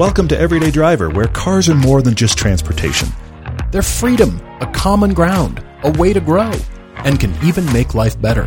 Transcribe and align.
Welcome 0.00 0.28
to 0.28 0.38
Everyday 0.38 0.70
Driver, 0.70 1.10
where 1.10 1.26
cars 1.26 1.68
are 1.68 1.74
more 1.74 2.00
than 2.00 2.14
just 2.14 2.38
transportation. 2.38 3.10
They're 3.70 3.82
freedom, 3.82 4.40
a 4.62 4.66
common 4.72 5.12
ground, 5.12 5.62
a 5.82 5.90
way 5.90 6.14
to 6.14 6.20
grow, 6.20 6.52
and 7.04 7.20
can 7.20 7.34
even 7.44 7.70
make 7.70 7.94
life 7.94 8.18
better. 8.18 8.44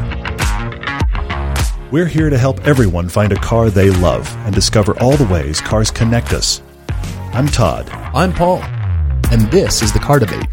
We're 1.92 2.08
here 2.08 2.32
to 2.32 2.40
help 2.40 2.66
everyone 2.66 3.08
find 3.08 3.32
a 3.32 3.36
car 3.36 3.70
they 3.70 3.92
love 3.92 4.36
and 4.48 4.56
discover 4.56 5.00
all 5.00 5.16
the 5.16 5.32
ways 5.32 5.62
cars 5.62 5.92
connect 5.92 6.34
us. 6.34 6.64
I'm 7.34 7.46
Todd. 7.46 7.88
I'm 7.92 8.34
Paul, 8.34 8.58
and 9.30 9.42
this 9.52 9.84
is 9.84 9.94
the 9.94 10.00
Car 10.00 10.18
Debate. 10.18 10.48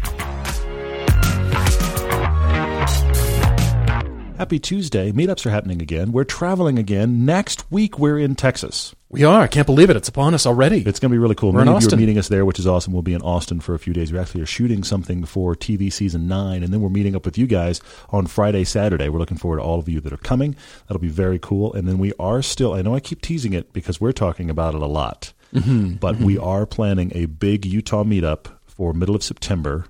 Happy 4.41 4.57
Tuesday. 4.57 5.11
Meetups 5.11 5.45
are 5.45 5.51
happening 5.51 5.83
again. 5.83 6.11
We're 6.11 6.23
traveling 6.23 6.79
again. 6.79 7.25
Next 7.25 7.71
week, 7.71 7.99
we're 7.99 8.17
in 8.17 8.33
Texas. 8.33 8.95
We 9.07 9.23
are. 9.23 9.41
I 9.41 9.45
can't 9.45 9.67
believe 9.67 9.91
it. 9.91 9.95
It's 9.95 10.07
upon 10.09 10.33
us 10.33 10.47
already. 10.47 10.77
It's 10.79 10.99
going 10.99 11.11
to 11.11 11.13
be 11.13 11.19
really 11.19 11.35
cool. 11.35 11.51
We're 11.51 11.59
Many 11.59 11.69
in 11.69 11.77
of 11.77 11.83
you 11.83 11.89
are 11.93 11.95
meeting 11.95 12.17
us 12.17 12.27
there, 12.27 12.43
which 12.43 12.57
is 12.57 12.65
awesome. 12.65 12.91
We'll 12.91 13.03
be 13.03 13.13
in 13.13 13.21
Austin 13.21 13.59
for 13.59 13.75
a 13.75 13.77
few 13.77 13.93
days. 13.93 14.11
We 14.11 14.17
actually 14.17 14.41
are 14.41 14.47
shooting 14.47 14.83
something 14.83 15.25
for 15.25 15.53
TV 15.55 15.93
season 15.93 16.27
nine, 16.27 16.63
and 16.63 16.73
then 16.73 16.81
we're 16.81 16.89
meeting 16.89 17.15
up 17.15 17.23
with 17.23 17.37
you 17.37 17.45
guys 17.45 17.81
on 18.09 18.25
Friday, 18.25 18.63
Saturday. 18.63 19.09
We're 19.09 19.19
looking 19.19 19.37
forward 19.37 19.57
to 19.57 19.61
all 19.63 19.77
of 19.77 19.87
you 19.87 20.01
that 20.01 20.11
are 20.11 20.17
coming. 20.17 20.55
That'll 20.87 20.99
be 20.99 21.07
very 21.07 21.37
cool. 21.37 21.71
And 21.75 21.87
then 21.87 21.99
we 21.99 22.11
are 22.19 22.41
still, 22.41 22.73
I 22.73 22.81
know 22.81 22.95
I 22.95 22.99
keep 22.99 23.21
teasing 23.21 23.53
it 23.53 23.71
because 23.73 24.01
we're 24.01 24.11
talking 24.11 24.49
about 24.49 24.73
it 24.73 24.81
a 24.81 24.87
lot, 24.87 25.33
Mm-hmm. 25.53 25.97
but 25.97 26.17
we 26.17 26.39
are 26.39 26.65
planning 26.65 27.11
a 27.13 27.27
big 27.27 27.63
Utah 27.63 28.03
meetup 28.03 28.47
for 28.65 28.91
middle 28.91 29.15
of 29.15 29.21
September. 29.21 29.85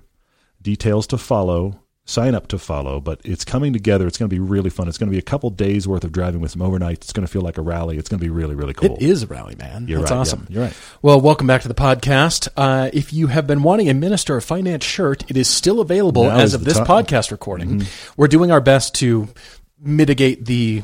Details 0.60 1.06
to 1.06 1.16
follow. 1.16 1.78
Sign 2.04 2.34
up 2.34 2.48
to 2.48 2.58
follow, 2.58 3.00
but 3.00 3.20
it's 3.24 3.44
coming 3.44 3.72
together. 3.72 4.08
It's 4.08 4.18
going 4.18 4.28
to 4.28 4.34
be 4.34 4.40
really 4.40 4.70
fun. 4.70 4.88
It's 4.88 4.98
going 4.98 5.08
to 5.08 5.12
be 5.12 5.20
a 5.20 5.22
couple 5.22 5.50
days 5.50 5.86
worth 5.86 6.02
of 6.02 6.10
driving 6.10 6.40
with 6.40 6.50
some 6.50 6.60
overnight. 6.60 6.98
It's 6.98 7.12
going 7.12 7.24
to 7.24 7.32
feel 7.32 7.42
like 7.42 7.58
a 7.58 7.62
rally. 7.62 7.96
It's 7.96 8.08
going 8.08 8.18
to 8.18 8.24
be 8.24 8.28
really, 8.28 8.56
really 8.56 8.74
cool. 8.74 8.96
It 8.96 9.02
is 9.02 9.22
a 9.22 9.28
rally, 9.28 9.54
man. 9.54 9.86
You're 9.86 10.00
That's 10.00 10.10
right, 10.10 10.16
yeah. 10.16 10.20
awesome. 10.20 10.46
You're 10.50 10.64
right. 10.64 10.76
Well, 11.00 11.20
welcome 11.20 11.46
back 11.46 11.62
to 11.62 11.68
the 11.68 11.74
podcast. 11.74 12.48
Uh, 12.56 12.90
if 12.92 13.12
you 13.12 13.28
have 13.28 13.46
been 13.46 13.62
wanting 13.62 13.88
a 13.88 13.94
Minister 13.94 14.36
of 14.36 14.44
Finance 14.44 14.84
shirt, 14.84 15.30
it 15.30 15.36
is 15.36 15.48
still 15.48 15.78
available 15.80 16.24
Now 16.24 16.38
as 16.38 16.54
of 16.54 16.64
this 16.64 16.74
time. 16.74 16.86
Mm-hmm. 16.86 17.14
podcast 17.14 17.30
recording. 17.30 17.86
We're 18.16 18.26
doing 18.26 18.50
our 18.50 18.60
best 18.60 18.96
to 18.96 19.28
mitigate 19.80 20.44
the. 20.44 20.82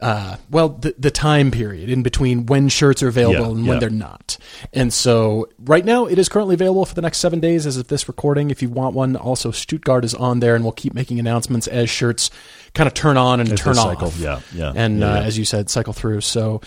Uh, 0.00 0.36
well, 0.50 0.70
the, 0.70 0.94
the 0.98 1.10
time 1.10 1.50
period 1.50 1.90
in 1.90 2.02
between 2.02 2.46
when 2.46 2.68
shirts 2.68 3.02
are 3.02 3.08
available 3.08 3.46
Yeah, 3.46 3.50
and 3.58 3.66
when 3.66 3.76
yeah. 3.76 3.80
they're 3.80 3.90
not. 3.90 4.38
And 4.72 4.92
so 4.92 5.48
right 5.58 5.84
now 5.84 6.06
it 6.06 6.18
is 6.18 6.28
currently 6.28 6.54
available 6.54 6.86
for 6.86 6.94
the 6.94 7.02
next 7.02 7.18
seven 7.18 7.38
days 7.40 7.66
as 7.66 7.76
of 7.76 7.88
this 7.88 8.08
recording. 8.08 8.50
If 8.50 8.62
you 8.62 8.70
want 8.70 8.94
one, 8.94 9.14
also 9.16 9.50
Stuttgart 9.50 10.04
is 10.04 10.14
on 10.14 10.40
there 10.40 10.54
and 10.54 10.64
we'll 10.64 10.72
keep 10.72 10.94
making 10.94 11.18
announcements 11.20 11.66
as 11.66 11.90
shirts 11.90 12.30
kind 12.74 12.86
of 12.86 12.94
turn 12.94 13.16
on 13.16 13.40
and 13.40 13.52
As 13.52 13.60
turn 13.60 13.74
cycle. 13.74 14.08
off. 14.08 14.18
Yeah, 14.18 14.40
yeah. 14.54 14.72
And 14.74 15.00
Yeah, 15.00 15.12
uh, 15.14 15.20
as 15.22 15.36
you 15.36 15.44
said, 15.44 15.68
cycle 15.68 15.92
through. 15.92 16.20
So, 16.22 16.60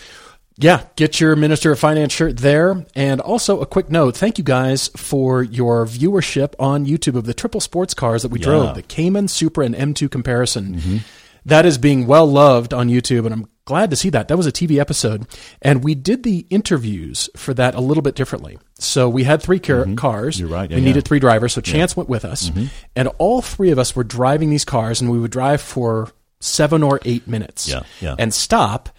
yeah, 0.56 0.84
get 0.94 1.18
your 1.18 1.34
Minister 1.34 1.72
of 1.72 1.80
Finance 1.80 2.12
shirt 2.12 2.36
there. 2.36 2.86
And 2.94 3.20
also, 3.20 3.60
a 3.60 3.66
quick 3.66 3.90
note 3.90 4.16
thank 4.16 4.38
you 4.38 4.44
guys 4.44 4.88
for 4.96 5.42
your 5.42 5.84
viewership 5.86 6.54
on 6.60 6.86
YouTube 6.86 7.16
of 7.16 7.24
the 7.24 7.34
triple 7.34 7.60
sports 7.60 7.94
cars 7.94 8.22
that 8.22 8.28
we. 8.28 8.38
Mm-hmm. 8.38 8.50
drove 8.50 8.74
the 8.76 8.82
Cayman, 8.82 9.26
Supra, 9.26 9.64
and 9.66 9.74
M2 9.74 10.08
comparison. 10.10 11.02
That 11.44 11.66
is 11.66 11.78
being 11.78 12.06
well 12.06 12.26
loved 12.26 12.72
on 12.72 12.88
YouTube, 12.88 13.24
and 13.26 13.34
I'm 13.34 13.48
glad 13.66 13.90
to 13.90 13.96
see 13.96 14.10
that. 14.10 14.28
That 14.28 14.36
was 14.36 14.46
a 14.46 14.52
TV 14.52 14.78
episode. 14.78 15.26
And 15.62 15.84
we 15.84 15.94
did 15.94 16.22
the 16.22 16.46
interviews 16.50 17.28
for 17.36 17.54
that 17.54 17.74
a 17.74 17.80
little 17.80 18.02
bit 18.02 18.14
differently. 18.14 18.58
So 18.78 19.08
we 19.08 19.24
had 19.24 19.42
three 19.42 19.58
car- 19.58 19.86
cars. 19.96 20.36
Mm-hmm. 20.36 20.46
You're 20.46 20.54
right, 20.56 20.70
yeah, 20.70 20.76
we 20.76 20.82
yeah. 20.82 20.88
needed 20.88 21.04
three 21.04 21.20
drivers. 21.20 21.52
So 21.52 21.60
Chance 21.60 21.96
went 21.96 22.08
with 22.08 22.24
us. 22.24 22.50
And 22.96 23.08
all 23.18 23.42
three 23.42 23.70
of 23.70 23.78
us 23.78 23.94
were 23.94 24.04
driving 24.04 24.50
these 24.50 24.64
cars, 24.64 25.00
and 25.00 25.10
we 25.10 25.18
would 25.18 25.30
drive 25.30 25.60
for 25.60 26.10
seven 26.40 26.82
or 26.82 27.00
eight 27.04 27.26
minutes 27.26 27.68
Yeah, 27.68 27.82
yeah. 28.00 28.16
and 28.18 28.32
stop 28.34 28.90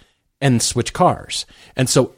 and 0.41 0.61
switch 0.61 0.93
cars. 0.93 1.45
And 1.75 1.89
so 1.89 2.15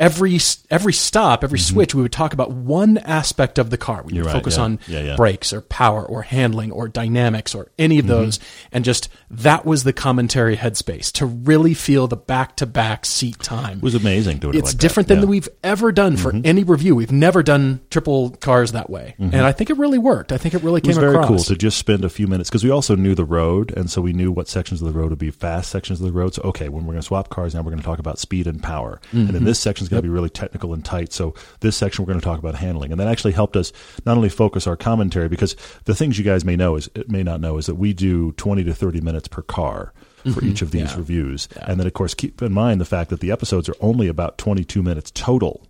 every 0.00 0.38
every 0.70 0.92
stop, 0.92 1.44
every 1.44 1.58
switch, 1.58 1.94
we 1.94 2.02
would 2.02 2.10
talk 2.12 2.32
about 2.32 2.50
one 2.50 2.98
aspect 2.98 3.58
of 3.58 3.70
the 3.70 3.76
car. 3.78 4.02
We 4.02 4.10
Mm-hmm. 4.10 4.16
You're 4.16 4.24
would 4.24 4.28
right, 4.32 4.38
focus 4.40 4.56
yeah. 4.56 4.62
on 4.64 4.78
Yeah, 4.88 5.00
yeah. 5.02 5.16
brakes 5.16 5.52
or 5.52 5.60
power 5.60 6.04
or 6.04 6.22
handling 6.22 6.72
or 6.72 6.88
dynamics 6.88 7.54
or 7.54 7.70
any 7.78 7.98
Mm-hmm. 7.98 8.10
of 8.10 8.16
those, 8.18 8.40
and 8.72 8.84
just 8.84 9.08
that 9.30 9.64
was 9.66 9.84
the 9.84 9.92
commentary 9.92 10.56
headspace 10.56 11.12
to 11.12 11.26
really 11.26 11.74
feel 11.74 12.08
the 12.08 12.16
back 12.16 12.56
to 12.56 12.66
back 12.66 13.04
seat 13.04 13.38
time. 13.40 13.76
It 13.78 13.82
was 13.82 13.94
amazing 13.94 14.38
doing 14.38 14.54
it 14.54 14.58
It's 14.58 14.68
like 14.68 14.72
that. 14.72 14.80
different 14.80 15.08
than. 15.08 15.18
Mm-hmm. 15.20 15.30
we've 15.30 15.48
ever 15.62 15.92
done 15.92 16.16
for 16.16 16.32
any 16.44 16.64
review. 16.64 16.96
We've 16.96 17.12
never 17.12 17.42
done 17.42 17.80
triple 17.90 18.30
cars 18.30 18.72
that 18.72 18.88
way, 18.88 19.14
and 19.18 19.34
I 19.36 19.52
think 19.52 19.68
it 19.68 19.76
really 19.76 19.98
worked. 19.98 20.32
I 20.32 20.38
think 20.38 20.54
it 20.54 20.62
really 20.62 20.80
came 20.80 20.92
It 20.92 20.94
was 20.94 20.98
very 20.98 21.14
across. 21.14 21.28
cool 21.28 21.38
to 21.44 21.56
just 21.56 21.76
spend 21.76 22.04
a 22.04 22.08
few 22.08 22.26
minutes 22.26 22.48
because 22.48 22.64
we 22.64 22.70
also 22.70 22.96
knew 22.96 23.14
the 23.14 23.24
road, 23.26 23.72
and 23.76 23.90
so 23.90 24.00
we 24.00 24.14
knew 24.14 24.32
what 24.32 24.48
sections 24.48 24.80
of 24.80 24.90
the 24.90 24.98
road 24.98 25.10
would 25.10 25.18
be 25.18 25.30
fast 25.30 25.70
sections 25.70 26.00
of 26.00 26.06
the 26.06 26.12
road. 26.12 26.34
So, 26.34 26.42
okay, 26.46 26.68
when 26.70 26.84
we're 26.86 26.92
going 26.94 27.02
to 27.02 27.06
swap 27.06 27.28
cars, 27.28 27.54
now 27.54 27.60
we're 27.60 27.70
going 27.72 27.80
to 27.82 27.84
talk 27.84 27.98
about 27.98 28.18
speed 28.18 28.46
and 28.46 28.62
power, 28.62 28.98
and 29.12 29.20
Mm-hmm. 29.24 29.32
then 29.34 29.44
this 29.44 29.60
section 29.60 29.84
going 29.90 30.02
to 30.02 30.08
be 30.08 30.12
really 30.12 30.30
technical 30.30 30.72
and 30.72 30.84
tight. 30.84 31.12
So, 31.12 31.34
this 31.60 31.76
section 31.76 32.02
we're 32.04 32.08
going 32.12 32.20
to 32.20 32.24
talk 32.24 32.38
about 32.38 32.54
handling, 32.54 32.90
and 32.92 33.00
that 33.00 33.08
actually 33.08 33.32
helped 33.32 33.56
us 33.56 33.72
not 34.06 34.16
only 34.16 34.28
focus 34.28 34.66
our 34.66 34.76
commentary 34.76 35.28
because 35.28 35.56
the 35.84 35.94
things 35.94 36.18
you 36.18 36.24
guys 36.24 36.44
may 36.44 36.56
know 36.56 36.76
is 36.76 36.88
may 37.08 37.22
not 37.22 37.40
know 37.40 37.58
is 37.58 37.66
that 37.66 37.74
we 37.74 37.92
do 37.92 38.32
twenty 38.32 38.64
to 38.64 38.72
thirty 38.74 39.00
minutes 39.00 39.28
per 39.28 39.42
car. 39.42 39.92
For 40.34 40.44
each 40.44 40.60
of 40.60 40.70
these 40.70 40.82
Mm-hmm. 40.82 40.90
Yeah. 40.92 40.98
reviews. 40.98 41.48
And 41.62 41.80
then, 41.80 41.86
of 41.86 41.94
course, 41.94 42.12
keep 42.12 42.42
in 42.42 42.52
mind 42.52 42.78
the 42.78 42.84
fact 42.84 43.08
that 43.08 43.20
the 43.20 43.30
episodes 43.30 43.70
are 43.70 43.74
only 43.80 44.06
about 44.06 44.36
22 44.36 44.82
minutes 44.82 45.10
total. 45.12 45.66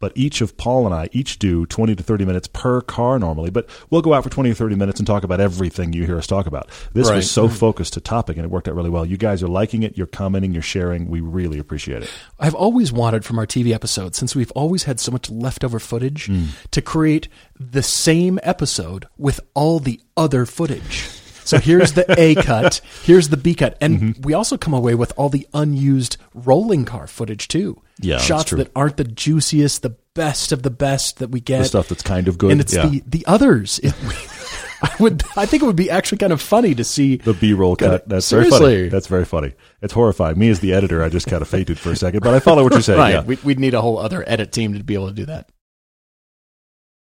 But 0.00 0.12
each 0.16 0.40
of 0.40 0.56
Paul 0.56 0.86
and 0.86 0.94
I 0.94 1.08
each 1.12 1.38
do 1.38 1.66
20 1.66 1.94
to 1.94 2.02
30 2.02 2.24
minutes 2.24 2.48
per 2.48 2.80
car 2.80 3.18
normally. 3.18 3.50
But 3.50 3.68
we'll 3.90 4.02
go 4.02 4.14
out 4.14 4.24
for 4.24 4.30
20 4.30 4.50
or 4.50 4.54
30 4.54 4.74
minutes 4.74 4.98
and 4.98 5.06
talk 5.06 5.22
about 5.22 5.40
everything 5.40 5.92
you 5.92 6.06
hear 6.06 6.18
us 6.18 6.26
talk 6.26 6.46
about. 6.46 6.68
This 6.94 7.08
Right. 7.08 7.16
was 7.16 7.30
so 7.30 7.48
focused 7.48 7.92
to 7.92 8.00
topic 8.00 8.36
and 8.36 8.44
it 8.44 8.50
worked 8.50 8.66
out 8.66 8.74
really 8.74 8.90
well. 8.90 9.04
You 9.06 9.16
guys 9.18 9.42
are 9.42 9.48
liking 9.48 9.82
it. 9.82 9.96
You're 9.96 10.06
commenting. 10.06 10.52
You're 10.52 10.62
sharing. 10.62 11.08
We 11.08 11.20
really 11.20 11.58
appreciate 11.58 12.02
it. 12.02 12.10
I've 12.38 12.54
always 12.54 12.90
wanted 12.92 13.24
from 13.24 13.38
our 13.38 13.46
TV 13.46 13.72
episodes, 13.74 14.16
since 14.18 14.34
we've 14.34 14.50
always 14.52 14.84
had 14.84 14.98
so 14.98 15.12
much 15.12 15.30
leftover 15.30 15.78
footage, 15.78 16.28
mm. 16.28 16.46
to 16.70 16.80
create 16.82 17.28
the 17.58 17.82
same 17.82 18.40
episode 18.42 19.06
with 19.18 19.38
all 19.54 19.78
the 19.80 20.00
other 20.16 20.46
footage. 20.46 21.19
So 21.50 21.58
here's 21.58 21.94
the 21.94 22.04
A 22.16 22.34
cut, 22.42 22.80
here's 23.02 23.28
the 23.28 23.36
B 23.36 23.56
cut, 23.56 23.76
and 23.80 24.00
mm-hmm. 24.00 24.22
we 24.22 24.34
also 24.34 24.56
come 24.56 24.72
away 24.72 24.94
with 24.94 25.12
all 25.16 25.28
the 25.28 25.48
unused 25.52 26.16
rolling 26.32 26.84
car 26.84 27.08
footage 27.08 27.48
too. 27.48 27.82
Yeah, 27.98 28.18
shots 28.18 28.52
that 28.52 28.70
aren't 28.76 28.96
the 28.96 29.04
juiciest, 29.04 29.82
the 29.82 29.96
best 30.14 30.52
of 30.52 30.62
the 30.62 30.70
best 30.70 31.18
that 31.18 31.30
we 31.30 31.40
get. 31.40 31.58
The 31.58 31.64
stuff 31.64 31.88
that's 31.88 32.04
kind 32.04 32.28
of 32.28 32.38
good. 32.38 32.52
and 32.52 32.60
it's 32.60 32.72
yeah. 32.72 32.86
the 32.86 33.02
the 33.04 33.26
others. 33.26 33.80
It, 33.80 33.94
I 34.82 34.94
would, 34.98 35.22
I 35.36 35.44
think 35.44 35.62
it 35.62 35.66
would 35.66 35.76
be 35.76 35.90
actually 35.90 36.18
kind 36.18 36.32
of 36.32 36.40
funny 36.40 36.74
to 36.74 36.84
see 36.84 37.16
the 37.16 37.34
B-roll 37.34 37.76
cut. 37.76 38.08
That's 38.08 38.30
very 38.30 38.48
funny. 38.48 38.88
That's 38.88 39.08
very 39.08 39.26
funny. 39.26 39.52
It's 39.82 39.92
horrifying. 39.92 40.38
Me 40.38 40.48
as 40.48 40.60
the 40.60 40.72
editor, 40.72 41.02
I 41.02 41.10
just 41.10 41.26
kind 41.26 41.42
of 41.42 41.48
fainted 41.48 41.78
for 41.78 41.90
a 41.90 41.96
second, 41.96 42.20
but 42.20 42.32
I 42.32 42.38
follow 42.38 42.62
what 42.62 42.72
you're 42.72 42.80
saying. 42.80 42.98
right. 42.98 43.12
Yeah. 43.12 43.22
We, 43.22 43.36
we'd 43.44 43.60
need 43.60 43.74
a 43.74 43.82
whole 43.82 43.98
other 43.98 44.24
edit 44.26 44.52
team 44.52 44.72
to 44.72 44.82
be 44.82 44.94
able 44.94 45.08
to 45.08 45.14
do 45.14 45.26
that. 45.26 45.50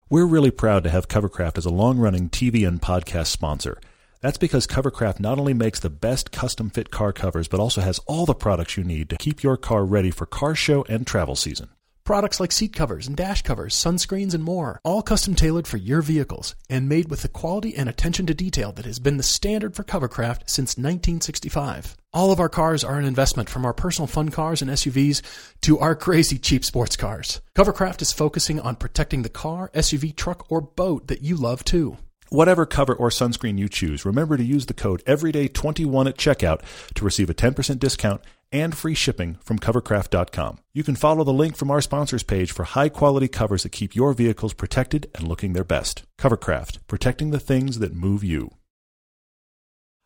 We're 0.10 0.26
really 0.26 0.52
proud 0.52 0.84
to 0.86 0.90
have 0.90 1.10
Covercraft 1.10 1.58
as 1.58 1.66
a 1.66 1.70
long 1.70 1.98
running 1.98 2.30
TV 2.30 2.66
and 2.66 2.82
podcast 2.82 3.28
sponsor. 3.28 3.82
That's 4.26 4.40
because 4.40 4.66
Covercraft 4.66 5.20
not 5.20 5.38
only 5.38 5.54
makes 5.54 5.80
the 5.80 5.92
best 5.92 6.32
custom 6.32 6.72
fit 6.72 6.90
car 6.90 7.14
covers, 7.14 7.48
but 7.48 7.60
also 7.60 7.82
has 7.82 8.00
all 8.08 8.26
the 8.26 8.34
products 8.34 8.76
you 8.76 8.84
need 8.84 9.08
to 9.12 9.18
keep 9.18 9.44
your 9.44 9.56
car 9.56 9.86
ready 9.86 10.10
for 10.10 10.26
car 10.26 10.56
show 10.56 10.84
and 10.90 11.06
travel 11.06 11.36
season. 11.36 11.70
Products 12.06 12.40
like 12.40 12.52
seat 12.52 12.74
covers 12.74 13.06
and 13.06 13.16
dash 13.16 13.44
covers, 13.44 13.76
sunscreens, 13.76 14.34
and 14.34 14.44
more, 14.44 14.80
all 14.84 15.04
custom 15.04 15.36
tailored 15.36 15.68
for 15.68 15.78
your 15.78 16.02
vehicles 16.02 16.56
and 16.72 16.90
made 16.90 17.12
with 17.12 17.22
the 17.22 17.28
quality 17.28 17.76
and 17.76 17.88
attention 17.88 18.26
to 18.26 18.34
detail 18.34 18.72
that 18.72 18.86
has 18.86 18.98
been 18.98 19.18
the 19.18 19.22
standard 19.22 19.76
for 19.76 19.84
Covercraft 19.84 20.50
since 20.50 20.76
1965. 20.76 21.96
All 22.12 22.32
of 22.32 22.40
our 22.40 22.50
cars 22.50 22.84
are 22.84 22.98
an 22.98 23.06
investment 23.06 23.48
from 23.48 23.64
our 23.64 23.74
personal 23.74 24.08
fun 24.08 24.30
cars 24.30 24.60
and 24.60 24.72
SUVs 24.72 25.22
to 25.62 25.78
our 25.78 25.94
crazy 25.94 26.40
cheap 26.40 26.66
sports 26.66 26.96
cars. 26.96 27.42
Covercraft 27.56 28.02
is 28.02 28.12
focusing 28.12 28.60
on 28.60 28.76
protecting 28.76 29.22
the 29.22 29.30
car, 29.30 29.70
SUV, 29.76 30.16
truck, 30.16 30.52
or 30.52 30.62
boat 30.62 31.10
that 31.10 31.22
you 31.22 31.36
love 31.36 31.64
too. 31.64 32.00
Whatever 32.30 32.66
cover 32.66 32.94
or 32.94 33.10
sunscreen 33.10 33.58
you 33.58 33.70
choose, 33.70 34.06
remember 34.06 34.36
to 34.36 34.44
use 34.44 34.66
the 34.66 34.74
code 34.74 35.04
EVERYDAY21 35.06 36.08
at 36.08 36.18
checkout 36.18 36.62
to 36.96 37.06
receive 37.06 37.30
a 37.30 37.36
10% 37.36 37.78
discount 37.80 38.22
and 38.52 38.76
free 38.76 38.96
shipping 38.96 39.38
from 39.44 39.60
covercraft.com. 39.60 40.58
You 40.74 40.84
can 40.84 40.96
follow 40.96 41.24
the 41.24 41.34
link 41.34 41.56
from 41.56 41.70
our 41.70 41.82
sponsors 41.82 42.24
page 42.24 42.52
for 42.52 42.64
high 42.64 42.90
quality 42.90 43.28
covers 43.28 43.64
that 43.64 43.72
keep 43.72 43.96
your 43.96 44.14
vehicles 44.14 44.54
protected 44.54 45.10
and 45.14 45.28
looking 45.28 45.54
their 45.54 45.64
best. 45.64 46.04
Covercraft, 46.18 46.80
protecting 46.88 47.32
the 47.32 47.40
things 47.40 47.80
that 47.80 47.94
move 47.94 48.24
you. 48.24 48.52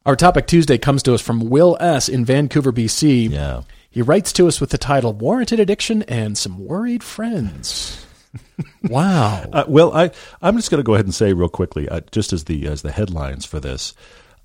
Our 0.05 0.15
topic 0.15 0.47
Tuesday 0.47 0.77
comes 0.77 1.03
to 1.03 1.13
us 1.13 1.21
from 1.21 1.49
Will 1.49 1.77
S. 1.79 2.09
in 2.09 2.25
Vancouver, 2.25 2.71
BC. 2.71 3.29
Yeah. 3.29 3.61
He 3.89 4.01
writes 4.01 4.33
to 4.33 4.47
us 4.47 4.59
with 4.59 4.69
the 4.71 4.77
title 4.77 5.13
Warranted 5.13 5.59
Addiction 5.59 6.03
and 6.03 6.37
Some 6.37 6.65
Worried 6.65 7.03
Friends. 7.03 8.05
wow. 8.83 9.45
Uh, 9.51 9.63
well, 9.67 9.95
I 9.95 10.11
I'm 10.41 10.55
just 10.55 10.69
going 10.71 10.79
to 10.79 10.85
go 10.85 10.93
ahead 10.93 11.05
and 11.05 11.15
say 11.15 11.33
real 11.33 11.49
quickly, 11.49 11.89
uh, 11.89 12.01
just 12.11 12.33
as 12.33 12.45
the 12.45 12.67
as 12.67 12.81
the 12.81 12.91
headlines 12.91 13.45
for 13.45 13.59
this, 13.59 13.93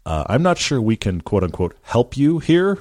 uh, 0.07 0.25
I'm 0.27 0.43
not 0.43 0.59
sure 0.59 0.81
we 0.81 0.97
can 0.97 1.21
quote 1.21 1.45
unquote 1.45 1.77
help 1.83 2.17
you 2.17 2.39
here. 2.39 2.79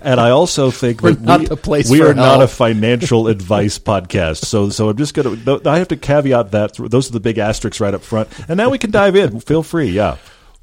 And 0.00 0.18
I 0.18 0.30
also 0.30 0.70
think 0.72 1.02
We're 1.02 1.12
that 1.12 1.20
not 1.22 1.50
we, 1.50 1.56
place 1.56 1.90
we 1.90 2.02
are 2.02 2.14
not 2.14 2.42
a 2.42 2.48
financial 2.48 3.28
advice 3.28 3.78
podcast. 3.78 4.46
So, 4.46 4.70
so 4.70 4.88
I'm 4.88 4.96
just 4.96 5.14
going 5.14 5.44
to. 5.44 5.60
I 5.68 5.78
have 5.78 5.88
to 5.88 5.96
caveat 5.96 6.52
that. 6.52 6.74
Those 6.74 7.10
are 7.10 7.12
the 7.12 7.20
big 7.20 7.38
asterisks 7.38 7.80
right 7.80 7.92
up 7.92 8.02
front. 8.02 8.28
And 8.48 8.56
now 8.56 8.70
we 8.70 8.78
can 8.78 8.90
dive 8.90 9.16
in. 9.16 9.40
Feel 9.40 9.62
free. 9.62 9.90
Yeah. 9.90 10.16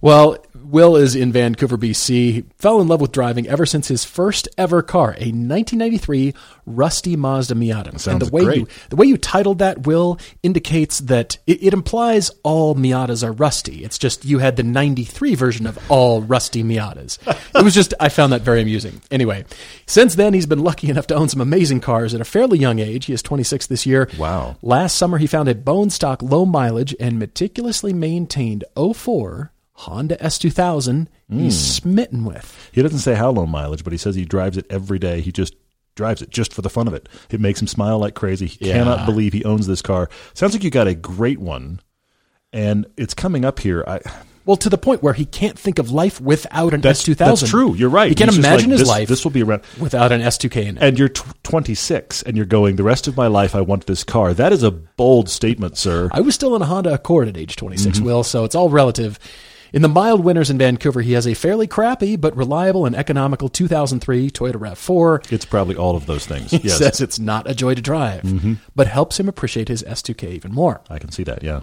Well, 0.05 0.37
Will 0.53 0.97
is 0.97 1.15
in 1.15 1.31
Vancouver, 1.31 1.79
BC. 1.79 2.09
He 2.09 2.45
fell 2.59 2.79
in 2.79 2.87
love 2.87 3.01
with 3.01 3.11
driving 3.11 3.47
ever 3.47 3.65
since 3.65 3.87
his 3.87 4.05
first 4.05 4.47
ever 4.55 4.83
car, 4.83 5.15
a 5.17 5.33
1993 5.33 6.31
rusty 6.67 7.15
Mazda 7.15 7.55
Miata. 7.55 7.99
Sounds 7.99 8.07
and 8.07 8.21
the 8.21 8.29
way 8.29 8.43
great. 8.43 8.57
you 8.59 8.67
the 8.89 8.97
way 8.97 9.07
you 9.07 9.17
titled 9.17 9.57
that, 9.57 9.87
Will, 9.87 10.19
indicates 10.43 10.99
that 10.99 11.39
it, 11.47 11.63
it 11.63 11.73
implies 11.73 12.29
all 12.43 12.75
Miatas 12.75 13.23
are 13.23 13.31
rusty. 13.31 13.83
It's 13.83 13.97
just 13.97 14.25
you 14.25 14.37
had 14.37 14.57
the 14.57 14.63
93 14.63 15.33
version 15.33 15.65
of 15.65 15.79
all 15.89 16.21
rusty 16.21 16.63
Miatas. 16.63 17.17
it 17.55 17.63
was 17.63 17.73
just 17.73 17.95
I 17.99 18.09
found 18.09 18.31
that 18.31 18.43
very 18.43 18.61
amusing. 18.61 19.01
Anyway, 19.09 19.43
since 19.87 20.13
then 20.13 20.35
he's 20.35 20.45
been 20.45 20.63
lucky 20.63 20.87
enough 20.87 21.07
to 21.07 21.15
own 21.15 21.29
some 21.29 21.41
amazing 21.41 21.81
cars 21.81 22.13
at 22.13 22.21
a 22.21 22.25
fairly 22.25 22.59
young 22.59 22.77
age. 22.77 23.05
He 23.05 23.13
is 23.13 23.23
26 23.23 23.65
this 23.65 23.87
year. 23.87 24.07
Wow. 24.19 24.55
Last 24.61 24.99
summer, 24.99 25.17
he 25.17 25.25
found 25.25 25.49
a 25.49 25.55
bone 25.55 25.89
stock, 25.89 26.21
low 26.21 26.45
mileage, 26.45 26.95
and 26.99 27.17
meticulously 27.17 27.91
maintained 27.91 28.65
04 28.75 29.51
Honda 29.79 30.15
S2000 30.17 31.07
he's 31.29 31.59
smitten 31.59 32.23
with. 32.23 32.69
He 32.71 32.81
doesn't 32.81 32.99
say 32.99 33.13
how 33.15 33.29
low 33.31 33.45
mileage, 33.45 33.83
but 33.83 33.91
he 33.93 33.97
says 33.97 34.15
he 34.15 34.25
drives 34.25 34.57
it 34.57 34.65
every 34.69 34.99
day. 34.99 35.19
He 35.21 35.31
just 35.31 35.53
drives 35.95 36.21
it 36.21 36.29
just 36.29 36.53
for 36.53 36.61
the 36.61 36.69
fun 36.69 36.87
of 36.87 36.93
it. 36.93 37.07
It 37.29 37.39
makes 37.41 37.61
him 37.61 37.67
smile 37.67 37.99
like 37.99 38.15
crazy. 38.15 38.47
He 38.47 38.67
Yeah. 38.67 38.77
cannot 38.79 39.05
believe 39.05 39.33
he 39.33 39.43
owns 39.43 39.67
this 39.67 39.81
car. 39.81 40.09
Sounds 40.33 40.53
like 40.53 40.63
you 40.63 40.69
got 40.69 40.87
a 40.87 40.95
great 40.95 41.39
one, 41.39 41.79
and 42.53 42.85
it's 42.97 43.13
coming 43.13 43.43
up 43.45 43.59
here. 43.59 43.83
I 43.87 43.99
Well, 44.45 44.57
to 44.57 44.69
the 44.69 44.77
point 44.77 45.01
where 45.01 45.13
he 45.13 45.25
can't 45.25 45.57
think 45.57 45.79
of 45.79 45.89
life 45.91 46.21
without 46.21 46.73
an 46.75 46.81
that's 46.81 47.01
S2000. 47.01 47.17
That's 47.17 47.49
true. 47.49 47.73
You're 47.75 47.89
right. 47.89 48.09
He 48.09 48.15
can't 48.15 48.29
He's 48.29 48.37
imagine 48.37 48.69
like, 48.69 48.71
his 48.73 48.79
this- 48.81 48.87
life 48.89 49.07
This 49.09 49.23
will 49.23 49.31
be 49.31 49.41
around. 49.41 49.63
without 49.79 50.11
an 50.11 50.21
S2K 50.21 50.65
in 50.67 50.77
it. 50.77 50.83
And 50.83 50.99
you're 50.99 51.09
tw 51.09 51.25
26, 51.43 52.21
and 52.21 52.37
you're 52.37 52.45
going. 52.45 52.75
The 52.75 52.83
rest 52.83 53.07
of 53.07 53.17
my 53.17 53.25
life, 53.27 53.55
I 53.55 53.61
want 53.61 53.87
this 53.87 54.03
car. 54.03 54.33
That 54.35 54.53
is 54.53 54.61
a 54.63 54.69
bold 54.71 55.29
statement, 55.29 55.77
sir. 55.77 56.09
I 56.13 56.21
was 56.21 56.35
still 56.35 56.55
in 56.55 56.61
a 56.61 56.65
Honda 56.65 56.93
Accord 56.93 57.27
at 57.27 57.35
age 57.37 57.55
26, 57.55 57.97
Mm-hmm. 57.97 58.05
Will, 58.05 58.23
so 58.23 58.43
it's 58.45 58.53
all 58.55 58.69
relative. 58.69 59.17
In 59.73 59.81
the 59.81 59.87
mild 59.89 60.23
winters 60.23 60.49
in 60.49 60.57
Vancouver, 60.57 61.01
he 61.01 61.13
has 61.13 61.27
a 61.27 61.33
fairly 61.33 61.67
crappy 61.67 62.15
but 62.15 62.35
reliable 62.35 62.85
and 62.85 62.95
economical 62.95 63.49
2003 63.49 64.29
Toyota 64.31 64.55
RAV4. 64.55 65.31
It's 65.31 65.45
probably 65.45 65.75
all 65.75 65.95
of 65.95 66.05
those 66.05 66.25
things. 66.25 66.51
He 66.51 66.57
yes, 66.59 66.77
says 66.77 67.01
it's 67.01 67.19
not 67.19 67.49
a 67.49 67.55
joy 67.55 67.75
to 67.75 67.81
drive, 67.81 68.23
Mm-hmm. 68.23 68.53
but 68.75 68.87
helps 68.87 69.19
him 69.19 69.27
appreciate 69.27 69.67
his 69.67 69.83
S2K 69.83 70.31
even 70.31 70.53
more. 70.53 70.81
I 70.89 70.99
can 70.99 71.11
see 71.11 71.23
that. 71.23 71.43
Yeah. 71.43 71.61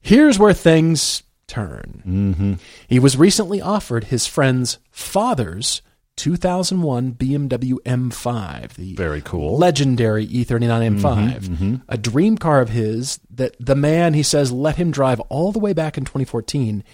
Here's 0.00 0.38
where 0.38 0.52
things 0.52 1.22
turn. 1.46 2.02
Mm-hmm. 2.06 2.54
He 2.88 2.98
was 2.98 3.16
recently 3.16 3.60
offered 3.60 4.04
his 4.04 4.26
friend's 4.26 4.78
father's 4.90 5.80
2001 6.16 7.14
BMW 7.14 7.74
M5, 7.84 8.74
the 8.74 8.94
Very 8.94 9.20
cool. 9.20 9.58
legendary 9.58 10.24
E 10.24 10.44
E39 10.44 11.00
M5, 11.00 11.82
a 11.88 11.98
dream 11.98 12.38
car 12.38 12.60
of 12.60 12.68
his 12.70 13.18
that 13.30 13.56
the 13.58 13.74
man, 13.74 14.14
he 14.14 14.22
says, 14.22 14.52
let 14.52 14.76
him 14.76 14.90
drive 14.90 15.18
all 15.22 15.50
the 15.52 15.58
way 15.58 15.72
back 15.72 15.98
in 15.98 16.04
2014. 16.04 16.84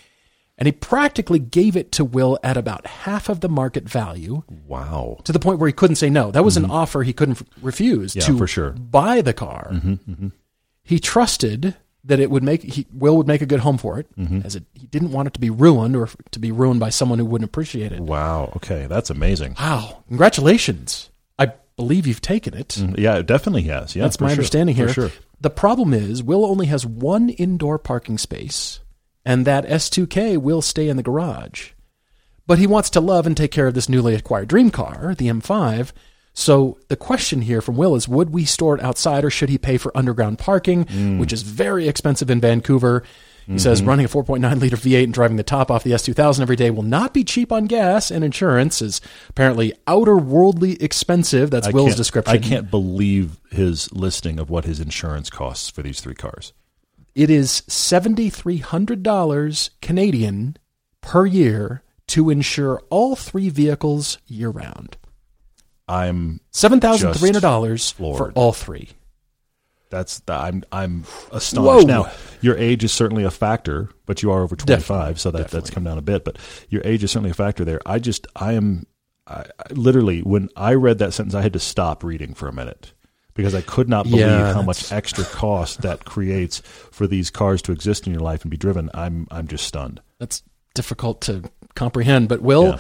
And 0.61 0.67
he 0.67 0.73
practically 0.73 1.39
gave 1.39 1.75
it 1.75 1.91
to 1.93 2.05
Will 2.05 2.39
at 2.43 2.57
about 2.59 2.87
half 2.87 3.29
of 3.31 3.41
the 3.41 3.49
market 3.49 3.89
value 3.89 4.43
Wow. 4.69 5.19
to 5.25 5.33
the 5.33 5.39
point 5.41 5.59
where 5.59 5.67
he 5.67 5.73
couldn't 5.73 5.97
say 5.97 6.11
no. 6.11 6.31
That 6.31 6.45
was 6.45 6.57
an 6.59 6.65
mm-hmm. 6.65 6.73
offer 6.73 7.03
he 7.03 7.15
couldn't 7.15 7.41
refuse 7.63 8.15
Yeah, 8.15 8.23
to 8.27 8.37
for 8.37 8.47
sure. 8.47 8.73
buy 8.73 9.23
the 9.23 9.33
car. 9.33 9.71
Mm-hmm, 9.73 9.93
mm-hmm. 9.93 10.29
He 10.85 10.99
trusted 11.01 11.77
that 12.05 12.21
it 12.21 12.31
would 12.31 12.43
make 12.43 12.63
he, 12.63 12.87
Will 12.93 13.17
would 13.17 13.27
make 13.27 13.41
a 13.43 13.47
good 13.47 13.61
home 13.61 13.79
for 13.79 13.99
it, 13.99 14.07
as 14.45 14.57
it, 14.57 14.65
he 14.75 14.87
didn't 14.87 15.13
want 15.13 15.29
it 15.29 15.35
to 15.35 15.41
be 15.41 15.51
ruined 15.51 15.95
or 15.97 16.05
f- 16.05 16.17
to 16.31 16.39
be 16.39 16.51
ruined 16.51 16.81
by 16.81 16.89
someone 16.91 17.19
who 17.19 17.27
wouldn't 17.27 17.49
appreciate 17.51 17.93
it. 17.93 18.01
Wow. 18.01 18.53
Okay, 18.57 18.87
that's 18.87 19.11
amazing. 19.11 19.55
Wow! 19.59 20.03
Congratulations! 20.09 21.11
I 21.39 21.53
believe 21.77 22.07
you've 22.07 22.23
taken 22.23 22.55
it. 22.55 22.77
Yeah, 22.99 23.17
it 23.19 23.27
definitely 23.27 23.63
has. 23.63 23.95
Yeah, 23.95 24.05
That's 24.05 24.19
my 24.21 24.29
sure. 24.29 24.33
understanding 24.33 24.77
For 24.77 24.85
here. 24.85 24.93
sure. 24.93 25.11
The 25.41 25.51
problem 25.51 25.93
is 25.95 26.23
Will 26.23 26.45
only 26.47 26.67
has 26.67 26.85
one 26.87 27.29
indoor 27.31 27.79
parking 27.79 28.17
space, 28.19 28.80
and 29.25 29.47
that 29.47 29.67
S2K 29.67 30.39
will 30.39 30.63
stay 30.63 30.89
in 30.89 30.97
the 30.97 31.03
garage. 31.03 31.71
But 32.47 32.59
he 32.59 32.67
wants 32.67 32.91
to 32.91 33.01
love 33.01 33.27
and 33.27 33.37
take 33.37 33.51
care 33.53 33.67
of 33.67 33.75
this 33.75 33.89
newly 33.89 34.15
acquired 34.15 34.49
dream 34.49 34.71
car, 34.71 35.15
the 35.17 35.29
M5. 35.29 35.93
So 36.33 36.79
the 36.89 36.97
question 36.97 37.43
here 37.43 37.61
from 37.61 37.77
Will 37.77 37.95
is 37.95 38.09
would 38.09 38.31
we 38.31 38.45
store 38.45 38.77
it 38.77 38.83
outside 38.83 39.25
or 39.25 39.31
should 39.31 39.49
he 39.51 39.59
pay 39.59 39.77
for 39.77 39.97
underground 39.97 40.39
parking, 40.39 40.85
Mm. 40.85 41.19
which 41.19 41.33
is 41.33 41.43
very 41.43 41.87
expensive 41.89 42.31
in 42.31 42.41
Vancouver? 42.41 43.03
He 43.47 43.53
Mm-hmm. 43.55 43.59
says 43.59 43.83
running 43.83 44.05
a 44.05 44.09
4.9 44.09 44.61
liter 44.61 44.77
V8 44.77 45.05
and 45.05 45.15
driving 45.15 45.37
the 45.37 45.43
top 45.43 45.73
off 45.73 45.83
the 45.83 45.91
S2000 45.91 46.41
every 46.41 46.55
day 46.57 46.71
will 46.71 46.85
not 46.85 47.13
be 47.13 47.25
cheap 47.25 47.51
on 47.51 47.65
gas, 47.67 48.11
and 48.11 48.23
insurance 48.23 48.81
is 48.81 49.01
apparently 49.29 49.73
outerworldly 49.89 50.81
expensive. 50.81 51.51
That's 51.51 51.67
I 51.67 51.71
Will's 51.71 51.97
description. 51.97 52.33
I 52.35 52.39
can't 52.39 52.71
believe 52.71 53.41
his 53.51 53.93
listing 53.93 54.39
of 54.39 54.51
what 54.51 54.67
his 54.67 54.79
insurance 54.79 55.31
costs 55.31 55.69
for 55.69 55.83
these 55.83 56.01
three 56.01 56.15
cars. 56.15 56.53
It 57.15 57.31
is 57.31 57.63
seventy 57.67 58.31
three 58.31 58.59
hundred 58.59 59.03
dollars 59.03 59.71
Canadian 59.83 60.57
per 61.01 61.27
year 61.27 61.83
to 62.09 62.31
insure 62.31 62.83
all 62.91 63.17
three 63.17 63.49
vehicles 63.49 64.19
year 64.27 64.51
round. 64.51 64.97
I'm 65.89 66.41
Seven 66.51 66.81
thousand 66.81 67.15
three 67.15 67.29
hundred 67.29 67.43
dollars 67.43 67.91
for 67.91 68.33
all 68.33 68.53
three. 68.53 68.91
that's 69.91 70.21
the, 70.21 70.35
I'm 70.35 70.63
I'm 70.71 71.05
astonished. 71.33 71.87
Whoa. 71.89 72.03
Now, 72.03 72.13
your 72.41 72.57
age 72.57 72.85
is 72.85 72.93
certainly 72.93 73.25
a 73.25 73.31
factor, 73.31 73.91
but 74.07 74.23
you 74.23 74.31
are 74.31 74.43
over 74.43 74.55
25, 74.55 74.79
Definitely, 74.79 75.15
so 75.17 75.31
that 75.33 75.49
that's 75.51 75.71
come 75.71 75.85
down 75.85 75.99
a 75.99 76.03
bit. 76.03 76.25
But 76.25 76.39
your 76.69 76.83
age 76.85 77.03
is 77.03 77.11
certainly 77.11 77.31
a 77.31 77.35
factor 77.35 77.65
there. 77.65 77.81
I 77.85 77.99
just 77.99 78.29
I 78.37 78.53
am 78.53 78.87
I, 79.27 79.47
I, 79.59 79.73
literally 79.73 80.21
when 80.21 80.49
I 80.55 80.75
read 80.75 80.99
that 80.99 81.13
sentence, 81.13 81.35
I 81.35 81.43
had 81.43 81.55
to 81.55 81.59
stop 81.59 82.05
reading 82.05 82.35
for 82.35 82.47
a 82.49 82.53
minute 82.53 82.93
because 83.35 83.55
I 83.55 83.61
could 83.63 83.89
not 83.89 84.05
believe 84.05 84.21
Yeah, 84.21 84.53
how 84.53 84.63
much 84.63 84.91
extra 84.93 85.25
cost 85.25 85.83
that 85.83 86.05
creates 86.05 86.61
for 86.91 87.07
these 87.07 87.31
cars 87.31 87.63
to 87.63 87.73
exist 87.73 88.07
in 88.07 88.13
your 88.13 88.23
life 88.23 88.43
and 88.43 88.51
be 88.51 88.57
driven. 88.57 88.91
I'm 88.95 89.27
I'm 89.31 89.47
just 89.47 89.67
stunned. 89.67 90.01
That's 90.19 90.43
difficult 90.75 91.21
to 91.23 91.43
comprehend. 91.75 92.29
But 92.29 92.43
Will, 92.43 92.65
Yeah. 92.65 92.79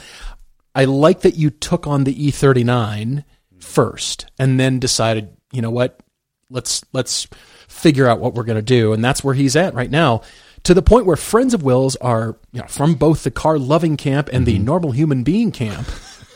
I 0.74 0.84
like 0.84 1.22
that 1.22 1.36
you 1.36 1.50
took 1.50 1.86
on 1.86 2.04
the 2.04 2.14
E39 2.14 3.24
first 3.58 4.26
and 4.38 4.58
then 4.60 4.78
decided, 4.78 5.28
you 5.52 5.60
know 5.62 5.70
what, 5.70 6.00
let's 6.48 6.84
let's 6.92 7.26
figure 7.68 8.06
out 8.06 8.20
what 8.20 8.34
we're 8.34 8.44
going 8.44 8.58
to 8.58 8.62
do, 8.62 8.92
and 8.92 9.04
that's 9.04 9.22
where 9.24 9.34
he's 9.34 9.56
at 9.56 9.74
right 9.74 9.90
now. 9.90 10.22
To 10.64 10.74
the 10.74 10.82
point 10.82 11.06
where 11.06 11.16
friends 11.16 11.54
of 11.54 11.62
Will's 11.62 11.96
are, 11.96 12.36
you 12.52 12.60
know, 12.60 12.66
from 12.66 12.94
both 12.94 13.22
the 13.24 13.30
car 13.30 13.58
loving 13.58 13.96
camp 13.96 14.28
and 14.32 14.46
Mm-hmm. 14.46 14.58
the 14.58 14.58
normal 14.64 14.90
human 14.92 15.22
being 15.22 15.50
camp, 15.52 15.88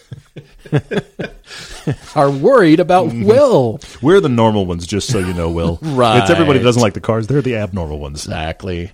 are 2.14 2.30
worried 2.30 2.80
about 2.80 3.08
Mm-hmm. 3.08 3.24
Will. 3.24 3.80
We're 4.02 4.20
the 4.20 4.28
normal 4.28 4.66
ones, 4.66 4.86
just 4.86 5.10
so 5.10 5.18
you 5.18 5.34
know, 5.34 5.50
Will. 5.50 5.78
Right. 5.82 6.18
It's 6.20 6.30
everybody 6.30 6.58
who 6.58 6.64
doesn't 6.64 6.82
like 6.82 6.94
the 6.94 7.00
cars. 7.00 7.26
They're 7.26 7.42
the 7.42 7.56
abnormal 7.56 7.98
ones. 7.98 8.24
Exactly. 8.24 8.92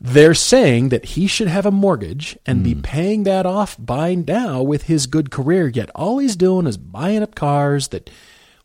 They're 0.00 0.34
saying 0.34 0.88
that 0.90 1.04
he 1.04 1.26
should 1.26 1.48
have 1.48 1.64
a 1.66 1.70
mortgage 1.70 2.36
and 2.46 2.64
be 2.64 2.74
paying 2.74 3.22
that 3.24 3.46
off 3.46 3.76
by 3.78 4.14
now 4.14 4.60
with 4.62 4.84
his 4.84 5.06
good 5.06 5.30
career, 5.30 5.68
yet 5.68 5.90
all 5.94 6.18
he's 6.18 6.36
doing 6.36 6.66
is 6.66 6.76
buying 6.76 7.22
up 7.22 7.34
cars 7.34 7.88
that, 7.88 8.10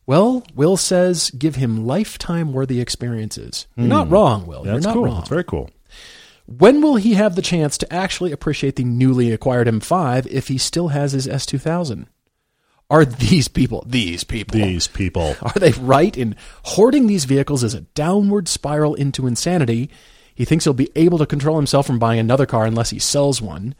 well, 0.06 0.42
Will 0.54 0.76
says 0.76 1.30
give 1.30 1.54
him 1.56 1.86
lifetime 1.86 2.52
worthy 2.52 2.80
experiences. 2.80 3.66
You're 3.76 3.86
not 3.86 4.10
wrong, 4.10 4.46
Will. 4.46 4.64
That's 4.64 4.84
You're 4.84 4.92
not 4.92 4.94
cool. 4.94 5.04
wrong. 5.04 5.14
That's 5.16 5.28
very 5.28 5.44
cool. 5.44 5.70
when 6.46 6.82
will 6.82 6.96
he 6.96 7.14
have 7.14 7.36
the 7.36 7.42
chance 7.42 7.78
to 7.78 7.92
actually 7.92 8.32
appreciate 8.32 8.76
the 8.76 8.84
newly 8.84 9.30
acquired 9.32 9.68
M5 9.68 10.26
if 10.26 10.48
he 10.48 10.58
still 10.58 10.88
has 10.88 11.12
his 11.12 11.26
S2000? 11.28 12.06
Are 12.90 13.04
these 13.04 13.46
people, 13.46 13.84
these 13.86 14.24
people, 14.24 14.58
These 14.58 14.88
people. 14.88 15.36
are 15.42 15.52
they 15.54 15.70
right 15.72 16.16
in 16.16 16.34
hoarding 16.64 17.06
these 17.06 17.24
vehicles 17.24 17.62
as 17.62 17.72
a 17.72 17.82
downward 17.82 18.48
spiral 18.48 18.94
into 18.96 19.28
insanity? 19.28 19.90
He 20.34 20.44
thinks 20.44 20.64
he'll 20.64 20.74
be 20.74 20.90
able 20.96 21.18
to 21.18 21.26
control 21.26 21.56
himself 21.56 21.86
from 21.86 21.98
buying 22.00 22.18
another 22.18 22.46
car 22.46 22.66
unless 22.66 22.90
he 22.90 22.98
sells 22.98 23.40
one. 23.40 23.74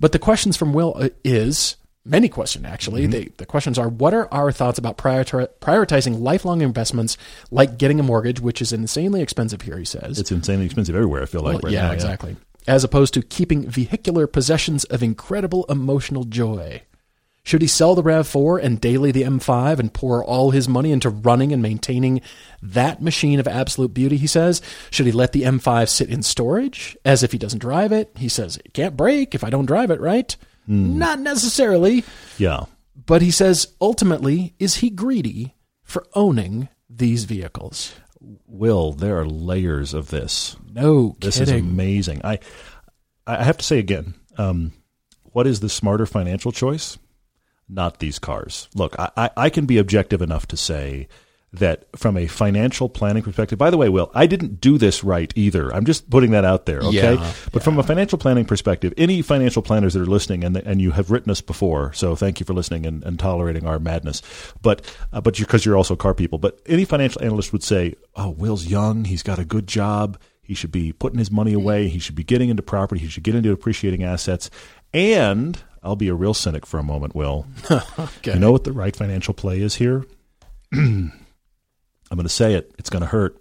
But 0.00 0.12
the 0.12 0.18
questions 0.18 0.56
from 0.56 0.72
Will 0.72 0.94
uh, 0.98 1.10
is 1.22 1.76
many 2.04 2.28
questions 2.28 2.64
actually. 2.64 3.02
Mm-hmm. 3.02 3.10
They, 3.12 3.24
the 3.36 3.46
questions 3.46 3.78
are: 3.78 3.88
What 3.88 4.12
are 4.14 4.28
our 4.32 4.50
thoughts 4.50 4.78
about 4.78 4.96
priori- 4.96 5.46
prioritizing 5.60 6.20
lifelong 6.20 6.60
investments 6.62 7.16
like 7.50 7.78
getting 7.78 8.00
a 8.00 8.02
mortgage, 8.02 8.40
which 8.40 8.60
is 8.60 8.72
insanely 8.72 9.22
expensive 9.22 9.62
here? 9.62 9.78
He 9.78 9.84
says. 9.84 10.18
It's 10.18 10.32
insanely 10.32 10.66
expensive 10.66 10.94
everywhere. 10.96 11.22
I 11.22 11.26
feel 11.26 11.42
like 11.42 11.54
Well, 11.54 11.60
right 11.64 11.72
yeah, 11.72 11.88
now. 11.88 11.92
exactly. 11.92 12.36
As 12.66 12.84
opposed 12.84 13.14
to 13.14 13.22
keeping 13.22 13.68
vehicular 13.68 14.26
possessions 14.26 14.84
of 14.84 15.02
incredible 15.02 15.64
emotional 15.68 16.24
joy. 16.24 16.82
Should 17.48 17.62
he 17.62 17.66
sell 17.66 17.94
the 17.94 18.02
RAV4 18.02 18.62
and 18.62 18.78
daily 18.78 19.10
the 19.10 19.22
M5 19.22 19.78
and 19.78 19.90
pour 19.90 20.22
all 20.22 20.50
his 20.50 20.68
money 20.68 20.92
into 20.92 21.08
running 21.08 21.50
and 21.50 21.62
maintaining 21.62 22.20
that 22.60 23.00
machine 23.00 23.40
of 23.40 23.48
absolute 23.48 23.94
beauty, 23.94 24.18
he 24.18 24.26
says? 24.26 24.60
Should 24.90 25.06
he 25.06 25.12
let 25.12 25.32
the 25.32 25.44
M5 25.44 25.88
sit 25.88 26.10
in 26.10 26.22
storage 26.22 26.94
as 27.06 27.22
if 27.22 27.32
he 27.32 27.38
doesn't 27.38 27.60
drive 27.60 27.90
it? 27.90 28.12
He 28.16 28.28
says, 28.28 28.58
it 28.58 28.74
can't 28.74 28.98
break 28.98 29.34
if 29.34 29.42
I 29.42 29.48
don't 29.48 29.64
drive 29.64 29.90
it, 29.90 29.98
right? 29.98 30.36
Not 30.66 31.20
necessarily. 31.20 32.04
Yeah. 32.36 32.64
But 32.94 33.22
he 33.22 33.30
says, 33.30 33.68
ultimately, 33.80 34.54
is 34.58 34.76
he 34.76 34.90
greedy 34.90 35.54
for 35.82 36.04
owning 36.12 36.68
these 36.90 37.24
vehicles? 37.24 37.94
Will, 38.46 38.92
there 38.92 39.18
are 39.20 39.26
layers 39.26 39.94
of 39.94 40.10
this. 40.10 40.54
No 40.70 41.16
This 41.18 41.40
is 41.40 41.50
amazing. 41.50 42.20
I 42.24 42.40
I 43.26 43.42
have 43.42 43.56
to 43.56 43.64
say 43.64 43.78
again, 43.78 44.12
um, 44.36 44.72
what 45.32 45.46
is 45.46 45.60
the 45.60 45.70
smarter 45.70 46.04
financial 46.04 46.52
choice? 46.52 46.98
Not 47.68 47.98
these 47.98 48.18
cars. 48.18 48.68
Look, 48.74 48.96
I, 48.98 49.30
I, 49.36 49.50
can 49.50 49.66
be 49.66 49.76
objective 49.76 50.22
enough 50.22 50.46
to 50.48 50.56
say 50.56 51.08
that 51.52 51.84
from 51.96 52.16
a 52.16 52.26
financial 52.26 52.88
planning 52.88 53.22
perspective, 53.22 53.58
by 53.58 53.70
the 53.70 53.76
way, 53.76 53.88
Will, 53.88 54.10
I 54.14 54.26
didn't 54.26 54.60
do 54.60 54.76
this 54.76 55.02
right 55.02 55.32
either. 55.34 55.74
I'm 55.74 55.86
just 55.86 56.08
putting 56.10 56.32
that 56.32 56.44
out 56.44 56.66
there, 56.66 56.80
okay? 56.80 57.14
Yeah, 57.14 57.32
but 57.52 57.62
from 57.62 57.78
a 57.78 57.82
financial 57.82 58.18
planning 58.18 58.44
perspective, 58.44 58.92
any 58.96 59.22
financial 59.22 59.62
planners 59.62 59.94
that 59.94 60.02
are 60.02 60.06
listening, 60.06 60.44
and 60.44 60.56
and 60.56 60.80
you 60.80 60.92
have 60.92 61.10
written 61.10 61.30
us 61.30 61.40
before, 61.40 61.92
so 61.94 62.14
thank 62.14 62.40
you 62.40 62.44
for 62.46 62.52
listening 62.52 62.84
and, 62.86 63.02
and 63.04 63.18
tolerating 63.18 63.66
our 63.66 63.78
madness. 63.78 64.22
But 64.60 64.84
uh, 65.12 65.20
but 65.20 65.38
because 65.38 65.64
you're 65.64 65.76
also 65.76 65.96
car 65.96 66.14
people, 66.14 66.38
but 66.38 66.60
any 66.66 66.84
financial 66.84 67.22
analyst 67.22 67.52
would 67.52 67.62
say, 67.62 67.94
"Oh, 68.14 68.30
Will's 68.30 68.66
young. 68.66 69.04
He's 69.04 69.22
got 69.22 69.38
a 69.38 69.44
good 69.44 69.66
job. 69.66 70.18
He 70.42 70.54
should 70.54 70.72
be 70.72 70.92
putting 70.92 71.18
his 71.18 71.30
money 71.30 71.52
away. 71.52 71.88
He 71.88 71.98
should 71.98 72.14
be 72.14 72.24
getting 72.24 72.50
into 72.50 72.62
property. 72.62 73.00
He 73.00 73.08
should 73.08 73.24
get 73.24 73.34
into 73.34 73.52
appreciating 73.52 74.04
assets." 74.04 74.50
And 74.94 75.62
I'll 75.82 75.96
be 75.96 76.08
a 76.08 76.14
real 76.14 76.34
cynic 76.34 76.66
for 76.66 76.78
a 76.78 76.82
moment, 76.82 77.14
Will. 77.14 77.46
Okay. 77.98 78.34
You 78.34 78.38
know 78.38 78.52
what 78.52 78.64
the 78.64 78.72
right 78.72 78.94
financial 78.94 79.34
play 79.34 79.60
is 79.60 79.76
here? 79.76 80.04
I'm 80.72 81.12
going 82.10 82.22
to 82.22 82.28
say 82.28 82.54
it. 82.54 82.72
It's 82.78 82.90
going 82.90 83.02
to 83.02 83.08
hurt. 83.08 83.40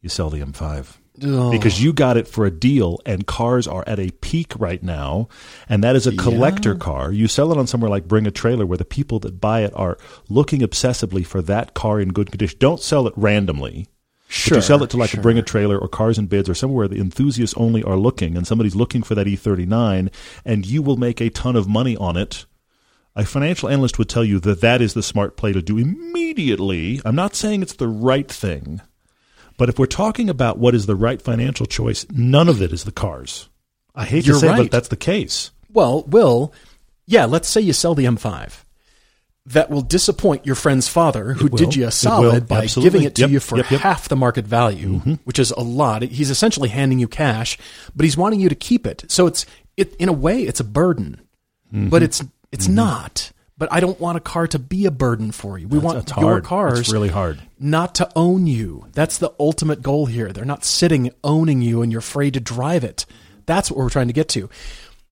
You 0.00 0.08
sell 0.08 0.30
the 0.30 0.40
M5 0.40 0.98
Oh, 1.22 1.52
because 1.52 1.80
you 1.80 1.92
got 1.92 2.16
it 2.16 2.26
for 2.26 2.44
a 2.44 2.50
deal 2.50 2.98
and 3.06 3.24
cars 3.24 3.68
are 3.68 3.84
at 3.86 4.00
a 4.00 4.10
peak 4.20 4.52
right 4.58 4.82
now 4.82 5.28
and 5.68 5.84
that 5.84 5.94
is 5.94 6.08
a 6.08 6.16
collector 6.16 6.74
car 6.74 7.12
you 7.12 7.28
sell 7.28 7.52
it 7.52 7.56
on 7.58 7.68
somewhere 7.68 7.88
like 7.88 8.08
bring 8.08 8.26
a 8.26 8.32
trailer 8.32 8.66
where 8.66 8.76
the 8.76 8.84
people 8.84 9.20
that 9.20 9.40
buy 9.40 9.60
it 9.60 9.72
are 9.76 9.96
looking 10.28 10.58
obsessively 10.58 11.24
for 11.24 11.40
that 11.40 11.72
car 11.72 12.00
in 12.00 12.08
good 12.08 12.32
condition 12.32 12.58
don't 12.58 12.80
sell 12.80 13.06
it 13.06 13.14
randomly 13.16 13.86
sure. 14.34 14.56
but 14.56 14.58
you 14.58 14.62
sell 14.62 14.82
it 14.82 14.90
to 14.90 14.96
like 14.96 15.10
sure. 15.10 15.20
a 15.20 15.22
bring 15.22 15.38
a 15.38 15.42
trailer 15.42 15.78
or 15.78 15.88
cars 15.88 16.18
and 16.18 16.28
bids 16.28 16.48
or 16.48 16.54
somewhere 16.54 16.88
the 16.88 17.00
enthusiasts 17.00 17.56
only 17.56 17.82
are 17.82 17.96
looking 17.96 18.36
and 18.36 18.46
somebody's 18.46 18.76
looking 18.76 19.02
for 19.02 19.14
that 19.14 19.26
e39 19.26 20.12
and 20.44 20.66
you 20.66 20.82
will 20.82 20.96
make 20.96 21.20
a 21.20 21.30
ton 21.30 21.56
of 21.56 21.68
money 21.68 21.96
on 21.96 22.16
it 22.16 22.46
a 23.16 23.24
financial 23.24 23.68
analyst 23.68 23.98
would 23.98 24.08
tell 24.08 24.24
you 24.24 24.40
that 24.40 24.60
that 24.60 24.80
is 24.82 24.94
the 24.94 25.02
smart 25.02 25.36
play 25.36 25.52
to 25.52 25.62
do 25.62 25.78
immediately 25.78 27.00
i'm 27.04 27.16
not 27.16 27.34
saying 27.34 27.62
it's 27.62 27.74
the 27.74 27.88
right 27.88 28.30
thing 28.30 28.80
but 29.56 29.68
if 29.68 29.78
we're 29.78 29.86
talking 29.86 30.28
about 30.28 30.58
what 30.58 30.74
is 30.74 30.86
the 30.86 30.96
right 30.96 31.20
financial 31.20 31.66
choice, 31.66 32.06
none 32.10 32.48
of 32.48 32.60
it 32.60 32.72
is 32.72 32.84
the 32.84 32.92
cars. 32.92 33.48
I 33.94 34.04
hate 34.04 34.26
You're 34.26 34.34
to 34.34 34.40
say, 34.40 34.48
right. 34.48 34.58
but 34.58 34.70
that's 34.70 34.88
the 34.88 34.96
case. 34.96 35.52
Well, 35.72 36.02
Will, 36.04 36.52
yeah, 37.06 37.24
let's 37.26 37.48
say 37.48 37.60
you 37.60 37.72
sell 37.72 37.94
the 37.94 38.04
M5. 38.04 38.64
That 39.48 39.68
will 39.70 39.82
disappoint 39.82 40.46
your 40.46 40.54
friend's 40.54 40.88
father, 40.88 41.34
who 41.34 41.50
did 41.50 41.76
you 41.76 41.86
a 41.86 41.90
solid 41.90 42.48
by 42.48 42.62
Absolutely. 42.62 42.90
giving 42.90 43.06
it 43.06 43.14
to 43.16 43.22
Yep. 43.22 43.30
you 43.30 43.40
for 43.40 43.56
Yep, 43.58 43.70
yep. 43.72 43.80
half 43.82 44.08
the 44.08 44.16
market 44.16 44.46
value, 44.46 44.94
mm-hmm. 45.00 45.14
which 45.24 45.38
is 45.38 45.50
a 45.50 45.60
lot. 45.60 46.00
He's 46.00 46.30
essentially 46.30 46.70
handing 46.70 46.98
you 46.98 47.08
cash, 47.08 47.58
but 47.94 48.04
he's 48.04 48.16
wanting 48.16 48.40
you 48.40 48.48
to 48.48 48.54
keep 48.54 48.86
it. 48.86 49.04
So 49.08 49.26
it's 49.26 49.44
it 49.76 49.94
in 49.96 50.08
a 50.08 50.12
way 50.14 50.42
it's 50.42 50.60
a 50.60 50.64
burden, 50.64 51.20
Mm-hmm. 51.74 51.88
but 51.90 52.02
it's 52.02 52.22
it's 52.52 52.66
mm-hmm. 52.66 52.76
not. 52.76 53.32
But 53.58 53.68
I 53.72 53.80
don't 53.80 54.00
want 54.00 54.16
a 54.16 54.20
car 54.20 54.46
to 54.48 54.58
be 54.58 54.84
a 54.86 54.90
burden 54.90 55.30
for 55.30 55.58
you. 55.58 55.68
We 55.68 55.78
want 55.78 55.98
That's 56.06 56.18
your 56.20 56.30
hard. 56.32 56.44
cars 56.44 56.80
It's 56.80 56.92
really 56.92 57.08
hard. 57.08 57.38
not 57.58 57.94
to 57.96 58.08
own 58.16 58.46
you. 58.48 58.86
That's 58.94 59.18
the 59.18 59.32
ultimate 59.38 59.80
goal 59.82 60.06
here. 60.06 60.32
They're 60.32 60.44
not 60.44 60.64
sitting 60.64 61.10
owning 61.22 61.62
you 61.62 61.80
and 61.82 61.92
you're 61.92 62.00
afraid 62.00 62.34
to 62.34 62.40
drive 62.40 62.82
it. 62.82 63.06
That's 63.46 63.70
what 63.70 63.78
we're 63.78 63.90
trying 63.90 64.08
to 64.08 64.12
get 64.12 64.28
to. 64.30 64.48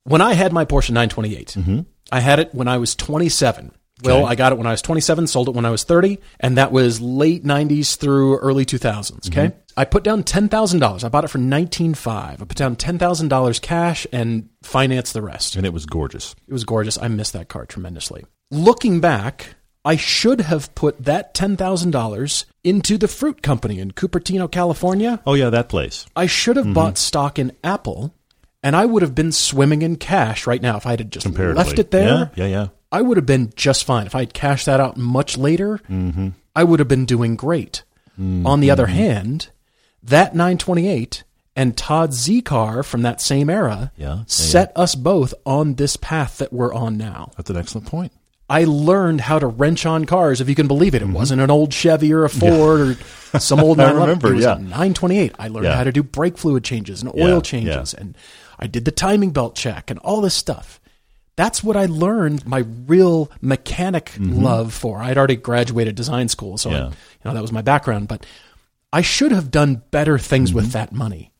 When 0.04 0.20
I 0.20 0.34
had 0.34 0.52
my 0.52 0.64
Porsche 0.64 0.90
928, 0.90 1.48
mm-hmm. 1.56 1.80
I 2.10 2.18
had 2.20 2.40
it 2.40 2.52
when 2.54 2.66
I 2.66 2.78
was 2.78 2.96
27. 2.96 3.70
Well, 4.02 4.16
Mm-hmm. 4.16 4.24
Okay. 4.24 4.32
I 4.32 4.34
got 4.36 4.52
it 4.52 4.58
when 4.58 4.66
I 4.66 4.72
was 4.72 4.82
27, 4.82 5.26
sold 5.26 5.48
it 5.48 5.54
when 5.54 5.64
I 5.64 5.70
was 5.70 5.84
30, 5.84 6.18
and 6.40 6.56
that 6.58 6.72
was 6.72 7.00
late 7.00 7.44
90s 7.44 7.96
through 7.96 8.38
early 8.38 8.64
2000s. 8.64 9.28
Okay. 9.28 9.48
Mm-hmm. 9.48 9.58
I 9.76 9.84
put 9.86 10.04
down 10.04 10.22
$10,000. 10.22 11.04
I 11.04 11.08
bought 11.08 11.24
it 11.24 11.28
for 11.28 11.38
19.5. 11.38 12.06
I 12.08 12.36
put 12.36 12.56
down 12.56 12.76
$10,000 12.76 13.62
cash 13.62 14.06
and 14.12 14.48
financed 14.62 15.14
the 15.14 15.22
rest. 15.22 15.56
And 15.56 15.64
it 15.64 15.72
was 15.72 15.86
gorgeous. 15.86 16.34
It 16.46 16.52
was 16.52 16.64
gorgeous. 16.64 16.98
I 16.98 17.08
missed 17.08 17.32
that 17.32 17.48
car 17.48 17.64
tremendously. 17.64 18.26
Looking 18.50 19.00
back, 19.00 19.54
I 19.84 19.96
should 19.96 20.42
have 20.42 20.74
put 20.74 21.02
that 21.04 21.32
$10,000 21.34 22.44
into 22.64 22.98
the 22.98 23.08
fruit 23.08 23.42
company 23.42 23.78
in 23.78 23.92
Cupertino, 23.92 24.50
California. 24.50 25.22
Oh, 25.26 25.34
yeah, 25.34 25.48
that 25.48 25.70
place. 25.70 26.06
I 26.14 26.26
should 26.26 26.56
have 26.56 26.74
bought 26.74 26.98
stock 26.98 27.38
in 27.38 27.52
Apple, 27.64 28.14
and 28.62 28.76
I 28.76 28.84
would 28.84 29.00
have 29.00 29.14
been 29.14 29.32
swimming 29.32 29.80
in 29.80 29.96
cash 29.96 30.46
right 30.46 30.60
now 30.60 30.76
if 30.76 30.86
I 30.86 30.90
had 30.90 31.10
just 31.10 31.26
left 31.26 31.78
it 31.78 31.90
there. 31.90 32.30
Yeah, 32.36 32.44
yeah, 32.44 32.46
yeah. 32.46 32.68
I 32.92 33.00
would 33.02 33.16
have 33.16 33.26
been 33.26 33.52
just 33.56 33.84
fine. 33.84 34.06
If 34.06 34.14
I 34.14 34.20
had 34.20 34.34
cashed 34.34 34.66
that 34.66 34.78
out 34.80 34.96
much 34.96 35.36
later, 35.38 35.80
Mm-hmm. 35.90 36.28
I 36.54 36.62
would 36.64 36.78
have 36.80 36.88
been 36.88 37.06
doing 37.06 37.34
great. 37.36 37.82
On 38.18 38.60
the 38.60 38.70
other 38.70 38.86
hand, 38.86 39.48
that 40.02 40.34
928 40.34 41.24
and 41.56 41.76
Todd 41.76 42.12
Z 42.12 42.42
car 42.42 42.82
from 42.82 43.02
that 43.02 43.20
same 43.20 43.50
era 43.50 43.90
Yeah, 43.96 44.06
yeah, 44.18 44.22
set 44.26 44.70
us 44.76 44.94
both 44.94 45.34
on 45.44 45.74
this 45.74 45.96
path 45.96 46.38
that 46.38 46.52
we're 46.52 46.72
on 46.74 46.96
now. 46.98 47.30
That's 47.36 47.50
an 47.50 47.56
excellent 47.56 47.86
point. 47.88 48.12
I 48.50 48.64
learned 48.64 49.22
how 49.22 49.38
to 49.38 49.46
wrench 49.46 49.86
on 49.86 50.04
cars, 50.04 50.40
if 50.42 50.48
you 50.48 50.54
can 50.54 50.68
believe 50.68 50.92
Mm-hmm. 50.92 51.08
it. 51.08 51.10
It 51.10 51.14
wasn't 51.18 51.40
an 51.40 51.50
old 51.50 51.72
Chevy 51.72 52.12
or 52.12 52.24
a 52.24 52.28
Ford 52.30 52.80
or 53.34 53.40
some 53.40 53.60
old 53.60 53.80
I 53.80 53.84
911. 53.86 54.00
remember, 54.00 54.28
It 54.32 54.36
was 54.36 54.44
yeah. 54.44 54.56
a 54.56 54.58
928. 54.58 55.34
I 55.38 55.48
learned 55.48 55.64
Yeah. 55.66 55.74
how 55.76 55.84
to 55.84 55.92
do 55.92 56.02
brake 56.02 56.36
fluid 56.38 56.62
changes 56.64 57.02
and 57.02 57.10
oil 57.14 57.36
Yeah, 57.36 57.40
changes, 57.40 57.94
yeah. 57.94 58.00
and 58.00 58.16
I 58.58 58.66
did 58.66 58.84
the 58.84 58.90
timing 58.92 59.30
belt 59.30 59.56
check 59.56 59.90
and 59.90 59.98
all 60.00 60.20
this 60.20 60.34
stuff. 60.34 60.78
That's 61.36 61.64
what 61.64 61.76
I 61.76 61.86
learned 61.86 62.46
my 62.46 62.64
real 62.86 63.30
mechanic 63.40 64.12
love 64.18 64.72
for. 64.74 64.98
I'd 65.00 65.16
already 65.16 65.36
graduated 65.36 65.94
design 65.94 66.28
school, 66.28 66.58
so 66.58 66.70
I- 66.70 66.72
Mm-hmm. 66.74 66.92
You 67.24 67.28
know 67.30 67.34
that 67.34 67.42
was 67.42 67.52
my 67.52 67.62
background. 67.62 68.08
But 68.08 68.26
I 68.92 69.00
should 69.02 69.32
have 69.32 69.50
done 69.50 69.82
better 69.90 70.18
things 70.18 70.50
Mm-hmm. 70.50 70.56
with 70.56 70.72
that 70.72 70.92
money. 70.92 71.32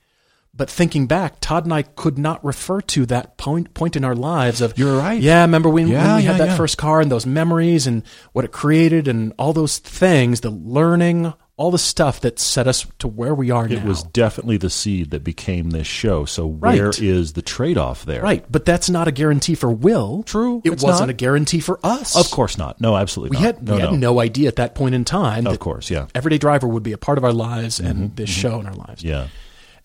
But 0.55 0.69
thinking 0.71 1.07
back, 1.07 1.41
Todd 1.41 1.65
and 1.65 1.73
I 1.73 1.81
could 1.83 2.19
not 2.19 2.45
refer 2.45 2.83
to 2.83 3.07
that 3.07 3.39
point 3.39 3.73
point 3.75 3.97
in 3.97 4.05
our 4.05 4.15
lives 4.15 4.61
of 4.61 4.77
You're 4.79 4.97
right. 4.99 5.21
Yeah, 5.21 5.41
remember 5.43 5.69
when, 5.71 5.85
when 5.89 5.93
we 6.17 6.23
yeah, 6.23 6.33
had 6.33 6.41
that 6.41 6.49
yeah. 6.51 6.57
first 6.57 6.77
car 6.77 7.01
and 7.01 7.11
those 7.11 7.25
memories 7.27 7.87
and 7.87 8.03
what 8.33 8.45
it 8.45 8.53
created 8.53 9.09
and 9.09 9.33
all 9.39 9.55
those 9.55 9.79
things, 9.79 10.41
the 10.43 10.51
learning, 10.51 11.33
all 11.63 11.71
the 11.71 11.79
stuff 11.79 12.23
that 12.23 12.41
set 12.41 12.67
us 12.67 12.85
to 12.99 13.07
where 13.07 13.37
we 13.37 13.53
are 13.53 13.67
It 13.67 13.71
now. 13.71 13.77
It 13.77 13.85
was 13.85 14.03
definitely 14.03 14.57
the 14.57 14.69
seed 14.69 15.13
that 15.13 15.23
became 15.23 15.71
this 15.71 15.87
show. 15.87 16.25
So 16.25 16.49
Right. 16.49 16.77
where 16.77 16.91
is 16.99 17.35
the 17.35 17.43
trade 17.43 17.79
off 17.79 18.05
there? 18.05 18.21
right, 18.21 18.45
but 18.51 18.65
that's 18.65 18.91
not 18.91 19.07
a 19.07 19.13
guarantee 19.13 19.55
for 19.55 19.71
Will. 19.71 20.25
True, 20.25 20.61
It 20.65 20.83
wasn't 20.83 21.03
not. 21.03 21.11
a 21.11 21.13
guarantee 21.13 21.61
for 21.61 21.79
us. 21.85 22.17
Of 22.17 22.33
course 22.33 22.59
not. 22.59 22.81
No, 22.81 22.97
absolutely 22.97 23.37
We 23.37 23.43
not. 23.45 23.55
had 23.55 23.69
no, 23.69 23.75
we 23.77 23.81
had 23.81 23.93
no. 23.93 23.97
no 23.97 24.21
idea 24.21 24.49
at 24.49 24.57
that 24.57 24.75
point 24.75 24.97
in 24.97 25.05
time 25.05 25.47
Of 25.47 25.61
course, 25.61 25.89
yeah. 25.89 26.07
Everyday 26.17 26.39
Driver 26.39 26.67
would 26.67 26.83
be 26.83 26.91
a 26.91 26.99
part 26.99 27.17
of 27.17 27.23
our 27.23 27.33
lives 27.33 27.79
and 27.79 27.95
mm-hmm, 27.95 28.15
this 28.17 28.29
mm-hmm. 28.29 28.41
show 28.41 28.59
in 28.59 28.67
our 28.67 28.75
lives. 28.75 29.05
Yeah. 29.05 29.29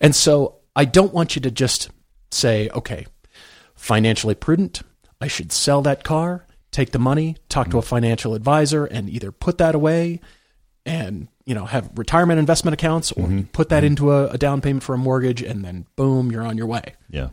And 0.00 0.16
so 0.16 0.56
I 0.74 0.84
don't 0.84 1.14
want 1.14 1.36
you 1.36 1.42
to 1.42 1.50
just 1.52 1.90
say, 2.32 2.70
okay, 2.70 3.06
financially 3.76 4.34
prudent, 4.34 4.82
I 5.20 5.28
should 5.28 5.52
sell 5.52 5.82
that 5.82 6.02
car, 6.02 6.44
take 6.72 6.90
the 6.90 6.98
money, 6.98 7.36
talk 7.48 7.70
to 7.70 7.78
a 7.78 7.80
mm-hmm. 7.82 7.88
financial 7.88 8.34
advisor, 8.34 8.84
and 8.84 9.08
either 9.08 9.30
put 9.30 9.58
that 9.58 9.76
away 9.76 10.20
and 10.88 11.28
you 11.44 11.54
know 11.54 11.66
have 11.66 11.90
retirement 11.96 12.38
investment 12.38 12.74
accounts, 12.74 13.12
or 13.12 13.30
you 13.30 13.44
put 13.52 13.68
that 13.68 13.78
mm-hmm. 13.78 13.86
into 13.86 14.12
a, 14.12 14.28
a 14.28 14.38
down 14.38 14.60
payment 14.60 14.82
for 14.82 14.94
a 14.94 14.98
mortgage, 14.98 15.42
and 15.42 15.64
then 15.64 15.86
boom, 15.96 16.32
you're 16.32 16.42
on 16.42 16.56
your 16.56 16.66
way. 16.66 16.94
Yeah. 17.08 17.28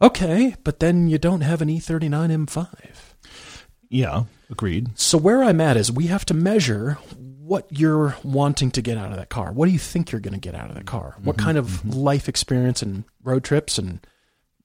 Okay, 0.00 0.56
but 0.64 0.80
then 0.80 1.08
you 1.08 1.18
don't 1.18 1.42
have 1.42 1.62
an 1.62 1.70
E 1.70 1.78
E39 1.78 2.46
M5. 2.46 2.68
Yeah. 3.88 4.24
Agreed. 4.50 4.90
So 4.98 5.16
where 5.16 5.44
I'm 5.44 5.60
at 5.60 5.76
is 5.76 5.92
we 5.92 6.08
have 6.08 6.24
to 6.26 6.34
measure 6.34 6.98
what 7.16 7.66
you're 7.70 8.16
wanting 8.24 8.70
to 8.72 8.82
get 8.82 8.96
out 8.96 9.10
of 9.10 9.16
that 9.16 9.28
car. 9.28 9.52
What 9.52 9.66
do 9.66 9.72
you 9.72 9.78
think 9.78 10.10
you're 10.10 10.20
going 10.20 10.34
to 10.34 10.40
get 10.40 10.54
out 10.54 10.70
of 10.70 10.74
that 10.74 10.86
car? 10.86 11.16
What 11.22 11.36
mm-hmm, 11.36 11.44
kind 11.44 11.58
of 11.58 11.94
life 11.94 12.28
experience 12.28 12.82
and 12.82 13.04
road 13.22 13.44
trips 13.44 13.78
and 13.78 14.04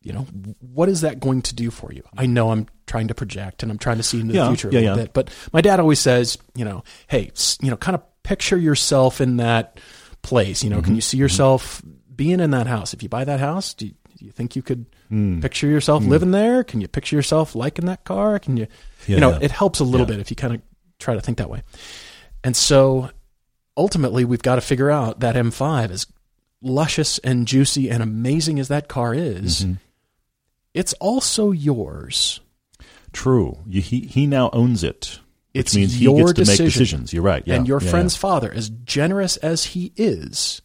you 0.08 0.14
know 0.14 0.26
what 0.62 0.88
is 0.90 1.02
that 1.02 1.20
going 1.20 1.42
to 1.44 1.54
do 1.56 1.70
for 1.72 1.92
you? 1.92 2.04
I 2.18 2.26
know 2.26 2.52
I'm 2.52 2.68
trying 2.86 3.08
to 3.10 3.14
project 3.14 3.62
and 3.64 3.72
I'm 3.72 3.78
trying 3.78 3.98
to 3.98 4.04
see 4.04 4.22
into 4.22 4.34
Yeah, 4.34 4.44
the 4.44 4.48
future 4.50 4.70
a 4.70 4.72
yeah, 4.72 4.80
little 4.80 4.98
yeah. 4.98 5.04
bit, 5.04 5.14
but 5.14 5.30
my 5.52 5.62
dad 5.62 5.80
always 5.80 6.00
says, 6.00 6.38
you 6.56 6.64
know, 6.66 6.84
hey, 7.08 7.32
you 7.62 7.70
know, 7.70 7.78
kind 7.78 7.96
of 7.96 8.02
picture 8.24 8.58
yourself 8.58 9.20
in 9.22 9.38
that 9.38 9.80
place. 10.22 10.64
You 10.64 10.70
know, 10.70 10.78
Mm-hmm. 10.78 10.86
can 10.86 10.96
you 10.96 11.02
see 11.02 11.18
yourself 11.18 11.82
being 12.16 12.40
in 12.40 12.52
that 12.52 12.68
house? 12.68 12.94
If 12.94 13.04
you 13.04 13.10
buy 13.10 13.26
that 13.26 13.40
house, 13.40 13.74
do 13.74 13.88
you, 13.88 13.94
do 14.18 14.26
you 14.26 14.32
think 14.32 14.56
you 14.56 14.62
could 14.62 14.86
Hmm. 15.10 15.40
picture 15.40 15.68
yourself 15.68 16.04
living 16.04 16.32
there? 16.32 16.64
Can 16.66 16.82
you 16.82 16.88
picture 16.90 17.16
yourself 17.16 17.56
liking 17.56 17.86
that 17.86 18.04
car? 18.04 18.40
Can 18.40 18.58
you, 18.58 18.68
Yeah, 19.08 19.16
you 19.16 19.22
know, 19.22 19.32
yeah. 19.32 19.40
it 19.42 19.52
helps 19.52 19.80
a 19.80 19.86
little 19.86 20.06
Yeah. 20.08 20.14
bit 20.16 20.20
if 20.20 20.30
you 20.32 20.36
kind 20.36 20.54
of 20.56 20.62
try 21.00 21.14
to 21.16 21.22
think 21.22 21.38
that 21.38 21.50
way. 21.50 21.62
And 22.44 22.56
so 22.56 23.10
ultimately, 23.78 24.26
we've 24.26 24.42
got 24.42 24.56
to 24.56 24.62
figure 24.62 24.90
out 24.92 25.20
that 25.22 25.36
M5 25.36 25.92
as 25.92 26.08
luscious 26.62 27.20
and 27.20 27.48
juicy 27.48 27.90
and 27.90 28.02
amazing 28.04 28.60
as 28.60 28.68
that 28.68 28.88
car 28.88 29.14
is, 29.14 29.62
Mm-hmm. 29.62 29.74
It's 30.78 30.94
also 30.94 31.52
yours. 31.52 32.40
True. 33.14 33.58
You, 33.66 33.82
he 33.82 34.02
he 34.02 34.28
now 34.28 34.50
owns 34.54 34.84
it. 34.84 35.20
Which 35.54 35.66
It's 35.66 35.76
means 35.76 35.94
he 35.94 36.04
your 36.04 36.18
gets 36.18 36.30
to 36.30 36.34
decision. 36.36 36.66
make 36.66 36.74
decisions. 36.74 37.14
You're 37.14 37.24
right. 37.24 37.44
Yeah. 37.46 37.56
and 37.56 37.68
your 37.68 37.82
yeah, 37.82 37.90
friend's 37.90 38.16
father, 38.16 38.52
as 38.54 38.70
generous 38.70 39.38
as 39.38 39.66
he 39.66 39.92
is, 39.96 40.62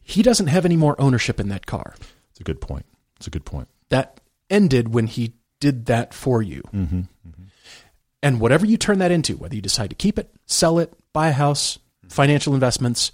he 0.00 0.22
doesn't 0.22 0.46
have 0.46 0.64
any 0.64 0.76
more 0.76 0.98
ownership 0.98 1.38
in 1.38 1.48
that 1.50 1.66
car. 1.66 1.94
It's 2.30 2.40
a 2.40 2.44
good 2.44 2.60
point. 2.62 2.86
It's 3.16 3.26
a 3.26 3.30
good 3.30 3.44
point. 3.44 3.68
That 3.90 4.18
ended 4.48 4.94
when 4.94 5.06
he 5.08 5.34
did 5.60 5.86
that 5.86 6.14
for 6.14 6.40
you. 6.40 6.62
Mm-hmm. 6.72 7.02
And 8.22 8.40
whatever 8.40 8.64
you 8.64 8.78
turn 8.78 8.98
that 9.00 9.10
into, 9.10 9.36
whether 9.36 9.54
you 9.54 9.60
decide 9.62 9.90
to 9.90 9.96
keep 9.96 10.18
it, 10.18 10.30
sell 10.46 10.78
it, 10.78 10.92
buy 11.12 11.28
a 11.28 11.32
house, 11.32 11.78
financial 12.08 12.54
investments, 12.54 13.12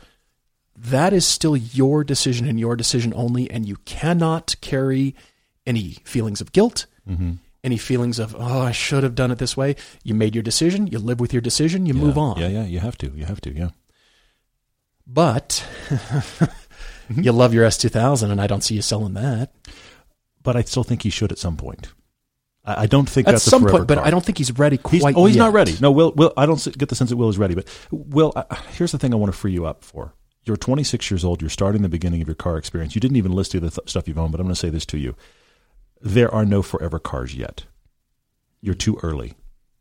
that 0.77 1.13
is 1.13 1.27
still 1.27 1.57
your 1.57 2.05
decision 2.05 2.47
and 2.47 2.61
your 2.61 2.77
decision 2.77 3.13
only. 3.17 3.51
And 3.51 3.67
you 3.67 3.77
cannot 3.85 4.55
carry 4.61 5.17
any 5.67 5.99
feelings 6.05 6.41
of 6.41 6.53
guilt, 6.53 6.87
any 7.65 7.77
feelings 7.79 8.19
of 8.19 8.35
oh 8.39 8.61
I 8.63 8.73
should 8.73 9.03
have 9.03 9.15
done 9.15 9.31
it 9.31 9.39
this 9.39 9.57
way. 9.57 9.77
You 10.05 10.15
made 10.15 10.35
your 10.35 10.43
decision. 10.43 10.87
You 10.87 10.99
live 10.99 11.21
with 11.21 11.33
your 11.33 11.43
decision. 11.43 11.87
You 11.87 11.95
Yeah. 11.95 12.01
move 12.01 12.19
on. 12.19 12.39
Yeah, 12.39 12.49
yeah, 12.49 12.65
you 12.65 12.81
have 12.81 12.97
to. 12.99 13.11
You 13.15 13.25
have 13.27 13.41
to. 13.43 13.53
Yeah. 13.53 13.71
But 15.07 15.65
you 17.11 17.33
love 17.33 17.55
your 17.55 17.65
S2000, 17.67 18.31
and 18.31 18.41
I 18.41 18.47
don't 18.47 18.63
see 18.65 18.75
you 18.75 18.83
selling 18.83 19.15
that. 19.15 19.53
But 20.43 20.57
I 20.57 20.63
still 20.63 20.85
think 20.85 21.03
he 21.03 21.11
should 21.11 21.33
at 21.33 21.39
some 21.39 21.57
point. 21.57 21.89
I, 22.69 22.87
don't 22.87 23.09
think 23.09 23.29
At 23.29 23.33
that's 23.33 23.45
some 23.45 23.65
point, 23.65 23.87
but 23.87 23.99
car. 23.99 24.07
I 24.07 24.11
don't 24.11 24.25
think 24.25 24.39
he's 24.39 24.51
ready 24.59 24.81
He's, 24.91 25.01
quite. 25.01 25.15
oh, 25.17 25.27
he's 25.27 25.37
yet. 25.37 25.45
not 25.45 25.53
ready. 25.53 25.77
No, 25.81 25.93
Will. 25.93 26.11
Will. 26.13 26.33
I 26.37 26.47
don't 26.47 26.77
get 26.77 26.89
the 26.89 26.97
sense 26.97 27.11
that 27.11 27.17
Will 27.17 27.29
is 27.29 27.39
ready. 27.39 27.55
But 27.55 27.69
Will, 27.93 28.33
uh, 28.35 28.43
here's 28.73 28.91
the 28.91 28.99
thing: 28.99 29.13
I 29.13 29.17
want 29.17 29.33
to 29.33 29.39
free 29.39 29.53
you 29.53 29.67
up 29.67 29.85
for. 29.85 30.15
You're 30.45 30.57
26 30.57 31.09
years 31.09 31.25
old. 31.25 31.41
You're 31.41 31.51
starting 31.51 31.83
the 31.83 31.89
beginning 31.89 32.23
of 32.23 32.27
your 32.29 32.35
car 32.35 32.57
experience. 32.57 32.97
You 32.97 33.01
didn't 33.01 33.19
even 33.19 33.31
list 33.33 33.53
the 33.53 33.61
th- 33.61 33.73
stuff 33.87 34.09
you've 34.09 34.19
owned, 34.19 34.33
but 34.33 34.41
I'm 34.41 34.47
going 34.47 34.55
to 34.55 34.61
say 34.61 34.69
this 34.71 34.87
to 34.87 34.99
you: 34.99 35.15
there 36.01 36.33
are 36.33 36.45
no 36.45 36.63
forever 36.63 36.99
cars 36.99 37.35
yet. 37.35 37.65
You're 38.61 38.75
too 38.75 38.99
early. 39.03 39.35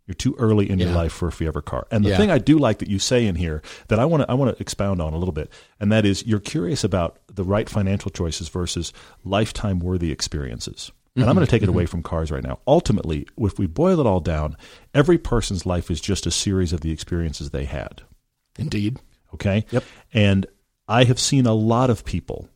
You're 0.07 0.15
too 0.15 0.36
early 0.38 0.69
in 0.69 0.77
your 0.77 0.91
life 0.91 1.12
for 1.12 1.29
a 1.29 1.31
forever 1.31 1.62
car. 1.62 1.88
And 1.89 2.05
the 2.05 2.10
Yeah. 2.10 2.17
thing 2.17 2.29
I 2.29 2.38
do 2.38 2.60
like 2.60 2.77
that 2.77 2.89
you 2.89 3.00
say 3.00 3.25
in 3.25 3.36
here 3.36 3.63
that 3.88 3.98
I 3.98 4.05
want 4.05 4.22
to 4.22 4.29
I 4.29 4.36
want 4.36 4.55
to 4.55 4.62
expound 4.62 5.01
on 5.01 5.13
a 5.13 5.17
little 5.17 5.34
bit, 5.34 5.51
and 5.79 5.91
that 5.91 6.05
is 6.05 6.25
you're 6.27 6.39
curious 6.39 6.84
about 6.84 7.17
the 7.34 7.43
right 7.43 7.67
financial 7.67 8.12
choices 8.12 8.50
versus 8.50 8.93
lifetime 9.24 9.79
worthy 9.79 10.12
experiences. 10.12 10.91
And 11.15 11.24
I'm 11.24 11.36
going 11.36 11.45
to 11.45 11.50
mm-hmm. 11.50 11.55
take 11.55 11.63
it 11.63 11.69
away 11.69 11.84
mm-hmm. 11.86 11.91
from 11.91 12.03
cars 12.03 12.29
right 12.29 12.43
now. 12.43 12.60
Ultimately, 12.67 13.25
if 13.38 13.57
we 13.57 13.67
boil 13.67 14.01
it 14.01 14.05
all 14.05 14.19
down, 14.19 14.57
every 14.93 15.17
person's 15.17 15.65
life 15.65 15.89
is 15.89 16.01
just 16.01 16.25
a 16.25 16.31
series 16.31 16.74
of 16.74 16.81
the 16.81 16.91
experiences 16.91 17.51
they 17.51 17.63
had. 17.63 18.01
Indeed. 18.60 19.00
Okay? 19.34 19.65
Yep. 19.72 19.84
And 20.13 20.45
I 20.89 21.05
have 21.05 21.19
seen 21.19 21.45
a 21.45 21.53
lot 21.53 21.89
of 21.89 22.03
people 22.03 22.50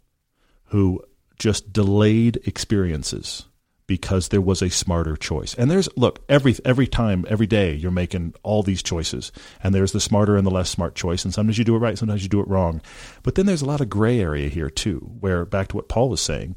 who 0.65 1.01
just 1.37 1.71
delayed 1.71 2.37
experiences 2.45 3.45
because 3.89 4.29
there 4.29 4.39
was 4.39 4.61
a 4.61 4.69
smarter 4.69 5.17
choice. 5.17 5.55
And 5.55 5.69
there's 5.69 5.89
look, 5.97 6.23
every 6.29 6.55
every 6.63 6.87
time, 6.87 7.25
every 7.27 7.47
day 7.47 7.73
you're 7.73 7.91
making 7.91 8.35
all 8.43 8.61
these 8.61 8.83
choices. 8.83 9.31
And 9.61 9.73
there's 9.73 9.91
the 9.91 9.99
smarter 9.99 10.37
and 10.37 10.45
the 10.45 10.51
less 10.51 10.69
smart 10.69 10.93
choice. 10.95 11.25
And 11.25 11.33
sometimes 11.33 11.57
you 11.57 11.65
do 11.65 11.75
it 11.75 11.79
right, 11.79 11.97
sometimes 11.97 12.21
you 12.21 12.29
do 12.29 12.39
it 12.39 12.47
wrong. 12.47 12.81
But 13.23 13.33
then 13.33 13.47
there's 13.47 13.63
a 13.63 13.65
lot 13.65 13.81
of 13.81 13.89
gray 13.89 14.21
area 14.21 14.47
here 14.47 14.69
too, 14.69 14.99
where 15.19 15.43
back 15.43 15.69
to 15.69 15.75
what 15.75 15.89
Paul 15.89 16.07
was 16.09 16.21
saying, 16.21 16.55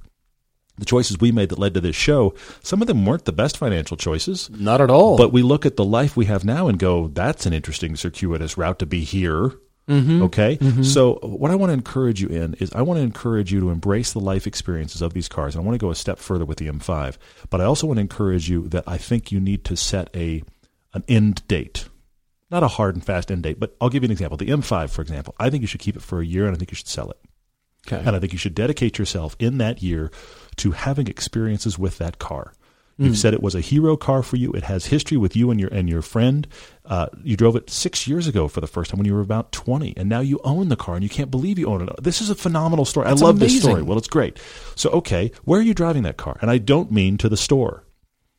the 0.76 0.84
choices 0.84 1.18
we 1.18 1.32
made 1.32 1.48
that 1.48 1.58
led 1.58 1.72
to 1.74 1.80
this 1.80 1.96
show, 1.96 2.34
some 2.62 2.82
of 2.82 2.86
them 2.86 3.06
weren't 3.06 3.24
the 3.24 3.32
best 3.32 3.56
financial 3.56 3.96
choices. 3.96 4.50
Not 4.50 4.82
at 4.82 4.90
all. 4.90 5.16
But 5.16 5.32
we 5.32 5.40
look 5.40 5.64
at 5.64 5.76
the 5.76 5.84
life 5.84 6.16
we 6.16 6.26
have 6.26 6.44
now 6.44 6.68
and 6.68 6.78
go, 6.78 7.08
that's 7.08 7.46
an 7.46 7.54
interesting 7.54 7.96
circuitous 7.96 8.58
route 8.58 8.78
to 8.80 8.86
be 8.86 9.04
here. 9.04 9.52
Mm-hmm. 9.88 10.22
Okay. 10.22 10.58
So, 10.82 11.18
what 11.22 11.50
I 11.50 11.56
want 11.56 11.70
to 11.70 11.74
encourage 11.74 12.20
you 12.20 12.28
in 12.28 12.54
is 12.54 12.72
I 12.72 12.82
want 12.82 12.98
to 12.98 13.02
encourage 13.02 13.52
you 13.52 13.60
to 13.60 13.70
embrace 13.70 14.12
the 14.12 14.20
life 14.20 14.46
experiences 14.46 15.02
of 15.02 15.12
these 15.12 15.28
cars. 15.28 15.54
And 15.54 15.62
I 15.62 15.66
want 15.66 15.74
to 15.74 15.84
go 15.84 15.90
a 15.90 15.94
step 15.94 16.18
further 16.18 16.44
with 16.44 16.58
the 16.58 16.68
M5, 16.68 17.16
but 17.50 17.60
I 17.60 17.64
also 17.64 17.86
want 17.88 17.96
to 17.96 18.02
encourage 18.02 18.48
you 18.48 18.68
that 18.68 18.84
I 18.86 18.96
think 18.96 19.32
you 19.32 19.40
need 19.40 19.64
to 19.64 19.76
set 19.76 20.08
a 20.14 20.42
an 20.94 21.02
end 21.08 21.46
date. 21.48 21.88
Not 22.50 22.62
a 22.62 22.68
hard 22.68 22.94
and 22.94 23.04
fast 23.04 23.30
end 23.30 23.42
date, 23.42 23.58
but 23.58 23.74
I'll 23.80 23.88
give 23.88 24.02
you 24.02 24.08
an 24.08 24.12
example. 24.12 24.36
The 24.36 24.46
M5, 24.48 24.90
for 24.90 25.02
example, 25.02 25.34
I 25.40 25.50
think 25.50 25.62
you 25.62 25.66
should 25.66 25.80
keep 25.80 25.96
it 25.96 26.02
for 26.02 26.20
a 26.20 26.26
year 26.26 26.46
and 26.46 26.54
I 26.54 26.58
think 26.58 26.70
you 26.70 26.76
should 26.76 26.86
sell 26.86 27.10
it. 27.10 27.18
okay. 27.86 28.02
And 28.06 28.14
I 28.14 28.18
think 28.20 28.32
you 28.32 28.38
should 28.38 28.54
dedicate 28.54 28.98
yourself 28.98 29.34
in 29.38 29.58
that 29.58 29.82
year 29.82 30.10
to 30.56 30.72
having 30.72 31.08
experiences 31.08 31.78
with 31.78 31.98
that 31.98 32.18
car. 32.18 32.52
You've 32.98 33.18
said 33.18 33.34
it 33.34 33.42
was 33.42 33.54
a 33.56 33.60
hero 33.60 33.96
car 33.96 34.22
for 34.22 34.36
you. 34.36 34.52
It 34.52 34.62
has 34.64 34.86
history 34.86 35.16
with 35.16 35.34
you 35.34 35.50
and 35.50 35.58
your 35.58 35.70
and 35.70 35.88
your 35.88 36.02
friend. 36.02 36.46
Uh, 36.84 37.06
you 37.24 37.36
drove 37.36 37.56
it 37.56 37.68
six 37.70 38.06
years 38.06 38.26
ago 38.28 38.46
for 38.48 38.60
the 38.60 38.66
first 38.66 38.90
time 38.90 38.98
when 38.98 39.06
you 39.06 39.14
were 39.14 39.20
about 39.20 39.50
twenty, 39.50 39.92
and 39.96 40.08
now 40.08 40.20
you 40.20 40.38
own 40.44 40.68
the 40.68 40.76
car, 40.76 40.94
and 40.94 41.02
you 41.02 41.08
can't 41.10 41.30
believe 41.30 41.58
you 41.58 41.66
own 41.66 41.82
it. 41.88 41.90
This 42.02 42.20
is 42.20 42.30
a 42.30 42.34
phenomenal 42.34 42.84
story. 42.84 43.06
That's 43.08 43.22
I 43.22 43.24
love 43.26 43.38
this 43.40 43.58
story. 43.60 43.82
Well, 43.82 43.98
it's 43.98 44.08
great. 44.08 44.38
So, 44.76 44.90
okay, 44.90 45.32
where 45.44 45.58
are 45.58 45.62
you 45.64 45.74
driving 45.74 46.02
that 46.04 46.16
car? 46.16 46.36
And 46.40 46.50
I 46.50 46.58
don't 46.58 46.90
mean 46.92 47.18
to 47.18 47.28
the 47.28 47.36
store. 47.36 47.84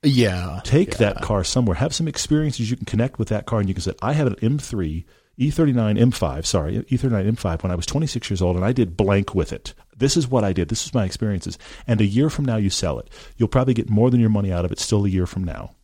yeah. 0.03 0.59
Take 0.63 0.91
Yeah. 0.93 0.97
that 1.13 1.21
car 1.21 1.43
somewhere. 1.43 1.75
Have 1.75 1.93
some 1.95 2.07
experiences. 2.07 2.69
You 2.69 2.77
can 2.77 2.85
connect 2.85 3.19
with 3.19 3.29
that 3.29 3.45
car, 3.45 3.59
and 3.59 3.67
you 3.69 3.73
can 3.75 3.81
say, 3.83 3.93
"I 4.01 4.13
have 4.13 4.27
an 4.27 4.35
M3 4.41 5.05
E39 5.39 5.99
M5. 5.99 6.45
Sorry, 6.45 6.77
E39 6.77 7.31
M5 7.31 7.63
when 7.63 7.71
I 7.71 7.75
was 7.75 7.85
26 7.85 8.29
years 8.29 8.41
old, 8.41 8.55
and 8.55 8.65
I 8.65 8.71
did 8.71 8.95
blank 8.95 9.33
with 9.33 9.51
it. 9.51 9.73
This 9.95 10.15
is 10.17 10.27
what 10.27 10.43
I 10.43 10.53
did. 10.53 10.69
This 10.69 10.85
is 10.85 10.93
my 10.93 11.05
experiences. 11.05 11.57
And 11.87 12.01
a 12.01 12.05
year 12.05 12.29
from 12.29 12.45
now, 12.45 12.57
you 12.57 12.69
sell 12.69 12.99
it. 12.99 13.09
You'll 13.37 13.47
probably 13.47 13.73
get 13.73 13.89
more 13.89 14.09
than 14.09 14.19
your 14.19 14.29
money 14.29 14.51
out 14.51 14.65
of 14.65 14.71
it. 14.71 14.79
Still, 14.79 15.05
a 15.05 15.09
year 15.09 15.25
from 15.25 15.43
now. 15.43 15.75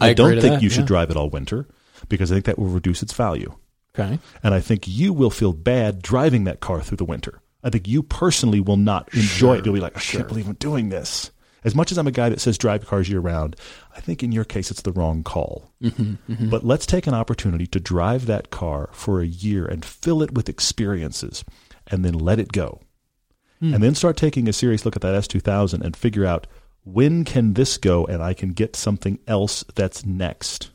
I 0.00 0.10
I, 0.10 0.14
don't 0.14 0.40
think 0.40 0.54
that, 0.54 0.62
you 0.62 0.68
should 0.68 0.86
drive 0.86 1.10
it 1.10 1.16
all 1.16 1.30
winter 1.30 1.66
because 2.08 2.30
I 2.30 2.34
think 2.34 2.46
that 2.46 2.58
will 2.58 2.66
reduce 2.66 3.02
its 3.02 3.12
value. 3.12 3.54
Okay. 3.98 4.18
And 4.42 4.52
I 4.52 4.60
think 4.60 4.86
you 4.86 5.12
will 5.12 5.30
feel 5.30 5.52
bad 5.52 6.02
driving 6.02 6.44
that 6.44 6.60
car 6.60 6.82
through 6.82 6.98
the 6.98 7.04
winter. 7.04 7.40
I 7.64 7.70
think 7.70 7.88
you 7.88 8.02
personally 8.02 8.60
will 8.60 8.76
not 8.76 9.12
enjoy 9.14 9.56
it. 9.56 9.64
You'll 9.64 9.74
be 9.74 9.80
like, 9.80 9.96
I 9.96 10.00
can't 10.00 10.28
believe 10.28 10.46
I'm 10.46 10.54
doing 10.54 10.90
this. 10.90 11.30
As 11.64 11.74
much 11.74 11.90
as 11.90 11.98
I'm 11.98 12.06
a 12.06 12.12
guy 12.12 12.28
that 12.28 12.40
says 12.40 12.58
drive 12.58 12.86
cars 12.86 13.08
year 13.08 13.18
round, 13.18 13.56
I 13.96 14.00
think 14.00 14.22
in 14.22 14.30
your 14.30 14.44
case 14.44 14.70
it's 14.70 14.82
the 14.82 14.92
wrong 14.92 15.22
call. 15.22 15.72
Mm-hmm, 15.82 16.50
But 16.50 16.64
let's 16.64 16.84
take 16.86 17.06
an 17.06 17.14
opportunity 17.14 17.66
to 17.68 17.80
drive 17.80 18.26
that 18.26 18.50
car 18.50 18.90
for 18.92 19.20
a 19.20 19.26
year 19.26 19.64
and 19.64 19.84
fill 19.84 20.22
it 20.22 20.32
with 20.34 20.48
experiences 20.50 21.44
and 21.86 22.04
then 22.04 22.14
let 22.14 22.38
it 22.38 22.52
go. 22.52 22.80
Hmm. 23.60 23.72
And 23.72 23.82
then 23.82 23.94
start 23.94 24.16
taking 24.18 24.48
a 24.48 24.52
serious 24.52 24.84
look 24.84 24.96
at 24.96 25.02
that 25.02 25.14
S2000 25.14 25.80
and 25.80 25.96
figure 25.96 26.26
out 26.26 26.46
when 26.84 27.24
can 27.24 27.54
this 27.54 27.78
go 27.78 28.04
and 28.04 28.22
I 28.22 28.34
can 28.34 28.50
get 28.50 28.76
something 28.76 29.18
else 29.26 29.64
that's 29.74 30.04
next. 30.04 30.70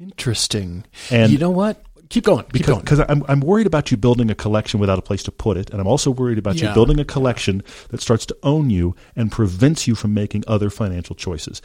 Interesting. 0.00 0.84
And- 1.10 1.30
you 1.32 1.38
know 1.38 1.50
what? 1.50 1.82
Keep 2.10 2.24
going. 2.24 2.44
Keep 2.44 2.52
because 2.52 2.66
going. 2.66 2.80
because 2.80 3.00
I'm 3.08 3.22
I'm 3.28 3.40
worried 3.40 3.66
about 3.66 3.90
you 3.90 3.96
building 3.96 4.30
a 4.30 4.34
collection 4.34 4.80
without 4.80 4.98
a 4.98 5.02
place 5.02 5.22
to 5.24 5.32
put 5.32 5.56
it, 5.56 5.70
and 5.70 5.80
I'm 5.80 5.86
also 5.86 6.10
worried 6.10 6.38
about 6.38 6.56
Yeah. 6.56 6.68
you 6.68 6.74
building 6.74 6.98
a 6.98 7.04
collection 7.04 7.62
that 7.90 8.00
starts 8.00 8.24
to 8.26 8.36
own 8.42 8.70
you 8.70 8.94
and 9.14 9.30
prevents 9.30 9.86
you 9.86 9.94
from 9.94 10.14
making 10.14 10.44
other 10.46 10.70
financial 10.70 11.14
choices. 11.14 11.60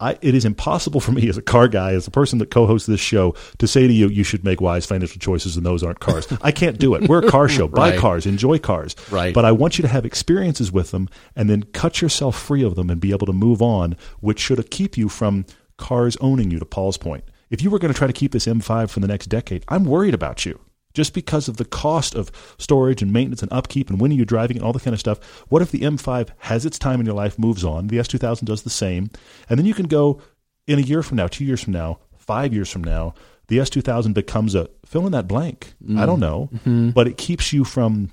I, 0.00 0.18
it 0.20 0.34
is 0.34 0.44
impossible 0.44 0.98
for 1.00 1.12
me 1.12 1.28
as 1.28 1.36
a 1.36 1.42
car 1.42 1.68
guy, 1.68 1.92
as 1.92 2.08
a 2.08 2.10
person 2.10 2.40
that 2.40 2.50
co-hosts 2.50 2.88
this 2.88 2.98
show, 2.98 3.36
to 3.58 3.68
say 3.68 3.86
to 3.86 3.92
you, 3.92 4.08
you 4.08 4.24
should 4.24 4.42
make 4.44 4.60
wise 4.60 4.84
financial 4.84 5.20
choices, 5.20 5.56
and 5.56 5.64
those 5.64 5.84
aren't 5.84 6.00
cars. 6.00 6.26
I 6.42 6.50
can't 6.50 6.76
do 6.76 6.94
it. 6.96 7.08
We're 7.08 7.24
a 7.24 7.30
car 7.30 7.48
show. 7.56 7.68
Buy 7.68 7.90
Right. 7.90 7.98
cars, 8.00 8.26
enjoy 8.26 8.58
cars. 8.58 8.96
Right. 9.12 9.32
But 9.32 9.44
I 9.44 9.52
want 9.52 9.78
you 9.78 9.82
to 9.82 9.88
have 9.88 10.04
experiences 10.04 10.72
with 10.72 10.90
them, 10.90 11.08
and 11.36 11.48
then 11.48 11.62
cut 11.62 12.02
yourself 12.02 12.36
free 12.36 12.64
of 12.64 12.74
them 12.74 12.90
and 12.90 13.00
be 13.00 13.12
able 13.12 13.26
to 13.26 13.32
move 13.32 13.62
on, 13.62 13.96
which 14.18 14.40
should 14.40 14.68
keep 14.72 14.96
you 14.98 15.08
from 15.08 15.46
cars 15.78 16.16
owning 16.20 16.50
you. 16.50 16.58
To 16.58 16.64
Paul's 16.64 16.96
point, 16.98 17.22
if 17.52 17.62
you 17.62 17.70
were 17.70 17.78
going 17.78 17.92
to 17.92 17.96
try 17.96 18.06
to 18.06 18.12
keep 18.14 18.32
this 18.32 18.46
M5 18.46 18.88
for 18.88 19.00
the 19.00 19.06
next 19.06 19.26
decade, 19.26 19.64
I'm 19.68 19.84
worried 19.84 20.14
about 20.14 20.46
you. 20.46 20.58
Just 20.94 21.14
because 21.14 21.48
of 21.48 21.58
the 21.58 21.64
cost 21.64 22.14
of 22.14 22.32
storage 22.58 23.02
and 23.02 23.12
maintenance 23.12 23.42
and 23.42 23.52
upkeep 23.52 23.90
and 23.90 24.00
when 24.00 24.10
are 24.10 24.14
you 24.14 24.24
driving 24.24 24.56
and 24.56 24.64
all 24.64 24.72
that 24.72 24.82
kind 24.82 24.94
of 24.94 25.00
stuff. 25.00 25.20
What 25.48 25.62
if 25.62 25.70
the 25.70 25.80
M5 25.80 26.30
has 26.38 26.66
its 26.66 26.78
time 26.78 26.98
in 26.98 27.06
your 27.06 27.14
life, 27.14 27.38
moves 27.38 27.62
on? 27.64 27.86
The 27.88 27.98
S2000 27.98 28.44
does 28.44 28.62
the 28.62 28.70
same. 28.70 29.10
And 29.48 29.58
then 29.58 29.66
you 29.66 29.74
can 29.74 29.86
go 29.86 30.20
in 30.66 30.78
a 30.78 30.82
year 30.82 31.02
from 31.02 31.18
now, 31.18 31.28
two 31.28 31.44
years 31.44 31.62
from 31.62 31.74
now, 31.74 31.98
five 32.16 32.54
years 32.54 32.70
from 32.70 32.84
now, 32.84 33.14
the 33.48 33.58
S2000 33.58 34.14
becomes 34.14 34.54
a 34.54 34.68
fill 34.86 35.04
in 35.06 35.12
that 35.12 35.28
blank. 35.28 35.74
Mm-hmm. 35.82 35.98
I 35.98 36.06
don't 36.06 36.20
know. 36.20 36.48
Mm-hmm. 36.54 36.90
But 36.90 37.06
it 37.06 37.18
keeps 37.18 37.52
you 37.52 37.64
from 37.64 38.12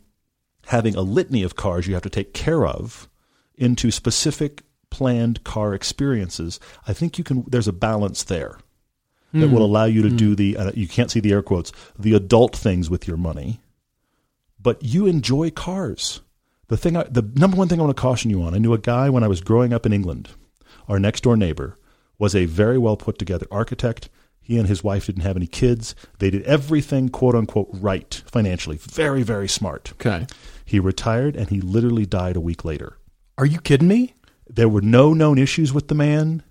having 0.66 0.96
a 0.96 1.02
litany 1.02 1.44
of 1.44 1.56
cars 1.56 1.88
you 1.88 1.94
have 1.94 2.04
to 2.04 2.10
take 2.10 2.34
care 2.34 2.66
of 2.66 3.10
into 3.56 3.90
specific 3.90 4.64
planned 4.90 5.44
car 5.46 5.74
experiences. 5.74 6.60
I 6.88 6.94
think 6.94 7.18
you 7.18 7.24
can, 7.24 7.46
there's 7.48 7.68
a 7.68 7.74
balance 7.74 8.24
there 8.24 8.60
that 9.34 9.50
will 9.50 9.64
allow 9.64 9.86
you 9.86 10.02
to 10.02 10.10
do 10.10 10.36
the 10.36 10.58
uh, 10.58 10.72
you 10.74 10.88
can't 10.88 11.12
see 11.12 11.20
the 11.20 11.32
air 11.32 11.42
quotes 11.42 11.72
the 11.98 12.14
adult 12.14 12.56
things 12.56 12.90
with 12.90 13.08
your 13.08 13.18
money 13.18 13.60
but 14.62 14.84
you 14.84 15.06
enjoy 15.06 15.50
cars. 15.50 16.20
The 16.68 16.76
thing 16.76 16.98
I, 16.98 17.04
the 17.04 17.24
number 17.36 17.58
one 17.58 17.68
thing 17.68 17.80
i 17.80 17.84
want 17.84 17.96
to 17.96 18.02
caution 18.02 18.30
you 18.30 18.42
on 18.44 18.54
i 18.54 18.58
knew 18.58 18.74
a 18.74 18.78
guy 18.78 19.10
when 19.10 19.24
i 19.24 19.28
was 19.28 19.42
growing 19.42 19.74
up 19.74 19.86
in 19.86 19.94
england 19.94 20.30
our 20.88 21.00
next 21.00 21.22
door 21.22 21.38
neighbor 21.38 21.78
was 22.18 22.36
a 22.36 22.46
very 22.46 22.78
well 22.78 22.98
put 22.98 23.18
together 23.18 23.46
architect. 23.50 24.10
He 24.42 24.58
and 24.58 24.68
his 24.68 24.84
wife 24.84 25.06
didn't 25.06 25.22
have 25.22 25.38
any 25.38 25.46
kids. 25.48 25.94
They 26.18 26.32
did 26.32 26.44
everything 26.44 27.10
quote 27.10 27.36
unquote 27.36 27.70
right 27.72 28.22
financially. 28.26 28.78
Very 28.78 29.24
very 29.24 29.48
smart. 29.48 29.92
Okay. 29.94 30.26
he 30.66 30.80
retired 30.80 31.36
and 31.36 31.50
he 31.50 31.62
literally 31.62 32.06
died 32.06 32.36
a 32.36 32.42
week 32.42 32.66
later. 32.66 32.98
Are 33.38 33.46
you 33.46 33.60
kidding 33.62 33.88
me? 33.88 34.16
there 34.50 34.68
were 34.68 34.82
no 34.82 35.14
known 35.14 35.38
issues 35.38 35.72
with 35.72 35.88
the 35.88 35.96
man 35.96 36.44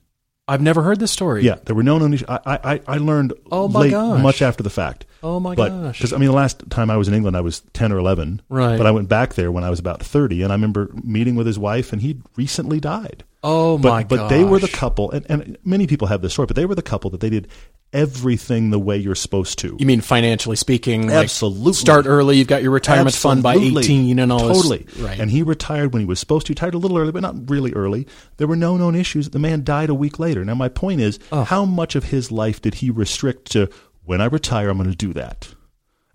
I've 0.49 0.63
never 0.63 0.83
heard 0.83 0.99
this 0.99 1.13
story. 1.13 1.45
Yeah, 1.45 1.57
there 1.67 1.77
were 1.77 1.83
no 1.83 1.99
known 1.99 2.15
issues. 2.15 2.29
I, 2.29 2.41
I, 2.47 2.81
I 2.89 2.97
learned 2.97 3.35
Oh 3.53 3.69
my 3.69 3.81
late, 3.81 3.91
gosh. 3.91 4.23
much 4.23 4.41
after 4.41 4.63
the 4.63 4.71
fact. 4.71 5.05
Oh 5.23 5.39
my 5.39 5.55
but, 5.55 5.69
gosh. 5.69 5.99
Because 5.99 6.13
I 6.13 6.17
mean, 6.17 6.31
the 6.31 6.35
last 6.35 6.69
time 6.71 6.91
I 6.91 6.97
was 6.97 7.07
in 7.07 7.15
England, 7.15 7.37
I 7.37 7.43
was 7.43 7.61
ten 7.75 7.93
or 7.93 7.99
eleven. 7.99 8.41
Right. 8.49 8.79
But 8.79 8.87
I 8.87 8.91
went 8.91 9.09
back 9.09 9.35
there 9.35 9.53
when 9.53 9.63
I 9.63 9.71
was 9.71 9.79
about 9.79 10.03
thirty, 10.03 10.43
and 10.43 10.51
I 10.51 10.55
remember 10.55 10.91
meeting 11.05 11.35
with 11.37 11.47
his 11.47 11.59
wife, 11.59 11.93
and 11.93 12.01
he'd 12.01 12.23
recently 12.37 12.81
died. 12.81 13.25
Oh 13.43 13.79
But 13.79 13.89
my 13.89 14.05
but 14.05 14.29
they 14.29 14.43
were 14.45 14.59
the 14.59 14.67
couple, 14.69 15.11
and, 15.13 15.25
and 15.31 15.59
many 15.65 15.87
people 15.87 16.09
have 16.09 16.23
this 16.23 16.33
story, 16.33 16.47
but 16.47 16.57
they 16.57 16.67
were 16.67 16.75
the 16.75 16.83
couple 16.83 17.11
that 17.11 17.21
they 17.21 17.31
did 17.31 17.47
everything 17.93 18.71
the 18.71 18.79
way 18.79 18.97
you're 18.97 19.15
supposed 19.15 19.59
to. 19.61 19.77
You 19.79 19.87
mean 19.87 20.01
financially 20.01 20.57
speaking? 20.57 21.07
like, 21.07 21.25
Absolutely. 21.25 21.73
start 21.73 22.07
early. 22.07 22.37
You've 22.37 22.49
got 22.49 22.63
your 22.63 22.73
retirement 22.73 23.15
fund 23.15 23.43
by 23.43 23.55
18 23.55 24.19
and 24.19 24.31
all 24.33 24.49
this- 24.49 24.57
Totally. 24.57 24.87
Right. 24.99 25.19
And 25.19 25.31
he 25.31 25.43
retired 25.43 25.93
when 25.93 26.01
he 26.01 26.07
was 26.07 26.19
supposed 26.21 26.47
to. 26.49 26.51
Retired 26.53 26.75
a 26.75 26.79
little 26.79 26.99
early, 26.99 27.13
but 27.13 27.23
not 27.23 27.49
really 27.49 27.73
early. 27.73 28.07
There 28.37 28.47
were 28.47 28.57
no 28.57 28.77
known 28.77 28.95
issues. 28.95 29.31
The 29.31 29.39
man 29.39 29.65
died 29.65 29.89
a 29.89 29.95
week 29.95 30.19
later. 30.19 30.45
Now, 30.45 30.55
my 30.55 30.69
point 30.69 31.01
is, 31.01 31.19
Oh. 31.33 31.45
how 31.45 31.65
much 31.65 31.95
of 31.95 32.05
his 32.05 32.31
life 32.33 32.61
did 32.61 32.75
he 32.75 32.91
restrict 32.91 33.51
to 33.53 33.71
when 34.05 34.21
I 34.21 34.27
retire, 34.27 34.69
I'm 34.69 34.77
going 34.79 34.91
to 34.91 34.97
do 34.97 35.13
that? 35.15 35.55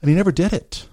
And 0.01 0.09
he 0.09 0.15
never 0.15 0.31
did 0.31 0.51
it. 0.53 0.87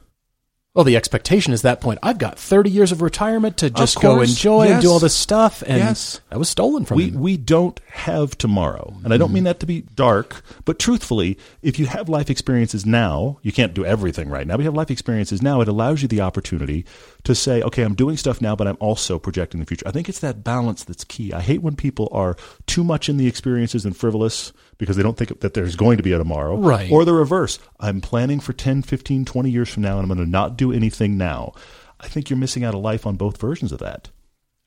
Well, 0.72 0.84
the 0.84 0.96
expectation 0.96 1.52
is 1.52 1.62
that 1.62 1.80
point. 1.80 1.98
I've 2.00 2.18
got 2.18 2.38
30 2.38 2.70
years 2.70 2.92
of 2.92 3.02
retirement 3.02 3.56
to 3.56 3.70
just 3.70 4.00
go 4.00 4.20
enjoy 4.20 4.68
and 4.68 4.80
do 4.80 4.88
all 4.90 5.00
this 5.00 5.14
stuff, 5.14 5.62
and 5.66 5.78
Yes. 5.78 6.20
that 6.30 6.38
was 6.38 6.48
stolen 6.48 6.84
from 6.84 6.96
we 6.96 7.08
him. 7.08 7.20
we 7.20 7.36
don't 7.36 7.80
have 7.88 8.38
tomorrow 8.38 8.94
and 9.04 9.12
i 9.12 9.16
don't 9.16 9.28
mm-hmm. 9.28 9.34
mean 9.34 9.44
that 9.44 9.60
to 9.60 9.66
be 9.66 9.82
dark 9.94 10.42
but 10.64 10.78
truthfully 10.78 11.36
if 11.60 11.78
you 11.78 11.86
have 11.86 12.08
life 12.08 12.30
experiences 12.30 12.86
now 12.86 13.38
you 13.42 13.52
can't 13.52 13.74
do 13.74 13.84
everything 13.84 14.28
right 14.28 14.46
now 14.46 14.56
but 14.56 14.60
you 14.62 14.66
have 14.66 14.74
life 14.74 14.90
experiences 14.90 15.42
now 15.42 15.60
it 15.60 15.68
allows 15.68 16.02
you 16.02 16.08
the 16.08 16.20
opportunity 16.20 16.84
to 17.24 17.34
say 17.34 17.62
okay 17.62 17.82
i'm 17.82 17.94
doing 17.94 18.16
stuff 18.16 18.40
now 18.40 18.56
but 18.56 18.66
i'm 18.66 18.76
also 18.80 19.18
projecting 19.18 19.60
the 19.60 19.66
future 19.66 19.86
i 19.86 19.90
think 19.90 20.08
it's 20.08 20.20
that 20.20 20.42
balance 20.44 20.84
that's 20.84 21.04
key 21.04 21.32
i 21.32 21.40
hate 21.40 21.62
when 21.62 21.76
people 21.76 22.08
are 22.12 22.36
too 22.66 22.82
much 22.82 23.08
in 23.08 23.16
the 23.16 23.26
experiences 23.26 23.84
and 23.84 23.96
frivolous 23.96 24.52
because 24.78 24.96
they 24.96 25.02
don't 25.02 25.16
think 25.16 25.40
that 25.40 25.54
there's 25.54 25.76
going 25.76 25.96
to 25.96 26.02
be 26.02 26.12
a 26.12 26.18
tomorrow 26.18 26.56
Right. 26.56 26.90
or 26.90 27.04
the 27.04 27.12
reverse 27.14 27.58
i'm 27.78 28.00
planning 28.00 28.40
for 28.40 28.52
10 28.52 28.82
15 28.82 29.24
20 29.24 29.50
years 29.50 29.68
from 29.68 29.82
now 29.82 29.98
and 29.98 30.02
i'm 30.10 30.14
going 30.16 30.24
to 30.24 30.30
not 30.30 30.56
do 30.56 30.72
anything 30.72 31.16
now 31.18 31.52
i 32.00 32.08
think 32.08 32.30
you're 32.30 32.38
missing 32.38 32.64
out 32.64 32.74
a 32.74 32.78
life 32.78 33.06
on 33.06 33.16
both 33.16 33.38
versions 33.40 33.72
of 33.72 33.78
that 33.80 34.10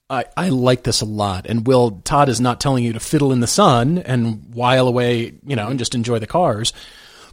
I, 0.10 0.26
I 0.38 0.50
like 0.50 0.84
this 0.84 1.02
a 1.02 1.06
lot. 1.06 1.48
And 1.48 1.66
Will, 1.66 2.02
Todd 2.04 2.30
is 2.30 2.39
not 2.42 2.60
telling 2.60 2.84
you 2.84 2.94
to 2.94 3.00
fiddle 3.00 3.32
in 3.32 3.39
the 3.39 3.48
sun 3.48 3.98
and 3.98 4.54
while 4.54 4.88
away, 4.88 5.34
you 5.44 5.56
know, 5.56 5.70
and 5.70 5.80
just 5.80 5.96
enjoy 5.96 6.20
the 6.20 6.28
cars. 6.28 6.72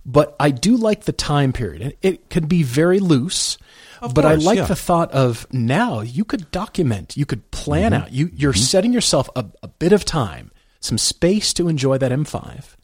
But 0.06 0.34
I 0.40 0.50
do 0.50 0.76
like 0.76 1.04
the 1.04 1.12
time 1.12 1.52
period. 1.52 1.82
It, 1.82 1.98
it 2.00 2.30
could 2.30 2.48
be 2.48 2.62
very 2.62 2.98
loose. 3.00 3.58
But 4.14 4.24
I 4.24 4.34
like 4.36 4.56
yeah. 4.58 4.64
the 4.66 4.76
thought 4.76 5.10
of 5.12 5.46
now 5.52 6.00
you 6.00 6.24
could 6.24 6.50
document, 6.50 7.16
you 7.16 7.26
could 7.26 7.50
plan 7.50 7.92
Mm-hmm. 7.92 8.02
out. 8.04 8.12
You 8.12 8.30
you're 8.34 8.52
setting 8.54 8.92
yourself 8.92 9.28
a, 9.36 9.44
a 9.62 9.68
bit 9.68 9.92
of 9.92 10.04
time, 10.04 10.50
some 10.80 10.98
space 10.98 11.52
to 11.54 11.68
enjoy 11.68 11.98
that 11.98 12.12
M5, 12.12 12.76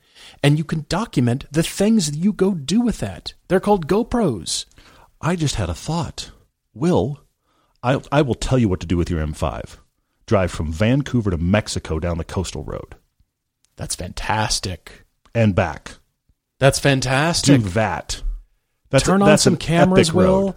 and 0.42 0.58
you 0.58 0.64
can 0.64 0.86
document 0.88 1.46
the 1.50 1.62
things 1.62 2.10
that 2.10 2.18
you 2.18 2.32
go 2.32 2.54
do 2.54 2.80
with 2.80 2.98
that. 2.98 3.34
They're 3.48 3.60
called 3.60 3.86
GoPros. 3.86 4.66
I 5.20 5.36
just 5.36 5.54
had 5.56 5.68
a 5.70 5.74
thought. 5.74 6.30
Will, 6.74 7.20
I, 7.82 8.00
I 8.12 8.20
will 8.22 8.34
tell 8.34 8.58
you 8.58 8.68
what 8.68 8.80
to 8.80 8.86
do 8.86 8.96
with 8.98 9.08
your 9.10 9.24
M5. 9.26 9.78
Drive 10.26 10.50
from 10.50 10.72
Vancouver 10.72 11.30
to 11.30 11.38
Mexico 11.38 11.98
down 11.98 12.18
the 12.18 12.24
coastal 12.24 12.64
road 12.64 12.96
That's 13.76 13.94
fantastic. 13.94 15.04
and 15.34 15.54
back. 15.54 15.92
That's 16.58 16.78
fantastic. 16.78 17.62
Do 17.62 17.68
that. 17.70 18.22
That's 18.90 19.04
turn 19.04 19.22
a- 19.22 19.26
on 19.26 19.38
some 19.38 19.56
cameras, 19.56 20.12
Will. 20.12 20.46
road. 20.46 20.54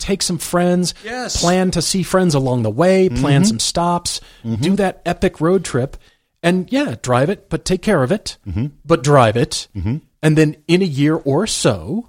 Take 0.00 0.22
some 0.22 0.38
friends. 0.38 0.94
Yes. 1.04 1.36
Mm-hmm. 1.36 1.44
Plan 1.44 1.70
to 1.70 1.82
see 1.82 2.02
friends 2.02 2.34
along 2.34 2.64
the 2.64 2.70
way. 2.70 3.08
Plan 3.08 3.44
some 3.44 3.60
stops. 3.60 4.20
Do 4.42 4.74
that 4.76 5.02
epic 5.06 5.40
road 5.40 5.64
trip. 5.64 5.96
And 6.42 6.72
yeah, 6.72 6.96
drive 7.02 7.28
it, 7.30 7.48
but 7.50 7.64
take 7.64 7.82
care 7.82 8.02
of 8.02 8.10
it. 8.10 8.38
Mm-hmm. 8.48 8.66
But 8.84 9.04
drive 9.04 9.36
it. 9.36 9.68
And 9.74 10.36
then 10.36 10.56
in 10.66 10.82
a 10.82 10.86
year 10.86 11.14
or 11.16 11.46
so, 11.46 12.08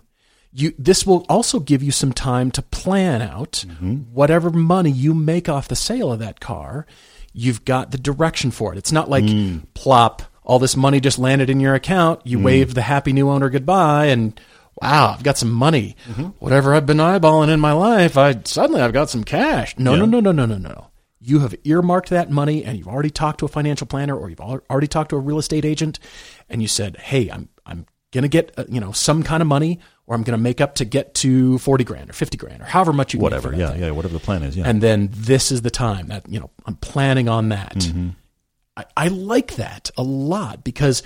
you 0.53 0.73
this 0.79 1.05
will 1.05 1.25
also 1.29 1.59
give 1.59 1.81
you 1.83 1.91
some 1.91 2.11
time 2.13 2.49
to 2.51 2.61
plan 2.61 3.21
out 3.21 3.63
Mm-hmm. 3.67 3.95
whatever 4.13 4.49
money 4.49 4.91
you 4.91 5.13
make 5.13 5.47
off 5.47 5.67
the 5.69 5.75
sale 5.77 6.11
of 6.11 6.19
that 6.19 6.39
car. 6.39 6.85
You've 7.33 7.63
got 7.63 7.91
the 7.91 7.97
direction 7.97 8.51
for 8.51 8.73
it. 8.73 8.77
It's 8.77 8.91
not 8.91 9.09
like 9.09 9.23
Mm. 9.23 9.61
plop, 9.73 10.21
all 10.43 10.59
this 10.59 10.75
money 10.75 10.99
just 10.99 11.19
landed 11.19 11.49
in 11.49 11.59
your 11.61 11.73
account. 11.75 12.19
You 12.25 12.39
waved 12.39 12.75
the 12.75 12.81
happy 12.81 13.13
new 13.13 13.29
owner 13.29 13.49
goodbye 13.49 14.07
and 14.07 14.37
wow, 14.81 15.13
I've 15.13 15.23
got 15.23 15.37
some 15.37 15.51
money. 15.51 15.95
Mm-hmm. 16.09 16.23
Whatever 16.39 16.73
I've 16.73 16.85
been 16.85 16.97
eyeballing 16.97 17.49
in 17.49 17.59
my 17.59 17.71
life, 17.73 18.17
I 18.17 18.39
suddenly 18.45 18.81
I've 18.81 18.93
got 18.93 19.09
some 19.09 19.23
cash. 19.23 19.77
No, 19.77 19.95
no, 19.95 20.05
no, 20.05 20.19
no, 20.19 20.31
no, 20.31 20.45
no, 20.45 20.57
no. 20.57 20.87
You 21.19 21.39
have 21.39 21.53
earmarked 21.63 22.09
that 22.09 22.31
money 22.31 22.63
and 22.65 22.77
you've 22.77 22.87
already 22.87 23.11
talked 23.11 23.39
to 23.39 23.45
a 23.45 23.49
financial 23.49 23.85
planner 23.85 24.15
or 24.17 24.29
you've 24.29 24.41
already 24.41 24.87
talked 24.87 25.11
to 25.11 25.15
a 25.15 25.19
real 25.19 25.37
estate 25.37 25.65
agent 25.65 25.99
and 26.49 26.61
you 26.63 26.67
said, 26.67 26.97
"Hey, 26.97 27.29
I'm 27.29 27.47
I'm 27.65 27.85
going 28.11 28.23
to 28.23 28.27
get, 28.27 28.51
uh, 28.57 28.65
you 28.67 28.79
know, 28.79 28.91
some 28.91 29.21
kind 29.23 29.41
of 29.41 29.47
money 29.47 29.79
or 30.07 30.15
I'm 30.15 30.23
going 30.23 30.37
to 30.37 30.41
make 30.41 30.59
up 30.59 30.75
to 30.75 30.85
get 30.85 31.13
to 31.15 31.57
40 31.59 31.83
grand 31.83 32.09
or 32.09 32.13
50 32.13 32.37
grand 32.37 32.61
or 32.61 32.65
however 32.65 32.91
much 32.91 33.13
you 33.13 33.19
Whatever. 33.19 33.55
Yeah, 33.55 33.71
thing." 33.71 33.81
yeah, 33.81 33.91
whatever 33.91 34.13
the 34.15 34.19
plan 34.19 34.43
is. 34.43 34.57
Yeah. 34.57 34.67
and 34.67 34.81
then 34.81 35.09
this 35.13 35.51
is 35.51 35.61
the 35.61 35.69
time 35.69 36.07
that 36.07 36.27
you 36.27 36.37
know 36.39 36.49
i'm 36.65 36.75
planning 36.75 37.29
on 37.29 37.49
that 37.49 37.75
Mm-hmm. 37.75 38.09
I, 38.75 38.85
I 38.97 39.07
like 39.09 39.55
that 39.55 39.91
a 39.97 40.03
lot 40.03 40.63
because 40.63 41.03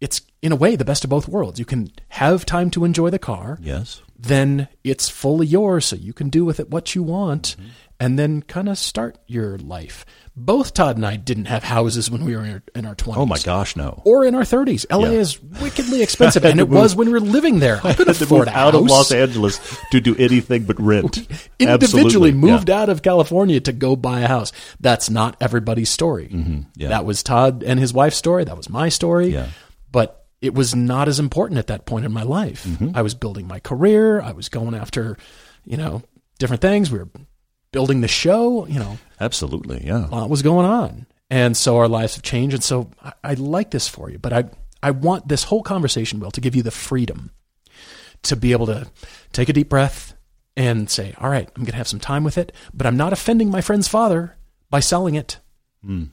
it's 0.00 0.22
in 0.42 0.52
a 0.52 0.56
way 0.56 0.76
the 0.76 0.84
best 0.84 1.04
of 1.04 1.10
both 1.10 1.28
worlds 1.28 1.58
you 1.58 1.64
can 1.64 1.90
have 2.08 2.46
time 2.46 2.70
to 2.70 2.84
enjoy 2.84 3.10
the 3.10 3.18
car 3.18 3.58
yes. 3.60 4.00
then 4.18 4.68
it's 4.84 5.08
fully 5.08 5.46
yours 5.46 5.84
so 5.86 5.96
you 5.96 6.12
can 6.12 6.28
do 6.28 6.44
with 6.44 6.58
it 6.60 6.70
what 6.70 6.94
you 6.94 7.02
want 7.02 7.56
Mm-hmm. 7.58 7.68
and 8.00 8.18
then 8.18 8.40
kind 8.42 8.68
of 8.70 8.78
start 8.78 9.18
your 9.26 9.58
life 9.58 10.06
both 10.34 10.72
todd 10.72 10.96
and 10.96 11.04
i 11.04 11.16
didn't 11.16 11.44
have 11.46 11.62
houses 11.64 12.10
when 12.10 12.24
we 12.24 12.34
were 12.34 12.42
in 12.44 12.52
our, 12.52 12.62
in 12.74 12.86
our 12.86 12.94
20s 12.94 13.16
Oh 13.18 13.26
my 13.26 13.38
gosh, 13.40 13.76
no. 13.76 14.00
or 14.06 14.24
in 14.24 14.34
our 14.34 14.40
30s 14.42 14.86
la 14.90 15.04
Yeah. 15.10 15.18
is 15.18 15.42
wickedly 15.60 16.00
expensive 16.02 16.46
and 16.46 16.58
it 16.60 16.68
was 16.78 16.96
when 16.96 17.08
we 17.08 17.12
were 17.12 17.20
living 17.20 17.58
there 17.58 17.78
i 17.84 17.92
could 17.98 18.06
Had 18.06 18.16
to 18.16 18.24
afford 18.24 18.46
move 18.46 18.54
a 18.54 18.58
out 18.58 18.74
of. 18.74 18.82
Los 18.86 19.12
Angeles 19.12 19.60
to 19.90 20.00
do 20.00 20.16
anything 20.16 20.64
but 20.64 20.80
rent. 20.80 21.18
individually 21.58 22.30
Absolutely, 22.30 22.32
moved 22.32 22.70
yeah. 22.70 22.80
out 22.80 22.88
of 22.88 23.02
California 23.02 23.60
to 23.60 23.72
go 23.72 23.96
buy 23.96 24.20
a 24.20 24.28
house. 24.28 24.52
That's 24.80 25.10
not 25.10 25.36
everybody's 25.42 25.90
story. 25.90 26.28
Mm-hmm. 26.32 26.60
yeah. 26.76 26.88
That 26.88 27.04
was 27.04 27.22
Todd 27.22 27.62
and 27.62 27.78
his 27.78 27.92
wife's 27.92 28.16
story. 28.16 28.44
That 28.44 28.56
was 28.56 28.70
my 28.70 28.88
story. 28.88 29.28
Yeah. 29.28 29.48
But 29.90 30.26
it 30.40 30.54
was 30.54 30.74
not 30.74 31.08
as 31.08 31.18
important 31.18 31.58
at 31.58 31.66
that 31.66 31.86
point 31.86 32.04
in 32.04 32.12
my 32.12 32.22
life. 32.22 32.64
Mm-hmm. 32.64 32.90
I 32.94 33.02
was 33.02 33.14
building 33.14 33.46
my 33.46 33.60
career. 33.60 34.20
I 34.20 34.32
was 34.32 34.48
going 34.48 34.74
after, 34.74 35.16
you 35.64 35.76
know, 35.76 36.02
different 36.38 36.62
things. 36.62 36.90
We 36.90 36.98
were 36.98 37.08
building 37.72 38.00
the 38.00 38.08
show. 38.08 38.66
You 38.66 38.78
know, 38.78 38.98
Absolutely, 39.20 39.86
yeah. 39.86 40.06
a 40.06 40.08
lot 40.08 40.30
was 40.30 40.42
going 40.42 40.66
on. 40.66 41.06
And 41.28 41.56
so 41.56 41.76
our 41.76 41.88
lives 41.88 42.14
have 42.16 42.22
changed. 42.24 42.54
And 42.54 42.64
so 42.64 42.90
I, 43.02 43.12
I 43.22 43.34
like 43.34 43.70
this 43.70 43.86
for 43.86 44.10
you. 44.10 44.18
But 44.18 44.32
I, 44.32 44.44
I 44.82 44.90
want 44.90 45.28
this 45.28 45.44
whole 45.44 45.62
conversation, 45.62 46.18
Will, 46.18 46.30
to 46.32 46.40
give 46.40 46.56
you 46.56 46.62
the 46.62 46.70
freedom 46.70 47.30
to 48.22 48.36
be 48.36 48.52
able 48.52 48.66
to 48.66 48.90
take 49.32 49.48
a 49.48 49.52
deep 49.52 49.68
breath 49.68 50.14
and 50.56 50.90
say, 50.90 51.14
all 51.18 51.30
right, 51.30 51.48
I'm 51.56 51.62
going 51.62 51.72
to 51.72 51.76
have 51.76 51.88
some 51.88 52.00
time 52.00 52.24
with 52.24 52.36
it, 52.36 52.52
but 52.74 52.86
I'm 52.86 52.96
not 52.96 53.12
offending 53.12 53.50
my 53.50 53.60
friend's 53.60 53.88
father 53.88 54.36
by 54.68 54.80
selling 54.80 55.14
it. 55.14 55.38
Hmm. 55.84 56.04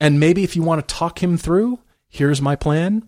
And 0.00 0.20
maybe 0.20 0.44
if 0.44 0.56
you 0.56 0.62
want 0.62 0.86
to 0.86 0.94
talk 0.94 1.22
him 1.22 1.38
through, 1.38 1.78
here's 2.14 2.40
my 2.40 2.56
plan. 2.56 3.02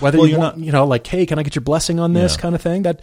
Whether 0.00 0.18
Mm-hmm. 0.18 0.18
Well, 0.18 0.26
you 0.26 0.32
you're 0.32 0.38
want, 0.38 0.58
not- 0.58 0.66
you 0.66 0.72
know, 0.72 0.84
like, 0.86 1.06
hey, 1.06 1.24
can 1.26 1.38
I 1.38 1.42
get 1.42 1.54
your 1.54 1.62
blessing 1.62 1.98
on 2.00 2.12
this 2.12 2.34
Yeah. 2.36 2.40
kind 2.42 2.54
of 2.54 2.60
thing? 2.62 2.82
That, 2.82 3.00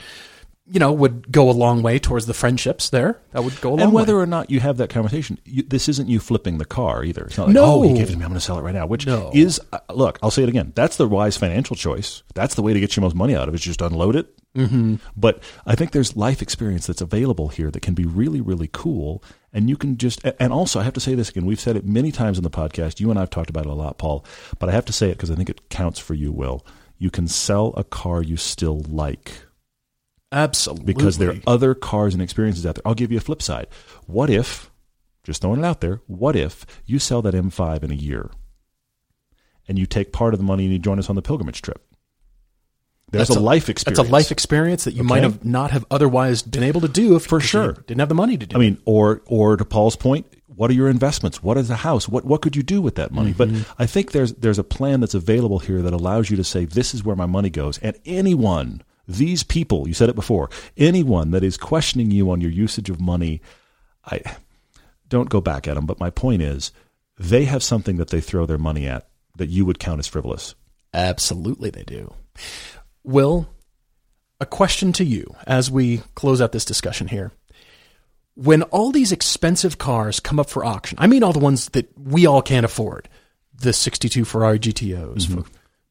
you 0.69 0.79
know, 0.79 0.91
would 0.93 1.31
go 1.31 1.49
a 1.49 1.51
long 1.51 1.81
way 1.81 1.99
towards 1.99 2.25
the 2.27 2.33
friendships 2.33 2.89
there. 2.89 3.19
That 3.31 3.43
would 3.43 3.59
go 3.61 3.69
a 3.69 3.71
long 3.71 3.81
And 3.81 3.93
whether 3.93 4.15
way. 4.17 4.23
or 4.23 4.25
not 4.25 4.49
you 4.51 4.59
have 4.59 4.77
that 4.77 4.89
conversation, 4.89 5.37
you, 5.43 5.63
this 5.63 5.89
isn't 5.89 6.07
you 6.07 6.19
flipping 6.19 6.57
the 6.59 6.65
car 6.65 7.03
either. 7.03 7.23
It's 7.25 7.37
not 7.37 7.47
like, 7.47 7.53
No. 7.55 7.63
oh, 7.65 7.81
he 7.81 7.93
gave 7.93 8.09
it 8.09 8.11
to 8.13 8.17
me, 8.17 8.23
I'm 8.23 8.29
going 8.29 8.39
to 8.39 8.45
sell 8.45 8.57
it 8.59 8.61
right 8.61 8.75
now. 8.75 8.85
Which 8.85 9.05
No. 9.07 9.31
is, 9.33 9.59
uh, 9.73 9.79
look, 9.93 10.19
I'll 10.21 10.31
say 10.31 10.43
it 10.43 10.49
again. 10.49 10.71
That's 10.75 10.97
the 10.97 11.07
wise 11.07 11.35
financial 11.35 11.75
choice. 11.75 12.23
That's 12.35 12.55
the 12.55 12.61
way 12.61 12.73
to 12.73 12.79
get 12.79 12.95
your 12.95 13.01
most 13.01 13.15
money 13.15 13.35
out 13.35 13.47
of 13.47 13.53
it. 13.53 13.57
is 13.57 13.61
Just 13.63 13.81
unload 13.81 14.15
it. 14.15 14.27
Mm-hmm. 14.55 14.95
But 15.15 15.41
I 15.65 15.75
think 15.75 15.91
there's 15.91 16.17
life 16.17 16.41
experience 16.41 16.87
that's 16.87 17.01
available 17.01 17.47
here 17.49 17.71
that 17.71 17.81
can 17.81 17.93
be 17.93 18.05
really, 18.05 18.41
really 18.41 18.69
cool. 18.71 19.23
And 19.53 19.69
you 19.69 19.77
can 19.77 19.97
just, 19.97 20.21
and 20.39 20.51
also 20.51 20.79
I 20.79 20.83
have 20.83 20.93
to 20.93 20.99
say 20.99 21.15
this 21.15 21.29
again. 21.29 21.45
We've 21.45 21.59
said 21.59 21.77
it 21.77 21.85
many 21.85 22.11
times 22.11 22.37
in 22.37 22.43
the 22.43 22.49
podcast. 22.49 22.99
You 22.99 23.09
and 23.09 23.19
I 23.19 23.23
have 23.23 23.29
talked 23.29 23.49
about 23.49 23.65
it 23.65 23.69
a 23.69 23.73
lot, 23.73 23.97
Paul. 23.97 24.25
But 24.59 24.69
I 24.69 24.73
have 24.73 24.85
to 24.85 24.93
say 24.93 25.09
it 25.09 25.13
because 25.13 25.31
I 25.31 25.35
think 25.35 25.49
it 25.49 25.69
counts 25.69 25.99
for 25.99 26.13
you, 26.13 26.31
Will. 26.31 26.65
You 26.97 27.09
can 27.09 27.27
sell 27.27 27.73
a 27.77 27.83
car 27.83 28.21
you 28.21 28.37
still 28.37 28.81
like 28.81 29.43
Absolutely. 30.31 30.85
because 30.85 31.17
there 31.17 31.31
are 31.31 31.41
other 31.47 31.73
cars 31.73 32.13
and 32.13 32.21
experiences 32.21 32.65
out 32.65 32.75
there. 32.75 32.83
I'll 32.85 32.93
give 32.93 33.11
you 33.11 33.17
a 33.17 33.21
flip 33.21 33.41
side. 33.41 33.67
What 34.05 34.29
if, 34.29 34.69
just 35.23 35.41
throwing 35.41 35.59
it 35.59 35.65
out 35.65 35.81
there, 35.81 36.01
what 36.07 36.35
if 36.35 36.65
you 36.85 36.99
sell 36.99 37.21
that 37.23 37.33
M5 37.33 37.83
in 37.83 37.91
a 37.91 37.95
year 37.95 38.29
and 39.67 39.79
you 39.79 39.85
take 39.85 40.13
part 40.13 40.33
of 40.33 40.39
the 40.39 40.45
money 40.45 40.65
and 40.65 40.73
you 40.73 40.79
join 40.79 40.99
us 40.99 41.09
on 41.09 41.15
the 41.15 41.21
pilgrimage 41.21 41.61
trip? 41.61 41.85
There's 43.11 43.27
That's 43.27 43.37
a, 43.37 43.41
life 43.41 43.67
experience. 43.67 43.97
That's 43.97 44.09
a 44.09 44.11
life 44.11 44.31
experience 44.31 44.85
that 44.85 44.93
you 44.93 45.03
might 45.03 45.23
have 45.23 45.43
not 45.43 45.71
have 45.71 45.85
otherwise 45.91 46.41
been 46.41 46.63
able 46.63 46.79
to 46.81 46.87
do 46.87 47.15
if 47.17 47.25
For 47.25 47.39
if 47.39 47.45
sure. 47.45 47.73
didn't 47.73 47.99
have 47.99 48.09
the 48.09 48.15
money 48.15 48.37
to 48.37 48.45
do. 48.45 48.55
I 48.55 48.59
mean, 48.59 48.77
or 48.85 49.21
or 49.25 49.57
to 49.57 49.65
Paul's 49.65 49.97
point, 49.97 50.25
what 50.47 50.71
are 50.71 50.73
your 50.73 50.87
investments? 50.89 51.43
What 51.43 51.57
is 51.57 51.69
a 51.69 51.75
house? 51.75 52.07
What 52.07 52.23
what 52.23 52.41
could 52.41 52.55
you 52.55 52.63
do 52.63 52.81
with 52.81 52.95
that 52.95 53.11
money? 53.11 53.33
But 53.33 53.49
mm-hmm. 53.49 53.71
I 53.77 53.85
think 53.85 54.11
there's 54.11 54.33
there's 54.35 54.59
a 54.59 54.63
plan 54.63 55.01
that's 55.01 55.13
available 55.13 55.59
here 55.59 55.81
that 55.81 55.91
allows 55.93 56.29
you 56.29 56.37
to 56.37 56.43
say 56.43 56.63
this 56.63 56.93
is 56.93 57.03
where 57.03 57.15
my 57.15 57.25
money 57.25 57.49
goes. 57.49 57.79
And 57.79 57.99
anyone, 58.05 58.81
these 59.07 59.43
people, 59.43 59.89
you 59.89 59.93
said 59.93 60.07
it 60.07 60.15
before, 60.15 60.49
anyone 60.77 61.31
that 61.31 61.43
is 61.43 61.57
questioning 61.57 62.11
you 62.11 62.31
on 62.31 62.39
your 62.39 62.51
usage 62.51 62.89
of 62.89 63.01
money, 63.01 63.41
I 64.05 64.21
don't 65.09 65.29
go 65.29 65.41
back 65.41 65.67
at 65.67 65.75
them. 65.75 65.85
But 65.85 65.99
my 65.99 66.11
point 66.11 66.41
is, 66.41 66.71
they 67.19 67.43
have 67.43 67.61
something 67.61 67.97
that 67.97 68.09
they 68.09 68.21
throw 68.21 68.45
their 68.45 68.57
money 68.57 68.87
at 68.87 69.09
that 69.35 69.49
you 69.49 69.65
would 69.65 69.79
count 69.79 69.99
as 69.99 70.07
frivolous. 70.07 70.55
Absolutely, 70.93 71.69
they 71.69 71.83
do. 71.83 72.13
Will, 73.03 73.49
a 74.39 74.45
question 74.45 74.91
to 74.93 75.03
you 75.03 75.35
as 75.47 75.69
we 75.71 76.01
close 76.15 76.41
out 76.41 76.51
this 76.51 76.65
discussion 76.65 77.07
here. 77.07 77.31
When 78.35 78.63
all 78.63 78.91
these 78.91 79.11
expensive 79.11 79.77
cars 79.77 80.19
come 80.19 80.39
up 80.39 80.49
for 80.49 80.63
auction, 80.63 80.97
I 81.01 81.07
mean 81.07 81.23
all 81.23 81.33
the 81.33 81.39
ones 81.39 81.67
that 81.69 81.89
we 81.97 82.25
all 82.25 82.41
can't 82.41 82.65
afford, 82.65 83.09
the 83.53 83.73
62 83.73 84.23
Ferrari 84.25 84.57
GTOs 84.57 85.27
for 85.27 85.43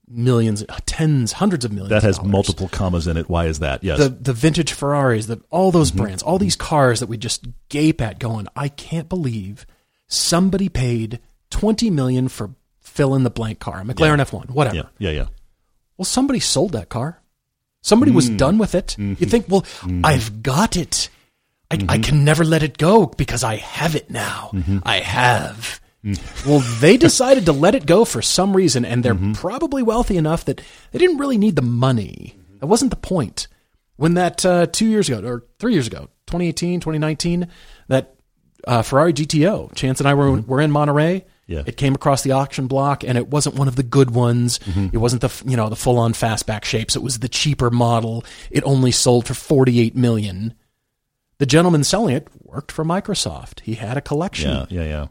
millions, 0.08 0.64
tens, 0.86 1.32
hundreds 1.32 1.64
of 1.64 1.70
millions. 1.72 1.92
Mm-hmm. 1.92 2.00
That 2.00 2.06
has 2.06 2.22
multiple 2.22 2.68
commas 2.68 3.06
in 3.06 3.16
it. 3.16 3.28
Why 3.28 3.46
is 3.46 3.58
that? 3.60 3.84
Yes. 3.84 3.98
the 3.98 4.08
the 4.08 4.32
vintage 4.32 4.72
Ferraris, 4.72 5.26
the 5.26 5.40
all 5.50 5.70
those 5.70 5.90
Mm-hmm. 5.92 6.02
brands, 6.02 6.22
all 6.22 6.38
these 6.38 6.56
cars 6.56 7.00
that 7.00 7.08
we 7.08 7.16
just 7.18 7.46
gape 7.68 8.00
at, 8.00 8.18
going, 8.18 8.46
I 8.56 8.68
can't 8.68 9.08
believe 9.08 9.66
somebody 10.08 10.68
paid 10.68 11.20
twenty 11.50 11.90
million 11.90 12.28
for 12.28 12.54
fill 12.80 13.14
in 13.14 13.22
the 13.22 13.30
blank 13.30 13.60
car, 13.60 13.80
a 13.80 13.84
McLaren 13.84 14.18
F 14.18 14.32
one, 14.32 14.48
whatever. 14.48 14.76
yeah, 14.76 14.82
yeah, 14.98 15.10
yeah. 15.10 15.26
Well, 16.00 16.06
somebody 16.06 16.40
sold 16.40 16.72
that 16.72 16.88
car. 16.88 17.20
Somebody 17.82 18.10
Mm. 18.12 18.14
was 18.14 18.30
done 18.30 18.56
with 18.56 18.74
it. 18.74 18.96
Mm-hmm. 18.98 19.22
You 19.22 19.26
think, 19.28 19.44
well, 19.50 19.66
I've 20.02 20.42
got 20.42 20.74
it. 20.74 21.10
I, 21.70 21.78
I 21.90 21.98
can 21.98 22.24
never 22.24 22.42
let 22.42 22.62
it 22.62 22.78
go 22.78 23.04
because 23.04 23.44
I 23.44 23.56
have 23.56 23.94
it 23.94 24.08
now. 24.08 24.50
I 24.82 25.00
have. 25.00 25.78
well, 26.46 26.60
they 26.80 26.96
decided 27.08 27.44
to 27.44 27.52
let 27.52 27.74
it 27.74 27.84
go 27.84 28.06
for 28.06 28.22
some 28.22 28.56
reason, 28.56 28.86
and 28.86 29.04
they're 29.04 29.34
probably 29.34 29.82
wealthy 29.82 30.16
enough 30.16 30.46
that 30.46 30.62
they 30.90 30.98
didn't 30.98 31.18
really 31.18 31.36
need 31.36 31.54
the 31.56 31.60
money. 31.62 32.34
That 32.60 32.66
wasn't 32.68 32.92
the 32.92 32.96
point. 32.96 33.46
When 33.96 34.14
that 34.14 34.46
uh, 34.46 34.66
two 34.68 34.86
years 34.86 35.10
ago, 35.10 35.20
or 35.28 35.44
three 35.58 35.74
years 35.74 35.86
ago, 35.86 36.08
2018, 36.28 36.80
2019, 36.80 37.46
that 37.88 38.14
uh, 38.66 38.80
Ferrari 38.80 39.12
GTO, 39.12 39.74
Chance 39.74 40.00
and 40.00 40.08
I 40.08 40.14
were, 40.14 40.40
were 40.40 40.62
in 40.62 40.70
Monterey. 40.70 41.26
Yeah. 41.50 41.64
It 41.66 41.76
came 41.76 41.94
across 41.96 42.22
the 42.22 42.30
auction 42.32 42.68
block, 42.68 43.02
and 43.02 43.18
it 43.18 43.28
wasn't 43.28 43.56
one 43.56 43.66
of 43.66 43.74
the 43.74 43.82
good 43.82 44.12
ones. 44.12 44.60
It 44.92 44.98
wasn't 44.98 45.20
the 45.22 45.42
you 45.44 45.56
know 45.56 45.68
the 45.68 45.74
full 45.76 45.98
on 45.98 46.12
fastback 46.12 46.64
shapes. 46.64 46.94
It 46.94 47.02
was 47.02 47.18
the 47.18 47.28
cheaper 47.28 47.70
model. 47.70 48.24
It 48.52 48.62
only 48.64 48.92
sold 48.92 49.26
for 49.26 49.34
48 49.34 49.96
million. 49.96 50.54
The 51.38 51.46
gentleman 51.46 51.82
selling 51.84 52.14
it 52.14 52.28
worked 52.42 52.70
for 52.70 52.84
Microsoft. 52.84 53.60
He 53.60 53.74
had 53.74 53.96
a 53.96 54.00
collection. 54.00 54.50
Yeah, 54.50 54.66
yeah, 54.70 54.84
yeah. 54.84 55.06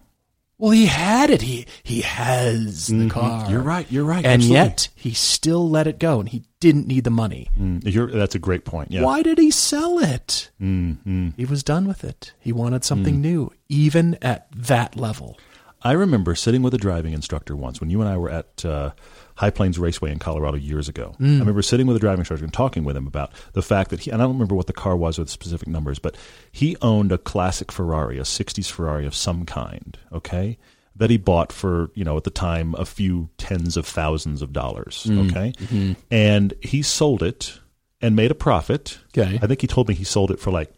Well, 0.59 0.71
he 0.71 0.87
had 0.87 1.29
it. 1.29 1.41
He 1.41 1.65
he 1.83 2.01
has 2.01 2.87
the 2.87 3.09
car. 3.09 3.43
Mm-hmm. 3.43 3.51
You're 3.51 3.61
right, 3.61 3.87
you're 3.89 4.03
right, 4.03 4.25
And 4.25 4.41
absolutely. 4.41 4.55
yet 4.55 4.89
he 4.95 5.13
still 5.13 5.69
let 5.69 5.87
it 5.87 5.99
go, 5.99 6.19
and 6.19 6.27
he 6.29 6.43
didn't 6.59 6.85
need 6.85 7.05
the 7.05 7.09
money. 7.09 7.49
Mm, 7.57 7.81
you're, 7.85 8.11
that's 8.11 8.35
a 8.35 8.39
great 8.39 8.65
point. 8.65 8.91
Yeah. 8.91 9.03
Why 9.03 9.21
did 9.23 9.37
he 9.37 9.51
sell 9.51 9.99
it? 9.99 10.49
Mm-hmm. 10.61 11.29
He 11.37 11.45
was 11.45 11.63
done 11.63 11.87
with 11.87 12.03
it. 12.03 12.33
He 12.39 12.51
wanted 12.51 12.83
something 12.83 13.15
Mm. 13.15 13.21
new, 13.21 13.51
even 13.69 14.17
at 14.21 14.47
that 14.53 14.97
level. 14.97 15.37
I 15.81 15.93
remember 15.93 16.35
sitting 16.35 16.61
with 16.61 16.73
a 16.73 16.77
driving 16.77 17.13
instructor 17.13 17.55
once 17.55 17.79
when 17.79 17.89
you 17.89 18.01
and 18.01 18.09
I 18.09 18.17
were 18.17 18.29
at 18.29 18.65
uh, 18.65 18.91
High 19.35 19.49
Plains 19.49 19.79
Raceway 19.79 20.11
in 20.11 20.19
Colorado 20.19 20.57
years 20.57 20.89
ago. 20.89 21.15
Mm. 21.19 21.37
I 21.37 21.39
remember 21.39 21.61
sitting 21.61 21.87
with 21.87 21.95
a 21.95 21.99
driving 21.99 22.19
instructor 22.19 22.43
and 22.43 22.53
talking 22.53 22.83
with 22.83 22.97
him 22.97 23.07
about 23.07 23.31
the 23.53 23.61
fact 23.61 23.89
that 23.91 24.01
he, 24.01 24.11
and 24.11 24.21
I 24.21 24.25
don't 24.25 24.33
remember 24.33 24.55
what 24.55 24.67
the 24.67 24.73
car 24.73 24.97
was 24.97 25.17
or 25.17 25.23
the 25.23 25.31
specific 25.31 25.67
numbers, 25.67 25.97
but 25.99 26.17
he 26.51 26.75
owned 26.81 27.11
a 27.11 27.17
classic 27.17 27.71
Ferrari, 27.71 28.17
a 28.17 28.23
60s 28.23 28.69
Ferrari 28.69 29.05
of 29.05 29.15
some 29.15 29.45
kind, 29.45 29.97
okay? 30.11 30.57
That 30.97 31.09
he 31.09 31.17
bought 31.17 31.53
for, 31.53 31.91
you 31.93 32.03
know, 32.03 32.17
at 32.17 32.25
the 32.25 32.29
time, 32.29 32.75
a 32.75 32.85
few 32.85 33.29
tens 33.37 33.77
of 33.77 33.85
thousands 33.85 34.41
of 34.41 34.51
dollars, 34.51 35.05
mm. 35.07 35.29
okay? 35.29 35.53
Mm-hmm. 35.53 35.93
And 36.11 36.53
he 36.61 36.81
sold 36.81 37.23
it 37.23 37.59
and 38.01 38.15
made 38.15 38.31
a 38.31 38.35
profit. 38.35 38.99
Okay. 39.17 39.39
I 39.41 39.47
think 39.47 39.61
he 39.61 39.67
told 39.67 39.87
me 39.87 39.95
he 39.95 40.03
sold 40.03 40.31
it 40.31 40.39
for 40.39 40.51
like 40.51 40.73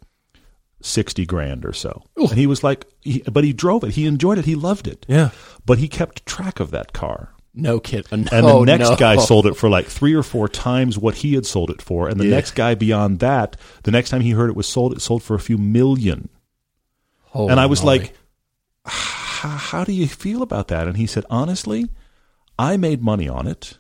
60 0.81 1.25
grand 1.25 1.65
or 1.65 1.73
so. 1.73 2.03
And 2.15 2.31
he 2.33 2.47
was 2.47 2.63
like, 2.63 2.85
he, 3.01 3.21
but 3.31 3.43
he 3.43 3.53
drove 3.53 3.83
it. 3.83 3.91
He 3.91 4.05
enjoyed 4.05 4.37
it. 4.37 4.45
He 4.45 4.55
loved 4.55 4.87
it. 4.87 5.05
Yeah. 5.07 5.29
But 5.65 5.77
he 5.77 5.87
kept 5.87 6.25
track 6.25 6.59
of 6.59 6.71
that 6.71 6.93
car. 6.93 7.33
No 7.53 7.79
kid. 7.81 8.07
No, 8.11 8.17
And 8.17 8.27
the 8.47 8.63
next 8.65 8.89
no. 8.91 8.95
guy 8.95 9.17
sold 9.17 9.45
it 9.45 9.55
for 9.55 9.69
like 9.69 9.85
three 9.87 10.13
or 10.13 10.23
four 10.23 10.47
times 10.47 10.97
what 10.97 11.15
he 11.15 11.33
had 11.33 11.45
sold 11.45 11.69
it 11.69 11.81
for. 11.81 12.07
And 12.07 12.19
the 12.19 12.25
Yeah. 12.25 12.35
next 12.35 12.51
guy 12.51 12.75
beyond 12.75 13.19
that, 13.19 13.57
the 13.83 13.91
next 13.91 14.09
time 14.09 14.21
he 14.21 14.31
heard 14.31 14.49
it 14.49 14.55
was 14.55 14.67
sold, 14.67 14.93
it 14.93 15.01
sold 15.01 15.21
for 15.21 15.35
a 15.35 15.39
few 15.39 15.57
million. 15.57 16.29
Holy 17.25 17.51
and 17.51 17.59
I 17.59 17.65
was 17.65 17.83
moly. 17.83 17.99
like, 17.99 18.13
how, 18.85 19.49
how 19.49 19.83
do 19.83 19.91
you 19.91 20.07
feel 20.07 20.41
about 20.41 20.67
that? 20.69 20.87
And 20.87 20.97
he 20.97 21.05
said, 21.07 21.25
honestly, 21.29 21.89
I 22.57 22.77
made 22.77 23.01
money 23.01 23.27
on 23.27 23.47
it 23.47 23.77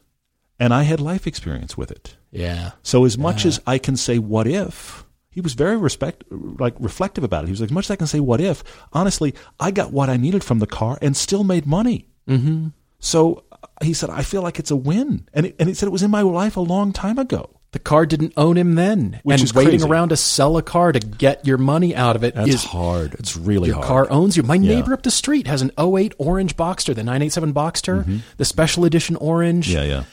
and 0.59 0.73
I 0.73 0.83
had 0.83 0.99
life 0.99 1.25
experience 1.27 1.77
with 1.77 1.91
it. 1.91 2.17
yeah. 2.31 2.71
So 2.83 3.05
as 3.05 3.17
much 3.17 3.45
as 3.45 3.59
I 3.65 3.77
can 3.77 3.95
say 3.97 4.19
what 4.19 4.47
if, 4.47 5.05
he 5.31 5.41
was 5.41 5.53
very 5.53 5.77
respect 5.77 6.23
like 6.29 6.75
reflective 6.79 7.23
about 7.23 7.43
it. 7.43 7.47
He 7.47 7.51
was 7.51 7.61
like, 7.61 7.69
as 7.71 7.73
much 7.73 7.85
as 7.87 7.91
I 7.91 7.95
can 7.95 8.07
say 8.07 8.19
what 8.19 8.39
if, 8.41 8.63
honestly, 8.93 9.33
I 9.59 9.71
got 9.71 9.91
what 9.91 10.09
I 10.09 10.17
needed 10.17 10.43
from 10.43 10.59
the 10.59 10.67
car 10.67 10.97
and 11.01 11.17
still 11.17 11.43
made 11.43 11.65
money. 11.65 12.07
Mm-hmm. 12.27 12.67
So 12.99 13.43
uh, 13.51 13.67
he 13.81 13.93
said, 13.93 14.09
I 14.11 14.21
feel 14.21 14.41
like 14.43 14.59
it's 14.59 14.69
a 14.71 14.75
win, 14.75 15.27
and 15.33 15.47
it, 15.47 15.55
and 15.59 15.67
he 15.67 15.73
said 15.73 15.87
it 15.87 15.91
was 15.91 16.03
in 16.03 16.11
my 16.11 16.21
life 16.21 16.55
a 16.57 16.61
long 16.61 16.93
time 16.93 17.17
ago. 17.17 17.49
The 17.71 17.79
car 17.79 18.05
didn't 18.05 18.33
own 18.35 18.57
him 18.57 18.75
then, 18.75 19.21
Which 19.23 19.35
and 19.35 19.43
is 19.43 19.53
waiting 19.53 19.79
crazy. 19.79 19.87
around 19.89 20.09
to 20.09 20.17
sell 20.17 20.57
a 20.57 20.61
car 20.61 20.91
to 20.91 20.99
get 20.99 21.47
your 21.47 21.57
money 21.57 21.95
out 21.95 22.17
of 22.17 22.23
it. 22.25 22.35
it 22.35 22.49
is 22.49 22.65
hard. 22.65 23.13
It's 23.13 23.37
really 23.37 23.69
hard. 23.69 23.85
your 23.85 23.87
car 23.87 24.11
owns 24.11 24.35
you. 24.35 24.43
My 24.43 24.55
Yeah. 24.55 24.75
neighbor 24.75 24.93
up 24.93 25.03
the 25.03 25.09
street 25.11 25.47
has 25.47 25.61
an 25.61 25.71
08 25.79 26.13
orange 26.17 26.57
Boxster, 26.57 26.93
the 26.93 27.01
987 27.01 27.53
Boxster, 27.53 28.21
the 28.35 28.43
special 28.43 28.83
edition 28.83 29.15
orange. 29.15 29.69
Mm-hmm. 29.69 29.77
Yeah, 29.77 29.83
yeah. 29.85 30.03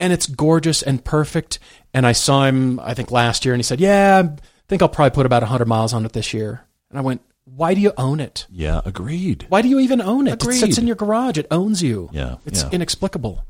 and 0.00 0.12
it's 0.12 0.26
gorgeous 0.26 0.82
and 0.82 1.04
perfect. 1.04 1.60
And 1.94 2.04
I 2.04 2.10
saw 2.12 2.46
him, 2.46 2.80
I 2.80 2.94
think 2.94 3.12
last 3.12 3.44
year, 3.44 3.54
and 3.54 3.60
he 3.60 3.64
said, 3.64 3.78
"Yeah, 3.80 4.30
think 4.68 4.82
I'll 4.82 4.88
probably 4.88 5.14
put 5.14 5.26
about 5.26 5.42
100 5.42 5.66
miles 5.66 5.92
on 5.92 6.04
it 6.04 6.12
this 6.12 6.34
year." 6.34 6.66
And 6.90 6.98
I 6.98 7.02
went, 7.02 7.22
"Why 7.44 7.74
do 7.74 7.80
you 7.80 7.92
own 7.96 8.20
it? 8.20 8.46
Yeah, 8.50 8.80
agreed. 8.84 9.46
Why 9.48 9.62
do 9.62 9.68
you 9.68 9.78
even 9.80 10.00
own 10.00 10.26
it? 10.26 10.42
It 10.42 10.52
sits 10.54 10.78
in 10.78 10.86
your 10.86 10.96
garage. 10.96 11.38
It 11.38 11.46
owns 11.50 11.82
you. 11.82 12.08
Yeah, 12.12 12.36
it's 12.46 12.62
yeah. 12.62 12.70
inexplicable." 12.70 13.44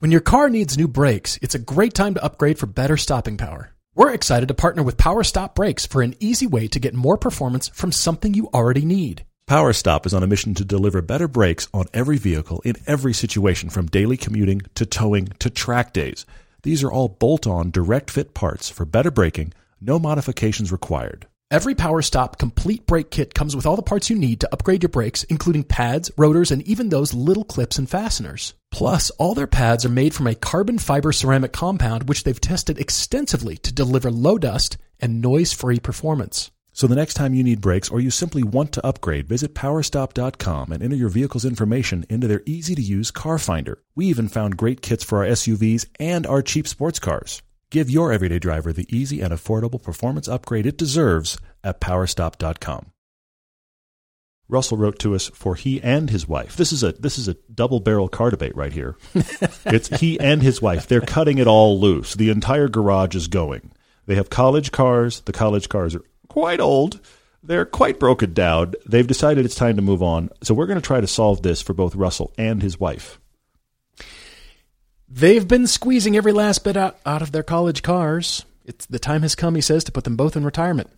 When 0.00 0.10
your 0.10 0.20
car 0.22 0.48
needs 0.48 0.78
new 0.78 0.88
brakes, 0.88 1.38
it's 1.42 1.54
a 1.54 1.58
great 1.58 1.92
time 1.92 2.14
to 2.14 2.24
upgrade 2.24 2.58
for 2.58 2.66
better 2.66 2.96
stopping 2.96 3.36
power. 3.36 3.74
We're 3.94 4.14
excited 4.14 4.46
to 4.48 4.54
partner 4.54 4.82
with 4.82 4.96
Power 4.96 5.22
Stop 5.24 5.54
Brakes 5.54 5.84
for 5.84 6.00
an 6.00 6.14
easy 6.20 6.46
way 6.46 6.68
to 6.68 6.80
get 6.80 6.94
more 6.94 7.18
performance 7.18 7.68
from 7.68 7.92
something 7.92 8.32
you 8.32 8.48
already 8.54 8.84
need. 8.86 9.26
Power 9.46 9.72
Stop 9.72 10.06
is 10.06 10.14
on 10.14 10.22
a 10.22 10.28
mission 10.28 10.54
to 10.54 10.64
deliver 10.64 11.02
better 11.02 11.26
brakes 11.26 11.68
on 11.74 11.86
every 11.92 12.16
vehicle 12.16 12.62
in 12.64 12.76
every 12.86 13.12
situation, 13.12 13.68
from 13.68 13.88
daily 13.88 14.16
commuting 14.16 14.62
to 14.76 14.86
towing 14.86 15.26
to 15.40 15.50
track 15.50 15.92
days. 15.92 16.24
These 16.62 16.82
are 16.82 16.92
all 16.92 17.08
bolt 17.08 17.46
on, 17.46 17.70
direct 17.70 18.10
fit 18.10 18.34
parts 18.34 18.68
for 18.68 18.84
better 18.84 19.10
braking, 19.10 19.52
no 19.80 19.98
modifications 19.98 20.70
required. 20.70 21.26
Every 21.50 21.74
Power 21.74 22.00
Stop 22.02 22.38
complete 22.38 22.86
brake 22.86 23.10
kit 23.10 23.34
comes 23.34 23.56
with 23.56 23.66
all 23.66 23.76
the 23.76 23.82
parts 23.82 24.08
you 24.08 24.16
need 24.16 24.40
to 24.40 24.48
upgrade 24.52 24.82
your 24.82 24.90
brakes, 24.90 25.24
including 25.24 25.64
pads, 25.64 26.10
rotors, 26.16 26.50
and 26.52 26.62
even 26.62 26.90
those 26.90 27.14
little 27.14 27.44
clips 27.44 27.78
and 27.78 27.88
fasteners. 27.88 28.54
Plus, 28.70 29.10
all 29.18 29.34
their 29.34 29.46
pads 29.48 29.84
are 29.84 29.88
made 29.88 30.14
from 30.14 30.26
a 30.26 30.34
carbon 30.34 30.78
fiber 30.78 31.12
ceramic 31.12 31.52
compound 31.52 32.08
which 32.08 32.22
they've 32.22 32.40
tested 32.40 32.78
extensively 32.78 33.56
to 33.56 33.72
deliver 33.72 34.10
low 34.10 34.38
dust 34.38 34.76
and 35.00 35.20
noise 35.20 35.52
free 35.52 35.80
performance. 35.80 36.50
So 36.72 36.86
the 36.86 36.94
next 36.94 37.14
time 37.14 37.34
you 37.34 37.42
need 37.42 37.60
brakes 37.60 37.88
or 37.88 38.00
you 38.00 38.10
simply 38.10 38.42
want 38.42 38.72
to 38.72 38.86
upgrade, 38.86 39.28
visit 39.28 39.54
powerstop.com 39.54 40.72
and 40.72 40.82
enter 40.82 40.96
your 40.96 41.08
vehicle's 41.08 41.44
information 41.44 42.04
into 42.08 42.28
their 42.28 42.42
easy 42.46 42.74
to 42.74 42.82
use 42.82 43.10
car 43.10 43.38
finder. 43.38 43.82
We 43.94 44.06
even 44.06 44.28
found 44.28 44.56
great 44.56 44.80
kits 44.80 45.04
for 45.04 45.18
our 45.18 45.30
SUVs 45.30 45.86
and 45.98 46.26
our 46.26 46.42
cheap 46.42 46.68
sports 46.68 46.98
cars. 46.98 47.42
Give 47.70 47.90
your 47.90 48.12
everyday 48.12 48.38
driver 48.38 48.72
the 48.72 48.86
easy 48.94 49.20
and 49.20 49.32
affordable 49.32 49.82
performance 49.82 50.28
upgrade 50.28 50.66
it 50.66 50.76
deserves 50.76 51.38
at 51.62 51.80
powerstop.com. 51.80 52.92
Russell 54.48 54.78
wrote 54.78 54.98
to 54.98 55.14
us 55.14 55.28
for 55.28 55.54
he 55.54 55.80
and 55.80 56.10
his 56.10 56.26
wife. 56.26 56.56
This 56.56 56.72
is 56.72 56.82
a 56.82 56.90
this 56.92 57.18
is 57.18 57.28
a 57.28 57.36
double 57.54 57.78
barrel 57.78 58.08
car 58.08 58.30
debate 58.30 58.56
right 58.56 58.72
here. 58.72 58.96
it's 59.64 60.00
he 60.00 60.18
and 60.18 60.42
his 60.42 60.60
wife. 60.60 60.88
They're 60.88 61.00
cutting 61.00 61.38
it 61.38 61.46
all 61.46 61.78
loose. 61.78 62.14
The 62.14 62.30
entire 62.30 62.68
garage 62.68 63.14
is 63.14 63.28
going. 63.28 63.70
They 64.06 64.16
have 64.16 64.28
college 64.28 64.72
cars. 64.72 65.20
The 65.20 65.32
college 65.32 65.68
cars 65.68 65.94
are 65.94 66.02
quite 66.30 66.60
old. 66.60 67.00
They're 67.42 67.66
quite 67.66 67.98
broken 67.98 68.32
down. 68.32 68.74
They've 68.86 69.06
decided 69.06 69.44
it's 69.44 69.54
time 69.54 69.76
to 69.76 69.82
move 69.82 70.02
on. 70.02 70.30
So 70.42 70.54
we're 70.54 70.66
going 70.66 70.80
to 70.80 70.86
try 70.86 71.00
to 71.00 71.06
solve 71.06 71.42
this 71.42 71.60
for 71.60 71.74
both 71.74 71.94
Russell 71.94 72.32
and 72.38 72.62
his 72.62 72.78
wife. 72.78 73.18
They've 75.08 75.46
been 75.46 75.66
squeezing 75.66 76.16
every 76.16 76.32
last 76.32 76.62
bit 76.62 76.76
out, 76.76 76.98
out 77.04 77.22
of 77.22 77.32
their 77.32 77.42
college 77.42 77.82
cars. 77.82 78.44
It's 78.64 78.86
the 78.86 78.98
time 78.98 79.22
has 79.22 79.34
come, 79.34 79.54
he 79.56 79.60
says, 79.60 79.82
to 79.84 79.92
put 79.92 80.04
them 80.04 80.16
both 80.16 80.36
in 80.36 80.44
retirement. 80.44 80.90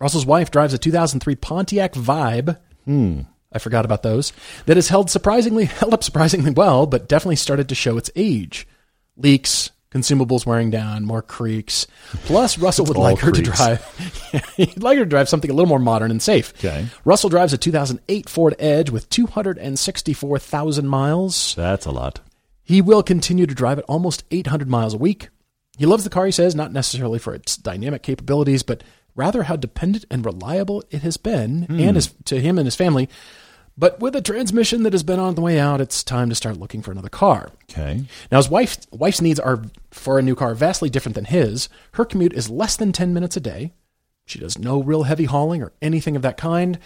Russell's 0.00 0.24
wife 0.24 0.50
drives 0.50 0.72
a 0.72 0.78
2003 0.78 1.34
Pontiac 1.36 1.92
Vibe. 1.92 2.58
Hmm. 2.84 3.22
I 3.52 3.58
forgot 3.58 3.84
about 3.84 4.02
those. 4.02 4.32
That 4.66 4.76
has 4.76 4.88
held 4.88 5.10
surprisingly 5.10 5.64
held 5.66 5.92
up 5.92 6.04
surprisingly 6.04 6.52
well, 6.52 6.86
but 6.86 7.08
definitely 7.08 7.36
started 7.36 7.68
to 7.68 7.74
show 7.74 7.98
its 7.98 8.10
age. 8.16 8.66
Leaks, 9.16 9.70
consumables 9.90 10.44
wearing 10.44 10.70
down, 10.70 11.04
more 11.04 11.22
creaks. 11.22 11.86
Plus, 12.24 12.58
Russell 12.58 12.86
would 12.86 12.96
like 12.96 13.18
her 13.20 13.32
to 13.32 13.42
drive. 13.42 13.84
he'd 14.56 14.82
like 14.82 14.98
her 14.98 15.04
to 15.04 15.08
drive 15.08 15.28
something 15.28 15.50
a 15.50 15.54
little 15.54 15.68
more 15.68 15.78
modern 15.78 16.10
and 16.10 16.22
safe. 16.22 16.52
Okay. 16.58 16.86
Russell 17.04 17.30
drives 17.30 17.52
a 17.52 17.58
2008 17.58 18.28
Ford 18.28 18.54
Edge 18.58 18.90
with 18.90 19.08
264,000 19.10 20.86
miles. 20.86 21.54
That's 21.54 21.86
a 21.86 21.90
lot. 21.90 22.20
He 22.62 22.82
will 22.82 23.02
continue 23.02 23.46
to 23.46 23.54
drive 23.54 23.78
it 23.78 23.84
almost 23.88 24.24
800 24.30 24.68
miles 24.68 24.92
a 24.92 24.98
week. 24.98 25.28
He 25.78 25.86
loves 25.86 26.04
the 26.04 26.10
car, 26.10 26.26
he 26.26 26.32
says, 26.32 26.54
not 26.54 26.72
necessarily 26.72 27.18
for 27.18 27.34
its 27.34 27.56
dynamic 27.56 28.02
capabilities, 28.02 28.62
but 28.62 28.82
rather 29.14 29.44
how 29.44 29.56
dependent 29.56 30.04
and 30.10 30.24
reliable 30.24 30.84
it 30.90 31.02
has 31.02 31.16
been 31.16 31.66
and 31.68 31.80
hmm. 31.80 31.94
his, 31.94 32.14
to 32.26 32.40
him 32.40 32.58
and 32.58 32.66
his 32.66 32.76
family. 32.76 33.08
But 33.78 34.00
with 34.00 34.16
a 34.16 34.20
transmission 34.20 34.82
that 34.82 34.92
has 34.92 35.04
been 35.04 35.20
on 35.20 35.36
the 35.36 35.40
way 35.40 35.60
out, 35.60 35.80
it's 35.80 36.02
time 36.02 36.28
to 36.30 36.34
start 36.34 36.56
looking 36.56 36.82
for 36.82 36.90
another 36.90 37.08
car. 37.08 37.52
Okay. 37.70 38.02
Now, 38.30 38.38
his 38.38 38.50
wife, 38.50 38.76
wife's 38.90 39.20
needs 39.20 39.38
are 39.38 39.62
for 39.92 40.18
a 40.18 40.22
new 40.22 40.34
car 40.34 40.56
vastly 40.56 40.90
different 40.90 41.14
than 41.14 41.26
his. 41.26 41.68
Her 41.92 42.04
commute 42.04 42.32
is 42.32 42.50
less 42.50 42.76
than 42.76 42.90
10 42.90 43.14
minutes 43.14 43.36
a 43.36 43.40
day. 43.40 43.72
She 44.26 44.40
does 44.40 44.58
no 44.58 44.82
real 44.82 45.04
heavy 45.04 45.26
hauling 45.26 45.62
or 45.62 45.72
anything 45.80 46.16
of 46.16 46.22
that 46.22 46.36
kind. 46.36 46.80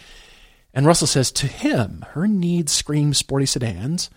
And 0.74 0.84
Russell 0.84 1.06
says 1.06 1.32
to 1.32 1.46
him, 1.46 2.04
her 2.10 2.28
needs 2.28 2.72
scream 2.72 3.14
sporty 3.14 3.46
sedans, 3.46 4.10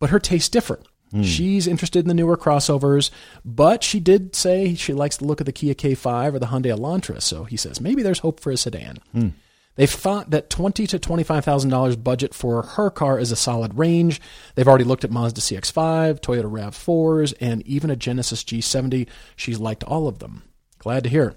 but 0.00 0.08
her 0.08 0.18
tastes 0.18 0.48
differ. 0.48 0.80
Hmm. 1.10 1.22
She's 1.22 1.66
interested 1.66 2.00
in 2.00 2.08
the 2.08 2.14
newer 2.14 2.38
crossovers, 2.38 3.10
but 3.44 3.84
she 3.84 4.00
did 4.00 4.34
say 4.34 4.74
she 4.74 4.94
likes 4.94 5.18
the 5.18 5.26
look 5.26 5.40
of 5.40 5.46
the 5.46 5.52
Kia 5.52 5.74
K5 5.74 6.34
or 6.34 6.38
the 6.38 6.46
Hyundai 6.46 6.74
Elantra. 6.74 7.20
So 7.20 7.44
he 7.44 7.58
says 7.58 7.82
maybe 7.82 8.02
there's 8.02 8.20
hope 8.20 8.40
for 8.40 8.50
a 8.50 8.56
sedan. 8.56 8.96
Hmm. 9.12 9.28
They've 9.76 9.90
thought 9.90 10.30
that 10.30 10.50
twenty 10.50 10.86
to 10.86 10.98
twenty-five 10.98 11.44
thousand 11.44 11.70
dollars 11.70 11.96
budget 11.96 12.32
for 12.34 12.62
her 12.62 12.90
car 12.90 13.18
is 13.18 13.32
a 13.32 13.36
solid 13.36 13.76
range. 13.76 14.20
They've 14.54 14.68
already 14.68 14.84
looked 14.84 15.04
at 15.04 15.10
Mazda 15.10 15.40
CX-5, 15.40 16.20
Toyota 16.20 16.44
Rav4s, 16.50 17.34
and 17.40 17.66
even 17.66 17.90
a 17.90 17.96
Genesis 17.96 18.44
G70. 18.44 19.08
She's 19.36 19.58
liked 19.58 19.82
all 19.84 20.06
of 20.06 20.20
them. 20.20 20.44
Glad 20.78 21.04
to 21.04 21.10
hear. 21.10 21.34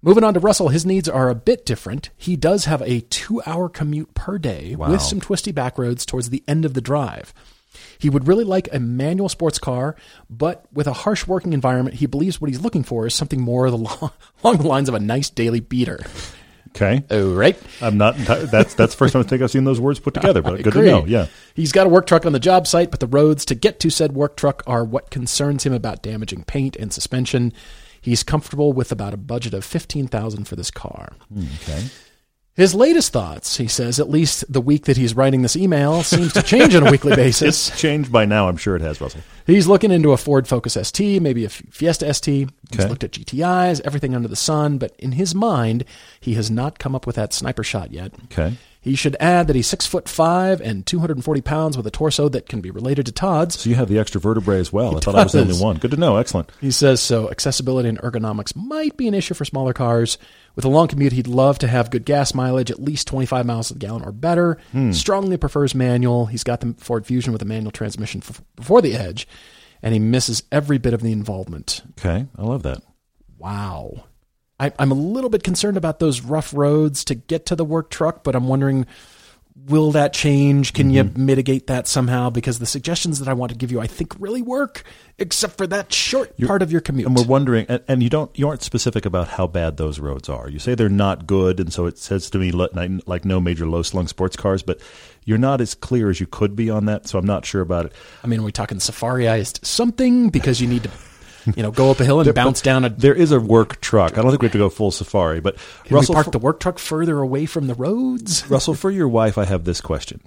Moving 0.00 0.22
on 0.24 0.34
to 0.34 0.40
Russell, 0.40 0.68
his 0.68 0.86
needs 0.86 1.08
are 1.08 1.28
a 1.28 1.34
bit 1.34 1.66
different. 1.66 2.10
He 2.16 2.36
does 2.36 2.66
have 2.66 2.82
a 2.82 3.00
two 3.00 3.42
hour 3.46 3.68
commute 3.68 4.14
per 4.14 4.38
day 4.38 4.74
Wow. 4.76 4.90
with 4.90 5.02
some 5.02 5.20
twisty 5.20 5.50
back 5.52 5.76
roads 5.78 6.06
towards 6.06 6.30
the 6.30 6.44
end 6.46 6.64
of 6.64 6.74
the 6.74 6.80
drive. 6.80 7.34
He 7.98 8.08
would 8.08 8.26
really 8.28 8.44
like 8.44 8.68
a 8.72 8.78
manual 8.80 9.28
sports 9.28 9.58
car, 9.58 9.94
but 10.30 10.66
with 10.72 10.86
a 10.86 10.92
harsh 10.92 11.26
working 11.26 11.52
environment, 11.52 11.96
he 11.96 12.06
believes 12.06 12.40
what 12.40 12.48
he's 12.48 12.60
looking 12.60 12.82
for 12.84 13.06
is 13.06 13.14
something 13.14 13.40
more 13.40 13.66
along 13.66 14.10
the 14.42 14.66
lines 14.66 14.88
of 14.88 14.94
a 14.94 15.00
nice 15.00 15.30
daily 15.30 15.60
beater. 15.60 15.98
Okay. 16.70 17.04
Oh, 17.10 17.34
right. 17.34 17.56
I'm 17.80 17.98
not. 17.98 18.16
That's 18.16 18.74
that's 18.74 18.94
the 18.94 18.96
first 18.96 19.12
time 19.12 19.20
I 19.20 19.26
think 19.26 19.42
I've 19.42 19.50
seen 19.50 19.64
those 19.64 19.80
words 19.80 20.00
put 20.00 20.14
together. 20.14 20.42
But 20.42 20.62
good 20.62 20.74
to 20.74 20.82
know. 20.82 21.04
Yeah. 21.06 21.26
He's 21.54 21.72
got 21.72 21.86
a 21.86 21.90
work 21.90 22.06
truck 22.06 22.26
on 22.26 22.32
the 22.32 22.40
job 22.40 22.66
site, 22.66 22.90
but 22.90 23.00
the 23.00 23.06
roads 23.06 23.44
to 23.46 23.54
get 23.54 23.80
to 23.80 23.90
said 23.90 24.12
work 24.12 24.36
truck 24.36 24.62
are 24.66 24.84
what 24.84 25.10
concerns 25.10 25.64
him 25.64 25.72
about 25.72 26.02
damaging 26.02 26.44
paint 26.44 26.76
and 26.76 26.92
suspension. 26.92 27.52
He's 28.00 28.22
comfortable 28.22 28.72
with 28.72 28.92
about 28.92 29.12
a 29.12 29.16
budget 29.16 29.54
of 29.54 29.64
15000 29.64 30.44
for 30.44 30.56
this 30.56 30.70
car. 30.70 31.12
Hmm, 31.32 31.46
okay. 31.62 31.84
His 32.58 32.74
latest 32.74 33.12
thoughts, 33.12 33.56
he 33.56 33.68
says, 33.68 34.00
at 34.00 34.10
least 34.10 34.44
the 34.52 34.60
week 34.60 34.86
that 34.86 34.96
he's 34.96 35.14
writing 35.14 35.42
this 35.42 35.54
email, 35.54 36.02
seems 36.02 36.32
to 36.32 36.42
change 36.42 36.74
on 36.74 36.84
a 36.86 36.90
weekly 36.90 37.14
basis. 37.14 37.68
It's 37.68 37.80
changed 37.80 38.10
by 38.10 38.24
now. 38.26 38.48
I'm 38.48 38.56
sure 38.56 38.74
it 38.74 38.82
has, 38.82 39.00
Russell. 39.00 39.20
He's 39.46 39.68
looking 39.68 39.92
into 39.92 40.10
a 40.10 40.16
Ford 40.16 40.48
Focus 40.48 40.76
ST, 40.82 41.22
maybe 41.22 41.44
a 41.44 41.48
Fiesta 41.48 42.12
ST. 42.12 42.50
He's 42.72 42.80
Okay. 42.80 42.88
looked 42.88 43.04
at 43.04 43.12
GTIs, 43.12 43.80
everything 43.84 44.14
under 44.16 44.26
the 44.28 44.34
sun, 44.36 44.76
but 44.76 44.92
in 44.98 45.12
his 45.12 45.34
mind, 45.36 45.84
he 46.20 46.34
has 46.34 46.50
not 46.50 46.80
come 46.80 46.96
up 46.96 47.06
with 47.06 47.14
that 47.16 47.32
sniper 47.32 47.62
shot 47.62 47.92
yet. 47.92 48.12
Okay. 48.24 48.56
He 48.80 48.94
should 48.94 49.16
add 49.20 49.46
that 49.48 49.56
he's 49.56 49.66
six 49.66 49.86
foot 49.86 50.08
five 50.08 50.60
and 50.60 50.84
240 50.86 51.40
pounds 51.42 51.76
with 51.76 51.86
a 51.86 51.90
torso 51.90 52.28
that 52.30 52.48
can 52.48 52.60
be 52.60 52.70
related 52.70 53.06
to 53.06 53.12
Todd's. 53.12 53.60
So 53.60 53.70
you 53.70 53.76
have 53.76 53.88
the 53.88 53.98
extra 53.98 54.20
vertebrae 54.20 54.58
as 54.60 54.72
well. 54.72 54.96
I 54.96 55.00
thought 55.00 55.14
I 55.14 55.22
was 55.24 55.32
the 55.32 55.40
only 55.42 55.58
one. 55.60 55.76
Good 55.76 55.90
to 55.92 55.96
know. 55.96 56.16
Excellent. 56.16 56.50
He 56.60 56.70
says 56.70 57.00
so. 57.00 57.30
Accessibility 57.30 57.88
and 57.88 58.00
ergonomics 58.00 58.56
might 58.56 58.96
be 58.96 59.06
an 59.08 59.14
issue 59.14 59.34
for 59.34 59.44
smaller 59.44 59.72
cars. 59.72 60.16
With 60.58 60.64
a 60.64 60.68
long 60.68 60.88
commute, 60.88 61.12
he'd 61.12 61.28
love 61.28 61.60
to 61.60 61.68
have 61.68 61.88
good 61.88 62.04
gas 62.04 62.34
mileage, 62.34 62.68
at 62.72 62.82
least 62.82 63.06
25 63.06 63.46
miles 63.46 63.70
a 63.70 63.76
gallon 63.76 64.02
or 64.02 64.10
better. 64.10 64.58
Hmm. 64.72 64.90
Strongly 64.90 65.36
prefers 65.36 65.72
manual. 65.72 66.26
He's 66.26 66.42
got 66.42 66.58
the 66.58 66.74
Ford 66.78 67.06
Fusion 67.06 67.32
with 67.32 67.40
a 67.42 67.44
manual 67.44 67.70
transmission 67.70 68.22
f- 68.28 68.42
before 68.56 68.82
the 68.82 68.96
Edge, 68.96 69.28
and 69.84 69.92
he 69.94 70.00
misses 70.00 70.42
every 70.50 70.78
bit 70.78 70.94
of 70.94 71.00
the 71.00 71.12
involvement. 71.12 71.82
Okay. 72.00 72.26
I 72.36 72.42
love 72.42 72.64
that. 72.64 72.82
Wow. 73.38 74.06
I, 74.58 74.72
I'm 74.80 74.90
a 74.90 74.96
little 74.96 75.30
bit 75.30 75.44
concerned 75.44 75.76
about 75.76 76.00
those 76.00 76.22
rough 76.22 76.52
roads 76.52 77.04
to 77.04 77.14
get 77.14 77.46
to 77.46 77.54
the 77.54 77.64
work 77.64 77.88
truck, 77.88 78.24
but 78.24 78.34
I'm 78.34 78.48
wondering 78.48 78.84
will 79.66 79.92
that 79.92 80.12
change? 80.12 80.72
Can 80.72 80.90
you 80.90 81.04
mm-hmm. 81.04 81.26
mitigate 81.26 81.66
that 81.66 81.86
somehow? 81.86 82.30
Because 82.30 82.58
the 82.58 82.66
suggestions 82.66 83.18
that 83.18 83.28
I 83.28 83.32
want 83.32 83.52
to 83.52 83.58
give 83.58 83.70
you, 83.70 83.80
I 83.80 83.86
think, 83.86 84.14
really 84.18 84.42
work, 84.42 84.82
except 85.18 85.56
for 85.56 85.66
that 85.66 85.92
short 85.92 86.36
part 86.38 86.62
of 86.62 86.72
your 86.72 86.80
commute. 86.80 87.06
And 87.06 87.16
we're 87.16 87.26
wondering, 87.26 87.66
and, 87.68 87.82
and 87.88 88.02
you 88.02 88.08
don't, 88.08 88.36
you 88.38 88.48
aren't 88.48 88.62
specific 88.62 89.04
about 89.04 89.28
how 89.28 89.46
bad 89.46 89.76
those 89.76 89.98
roads 89.98 90.28
are. 90.28 90.48
You 90.48 90.58
say 90.58 90.74
they're 90.74 90.88
not 90.88 91.26
good, 91.26 91.60
and 91.60 91.72
so 91.72 91.86
it 91.86 91.98
says 91.98 92.30
to 92.30 92.38
me 92.38 92.50
like, 92.52 92.70
like 93.06 93.24
no 93.24 93.40
major 93.40 93.66
low 93.66 93.82
slung 93.82 94.08
sports 94.08 94.36
cars, 94.36 94.62
but 94.62 94.80
you're 95.24 95.38
not 95.38 95.60
as 95.60 95.74
clear 95.74 96.10
as 96.10 96.20
you 96.20 96.26
could 96.26 96.56
be 96.56 96.70
on 96.70 96.86
that. 96.86 97.06
So 97.06 97.18
I'm 97.18 97.26
not 97.26 97.44
sure 97.44 97.60
about 97.60 97.86
it. 97.86 97.92
I 98.24 98.26
mean, 98.26 98.40
are 98.40 98.44
we 98.44 98.52
talking 98.52 98.78
safariized 98.78 99.64
something 99.64 100.30
because 100.30 100.60
you 100.60 100.68
need 100.68 100.84
to, 100.84 100.90
you 101.56 101.62
know, 101.62 101.70
go 101.70 101.90
up 101.90 102.00
a 102.00 102.04
hill 102.04 102.20
and 102.20 102.34
bounce 102.34 102.60
down 102.60 102.84
a. 102.84 102.90
There 102.90 103.14
is 103.14 103.32
a 103.32 103.40
work 103.40 103.80
truck. 103.80 104.18
I 104.18 104.22
don't 104.22 104.30
think 104.30 104.42
we 104.42 104.46
have 104.46 104.52
to 104.52 104.58
go 104.58 104.68
full 104.68 104.90
safari, 104.90 105.40
but 105.40 105.56
Can 105.84 105.96
Russell, 105.96 106.14
we 106.14 106.16
park 106.16 106.24
for, 106.26 106.30
the 106.30 106.38
work 106.38 106.60
truck 106.60 106.78
further 106.78 107.18
away 107.18 107.46
from 107.46 107.66
the 107.66 107.74
roads? 107.74 108.46
Russell, 108.50 108.74
for 108.74 108.90
your 108.90 109.08
wife, 109.08 109.38
I 109.38 109.44
have 109.44 109.64
this 109.64 109.80
question, 109.80 110.20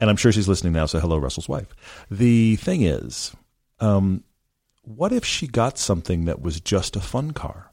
and 0.00 0.10
I'm 0.10 0.16
sure 0.16 0.32
she's 0.32 0.48
listening 0.48 0.72
now. 0.72 0.86
So 0.86 1.00
hello, 1.00 1.18
Russell's 1.18 1.48
wife. 1.48 1.74
The 2.10 2.56
thing 2.56 2.82
is, 2.82 3.34
um, 3.80 4.24
what 4.82 5.12
if 5.12 5.24
she 5.24 5.46
got 5.46 5.78
something 5.78 6.24
that 6.24 6.42
was 6.42 6.60
just 6.60 6.96
a 6.96 7.00
fun 7.00 7.32
car? 7.32 7.70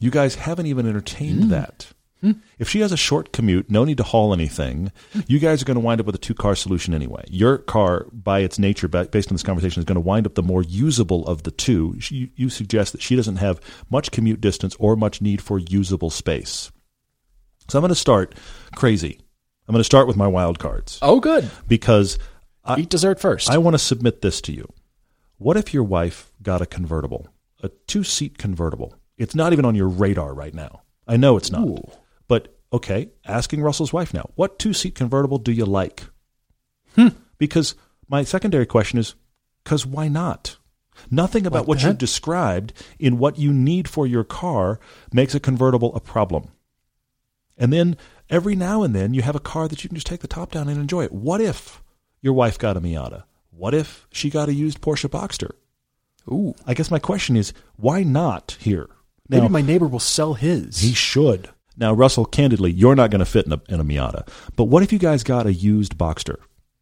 You 0.00 0.10
guys 0.10 0.34
haven't 0.34 0.66
even 0.66 0.88
entertained 0.88 1.50
that. 1.50 1.88
Hmm? 2.22 2.32
If 2.58 2.68
she 2.68 2.80
has 2.80 2.92
a 2.92 2.96
short 2.96 3.32
commute, 3.32 3.68
no 3.70 3.84
need 3.84 3.96
to 3.98 4.04
haul 4.04 4.32
anything, 4.32 4.92
hmm. 5.12 5.20
you 5.26 5.38
guys 5.40 5.60
are 5.60 5.64
going 5.64 5.74
to 5.74 5.80
wind 5.80 6.00
up 6.00 6.06
with 6.06 6.14
a 6.14 6.18
two 6.18 6.34
car 6.34 6.54
solution 6.54 6.94
anyway. 6.94 7.24
Your 7.28 7.58
car, 7.58 8.06
by 8.12 8.38
its 8.40 8.58
nature, 8.58 8.86
based 8.88 9.28
on 9.30 9.34
this 9.34 9.42
conversation, 9.42 9.80
is 9.80 9.84
going 9.84 9.96
to 9.96 10.00
wind 10.00 10.24
up 10.26 10.36
the 10.36 10.42
more 10.42 10.62
usable 10.62 11.26
of 11.26 11.42
the 11.42 11.50
two. 11.50 11.96
She, 12.00 12.30
you 12.36 12.48
suggest 12.48 12.92
that 12.92 13.02
she 13.02 13.16
doesn't 13.16 13.36
have 13.36 13.60
much 13.90 14.12
commute 14.12 14.40
distance 14.40 14.76
or 14.78 14.94
much 14.96 15.20
need 15.20 15.42
for 15.42 15.58
usable 15.58 16.10
space. 16.10 16.70
So 17.68 17.78
I'm 17.78 17.82
going 17.82 17.88
to 17.90 17.94
start 17.96 18.34
crazy. 18.76 19.18
I'm 19.68 19.72
going 19.72 19.80
to 19.80 19.84
start 19.84 20.06
with 20.06 20.16
my 20.16 20.26
wild 20.26 20.58
cards 20.58 20.98
Oh, 21.02 21.20
good. 21.20 21.50
because 21.66 22.18
I, 22.64 22.80
Eat 22.80 22.88
dessert 22.88 23.20
first. 23.20 23.50
I 23.50 23.58
want 23.58 23.74
to 23.74 23.78
submit 23.78 24.22
this 24.22 24.40
to 24.42 24.52
you. 24.52 24.72
What 25.38 25.56
if 25.56 25.74
your 25.74 25.82
wife 25.84 26.30
got 26.40 26.62
a 26.62 26.66
convertible, 26.66 27.26
a 27.62 27.68
two 27.88 28.04
seat 28.04 28.38
convertible? 28.38 28.94
It's 29.18 29.34
not 29.34 29.52
even 29.52 29.64
on 29.64 29.74
your 29.74 29.88
radar 29.88 30.34
right 30.34 30.54
now. 30.54 30.82
I 31.08 31.16
know 31.16 31.36
it's 31.36 31.50
not. 31.50 31.66
Ooh. 31.66 31.90
But 32.28 32.56
okay, 32.72 33.10
asking 33.24 33.62
Russell's 33.62 33.92
wife 33.92 34.12
now, 34.14 34.30
what 34.34 34.58
two 34.58 34.72
seat 34.72 34.94
convertible 34.94 35.38
do 35.38 35.52
you 35.52 35.64
like? 35.64 36.04
Hmm. 36.94 37.08
Because 37.38 37.74
my 38.08 38.24
secondary 38.24 38.66
question 38.66 38.98
is, 38.98 39.14
because 39.64 39.86
why 39.86 40.08
not? 40.08 40.56
Nothing 41.10 41.46
about 41.46 41.60
Like 41.60 41.68
what 41.68 41.82
you 41.82 41.92
described 41.94 42.72
in 42.98 43.18
what 43.18 43.38
you 43.38 43.52
need 43.52 43.88
for 43.88 44.06
your 44.06 44.24
car 44.24 44.78
makes 45.12 45.34
a 45.34 45.40
convertible 45.40 45.94
a 45.96 46.00
problem. 46.00 46.48
And 47.56 47.72
then 47.72 47.96
every 48.28 48.54
now 48.54 48.82
and 48.82 48.94
then 48.94 49.14
you 49.14 49.22
have 49.22 49.34
a 49.34 49.40
car 49.40 49.68
that 49.68 49.82
you 49.82 49.88
can 49.88 49.96
just 49.96 50.06
take 50.06 50.20
the 50.20 50.28
top 50.28 50.52
down 50.52 50.68
and 50.68 50.78
enjoy 50.78 51.04
it. 51.04 51.12
What 51.12 51.40
if 51.40 51.82
your 52.20 52.34
wife 52.34 52.58
got 52.58 52.76
a 52.76 52.80
Miata? 52.80 53.24
What 53.50 53.74
if 53.74 54.06
she 54.12 54.30
got 54.30 54.48
a 54.48 54.54
used 54.54 54.80
Porsche 54.80 55.08
Boxster? 55.08 55.52
Ooh. 56.30 56.54
I 56.66 56.74
guess 56.74 56.90
my 56.90 56.98
question 56.98 57.36
is, 57.36 57.52
why 57.76 58.02
not 58.02 58.56
here? 58.60 58.88
Maybe 59.28 59.42
Now- 59.42 59.48
my 59.48 59.62
neighbor 59.62 59.86
will 59.88 59.98
sell 59.98 60.34
his. 60.34 60.80
he 60.80 60.92
should. 60.92 61.50
Now, 61.82 61.92
Russell, 61.92 62.24
candidly, 62.24 62.70
you're 62.70 62.94
not 62.94 63.10
going 63.10 63.18
to 63.18 63.24
fit 63.24 63.44
in 63.44 63.52
a, 63.52 63.60
in 63.68 63.80
a 63.80 63.84
Miata. 63.84 64.28
But 64.54 64.66
what 64.66 64.84
if 64.84 64.92
you 64.92 65.00
guys 65.00 65.24
got 65.24 65.46
a 65.46 65.52
used 65.52 65.98
Boxster? 65.98 66.36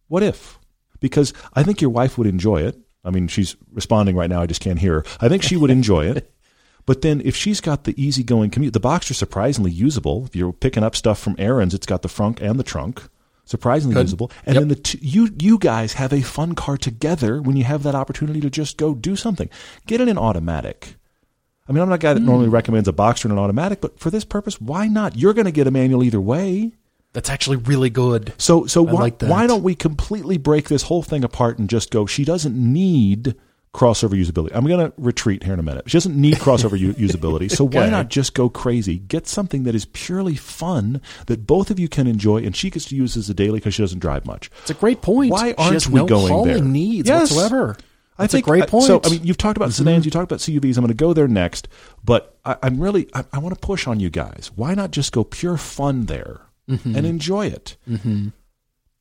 What 0.08 0.22
if? 0.22 0.58
Because 1.00 1.32
I 1.54 1.62
think 1.62 1.80
your 1.80 1.88
wife 1.88 2.18
would 2.18 2.26
enjoy 2.26 2.60
it. 2.64 2.78
I 3.02 3.08
mean, 3.08 3.26
she's 3.26 3.56
responding 3.72 4.14
right 4.14 4.28
now. 4.28 4.42
I 4.42 4.46
just 4.46 4.60
can't 4.60 4.78
hear 4.78 4.96
her. 4.96 5.04
I 5.18 5.30
think 5.30 5.42
she 5.42 5.56
would 5.56 5.70
enjoy 5.70 6.06
it. 6.06 6.30
But 6.86 7.02
then 7.02 7.20
if 7.24 7.36
she's 7.36 7.60
got 7.60 7.84
the 7.84 7.94
easygoing 8.02 8.50
commute, 8.50 8.72
the 8.72 8.80
Boxster's 8.80 9.18
surprisingly 9.18 9.70
usable. 9.70 10.24
If 10.24 10.34
you're 10.34 10.52
picking 10.52 10.82
up 10.82 10.96
stuff 10.96 11.18
from 11.20 11.36
errands, 11.38 11.72
it's 11.74 11.86
got 11.86 12.02
the 12.02 12.08
front 12.08 12.40
and 12.40 12.58
the 12.58 12.64
trunk. 12.64 13.02
Surprisingly 13.44 13.94
Good. 13.94 14.06
usable. 14.06 14.32
And 14.46 14.54
Yep. 14.54 14.60
then 14.60 14.68
the 14.68 14.74
two, 14.74 14.98
you 15.00 15.28
you 15.38 15.58
guys 15.58 15.92
have 15.92 16.12
a 16.12 16.22
fun 16.22 16.54
car 16.54 16.76
together 16.78 17.40
when 17.42 17.54
you 17.56 17.64
have 17.64 17.82
that 17.84 17.94
opportunity 17.94 18.40
to 18.40 18.50
just 18.50 18.76
go 18.76 18.94
do 18.94 19.14
something. 19.14 19.48
Get 19.86 20.00
it 20.00 20.04
in 20.04 20.08
an 20.08 20.18
automatic. 20.18 20.96
I 21.70 21.72
mean, 21.72 21.82
I'm 21.82 21.88
not 21.88 21.94
a 21.94 21.98
guy 21.98 22.14
that 22.14 22.20
hmm. 22.20 22.26
normally 22.26 22.48
recommends 22.48 22.88
a 22.88 22.92
Boxster 22.92 23.26
and 23.26 23.32
an 23.32 23.38
automatic, 23.38 23.80
but 23.80 23.96
for 24.00 24.10
this 24.10 24.24
purpose, 24.24 24.60
why 24.60 24.88
not? 24.88 25.16
You're 25.16 25.34
going 25.34 25.44
to 25.44 25.52
get 25.52 25.68
a 25.68 25.70
manual 25.70 26.02
either 26.02 26.20
way. 26.20 26.72
That's 27.12 27.30
actually 27.30 27.58
really 27.58 27.90
good. 27.90 28.32
So, 28.38 28.66
so 28.66 28.86
I 28.86 28.92
why, 28.92 29.00
like 29.00 29.18
that. 29.20 29.30
why 29.30 29.46
don't 29.46 29.62
we 29.62 29.76
completely 29.76 30.36
break 30.36 30.68
this 30.68 30.82
whole 30.82 31.04
thing 31.04 31.22
apart 31.22 31.60
and 31.60 31.70
just 31.70 31.92
go? 31.92 32.06
She 32.06 32.24
doesn't 32.24 32.56
need 32.56 33.36
crossover 33.72 34.20
usability. 34.20 34.50
I'm 34.52 34.66
going 34.66 34.84
to 34.84 34.92
retreat 34.96 35.44
here 35.44 35.54
in 35.54 35.60
a 35.60 35.62
minute. 35.62 35.88
She 35.88 35.96
doesn't 35.96 36.20
need 36.20 36.34
crossover 36.34 36.76
u- 36.76 36.94
usability. 36.94 37.48
So 37.48 37.64
why 37.64 37.88
not 37.88 38.08
just 38.08 38.34
go 38.34 38.48
crazy? 38.48 38.98
Get 38.98 39.28
something 39.28 39.62
that 39.62 39.76
is 39.76 39.84
purely 39.84 40.34
fun 40.34 41.00
that 41.26 41.46
both 41.46 41.70
of 41.70 41.78
you 41.78 41.88
can 41.88 42.08
enjoy, 42.08 42.38
and 42.38 42.56
she 42.56 42.70
gets 42.70 42.86
to 42.86 42.96
use 42.96 43.16
as 43.16 43.30
a 43.30 43.34
daily 43.34 43.60
because 43.60 43.74
she 43.74 43.82
doesn't 43.82 44.00
drive 44.00 44.26
much. 44.26 44.50
It's 44.62 44.70
a 44.70 44.74
great 44.74 45.02
point. 45.02 45.30
Why 45.30 45.54
aren't 45.56 45.86
we 45.86 46.00
no 46.00 46.06
going 46.06 46.46
there? 46.48 46.60
needs 46.60 47.08
Yes. 47.08 47.30
whatsoever. 47.30 47.76
I 48.20 48.24
That's 48.24 48.32
think 48.32 48.46
a 48.46 48.50
great 48.50 48.62
uh, 48.62 48.66
I- 48.66 48.68
point. 48.68 48.84
So, 48.84 49.00
I 49.02 49.08
mean, 49.08 49.24
you've 49.24 49.38
talked 49.38 49.56
about 49.56 49.70
mm-hmm. 49.70 49.84
sedans, 49.84 50.04
you 50.04 50.10
talked 50.10 50.30
about 50.30 50.40
CUVs. 50.40 50.76
I'm 50.76 50.82
going 50.82 50.88
to 50.88 50.94
go 50.94 51.14
there 51.14 51.26
next, 51.26 51.68
but 52.04 52.38
I, 52.44 52.56
I'm 52.62 52.78
really, 52.78 53.08
I, 53.14 53.24
I 53.32 53.38
want 53.38 53.54
to 53.54 53.66
push 53.66 53.86
on 53.86 53.98
you 53.98 54.10
guys. 54.10 54.50
Why 54.54 54.74
not 54.74 54.90
just 54.90 55.12
go 55.12 55.24
pure 55.24 55.56
fun 55.56 56.04
there 56.04 56.42
mm-hmm. 56.68 56.94
and 56.94 57.06
enjoy 57.06 57.46
it? 57.46 57.78
Mm-hmm. 57.88 58.28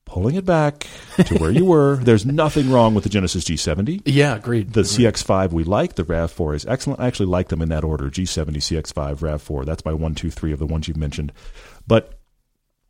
Pulling 0.06 0.36
it 0.36 0.46
back 0.46 0.88
to 1.18 1.38
where 1.38 1.52
you 1.52 1.66
were. 1.66 1.98
There's 2.02 2.26
nothing 2.26 2.72
wrong 2.72 2.96
with 2.96 3.04
the 3.04 3.10
Genesis 3.10 3.44
G70. 3.44 4.04
yeah, 4.06 4.38
agreed. 4.38 4.72
The 4.72 4.82
CX5 4.82 5.52
we 5.52 5.66
like. 5.66 5.96
The 5.96 6.06
RAV4 6.06 6.56
is 6.56 6.66
excellent. 6.66 7.02
I 7.02 7.08
actually 7.08 7.28
like 7.28 7.50
them 7.50 7.62
in 7.62 7.70
that 7.70 7.84
order: 7.84 8.10
G70, 8.10 8.56
CX5, 8.56 9.18
RAV4. 9.18 9.66
That's 9.66 9.86
my 9.86 9.94
one, 9.94 10.16
two, 10.16 10.32
three 10.32 10.52
of 10.52 10.58
the 10.58 10.66
ones 10.66 10.88
you've 10.88 10.98
mentioned. 10.98 11.32
But 11.86 12.20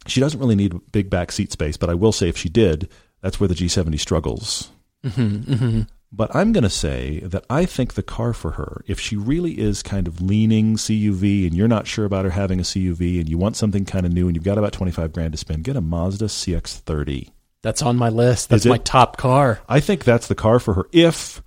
she 0.08 0.22
doesn't 0.22 0.39
really 0.39 0.56
need 0.56 0.80
big 0.94 1.10
back 1.10 1.34
seat 1.34 1.52
space. 1.52 1.76
But 1.76 1.89
I 1.89 1.94
will 1.96 2.13
say, 2.13 2.30
if 2.30 2.38
she 2.38 2.48
did, 2.48 2.88
that's 3.22 3.38
where 3.38 3.50
the 3.50 3.56
G70 3.56 4.00
struggles. 4.00 4.70
Mm-hmm, 5.04 5.82
But 6.12 6.36
I'm 6.36 6.54
going 6.54 6.63
to 6.63 6.69
say 6.72 7.19
that 7.19 7.45
I 7.50 7.65
think 7.65 7.93
the 7.93 8.02
car 8.04 8.34
for 8.34 8.52
her, 8.52 8.84
if 8.88 9.00
she 9.00 9.15
really 9.15 9.60
is 9.60 9.84
kind 9.84 10.08
of 10.08 10.22
leaning 10.22 10.76
CUV 10.76 11.45
and 11.45 11.56
you're 11.56 11.67
not 11.67 11.86
sure 11.86 12.06
about 12.06 12.26
her 12.26 12.32
having 12.32 12.60
a 12.60 12.63
CUV 12.63 13.19
and 13.19 13.30
you 13.30 13.38
want 13.38 13.56
something 13.56 13.86
kind 13.86 14.06
of 14.08 14.12
new 14.12 14.28
and 14.28 14.36
you've 14.36 14.43
got 14.43 14.58
about 14.58 14.74
25 14.74 15.13
grand 15.13 15.34
to 15.34 15.38
spend, 15.38 15.63
get 15.63 15.75
a 15.75 15.81
Mazda 15.81 16.25
CX30. 16.25 17.29
That's 17.62 17.81
on 17.81 17.96
my 17.98 18.10
list. 18.10 18.50
That's 18.50 18.65
my 18.65 18.77
top 18.77 19.17
car. 19.17 19.60
I 19.67 19.79
think 19.81 20.04
that's 20.04 20.27
the 20.27 20.36
car 20.36 20.60
for 20.60 20.73
her 20.75 20.86
if 20.92 21.44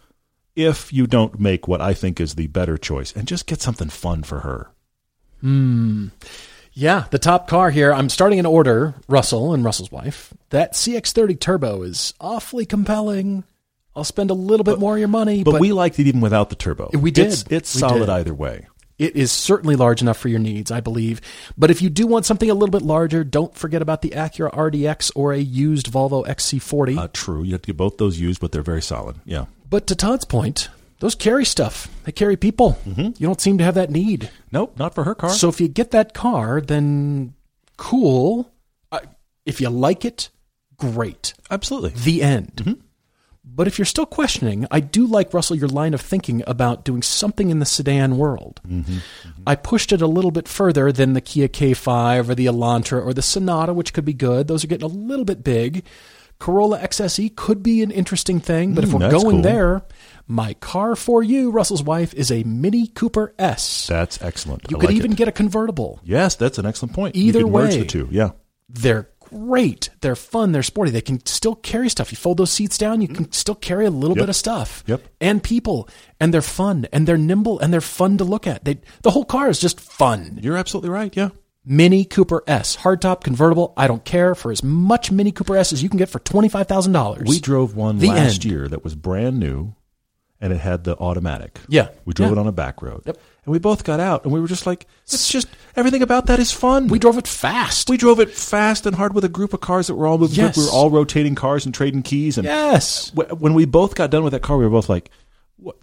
if 0.55 0.93
you 0.93 1.07
don't 1.07 1.41
make 1.41 1.67
what 1.67 1.81
I 1.81 1.95
think 1.95 2.21
is 2.21 2.35
the 2.35 2.47
better 2.47 2.77
choice 2.77 3.13
and 3.17 3.27
just 3.27 3.47
get 3.47 3.63
something 3.63 3.89
fun 3.89 4.23
for 4.23 4.41
her. 4.41 4.71
Hmm. 5.41 6.09
Yeah, 6.75 7.07
the 7.11 7.19
top 7.19 7.49
car 7.49 7.71
here. 7.71 7.93
I'm 7.93 8.09
starting 8.09 8.39
in 8.39 8.47
order. 8.47 8.95
Russell 9.09 9.53
and 9.53 9.65
Russell's 9.65 9.91
wife. 9.91 10.33
That 10.51 10.73
CX30 10.75 11.41
Turbo 11.41 11.83
is 11.83 12.15
awfully 12.21 12.65
compelling. 12.65 13.45
I'll 13.95 14.05
spend 14.05 14.31
a 14.31 14.35
little 14.35 14.65
bit 14.65 14.79
more 14.79 14.95
of 14.95 14.99
your 14.99 15.09
money, 15.09 15.45
But, 15.45 15.53
but, 15.53 15.61
we 15.61 15.73
liked 15.73 15.99
it 15.99 16.07
even 16.07 16.21
without 16.21 16.49
the 16.51 16.57
turbo. 16.57 16.91
We 16.95 17.11
did. 17.11 17.27
It's, 17.27 17.45
it's 17.51 17.75
We 17.75 17.81
solid 17.81 18.01
did. 18.01 18.09
either 18.09 18.35
way. 18.35 18.67
It 18.99 19.17
is 19.17 19.33
certainly 19.33 19.75
large 19.75 20.01
enough 20.01 20.17
for 20.19 20.29
your 20.29 20.39
needs, 20.39 20.71
I 20.71 20.81
believe. 20.81 21.21
But 21.59 21.71
if 21.71 21.83
you 21.83 21.91
do 21.91 22.07
want 22.07 22.25
something 22.25 22.49
a 22.49 22.55
little 22.55 22.71
bit 22.71 22.83
larger, 22.83 23.25
don't 23.25 23.55
forget 23.55 23.83
about 23.83 24.01
the 24.03 24.11
Acura 24.11 24.53
RDX 24.55 25.11
or 25.17 25.33
a 25.33 25.39
used 25.39 25.91
Volvo 25.93 26.25
XC40. 26.27 26.99
Uh, 26.99 27.09
true. 27.13 27.43
You 27.43 27.53
have 27.53 27.63
to 27.63 27.67
get 27.67 27.77
both 27.77 27.99
those 27.99 28.21
used, 28.21 28.41
but 28.41 28.53
they're 28.53 28.63
very 28.63 28.83
solid. 28.83 29.17
Yeah. 29.25 29.47
but 29.69 29.87
to 29.89 29.97
Todd's 29.97 30.25
point, 30.25 30.69
those 31.01 31.15
carry 31.17 31.45
stuff. 31.45 31.89
They 32.05 32.13
carry 32.13 32.37
people. 32.37 32.79
You 32.87 33.13
don't 33.19 33.41
seem 33.41 33.59
to 33.59 33.65
have 33.65 33.75
that 33.75 33.91
need. 33.91 34.31
Nope, 34.53 34.79
not 34.79 34.95
for 34.95 35.03
her 35.05 35.15
car. 35.17 35.31
So 35.31 35.49
if 35.49 35.61
you 35.61 35.67
get 35.69 35.91
that 35.91 36.15
car, 36.15 36.61
then 36.61 37.35
cool. 37.77 38.53
Uh, 38.93 39.01
if 39.45 39.61
you 39.61 39.69
like 39.69 40.05
it, 40.05 40.29
great. 40.77 41.35
Absolutely. 41.51 41.91
The 41.91 42.23
end. 42.23 42.81
But 43.45 43.67
if 43.67 43.77
you're 43.79 43.85
still 43.87 44.07
questioning, 44.07 44.67
I 44.71 44.81
do 44.81 45.05
like, 45.07 45.35
Russell, 45.35 45.57
your 45.57 45.69
line 45.69 45.95
of 45.95 46.01
thinking 46.01 46.43
about 46.47 46.85
doing 46.85 47.03
something 47.03 47.51
in 47.51 47.59
the 47.59 47.67
sedan 47.67 48.17
world. 48.17 48.61
I 49.47 49.57
pushed 49.57 49.93
it 49.93 50.01
a 50.01 50.07
little 50.07 50.31
bit 50.31 50.47
further 50.49 50.93
than 50.93 51.13
the 51.15 51.21
Kia 51.21 51.49
K5 51.49 52.29
or 52.29 52.35
the 52.35 52.47
Elantra 52.47 53.05
or 53.05 53.13
the 53.13 53.21
Sonata, 53.23 53.75
which 53.75 53.93
could 53.93 54.05
be 54.05 54.15
good. 54.15 54.47
Those 54.49 54.63
are 54.65 54.69
getting 54.69 54.85
a 54.85 54.95
little 54.95 55.25
bit 55.25 55.43
big. 55.45 55.85
Corolla 56.39 56.79
XSE 56.79 57.35
could 57.37 57.63
be 57.63 57.83
an 57.83 57.91
interesting 57.91 58.41
thing, 58.41 58.75
but 58.75 58.85
if 58.85 58.91
Mm, 58.91 59.01
we're 59.01 59.11
going 59.11 59.37
cool. 59.37 59.43
there, 59.43 59.83
my 60.27 60.55
car 60.55 60.97
for 60.97 61.23
you, 61.23 61.51
Russell's 61.51 61.83
wife, 61.85 62.13
is 62.15 62.33
a 62.33 62.43
Mini 62.45 62.87
Cooper 62.89 63.33
S. 63.39 63.87
That's 63.87 64.21
excellent. 64.23 64.63
You 64.71 64.77
I 64.77 64.81
could 64.81 64.89
like 64.91 64.97
even 64.97 65.13
it. 65.13 65.19
get 65.19 65.29
a 65.29 65.33
convertible. 65.33 66.01
Yes, 66.05 66.35
that's 66.37 66.59
an 66.59 66.67
excellent 66.67 66.95
point. 66.95 67.15
Either 67.17 67.41
you 67.41 67.45
can 67.45 67.53
merge 67.53 67.75
the 67.75 67.85
two. 67.85 68.09
Yeah. 68.11 68.31
They're 68.69 69.09
great. 69.33 69.91
They're 70.01 70.17
fun. 70.17 70.53
They're 70.53 70.63
sporty. 70.63 70.91
They 70.91 71.01
can 71.01 71.25
still 71.27 71.55
carry 71.55 71.89
stuff. 71.89 72.13
You 72.13 72.17
fold 72.17 72.37
those 72.39 72.51
seats 72.53 72.77
down, 72.79 73.01
you 73.01 73.09
can 73.09 73.31
still 73.33 73.55
carry 73.55 73.87
a 73.87 73.91
little 73.91 74.17
Yep. 74.17 74.23
bit 74.25 74.29
of 74.29 74.37
stuff. 74.37 74.85
Yep. 74.87 75.03
And 75.21 75.43
people. 75.43 75.89
And 76.21 76.33
they're 76.33 76.43
fun. 76.43 76.87
And 76.93 77.07
they're 77.07 77.17
nimble. 77.19 77.59
And 77.61 77.73
they're 77.73 77.81
fun 77.81 78.19
to 78.19 78.25
look 78.25 78.47
at. 78.47 78.65
They, 78.65 78.79
the 79.03 79.11
whole 79.11 79.25
car 79.25 79.49
is 79.49 79.59
just 79.59 79.81
fun. 79.81 80.39
You're 80.43 80.57
absolutely 80.57 80.91
right. 80.91 81.15
Yeah. 81.17 81.31
Mini 81.65 82.05
Cooper 82.05 82.43
S. 82.49 82.77
Hardtop 82.77 83.23
convertible. 83.23 83.73
I 83.77 83.87
don't 83.87 84.05
care 84.05 84.35
for 84.35 84.51
as 84.51 84.65
much 84.65 85.13
Mini 85.13 85.31
Cooper 85.33 85.57
S 85.57 85.73
as 85.73 85.83
you 85.83 85.89
can 85.89 85.97
get 85.99 86.09
for 86.09 86.19
$25,000. 86.19 87.27
We 87.29 87.39
drove 87.41 87.77
one 87.77 87.99
The 87.99 88.09
last 88.09 88.35
end. 88.35 88.45
year 88.45 88.69
that 88.69 88.83
was 88.85 88.95
brand 88.95 89.39
new 89.39 89.75
and 90.41 90.53
it 90.53 90.59
had 90.59 90.83
the 90.83 90.97
automatic. 90.99 91.61
Yeah. 91.69 91.89
We 92.05 92.15
drove 92.15 92.31
Yeah. 92.31 92.37
it 92.37 92.39
on 92.41 92.49
a 92.49 92.53
back 92.53 92.83
road. 92.83 93.03
Yep. 93.07 93.17
And 93.45 93.53
we 93.53 93.59
both 93.59 93.83
got 93.83 93.99
out 93.99 94.23
and 94.25 94.33
we 94.33 94.41
were 94.41 94.47
just 94.47 94.67
like, 94.67 94.87
it's 95.05 95.29
just 95.29 95.49
everything 95.75 96.03
about 96.03 96.27
that 96.27 96.39
is 96.39 96.53
fun. 96.53 96.87
We 96.87 96.99
drove 97.01 97.19
it 97.19 97.27
fast. 97.27 97.91
we 97.91 97.97
drove 97.97 98.21
it 98.21 98.31
fast 98.31 98.87
and 98.87 98.95
hard 98.95 99.15
with 99.15 99.25
a 99.25 99.29
group 99.29 99.53
of 99.53 99.61
cars 99.61 99.89
that 99.89 99.97
were 99.97 100.07
all 100.07 100.17
moving. 100.19 100.37
Yes. 100.37 100.57
We 100.57 100.65
were 100.65 100.71
all 100.71 100.91
rotating 100.91 101.35
cars 101.35 101.67
and 101.67 101.75
trading 101.75 102.03
keys. 102.03 102.39
And 102.39 102.45
yes. 102.45 103.13
when 103.15 103.55
we 103.55 103.65
both 103.65 103.97
got 103.97 104.11
done 104.11 104.23
with 104.23 104.33
that 104.33 104.43
car, 104.43 104.57
we 104.59 104.65
were 104.65 104.71
both 104.71 104.89
like, 104.89 105.11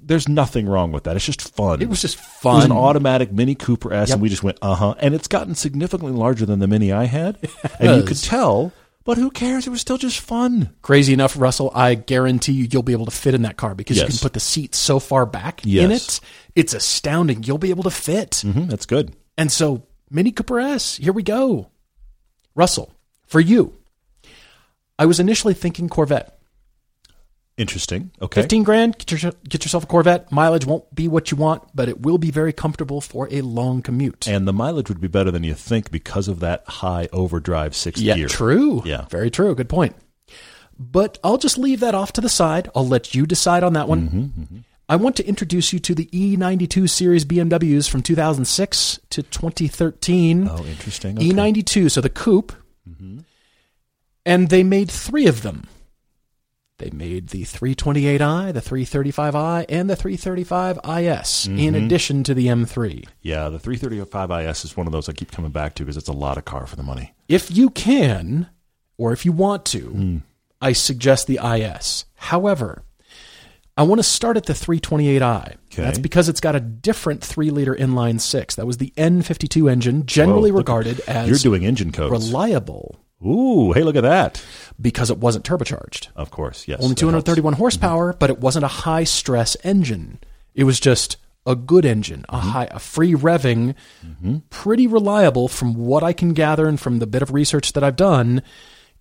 "There's 0.01 0.27
nothing 0.29 0.67
wrong 0.67 0.91
with 0.93 1.03
that. 1.03 1.15
It's 1.17 1.25
just 1.25 1.53
fun." 1.55 1.81
It 1.81 1.89
was 1.89 2.01
just 2.01 2.15
fun. 2.17 2.53
It 2.53 2.55
was 2.57 2.65
an 2.65 2.71
automatic 2.71 3.31
Mini 3.33 3.55
Cooper 3.55 3.93
S, 3.93 4.09
Yep. 4.09 4.15
and 4.15 4.21
we 4.21 4.29
just 4.29 4.43
went, 4.43 4.57
"Uh 4.61 4.75
huh." 4.75 4.95
And 4.99 5.13
it's 5.13 5.27
gotten 5.27 5.53
significantly 5.55 6.13
larger 6.17 6.45
than 6.45 6.59
the 6.59 6.67
Mini 6.67 6.91
I 6.93 7.05
had, 7.05 7.37
and 7.79 7.97
you 7.97 8.03
could 8.03 8.21
tell. 8.21 8.71
But 9.05 9.17
who 9.17 9.31
cares? 9.31 9.65
It 9.65 9.69
was 9.71 9.81
still 9.81 9.97
just 9.97 10.19
fun. 10.19 10.69
Crazy 10.83 11.13
enough, 11.13 11.39
Russell, 11.39 11.71
I 11.73 11.95
guarantee 11.95 12.51
you 12.51 12.67
you'll 12.69 12.83
be 12.83 12.91
able 12.93 13.05
to 13.05 13.11
fit 13.11 13.33
in 13.33 13.41
that 13.41 13.57
car 13.57 13.73
because 13.73 13.97
you 13.97 14.05
can 14.05 14.17
put 14.17 14.33
the 14.33 14.39
seat 14.39 14.75
so 14.75 14.99
far 14.99 15.25
back 15.25 15.63
in 15.65 15.71
Yes. 15.71 16.19
it. 16.19 16.21
It's 16.55 16.73
astounding. 16.73 17.43
You'll 17.43 17.57
be 17.57 17.69
able 17.69 17.83
to 17.83 17.91
fit. 17.91 18.41
hmm 18.45 18.65
that's 18.65 18.85
good. 18.85 19.15
And 19.37 19.51
so, 19.51 19.87
Mini 20.09 20.31
Cooper 20.31 20.59
S, 20.59 20.97
here 20.97 21.13
we 21.13 21.23
go. 21.23 21.69
Russell, 22.55 22.93
for 23.25 23.39
you, 23.39 23.77
I 24.97 25.05
was 25.05 25.19
initially 25.19 25.53
thinking 25.53 25.87
Corvette. 25.87 26.35
Interesting. 27.57 28.11
Okay. 28.21 28.41
15 28.41 28.63
grand, 28.63 28.97
get, 28.97 29.21
your, 29.21 29.33
get 29.47 29.65
yourself 29.65 29.83
a 29.83 29.87
Corvette. 29.87 30.31
Mileage 30.31 30.65
won't 30.65 30.93
be 30.95 31.09
what 31.09 31.29
you 31.29 31.35
want, 31.35 31.63
but 31.75 31.89
it 31.89 32.01
will 32.01 32.17
be 32.17 32.31
very 32.31 32.53
comfortable 32.53 33.01
for 33.01 33.27
a 33.31 33.41
long 33.41 33.81
commute. 33.81 34.27
And 34.29 34.47
the 34.47 34.53
mileage 34.53 34.87
would 34.87 35.01
be 35.01 35.09
better 35.09 35.29
than 35.29 35.43
you 35.43 35.53
think 35.53 35.91
because 35.91 36.29
of 36.29 36.39
that 36.39 36.63
high 36.67 37.09
overdrive 37.11 37.75
sixth 37.75 38.01
yeah, 38.01 38.15
gear. 38.15 38.27
true. 38.29 38.81
Yeah. 38.85 39.05
Very 39.09 39.29
true. 39.29 39.53
Good 39.55 39.67
point. 39.67 39.93
But 40.79 41.17
I'll 41.21 41.37
just 41.37 41.57
leave 41.57 41.81
that 41.81 41.93
off 41.95 42.13
to 42.13 42.21
the 42.21 42.29
side. 42.29 42.69
I'll 42.73 42.87
let 42.87 43.13
you 43.13 43.25
decide 43.25 43.63
on 43.63 43.73
that 43.73 43.89
one. 43.89 44.09
Mm-hmm, 44.09 44.57
I 44.91 44.95
want 44.95 45.15
to 45.17 45.27
introduce 45.27 45.71
you 45.71 45.77
to 45.79 45.93
the 45.93 46.07
E92 46.07 46.89
series 46.89 47.23
BMWs 47.23 47.87
from 47.89 48.01
2006 48.01 48.99
to 49.11 49.21
2013. 49.23 50.47
Oh, 50.49 50.65
interesting. 50.65 51.17
Okay. 51.17 51.27
Mm-hmm. 51.27 51.39
E92, 51.39 51.91
so 51.91 52.01
the 52.01 52.09
coupe. 52.09 52.51
And 54.25 54.49
they 54.49 54.63
made 54.63 54.89
three 54.91 55.27
of 55.27 55.43
them. 55.43 55.67
They 56.79 56.89
made 56.91 57.29
the 57.29 57.43
328i, 57.43 58.53
the 58.53 58.61
335i, 58.61 59.65
and 59.69 59.89
the 59.89 59.95
335is, 59.95 61.47
in 61.47 61.73
Mm-hmm. 61.73 61.85
addition 61.85 62.23
to 62.23 62.33
the 62.33 62.47
M3. 62.47 63.05
Yeah, 63.21 63.49
the 63.49 63.59
335 63.59 64.31
IS 64.31 64.65
is 64.65 64.77
one 64.77 64.87
of 64.87 64.93
those 64.93 65.09
I 65.09 65.13
keep 65.13 65.31
coming 65.31 65.51
back 65.51 65.75
to 65.75 65.83
because 65.83 65.97
it's 65.97 66.07
a 66.09 66.13
lot 66.13 66.37
of 66.37 66.45
car 66.45 66.65
for 66.67 66.75
the 66.77 66.83
money. 66.83 67.13
If 67.27 67.55
you 67.55 67.69
can, 67.69 68.49
or 68.97 69.11
if 69.13 69.25
you 69.25 69.31
want 69.33 69.65
to, 69.67 69.79
Hmm. 69.81 70.17
I 70.61 70.73
suggest 70.73 71.27
the 71.27 71.39
IS. 71.43 72.05
However, 72.15 72.83
I 73.79 73.83
want 73.83 73.99
to 73.99 74.03
start 74.03 74.35
at 74.35 74.45
the 74.45 74.51
328i. 74.51 75.55
Okay. 75.71 75.81
That's 75.81 75.99
because 75.99 76.27
it's 76.27 76.41
got 76.41 76.53
a 76.53 76.59
different 76.59 77.23
3 77.23 77.49
liter 77.49 77.73
inline 77.73 78.19
6. 78.19 78.55
That 78.55 78.65
was 78.65 78.75
the 78.75 78.91
N52 78.97 79.71
engine, 79.71 80.05
generally 80.05 80.51
Whoa, 80.51 80.57
look 80.57 80.67
regarded 80.67 80.99
as 81.07 81.29
You're 81.29 81.37
doing 81.37 81.63
engine 81.63 81.93
codes. 81.93 82.11
reliable 82.11 82.99
Ooh, 83.25 83.71
hey, 83.71 83.83
look 83.83 83.95
at 83.95 84.01
that. 84.03 84.43
because 84.81 85.09
it 85.09 85.19
wasn't 85.19 85.45
turbocharged. 85.45 86.09
Of 86.17 86.29
course, 86.29 86.67
yes. 86.67 86.81
Only 86.81 86.95
that 86.95 86.99
helps. 86.99 87.23
231 87.23 87.53
horsepower, 87.53 88.09
mm-hmm. 88.11 88.19
but 88.19 88.29
it 88.29 88.39
wasn't 88.39 88.65
a 88.65 88.69
high 88.69 89.05
stress 89.05 89.55
engine. 89.63 90.19
It 90.53 90.65
was 90.65 90.81
just 90.81 91.15
a 91.45 91.55
good 91.55 91.85
engine, 91.85 92.25
a 92.27 92.35
mm-hmm. 92.35 92.49
high, 92.49 92.67
a 92.71 92.79
free 92.79 93.13
revving, 93.13 93.75
mm-hmm. 94.05 94.39
pretty 94.49 94.87
reliable 94.87 95.47
from 95.47 95.73
what 95.75 96.03
I 96.03 96.11
can 96.11 96.33
gather 96.33 96.67
and 96.67 96.77
from 96.77 96.99
the 96.99 97.07
bit 97.07 97.21
of 97.21 97.31
research 97.31 97.71
that 97.73 97.83
I've 97.85 97.95
done. 97.95 98.41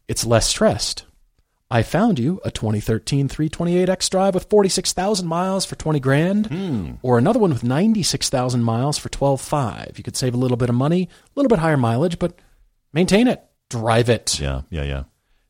It's 0.07 0.25
less 0.25 0.47
stressed. 0.47 1.05
I 1.71 1.83
found 1.83 2.19
you 2.19 2.41
a 2.45 2.51
2013 2.51 3.29
328X 3.29 4.09
drive 4.09 4.35
with 4.35 4.49
46,000 4.49 5.27
miles 5.27 5.67
for 5.67 5.77
20 5.77 6.01
grand, 6.01 6.47
hmm. 6.47 6.93
or 7.03 7.19
another 7.19 7.39
one 7.39 7.51
with 7.51 7.63
96,000 7.63 8.63
miles 8.63 8.97
for 8.97 9.11
12.5. 9.11 9.99
You 9.99 10.05
could 10.05 10.17
save 10.17 10.35
a 10.35 10.39
little 10.39 10.57
bit 10.57 10.71
of 10.71 10.75
money, 10.75 11.09
a 11.25 11.31
little 11.39 11.49
bit 11.49 11.59
higher 11.59 11.77
mileage, 11.77 12.19
but 12.19 12.39
maintain 12.93 13.29
it, 13.29 13.45
drive 13.69 14.09
it. 14.09 14.41
Yeah, 14.41 14.63
yeah, 14.71 14.85
yeah. 14.85 15.05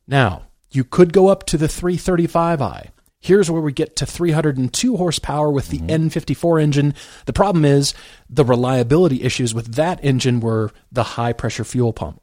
Now, 0.07 0.47
you 0.71 0.83
could 0.83 1.13
go 1.13 1.27
up 1.27 1.45
to 1.47 1.57
the 1.57 1.67
335i. 1.67 2.89
Here's 3.21 3.51
where 3.51 3.61
we 3.61 3.73
get 3.73 3.95
to 3.97 4.05
302 4.05 4.97
horsepower 4.97 5.51
with 5.51 5.69
the 5.69 5.79
mm-hmm. 5.79 6.07
N54 6.07 6.61
engine. 6.61 6.93
The 7.25 7.33
problem 7.33 7.65
is 7.65 7.93
the 8.29 8.45
reliability 8.45 9.23
issues 9.23 9.53
with 9.53 9.75
that 9.75 10.03
engine 10.03 10.39
were 10.39 10.71
the 10.91 11.03
high 11.03 11.33
pressure 11.33 11.65
fuel 11.65 11.91
pump. 11.91 12.21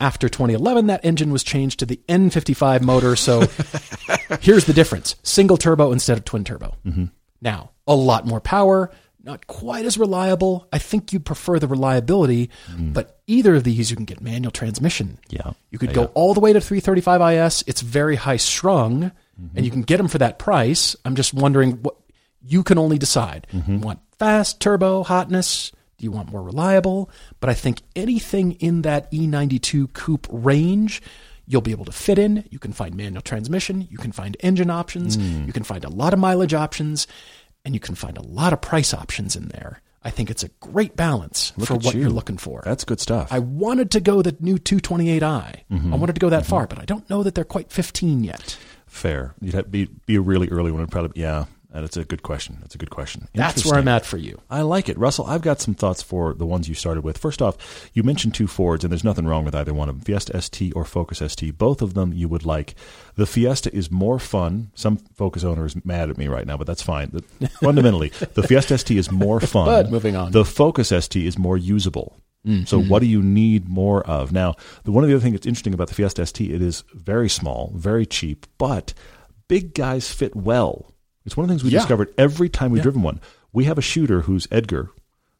After 0.00 0.28
2011, 0.28 0.86
that 0.88 1.04
engine 1.04 1.32
was 1.32 1.42
changed 1.42 1.78
to 1.80 1.86
the 1.86 2.00
N55 2.08 2.82
motor. 2.82 3.16
So 3.16 3.40
here's 4.40 4.66
the 4.66 4.72
difference 4.74 5.16
single 5.22 5.56
turbo 5.56 5.92
instead 5.92 6.18
of 6.18 6.24
twin 6.24 6.44
turbo. 6.44 6.74
Now, 7.40 7.70
a 7.86 7.94
lot 7.94 8.26
more 8.26 8.40
power, 8.40 8.90
not 9.22 9.46
quite 9.46 9.84
as 9.86 9.96
reliable. 9.96 10.68
I 10.72 10.78
think 10.78 11.12
you'd 11.12 11.24
prefer 11.24 11.58
the 11.58 11.66
reliability, 11.68 12.50
but 12.76 13.20
either 13.26 13.54
of 13.54 13.64
these 13.64 13.90
you 13.90 13.96
can 13.96 14.04
get 14.04 14.20
manual 14.20 14.50
transmission. 14.50 15.18
Yeah. 15.30 15.52
You 15.70 15.78
could 15.78 15.90
Yeah, 15.90 15.94
go 15.94 16.02
yeah. 16.02 16.08
all 16.14 16.34
the 16.34 16.40
way 16.40 16.52
to 16.52 16.60
335 16.60 17.32
IS. 17.46 17.64
It's 17.66 17.80
very 17.80 18.16
high 18.16 18.36
strung, 18.38 19.12
Mm-hmm. 19.40 19.56
and 19.56 19.64
you 19.64 19.70
can 19.70 19.82
get 19.82 19.98
them 19.98 20.08
for 20.08 20.18
that 20.18 20.40
price. 20.40 20.96
I'm 21.04 21.14
just 21.14 21.32
wondering 21.32 21.74
what 21.82 21.94
you 22.42 22.64
can 22.64 22.76
only 22.76 22.98
decide. 22.98 23.46
Mm-hmm. 23.52 23.72
You 23.74 23.78
want 23.78 24.00
fast, 24.18 24.58
turbo, 24.60 25.04
hotness? 25.04 25.70
Do 25.98 26.04
you 26.04 26.12
want 26.12 26.30
more 26.30 26.42
reliable? 26.42 27.10
But 27.40 27.50
I 27.50 27.54
think 27.54 27.82
anything 27.96 28.52
in 28.52 28.82
that 28.82 29.10
E92 29.10 29.92
coupe 29.92 30.28
range, 30.30 31.02
you'll 31.44 31.60
be 31.60 31.72
able 31.72 31.84
to 31.86 31.92
fit 31.92 32.18
in. 32.18 32.44
You 32.50 32.60
can 32.60 32.72
find 32.72 32.94
manual 32.94 33.20
transmission. 33.20 33.88
You 33.90 33.98
can 33.98 34.12
find 34.12 34.36
engine 34.40 34.70
options. 34.70 35.16
Mm. 35.16 35.46
You 35.46 35.52
can 35.52 35.64
find 35.64 35.84
a 35.84 35.88
lot 35.88 36.12
of 36.12 36.20
mileage 36.20 36.54
options, 36.54 37.08
and 37.64 37.74
you 37.74 37.80
can 37.80 37.96
find 37.96 38.16
a 38.16 38.22
lot 38.22 38.52
of 38.52 38.60
price 38.60 38.94
options 38.94 39.34
in 39.34 39.48
there. 39.48 39.82
I 40.04 40.10
think 40.10 40.30
it's 40.30 40.44
a 40.44 40.48
great 40.60 40.94
balance 40.94 41.52
Look 41.56 41.66
for 41.68 41.74
what 41.74 41.94
you. 41.94 42.02
you're 42.02 42.10
looking 42.10 42.38
for. 42.38 42.62
That's 42.64 42.84
good 42.84 43.00
stuff. 43.00 43.32
I 43.32 43.40
wanted 43.40 43.90
to 43.90 44.00
go 44.00 44.22
the 44.22 44.36
new 44.38 44.56
228i. 44.56 45.20
Mm-hmm. 45.20 45.92
I 45.92 45.96
wanted 45.96 46.14
to 46.14 46.20
go 46.20 46.30
that 46.30 46.46
far, 46.46 46.68
but 46.68 46.78
I 46.78 46.84
don't 46.84 47.10
know 47.10 47.24
that 47.24 47.34
they're 47.34 47.44
quite 47.44 47.72
15 47.72 48.22
yet. 48.22 48.56
Fair. 48.86 49.34
You'd 49.40 49.54
have 49.54 49.70
be 49.70 49.86
be 50.06 50.14
a 50.14 50.20
really 50.20 50.48
early 50.48 50.70
one. 50.70 50.86
Probably 50.86 51.20
yeah. 51.20 51.46
That's 51.70 51.98
a 51.98 52.04
good 52.04 52.22
question. 52.22 52.56
That's 52.60 52.74
a 52.74 52.78
good 52.78 52.88
question. 52.88 53.28
That's 53.34 53.66
where 53.66 53.78
I'm 53.78 53.88
at 53.88 54.06
for 54.06 54.16
you. 54.16 54.40
I 54.48 54.62
like 54.62 54.88
it, 54.88 54.96
Russell. 54.96 55.26
I've 55.26 55.42
got 55.42 55.60
some 55.60 55.74
thoughts 55.74 56.02
for 56.02 56.32
the 56.32 56.46
ones 56.46 56.66
you 56.66 56.74
started 56.74 57.04
with. 57.04 57.18
First 57.18 57.42
off, 57.42 57.90
you 57.92 58.02
mentioned 58.02 58.34
two 58.34 58.46
Fords, 58.46 58.84
and 58.84 58.90
there's 58.90 59.04
nothing 59.04 59.26
wrong 59.26 59.44
with 59.44 59.54
either 59.54 59.74
one 59.74 59.90
of 59.90 59.96
them. 59.96 60.04
Fiesta 60.04 60.40
ST 60.40 60.74
or 60.74 60.86
Focus 60.86 61.18
ST, 61.30 61.58
both 61.58 61.82
of 61.82 61.92
them 61.92 62.14
you 62.14 62.26
would 62.26 62.46
like. 62.46 62.74
The 63.16 63.26
Fiesta 63.26 63.74
is 63.74 63.90
more 63.90 64.18
fun. 64.18 64.70
Some 64.74 64.96
Focus 64.96 65.44
owner 65.44 65.66
is 65.66 65.84
mad 65.84 66.08
at 66.08 66.16
me 66.16 66.26
right 66.28 66.46
now, 66.46 66.56
but 66.56 66.66
that's 66.66 66.82
fine. 66.82 67.10
The- 67.10 67.48
fundamentally, 67.60 68.08
the 68.32 68.42
Fiesta 68.42 68.78
ST 68.78 68.96
is 68.96 69.10
more 69.10 69.38
fun. 69.40 69.66
But 69.66 69.90
moving 69.90 70.16
on. 70.16 70.32
The 70.32 70.46
Focus 70.46 70.88
ST 70.88 71.16
is 71.16 71.36
more 71.36 71.58
usable. 71.58 72.16
Mm-hmm. 72.46 72.64
So, 72.64 72.80
what 72.80 73.00
do 73.00 73.06
you 73.06 73.20
need 73.20 73.68
more 73.68 74.02
of? 74.06 74.32
Now, 74.32 74.54
the 74.84 74.92
one 74.92 75.04
of 75.04 75.10
the 75.10 75.16
other 75.16 75.22
things 75.22 75.34
that's 75.34 75.46
interesting 75.46 75.74
about 75.74 75.88
the 75.88 75.94
Fiesta 75.94 76.24
ST, 76.24 76.50
it 76.50 76.62
is 76.62 76.82
very 76.94 77.28
small, 77.28 77.72
very 77.74 78.06
cheap, 78.06 78.46
but 78.56 78.94
big 79.48 79.74
guys 79.74 80.10
fit 80.10 80.34
well. 80.34 80.94
It's 81.28 81.36
one 81.36 81.44
of 81.44 81.48
the 81.48 81.52
things 81.54 81.64
we 81.64 81.70
Yeah. 81.70 81.80
discovered 81.80 82.12
every 82.18 82.48
time 82.48 82.72
we've 82.72 82.82
driven 82.82 83.02
one. 83.02 83.20
We 83.52 83.64
have 83.64 83.78
a 83.78 83.82
shooter 83.82 84.22
who's 84.22 84.48
Edgar, 84.50 84.90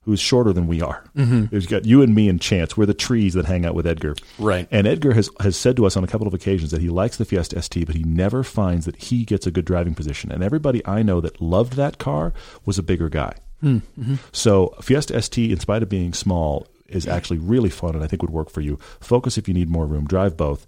who's 0.03 0.20
shorter 0.20 0.53
than 0.53 0.66
we 0.66 0.80
are. 0.82 1.05
Mm-hmm. 1.16 1.47
There's 1.51 1.66
got 1.66 1.84
you 1.84 2.03
and 2.03 2.14
me 2.14 2.28
and 2.28 2.41
Chance. 2.41 2.76
We're 2.76 2.86
the 2.86 2.95
trees 2.95 3.34
that 3.34 3.47
hang 3.47 3.64
out 3.66 3.74
with 3.74 3.86
Edgar. 3.86 4.14
Right. 4.39 4.68
And 4.70 4.86
Edgar 4.86 5.12
has, 5.14 5.28
has 5.41 5.57
said 5.57 5.76
to 5.76 5.86
us 5.86 5.97
on 5.97 6.05
a 6.05 6.07
couple 6.07 6.26
of 6.26 6.34
occasions 6.34 6.70
that 6.70 6.80
he 6.80 6.89
likes 6.89 7.16
the 7.16 7.24
Fiesta 7.24 7.61
ST, 7.61 7.84
but 7.86 7.95
he 7.95 8.03
never 8.05 8.43
finds 8.43 8.84
that 8.86 8.97
he 8.97 9.24
gets 9.24 9.47
a 9.47 9.51
good 9.51 9.64
driving 9.64 9.95
position. 9.95 10.30
And 10.30 10.43
everybody 10.43 10.86
I 10.86 11.03
know 11.03 11.20
that 11.20 11.41
loved 11.41 11.72
that 11.74 11.99
car 11.99 12.32
was 12.64 12.78
a 12.78 12.82
bigger 12.82 13.09
guy. 13.09 13.34
Mm-hmm. 13.62 14.14
So 14.32 14.74
Fiesta 14.80 15.20
ST, 15.20 15.51
in 15.51 15.59
spite 15.59 15.82
of 15.82 15.89
being 15.89 16.12
small, 16.12 16.66
is 16.89 17.07
actually 17.07 17.39
really 17.39 17.68
fun 17.70 17.95
and 17.95 18.03
I 18.03 18.07
think 18.07 18.22
would 18.22 18.30
work 18.30 18.49
for 18.51 18.62
you. 18.62 18.78
Focus 19.01 19.36
if 19.36 19.47
you 19.49 19.53
need 19.53 19.68
more 19.68 19.86
room. 19.86 20.07
Drive 20.07 20.36
both. 20.36 20.66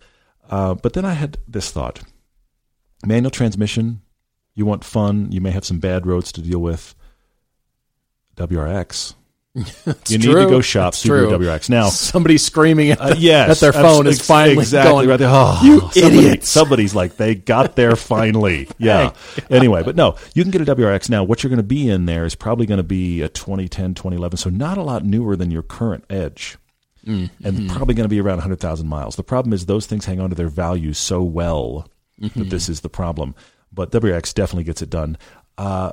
Uh, 0.50 0.74
but 0.74 0.92
then 0.92 1.04
I 1.06 1.14
had 1.14 1.38
this 1.48 1.70
thought: 1.70 2.02
manual 3.06 3.30
transmission. 3.30 4.02
You 4.60 4.66
want 4.66 4.84
fun. 4.84 5.32
You 5.32 5.40
may 5.40 5.52
have 5.52 5.64
some 5.64 5.78
bad 5.78 6.06
roads 6.06 6.32
to 6.32 6.42
deal 6.42 6.58
with. 6.58 6.94
WRX. 8.36 9.14
you 9.54 9.64
need 10.18 10.20
to 10.26 10.32
go 10.34 10.60
shop 10.60 10.92
It's 10.92 11.02
Subaru 11.02 11.28
true. 11.30 11.38
WRX 11.38 11.70
now. 11.70 11.88
Somebody 11.88 12.36
screaming 12.36 12.90
at, 12.90 13.00
Uh, 13.00 13.14
yes, 13.16 13.50
at 13.50 13.58
their 13.60 13.72
phone 13.72 14.06
abs- 14.06 14.20
is 14.20 14.26
finally 14.26 14.58
exactly 14.58 14.90
going. 14.92 15.08
right 15.08 15.16
there. 15.18 15.30
Oh, 15.32 15.58
"You 15.64 15.80
somebody- 15.92 16.18
idiots." 16.26 16.50
Somebody's 16.50 16.94
like 16.94 17.16
they 17.16 17.34
got 17.36 17.74
there 17.74 17.96
finally. 18.16 18.68
Yeah. 18.76 19.12
anyway, 19.48 19.82
but 19.82 19.96
no, 19.96 20.16
you 20.34 20.42
can 20.44 20.50
get 20.50 20.60
a 20.60 20.66
WRX 20.76 21.08
now. 21.08 21.24
What 21.24 21.42
you're 21.42 21.48
going 21.48 21.56
to 21.56 21.62
be 21.62 21.88
in 21.88 22.04
there 22.04 22.26
is 22.26 22.34
probably 22.34 22.66
going 22.66 22.76
to 22.78 22.84
be 22.84 23.22
a 23.22 23.30
2010, 23.30 23.94
2011, 23.94 24.36
so 24.36 24.50
not 24.50 24.76
a 24.76 24.82
lot 24.82 25.06
newer 25.06 25.36
than 25.36 25.50
your 25.50 25.62
current 25.62 26.04
Edge. 26.10 26.58
Mm-hmm. 27.06 27.46
And 27.46 27.70
probably 27.70 27.94
going 27.94 28.04
to 28.04 28.10
be 28.10 28.20
around 28.20 28.36
100,000 28.36 28.86
miles. 28.86 29.16
The 29.16 29.22
problem 29.22 29.54
is 29.54 29.64
those 29.64 29.86
things 29.86 30.04
hang 30.04 30.20
on 30.20 30.28
to 30.28 30.36
their 30.36 30.48
value 30.50 30.92
so 30.92 31.22
well 31.22 31.88
Mm-hmm. 32.20 32.38
that 32.38 32.50
this 32.50 32.68
is 32.68 32.82
the 32.82 32.90
problem. 32.90 33.34
But 33.72 33.90
WRX 33.92 34.34
definitely 34.34 34.64
gets 34.64 34.82
it 34.82 34.90
done. 34.90 35.16
Uh, 35.56 35.90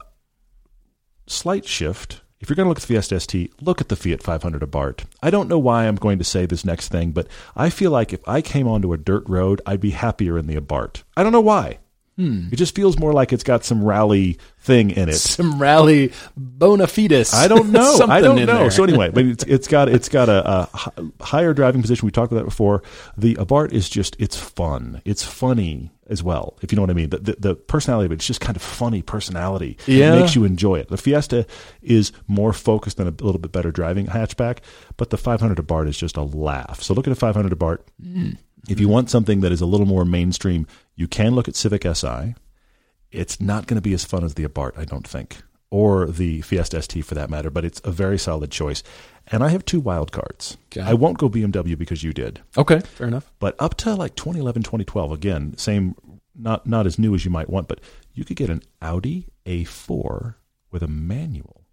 slight 1.28 1.65
shift. 1.65 2.21
If 2.39 2.49
you're 2.49 2.55
going 2.55 2.65
to 2.65 2.69
look 2.69 2.78
at 2.78 2.82
the 2.84 2.88
Fiesta 2.88 3.19
ST, 3.19 3.61
look 3.61 3.82
at 3.82 3.89
the 3.89 3.95
Fiat 3.95 4.21
500 4.21 4.61
Abarth. 4.61 5.05
I 5.23 5.32
don't 5.32 5.49
know 5.49 5.57
why 5.57 5.88
I'm 5.88 5.95
going 5.95 6.19
to 6.19 6.23
say 6.23 6.45
this 6.45 6.63
next 6.63 6.89
thing, 6.89 7.11
but 7.11 7.28
I 7.55 7.69
feel 7.69 7.89
like 7.89 8.13
if 8.13 8.28
I 8.28 8.41
came 8.41 8.67
onto 8.67 8.93
a 8.93 8.97
dirt 8.97 9.23
road, 9.28 9.59
I'd 9.65 9.82
be 9.82 9.89
happier 9.89 10.38
in 10.38 10.45
the 10.45 10.55
Abarth. 10.55 11.03
I 11.15 11.23
don't 11.23 11.32
know 11.32 11.41
why. 11.41 11.80
Hmm. 12.18 12.47
It 12.51 12.55
just 12.55 12.76
feels 12.76 12.97
more 12.97 13.13
like 13.13 13.32
it's 13.32 13.43
got 13.43 13.63
some 13.63 13.84
rally 13.84 14.39
thing 14.59 14.89
in 14.89 15.07
it. 15.07 15.15
Some 15.18 15.61
rally 15.61 16.11
bona 16.36 16.88
fides. 16.88 17.34
I 17.34 17.47
don't 17.47 17.72
know. 17.72 17.99
I 18.09 18.22
don't 18.22 18.38
know. 18.38 18.45
there. 18.45 18.72
So 18.72 18.84
anyway, 18.84 19.09
but 19.09 19.24
it's 19.24 19.43
it's 19.47 19.68
got 19.68 19.88
it's 19.88 20.09
got 20.09 20.28
a, 20.28 20.49
a 20.49 21.24
higher 21.24 21.53
driving 21.53 21.82
position. 21.82 22.07
We 22.07 22.11
talked 22.11 22.32
about 22.32 22.41
that 22.41 22.49
before. 22.49 22.82
The 23.18 23.36
Abarth 23.36 23.72
is 23.72 23.88
just 23.88 24.15
it's 24.20 24.36
fun. 24.36 25.01
It's 25.05 25.24
funny 25.24 25.91
as 26.09 26.24
well. 26.24 26.57
If 26.61 26.72
you 26.72 26.76
know 26.76 26.82
what 26.82 26.89
I 26.89 26.93
mean. 26.93 27.11
The 27.11 27.20
the, 27.20 27.36
the 27.39 27.55
personality 27.55 28.07
of 28.07 28.11
it, 28.13 28.15
it's 28.15 28.28
just 28.28 28.41
kind 28.41 28.55
of 28.55 28.63
funny 28.63 29.03
personality. 29.03 29.78
Yeah. 29.86 30.15
it 30.15 30.22
makes 30.22 30.36
you 30.36 30.43
enjoy 30.43 30.80
it. 30.80 30.89
The 30.89 30.97
Fiesta 30.97 31.45
is 31.84 32.11
more 32.28 32.51
focused 32.51 32.99
and 32.99 33.07
a 33.07 33.24
little 33.24 33.39
bit 33.39 33.51
better 33.51 33.72
driving 33.72 34.07
hatchback, 34.07 34.59
but 34.97 35.11
the 35.11 35.18
500 35.18 35.57
Abarth 35.59 35.88
is 35.88 35.97
just 35.97 36.18
a 36.18 36.24
laugh. 36.24 36.82
So 36.82 36.95
look 36.95 37.05
at 37.05 37.13
a 37.13 37.15
500 37.15 37.51
Abarth. 37.51 37.82
Hmm. 38.01 38.32
If 38.68 38.80
you 38.80 38.88
want 38.88 39.09
something 39.09 39.41
that 39.41 39.51
is 39.51 39.61
a 39.61 39.65
little 39.65 39.86
more 39.86 40.05
mainstream, 40.05 40.68
you 40.95 41.07
can 41.07 41.36
look 41.36 41.47
at 41.47 41.55
Civic 41.55 41.84
Si. 41.95 42.36
It's 43.11 43.39
not 43.39 43.68
going 43.68 43.76
to 43.78 43.82
be 43.82 43.93
as 43.93 44.03
fun 44.03 44.24
as 44.24 44.34
the 44.34 44.45
Abarth, 44.45 44.78
I 44.78 44.84
don't 44.86 45.07
think, 45.07 45.38
or 45.70 46.07
the 46.07 46.41
Fiesta 46.41 46.82
ST 46.82 47.05
for 47.05 47.15
that 47.15 47.30
matter, 47.30 47.49
but 47.49 47.63
it's 47.63 47.80
a 47.86 47.91
very 47.91 48.18
solid 48.18 48.51
choice. 48.51 48.84
And 49.28 49.43
I 49.43 49.49
have 49.49 49.63
two 49.63 49.80
wild 49.80 50.11
cards. 50.11 50.57
Okay. 50.72 50.82
I 50.82 50.93
won't 50.93 51.18
go 51.18 51.30
BMW 51.30 51.78
because 51.78 52.03
you 52.03 52.11
did, 52.13 52.41
okay, 52.57 52.80
fair 52.80 53.07
enough. 53.07 53.32
but 53.39 53.55
up 53.59 53.76
to 53.78 53.95
like 53.95 54.15
2011, 54.15 54.63
2012, 54.63 55.11
again, 55.11 55.57
same, 55.57 55.95
not 56.36 56.68
not 56.68 56.86
as 56.86 56.99
new 56.99 57.15
as 57.15 57.24
you 57.26 57.32
might 57.32 57.49
want, 57.49 57.68
but 57.68 57.80
you 58.13 58.24
could 58.26 58.38
get 58.38 58.49
an 58.49 58.61
Audi 58.82 59.28
A4 59.45 60.36
with 60.72 60.84
a 60.84 60.88
manual. 60.88 61.63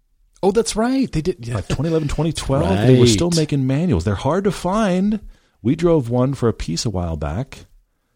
Oh, 0.43 0.51
that's 0.51 0.75
right. 0.75 1.11
They 1.11 1.21
did. 1.21 1.47
Yeah. 1.47 1.55
Like 1.55 1.67
2011, 1.67 2.07
2012, 2.09 2.87
they 2.87 2.99
were 2.99 3.07
still 3.19 3.31
making 3.31 3.65
manuals. 3.65 4.03
They're 4.05 4.15
hard 4.15 4.43
to 4.43 4.51
find. 4.51 5.19
We 5.65 5.75
drove 5.75 6.11
one 6.11 6.35
for 6.35 6.47
a 6.47 6.53
piece 6.53 6.85
a 6.85 6.91
while 6.91 7.17
back. 7.17 7.65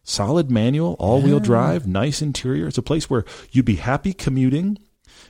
Solid 0.04 0.52
manual, 0.52 0.94
all 1.00 1.20
wheel 1.20 1.40
drive, 1.40 1.84
nice 1.84 2.22
interior. 2.22 2.68
It's 2.68 2.78
a 2.78 2.82
place 2.82 3.10
where 3.10 3.24
you'd 3.50 3.64
be 3.64 3.74
happy 3.74 4.12
commuting. 4.12 4.78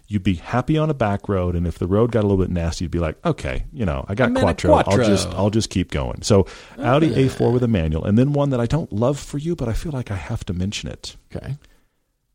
You'd 0.06 0.22
be 0.22 0.34
happy 0.34 0.76
on 0.76 0.90
a 0.90 0.94
back 0.94 1.30
road, 1.30 1.56
and 1.56 1.66
if 1.66 1.78
the 1.78 1.86
road 1.86 2.12
got 2.12 2.20
a 2.20 2.26
little 2.26 2.44
bit 2.44 2.50
nasty, 2.50 2.84
you'd 2.84 2.90
be 2.90 2.98
like, 2.98 3.16
"Okay, 3.24 3.64
you 3.72 3.86
know, 3.86 4.04
I 4.06 4.14
got 4.14 4.32
a 4.32 4.34
Quattro. 4.34 4.74
I'll 4.74 4.98
just, 4.98 5.28
I'll 5.28 5.48
just 5.48 5.70
keep 5.70 5.90
going." 5.90 6.20
So, 6.20 6.46
Audi 6.76 7.08
A4 7.08 7.54
with 7.54 7.62
a 7.62 7.68
manual, 7.68 8.04
and 8.04 8.18
then 8.18 8.34
one 8.34 8.50
that 8.50 8.60
I 8.60 8.66
don't 8.66 8.92
love 8.92 9.18
for 9.18 9.38
you, 9.38 9.56
but 9.56 9.70
I 9.70 9.72
feel 9.72 9.92
like 9.92 10.10
I 10.10 10.16
have 10.16 10.44
to 10.44 10.52
mention 10.52 10.90
it. 10.90 11.16
Okay. 11.34 11.56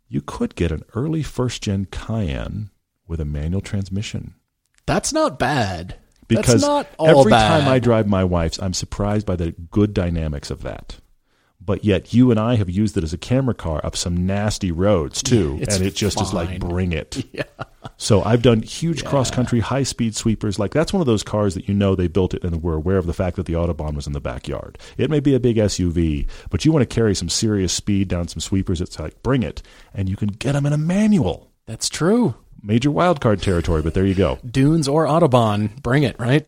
You 0.07 0.21
could 0.21 0.55
get 0.55 0.71
an 0.71 0.81
early 0.95 1.21
first 1.21 1.61
gen 1.61 1.85
Cayenne 1.91 2.71
with 3.07 3.19
a 3.19 3.25
manual 3.25 3.61
transmission 3.61 4.33
That's 4.87 5.13
not 5.13 5.37
bad. 5.37 5.99
Because 6.27 6.63
every 6.99 7.31
bad. 7.31 7.61
time 7.61 7.67
I 7.67 7.79
drive 7.79 8.07
my 8.07 8.23
wife's, 8.23 8.59
I'm 8.59 8.73
surprised 8.73 9.25
by 9.25 9.35
the 9.35 9.51
good 9.71 9.93
dynamics 9.93 10.49
of 10.49 10.63
that. 10.63 10.97
But 11.65 11.83
yet, 11.83 12.13
you 12.13 12.29
and 12.29 12.39
I 12.39 12.55
have 12.55 12.69
used 12.69 12.95
it 12.95 13.03
as 13.03 13.11
a 13.11 13.17
camera 13.17 13.55
car 13.55 13.81
up 13.83 13.95
some 13.95 14.27
nasty 14.27 14.71
roads 14.71 15.23
too, 15.23 15.57
It's 15.59 15.75
and 15.75 15.85
it 15.85 15.95
just 15.95 16.21
is 16.21 16.31
like 16.33 16.59
bring 16.59 16.91
it. 16.91 17.25
Yeah. 17.33 17.43
So 17.97 18.23
I've 18.23 18.41
done 18.41 18.61
huge 18.61 19.05
cross 19.05 19.31
country, 19.31 19.59
high 19.59 19.83
speed 19.83 20.15
sweepers. 20.15 20.59
Like 20.59 20.71
that's 20.71 20.91
one 20.91 21.01
of 21.01 21.07
those 21.07 21.23
cars 21.23 21.53
that 21.55 21.67
you 21.67 21.73
know 21.73 21.95
they 21.95 22.07
built 22.07 22.33
it 22.33 22.43
and 22.43 22.61
were 22.61 22.73
aware 22.75 22.97
of 22.97 23.05
the 23.05 23.13
fact 23.13 23.35
that 23.37 23.45
the 23.45 23.53
autobahn 23.53 23.95
was 23.95 24.05
in 24.05 24.13
the 24.13 24.19
backyard. 24.19 24.77
It 24.97 25.09
may 25.09 25.19
be 25.19 25.33
a 25.33 25.39
big 25.39 25.57
SUV, 25.57 26.27
but 26.49 26.65
you 26.65 26.71
want 26.71 26.87
to 26.87 26.93
carry 26.93 27.15
some 27.15 27.29
serious 27.29 27.73
speed 27.73 28.07
down 28.07 28.27
some 28.27 28.41
sweepers. 28.41 28.81
It's 28.81 28.99
like 28.99 29.21
bring 29.23 29.43
it, 29.43 29.61
and 29.93 30.09
you 30.09 30.15
can 30.15 30.29
get 30.29 30.53
them 30.53 30.65
in 30.65 30.73
a 30.73 30.77
manual. 30.77 31.51
That's 31.67 31.89
true. 31.89 32.35
Major 32.61 32.89
wild 32.91 33.21
card 33.21 33.41
territory, 33.41 33.81
but 33.81 33.93
there 33.93 34.05
you 34.05 34.15
go. 34.15 34.39
Dunes 34.49 34.87
or 34.87 35.05
Autobahn, 35.05 35.81
bring 35.81 36.03
it, 36.03 36.19
right? 36.19 36.47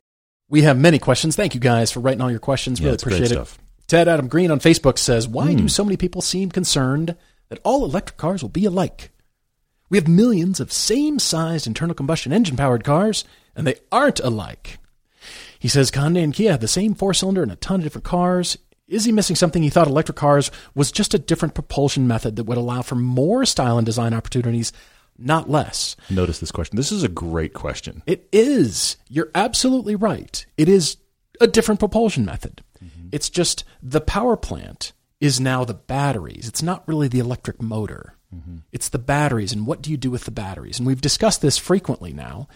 We 0.49 0.63
have 0.63 0.77
many 0.77 0.97
questions. 0.99 1.35
Thank 1.35 1.53
you 1.53 1.59
guys 1.59 1.91
for 1.91 1.99
writing 1.99 2.21
all 2.21 2.31
your 2.31 2.39
questions. 2.39 2.79
Yeah, 2.79 2.87
Really 2.87 2.97
great 2.97 3.15
appreciate 3.17 3.39
it. 3.41 3.57
Ted 3.87 4.07
Adam 4.07 4.27
Green 4.27 4.51
on 4.51 4.59
Facebook 4.59 4.97
says, 4.97 5.27
Why 5.27 5.51
Hmm. 5.51 5.57
do 5.57 5.67
so 5.69 5.83
many 5.83 5.97
people 5.97 6.21
seem 6.21 6.49
concerned 6.51 7.15
that 7.49 7.59
all 7.63 7.85
electric 7.85 8.17
cars 8.17 8.41
will 8.41 8.49
be 8.49 8.65
alike? 8.65 9.11
We 9.89 9.97
have 9.97 10.07
millions 10.07 10.59
of 10.59 10.71
same 10.73 11.19
sized 11.19 11.67
internal 11.67 11.95
combustion 11.95 12.33
engine 12.33 12.57
powered 12.57 12.83
cars, 12.83 13.23
and 13.55 13.65
they 13.65 13.75
aren't 13.91 14.19
alike. 14.19 14.79
He 15.59 15.67
says 15.67 15.91
Hyundai 15.91 16.23
and 16.23 16.33
Kia 16.33 16.51
have 16.51 16.59
the 16.59 16.67
same 16.67 16.93
four 16.93 17.13
cylinder 17.13 17.43
in 17.43 17.49
a 17.51 17.55
ton 17.55 17.79
of 17.79 17.83
different 17.83 18.05
cars. 18.05 18.57
Is 18.87 19.05
he 19.05 19.11
missing 19.11 19.35
something? 19.35 19.63
He 19.63 19.69
thought 19.69 19.87
electric 19.87 20.17
cars 20.17 20.51
was 20.75 20.91
just 20.91 21.13
a 21.13 21.19
different 21.19 21.53
propulsion 21.55 22.07
method 22.07 22.35
that 22.35 22.43
would 22.45 22.57
allow 22.57 22.81
for 22.81 22.95
more 22.95 23.45
style 23.45 23.77
and 23.77 23.85
design 23.85 24.13
opportunities, 24.13 24.71
not 25.17 25.49
less. 25.49 25.95
Notice 26.09 26.39
this 26.39 26.51
question. 26.51 26.75
This 26.75 26.91
is 26.91 27.03
a 27.03 27.09
great 27.09 27.53
question. 27.53 28.03
It 28.05 28.27
is. 28.31 28.97
You're 29.09 29.31
absolutely 29.35 29.95
right. 29.95 30.45
It 30.57 30.69
is 30.69 30.97
a 31.41 31.47
different 31.47 31.79
propulsion 31.79 32.25
method. 32.25 32.63
Mm-hmm. 32.83 33.09
It's 33.11 33.29
just 33.29 33.63
the 33.81 34.01
power 34.01 34.37
plant 34.37 34.93
is 35.19 35.39
now 35.39 35.65
the 35.65 35.73
batteries. 35.73 36.47
It's 36.47 36.61
not 36.61 36.87
really 36.87 37.07
the 37.07 37.19
electric 37.19 37.61
motor. 37.61 38.13
Mm-hmm. 38.35 38.57
It's 38.71 38.89
the 38.89 38.99
batteries 38.99 39.53
and 39.53 39.65
what 39.65 39.81
do 39.81 39.89
you 39.89 39.97
do 39.97 40.11
with 40.11 40.25
the 40.25 40.31
batteries? 40.31 40.77
And 40.77 40.87
we've 40.87 41.01
discussed 41.01 41.41
this 41.41 41.57
frequently 41.57 42.13
now. 42.13 42.47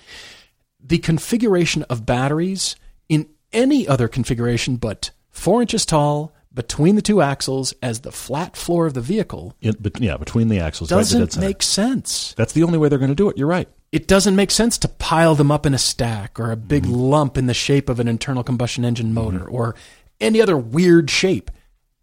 The 0.84 0.99
configuration 0.99 1.84
of 1.84 2.05
batteries 2.05 2.76
in 3.07 3.30
any 3.53 3.88
other 3.88 4.07
configuration 4.07 4.76
but 4.78 5.12
four 5.30 5.62
inches 5.62 5.86
tall 5.86 6.34
between 6.54 6.95
the 6.95 7.02
two 7.02 7.22
axles 7.22 7.74
as 7.82 8.02
the 8.02 8.12
flat 8.12 8.58
floor 8.58 8.86
of 8.86 8.93
the 8.93 9.02
vehicle 9.02 9.56
In, 9.62 9.76
but 9.80 9.99
yeah, 10.02 10.18
between 10.18 10.49
the 10.49 10.60
axles, 10.60 10.91
right 10.91 10.99
doesn't 10.99 11.32
center. 11.32 11.47
make 11.47 11.64
sense 11.64 12.34
That's 12.36 12.54
the 12.54 12.64
only 12.64 12.78
way 12.78 12.89
they're 12.89 12.99
going 12.99 13.12
to 13.12 13.16
do 13.16 13.30
it. 13.30 13.38
You're 13.38 13.47
right. 13.47 13.70
it 13.91 14.08
doesn't 14.08 14.36
make 14.36 14.52
sense 14.52 14.78
to 14.80 14.88
pile 14.88 15.36
them 15.36 15.52
up 15.52 15.66
in 15.66 15.74
a 15.74 15.78
stack 15.78 16.39
or 16.39 16.52
a 16.52 16.58
big 16.58 16.84
mm-hmm. 16.84 16.93
lump 16.93 17.38
in 17.38 17.47
the 17.47 17.54
shape 17.54 17.89
of 17.89 17.99
an 17.99 18.08
internal 18.08 18.43
combustion 18.43 18.86
engine 18.86 19.08
mm-hmm. 19.08 19.16
motor 19.16 19.47
or 19.47 19.76
any 20.20 20.41
other 20.41 20.58
weird 20.58 21.10
shape. 21.10 21.49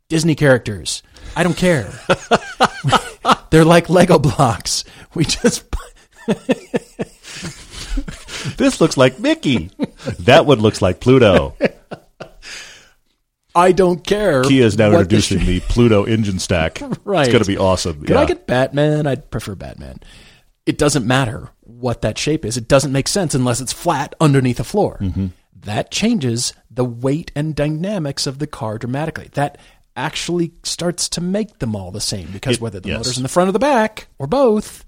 Disney 0.08 0.34
characters. 0.34 1.02
I 1.36 1.42
don't 1.42 1.56
care. 1.56 1.92
They're 3.50 3.66
like 3.66 3.90
Lego 3.90 4.18
blocks. 4.18 4.84
We 5.14 5.26
just 5.26 5.64
This 8.56 8.80
looks 8.80 8.96
like 8.96 9.18
Mickey. 9.18 9.70
that 10.20 10.46
one 10.46 10.60
looks 10.60 10.80
like 10.80 11.00
Pluto. 11.00 11.56
I 13.58 13.72
don't 13.72 14.04
care. 14.04 14.42
Kia 14.42 14.64
is 14.64 14.78
now 14.78 14.90
what 14.90 15.00
introducing 15.00 15.38
the 15.46 15.60
Pluto 15.60 16.04
engine 16.04 16.38
stack. 16.38 16.80
Right. 17.04 17.22
It's 17.22 17.32
going 17.32 17.42
to 17.44 17.48
be 17.48 17.58
awesome. 17.58 18.00
Could 18.00 18.10
yeah. 18.10 18.20
I 18.20 18.24
get 18.26 18.46
Batman? 18.46 19.06
I'd 19.06 19.30
prefer 19.30 19.54
Batman. 19.54 20.00
It 20.66 20.78
doesn't 20.78 21.06
matter 21.06 21.50
what 21.62 22.02
that 22.02 22.18
shape 22.18 22.44
is. 22.44 22.56
It 22.56 22.68
doesn't 22.68 22.92
make 22.92 23.08
sense 23.08 23.34
unless 23.34 23.60
it's 23.60 23.72
flat 23.72 24.14
underneath 24.20 24.60
a 24.60 24.64
floor. 24.64 24.98
Mm-hmm. 25.00 25.26
That 25.62 25.90
changes 25.90 26.52
the 26.70 26.84
weight 26.84 27.32
and 27.34 27.54
dynamics 27.54 28.26
of 28.26 28.38
the 28.38 28.46
car 28.46 28.78
dramatically. 28.78 29.28
That 29.32 29.58
actually 29.96 30.52
starts 30.62 31.08
to 31.10 31.20
make 31.20 31.58
them 31.58 31.74
all 31.74 31.90
the 31.90 32.00
same 32.00 32.28
because 32.32 32.56
It- 32.56 32.60
whether 32.62 32.78
the 32.80 32.90
yes. 32.90 32.98
motor's 32.98 33.16
in 33.16 33.22
the 33.24 33.28
front 33.28 33.48
or 33.48 33.52
the 33.52 33.58
back 33.58 34.06
or 34.18 34.26
both, 34.28 34.84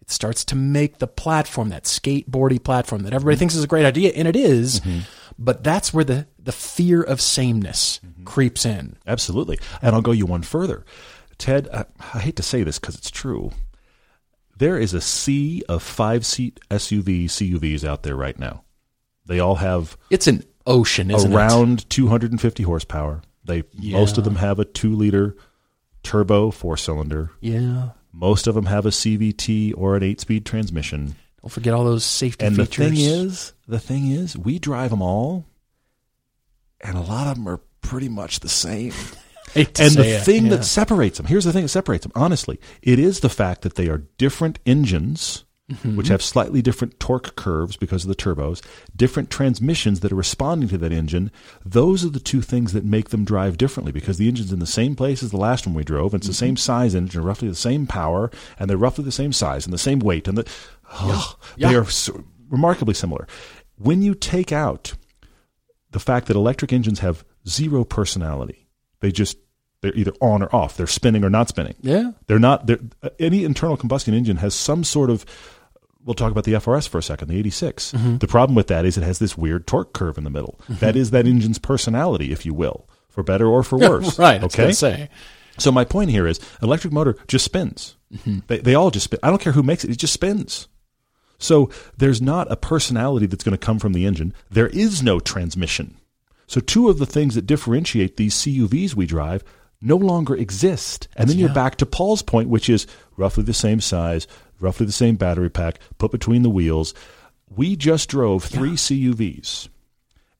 it 0.00 0.10
starts 0.12 0.44
to 0.46 0.54
make 0.54 0.98
the 0.98 1.06
platform, 1.08 1.70
that 1.70 1.84
skateboardy 1.84 2.62
platform 2.62 3.02
that 3.02 3.12
everybody 3.12 3.34
Mm-hmm. 3.34 3.38
thinks 3.40 3.54
is 3.56 3.64
a 3.64 3.68
great 3.68 3.84
idea, 3.84 4.12
and 4.14 4.28
it 4.28 4.36
is, 4.36 4.80
But 5.40 5.62
that's 5.64 5.92
where 5.94 6.04
the, 6.04 6.26
the 6.48 6.52
fear 6.52 7.02
of 7.02 7.20
sameness 7.20 8.00
Mm-hmm. 8.02 8.24
creeps 8.24 8.64
in. 8.64 8.96
Absolutely. 9.06 9.58
And 9.82 9.94
I'll 9.94 10.00
go 10.00 10.12
you 10.12 10.24
one 10.24 10.40
further. 10.42 10.82
Ted, 11.36 11.68
I, 11.72 11.84
I 12.14 12.20
hate 12.20 12.36
to 12.36 12.42
say 12.42 12.62
this 12.62 12.78
because 12.78 12.94
it's 12.96 13.10
true. 13.10 13.50
There 14.56 14.78
is 14.78 14.94
a 14.94 15.00
sea 15.00 15.62
of 15.68 15.82
five 15.82 16.24
seat 16.24 16.58
SUV 16.70 17.26
CUVs 17.26 17.84
out 17.84 18.02
there 18.02 18.16
right 18.16 18.38
now. 18.38 18.64
They 19.26 19.38
all 19.40 19.56
have 19.56 19.96
It's 20.10 20.26
an 20.26 20.42
ocean, 20.66 21.10
isn't 21.10 21.30
it? 21.30 21.36
around 21.36 21.88
250 21.90 22.62
horsepower. 22.62 23.20
They 23.44 23.62
most 23.78 24.16
of 24.18 24.24
them 24.24 24.36
have 24.36 24.58
a 24.58 24.64
two 24.64 24.94
liter 24.94 25.36
turbo 26.02 26.50
four 26.50 26.76
cylinder. 26.76 27.30
Yeah. 27.40 27.90
Most 28.12 28.46
of 28.46 28.54
them 28.54 28.66
have 28.66 28.86
a 28.86 28.90
CVT 28.90 29.74
or 29.76 29.96
an 29.96 30.02
eight 30.02 30.20
speed 30.20 30.44
transmission. 30.46 31.14
Don't 31.42 31.50
forget 31.50 31.74
all 31.74 31.84
those 31.84 32.04
safety 32.04 32.44
And 32.46 32.56
the 32.56 32.66
thing 32.66 32.96
is, 32.96 33.52
the 33.68 33.78
thing 33.78 34.10
is, 34.10 34.36
we 34.36 34.58
drive 34.58 34.90
them 34.90 35.02
all, 35.02 35.44
and 36.80 36.96
a 36.96 37.00
lot 37.00 37.26
of 37.26 37.36
them 37.36 37.48
are 37.48 37.60
pretty 37.80 38.08
much 38.08 38.40
the 38.40 38.48
same. 38.48 38.92
And 39.54 39.66
the 39.94 40.20
thing 40.22 40.44
yeah. 40.44 40.56
that 40.56 40.64
separates 40.66 41.16
them 41.16 41.26
here's 41.26 41.44
the 41.46 41.54
thing 41.54 41.62
that 41.62 41.68
separates 41.70 42.02
them 42.04 42.12
honestly 42.14 42.60
it 42.82 42.98
is 42.98 43.20
the 43.20 43.30
fact 43.30 43.62
that 43.62 43.76
they 43.76 43.88
are 43.88 44.04
different 44.18 44.58
engines 44.66 45.44
Mm-hmm. 45.70 45.96
which 45.96 46.08
have 46.08 46.22
slightly 46.22 46.62
different 46.62 46.98
torque 46.98 47.34
curves 47.36 47.76
because 47.76 48.02
of 48.04 48.08
the 48.08 48.14
turbos 48.14 48.62
different 48.96 49.28
transmissions 49.30 50.00
that 50.00 50.12
are 50.12 50.16
responding 50.16 50.68
to 50.70 50.78
that 50.78 50.92
engine 50.92 51.30
those 51.64 52.04
are 52.06 52.10
the 52.10 52.20
two 52.20 52.40
things 52.42 52.72
that 52.74 52.84
make 52.86 53.08
them 53.10 53.24
drive 53.24 53.56
differently 53.58 53.92
because 53.92 54.16
the 54.18 54.28
engine's 54.28 54.50
in 54.52 54.60
the 54.60 54.66
same 54.66 54.94
place 54.94 55.22
as 55.22 55.30
the 55.30 55.36
last 55.38 55.66
one 55.66 55.74
we 55.74 55.82
drove 55.84 56.12
and 56.14 56.20
it's 56.22 56.26
the 56.26 56.32
Mm-hmm. 56.32 56.38
same 56.46 56.56
size 56.56 56.94
engine 56.94 57.22
roughly 57.22 57.48
the 57.48 57.54
same 57.54 57.86
power 57.86 58.30
and 58.58 58.68
they're 58.70 58.78
roughly 58.78 59.04
the 59.04 59.12
same 59.12 59.32
size 59.32 59.64
and 59.66 59.72
the 59.74 59.78
same 59.78 59.98
weight 59.98 60.26
and 60.28 60.36
the 60.38 60.46
Yeah. 61.06 61.70
they 61.70 61.74
are 61.76 61.84
so 61.86 62.22
remarkably 62.50 62.94
similar 62.94 63.26
when 63.76 64.00
you 64.02 64.14
take 64.14 64.52
out 64.52 64.94
the 65.90 66.00
fact 66.00 66.26
that 66.26 66.36
electric 66.36 66.72
engines 66.72 67.00
have 67.00 67.24
zero 67.46 67.84
personality. 67.84 68.68
They 69.00 69.12
just 69.12 69.38
they're 69.80 69.94
either 69.94 70.12
on 70.20 70.42
or 70.42 70.54
off. 70.54 70.76
They're 70.76 70.86
spinning 70.86 71.24
or 71.24 71.30
not 71.30 71.48
spinning. 71.48 71.76
Yeah. 71.80 72.12
They're 72.26 72.38
not. 72.38 72.66
They're, 72.66 72.80
any 73.18 73.44
internal 73.44 73.76
combustion 73.76 74.14
engine 74.14 74.38
has 74.38 74.54
some 74.54 74.84
sort 74.84 75.10
of. 75.10 75.24
We'll 76.04 76.14
talk 76.14 76.30
about 76.32 76.44
the 76.44 76.54
FRS 76.54 76.88
for 76.88 76.98
a 76.98 77.02
second. 77.02 77.28
The 77.28 77.38
86. 77.38 77.92
Mm-hmm. 77.92 78.16
The 78.18 78.26
problem 78.26 78.54
with 78.54 78.68
that 78.68 78.86
is 78.86 78.96
it 78.96 79.02
has 79.02 79.18
this 79.18 79.36
weird 79.36 79.66
torque 79.66 79.92
curve 79.92 80.16
in 80.16 80.24
the 80.24 80.30
middle. 80.30 80.58
That 80.68 80.96
is 80.96 81.10
that 81.10 81.26
engine's 81.26 81.58
personality, 81.58 82.32
if 82.32 82.46
you 82.46 82.54
will, 82.54 82.88
for 83.08 83.22
better 83.22 83.46
or 83.46 83.62
for 83.62 83.78
worse. 83.78 84.18
right. 84.18 84.42
Okay. 84.42 84.72
say. 84.72 85.10
So 85.58 85.70
my 85.70 85.84
point 85.84 86.10
here 86.10 86.26
is, 86.26 86.40
electric 86.62 86.92
motor 86.92 87.16
just 87.26 87.44
spins. 87.44 87.96
Mm-hmm. 88.14 88.38
They, 88.46 88.58
they 88.58 88.74
all 88.74 88.90
just 88.90 89.04
spin. 89.04 89.18
I 89.22 89.28
don't 89.28 89.40
care 89.40 89.52
who 89.52 89.62
makes 89.62 89.84
it; 89.84 89.90
it 89.90 89.98
just 89.98 90.14
spins. 90.14 90.68
So 91.38 91.70
there's 91.96 92.20
not 92.20 92.50
a 92.50 92.56
personality 92.56 93.26
that's 93.26 93.44
going 93.44 93.56
to 93.56 93.64
come 93.64 93.78
from 93.78 93.92
the 93.92 94.04
engine. 94.04 94.34
There 94.50 94.66
is 94.68 95.02
no 95.02 95.20
transmission. 95.20 95.96
So 96.46 96.60
two 96.60 96.88
of 96.88 96.98
the 96.98 97.06
things 97.06 97.34
that 97.34 97.46
differentiate 97.46 98.16
these 98.16 98.34
CUVs 98.34 98.94
we 98.94 99.06
drive 99.06 99.44
no 99.80 99.96
longer 99.96 100.34
exist. 100.34 101.08
And 101.16 101.28
then 101.28 101.38
you're 101.38 101.48
yeah. 101.48 101.54
back 101.54 101.76
to 101.76 101.86
Paul's 101.86 102.22
point, 102.22 102.48
which 102.48 102.68
is 102.68 102.86
roughly 103.16 103.44
the 103.44 103.54
same 103.54 103.80
size, 103.80 104.26
roughly 104.58 104.86
the 104.86 104.92
same 104.92 105.16
battery 105.16 105.50
pack, 105.50 105.78
put 105.98 106.10
between 106.10 106.42
the 106.42 106.50
wheels. 106.50 106.94
We 107.54 107.76
just 107.76 108.08
drove 108.08 108.44
three 108.44 108.72
CUVs. 108.72 109.68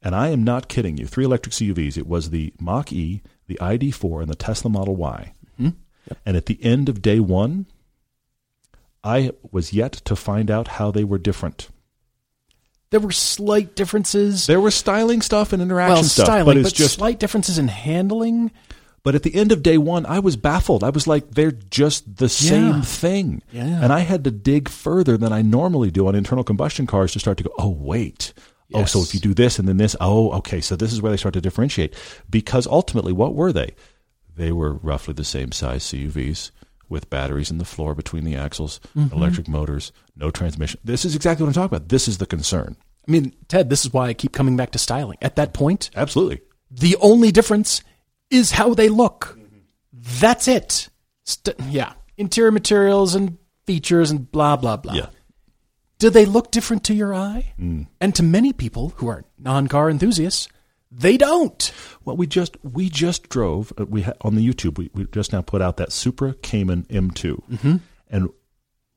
And 0.03 0.15
I 0.15 0.29
am 0.29 0.43
not 0.43 0.69
kidding 0.69 0.97
you. 0.97 1.07
Three 1.07 1.25
electric 1.25 1.55
CUVs. 1.55 1.97
It 1.97 2.07
was 2.07 2.31
the 2.31 2.53
Mach 2.61 2.93
E, 2.93 3.23
the 3.47 3.59
ID4, 3.61 4.23
and 4.23 4.31
the 4.31 4.37
Tesla 4.37 4.71
Model 4.71 4.97
Y. 4.97 5.33
Mm-hmm. 5.61 6.13
And 6.25 6.37
at 6.37 6.47
the 6.47 6.63
end 6.63 6.89
of 6.89 7.03
day 7.03 7.21
one, 7.21 7.67
I 9.09 9.31
was 9.51 9.73
yet 9.73 9.93
to 9.93 10.15
find 10.15 10.51
out 10.51 10.69
how 10.69 10.91
they 10.91 11.03
were 11.03 11.19
different. 11.19 11.71
There 12.91 13.01
were 13.01 13.13
slight 13.13 13.75
differences. 13.75 14.47
There 14.47 14.61
was 14.61 14.75
styling 14.75 15.23
stuff 15.23 15.53
and 15.53 15.63
interaction 15.63 15.95
well, 15.95 16.05
stuff, 16.05 16.27
styling, 16.27 16.45
but 16.45 16.57
it's 16.59 16.71
but 16.71 16.77
just. 16.77 16.95
slight 16.95 17.19
differences 17.19 17.59
in 17.59 17.69
handling. 17.69 18.51
But 19.03 19.15
at 19.15 19.23
the 19.23 19.35
end 19.35 19.53
of 19.53 19.63
day 19.63 19.79
one, 19.79 20.05
I 20.05 20.19
was 20.19 20.37
baffled. 20.37 20.85
I 20.85 20.91
was 20.91 21.07
like, 21.07 21.31
they're 21.31 21.53
just 21.53 22.17
the 22.17 22.29
same 22.29 22.83
thing. 22.83 23.43
Yeah. 23.51 23.83
And 23.83 23.93
I 23.93 24.01
had 24.01 24.25
to 24.25 24.31
dig 24.31 24.69
further 24.69 25.17
than 25.17 25.33
I 25.33 25.41
normally 25.41 25.91
do 25.91 26.07
on 26.07 26.15
internal 26.15 26.45
combustion 26.45 26.87
cars 26.87 27.13
to 27.13 27.19
start 27.19 27.39
to 27.39 27.45
go, 27.45 27.53
oh, 27.59 27.71
wait. 27.71 28.35
Oh, 28.75 28.85
so 28.85 29.01
if 29.01 29.15
you 29.15 29.21
do 29.21 29.33
this 29.33 29.59
and 29.59 29.67
then 29.67 29.79
this, 29.79 29.97
oh, 30.01 30.33
okay, 30.33 30.61
so 30.61 30.77
this 30.77 30.93
is 30.93 31.01
where 31.01 31.11
they 31.11 31.17
start 31.17 31.33
to 31.35 31.41
differentiate. 31.41 31.95
Because 32.29 32.67
ultimately, 32.67 33.13
what 33.13 33.35
were 33.35 33.53
they? 33.53 33.75
They 34.37 34.53
were 34.53 34.75
roughly 34.75 35.15
the 35.15 35.25
same 35.25 35.53
size 35.53 35.85
CUVs 35.85 36.51
with 36.89 37.11
batteries 37.11 37.51
in 37.51 37.59
the 37.59 37.65
floor 37.65 37.95
between 37.95 38.25
the 38.25 38.37
axles, 38.37 38.81
Mm-hmm. 38.97 39.15
electric 39.15 39.49
motors, 39.49 39.93
no 40.17 40.31
transmission. 40.31 40.81
This 40.85 41.05
is 41.05 41.15
exactly 41.15 41.45
what 41.45 41.49
I'm 41.51 41.55
talking 41.55 41.77
about. 41.77 41.89
This 41.89 42.09
is 42.09 42.19
the 42.19 42.27
concern. 42.27 42.77
I 43.07 43.11
mean, 43.11 43.35
Ted, 43.49 43.71
this 43.71 43.85
is 43.87 43.93
why 43.93 44.09
I 44.09 44.15
keep 44.15 44.33
coming 44.33 44.57
back 44.57 44.71
to 44.73 44.79
styling. 44.79 45.19
At 45.23 45.37
that 45.37 45.53
point, 45.55 45.91
Absolutely. 45.97 46.41
the 46.71 46.97
only 47.01 47.31
difference 47.33 47.83
is 48.31 48.51
how 48.53 48.75
they 48.75 48.89
look. 48.89 49.39
That's 49.93 50.47
it. 50.49 50.89
St- 51.25 51.57
yeah. 51.71 51.93
Interior 52.17 52.51
materials 52.53 53.15
and 53.15 53.39
features 53.67 54.11
and 54.11 54.31
blah, 54.31 54.57
blah, 54.57 54.77
blah. 54.77 54.95
Yeah. 54.95 55.07
Do 55.99 56.11
they 56.11 56.27
look 56.27 56.51
different 56.51 56.85
to 56.85 56.95
your 56.95 57.15
eye? 57.15 57.53
And 57.59 58.15
to 58.15 58.23
many 58.23 58.53
people 58.53 58.93
who 58.97 59.09
are 59.09 59.25
non 59.39 59.67
car 59.69 59.91
enthusiasts, 59.91 60.49
they 60.91 61.17
don't. 61.17 61.73
Well, 62.05 62.17
we 62.17 62.27
just 62.27 62.57
we 62.63 62.89
just 62.89 63.29
drove. 63.29 63.73
Uh, 63.79 63.85
we 63.87 64.03
ha- 64.03 64.15
on 64.23 64.35
the 64.35 64.47
YouTube. 64.47 64.79
We, 64.79 64.91
we 64.95 65.05
just 65.13 65.33
now 65.33 65.43
put 65.43 65.61
out 65.63 65.77
that 65.77 65.93
Supra 65.93 66.35
Cayman 66.35 66.85
M2, 66.85 67.43
Mm-hmm. 67.51 67.77
and 68.09 68.29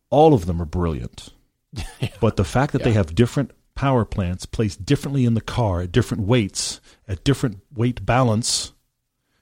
all 0.10 0.34
of 0.34 0.46
them 0.46 0.62
are 0.62 0.66
brilliant. 0.66 1.30
But 2.20 2.36
the 2.36 2.44
fact 2.44 2.74
that 2.74 2.84
they 2.84 2.92
have 2.94 3.16
different 3.16 3.52
power 3.76 4.04
plants 4.06 4.46
placed 4.46 4.86
differently 4.86 5.26
in 5.26 5.34
the 5.34 5.42
car 5.42 5.82
at 5.82 5.92
different 5.92 6.24
weights, 6.24 6.82
at 7.08 7.24
different 7.24 7.60
weight 7.74 8.06
balance, 8.06 8.74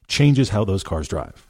changes 0.08 0.50
how 0.50 0.64
those 0.64 0.84
cars 0.84 1.08
drive. 1.08 1.46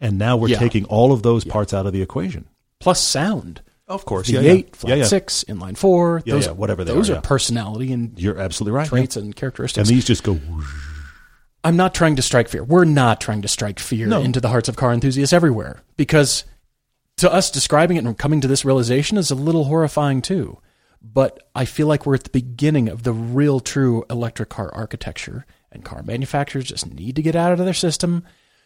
And 0.00 0.18
now 0.18 0.36
we're 0.36 0.48
Yeah. 0.48 0.58
taking 0.58 0.84
all 0.86 1.12
of 1.12 1.22
those 1.22 1.44
parts 1.44 1.72
out 1.72 1.86
of 1.86 1.92
the 1.92 2.02
equation. 2.02 2.46
Plus 2.80 3.00
sound. 3.00 3.62
Of 3.92 4.04
course, 4.04 4.30
V8, 4.30 4.74
flat 4.76 5.06
six, 5.06 5.44
inline 5.48 5.76
four. 5.76 6.22
Yeah, 6.24 6.34
those, 6.34 6.46
yeah, 6.46 6.52
whatever 6.52 6.84
they 6.84 6.92
Those 6.92 7.10
are, 7.10 7.14
are, 7.14 7.16
yeah. 7.16 7.20
personality 7.22 7.92
and 7.92 8.18
You're 8.18 8.38
absolutely 8.38 8.76
right. 8.76 8.88
traits 8.88 9.16
yeah. 9.16 9.22
and 9.22 9.34
And 9.76 9.86
these 9.86 10.04
just 10.04 10.22
go. 10.24 10.34
whoosh. 10.34 10.66
I'm 11.64 11.76
not 11.76 11.94
trying 11.94 12.16
to 12.16 12.22
strike 12.22 12.48
fear. 12.48 12.64
We're 12.64 12.84
not 12.84 13.20
trying 13.20 13.42
to 13.42 13.48
strike 13.48 13.78
fear 13.78 14.06
No. 14.06 14.20
into 14.20 14.40
the 14.40 14.48
hearts 14.48 14.68
of 14.68 14.76
car 14.76 14.92
enthusiasts 14.92 15.32
everywhere 15.32 15.82
because 15.96 16.44
to 17.18 17.32
us 17.32 17.50
describing 17.50 17.96
it 17.98 18.04
and 18.04 18.18
coming 18.18 18.40
to 18.40 18.48
this 18.48 18.64
realization 18.64 19.16
is 19.18 19.30
a 19.30 19.34
little 19.36 19.64
horrifying 19.64 20.22
too. 20.22 20.58
But 21.00 21.48
I 21.54 21.64
feel 21.64 21.86
like 21.86 22.06
we're 22.06 22.14
at 22.14 22.24
the 22.24 22.30
beginning 22.30 22.88
of 22.88 23.02
the 23.02 23.12
real 23.12 23.60
true 23.60 24.04
electric 24.08 24.48
car 24.48 24.72
architecture 24.74 25.46
and 25.70 25.84
car 25.84 26.02
manufacturers 26.02 26.64
just 26.64 26.92
need 26.92 27.16
to 27.16 27.22
get 27.22 27.36
out 27.36 27.52
of 27.52 27.58
their 27.58 27.74
system. 27.74 28.24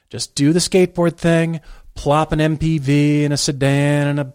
Just 0.09 0.35
do 0.35 0.53
the 0.53 0.59
skateboard 0.61 1.17
thing, 1.17 1.61
plop 1.95 2.33
an 2.33 2.39
MPV 2.39 3.25
and 3.25 3.33
a 3.33 3.37
sedan 3.37 4.07
and 4.07 4.21
a 4.21 4.35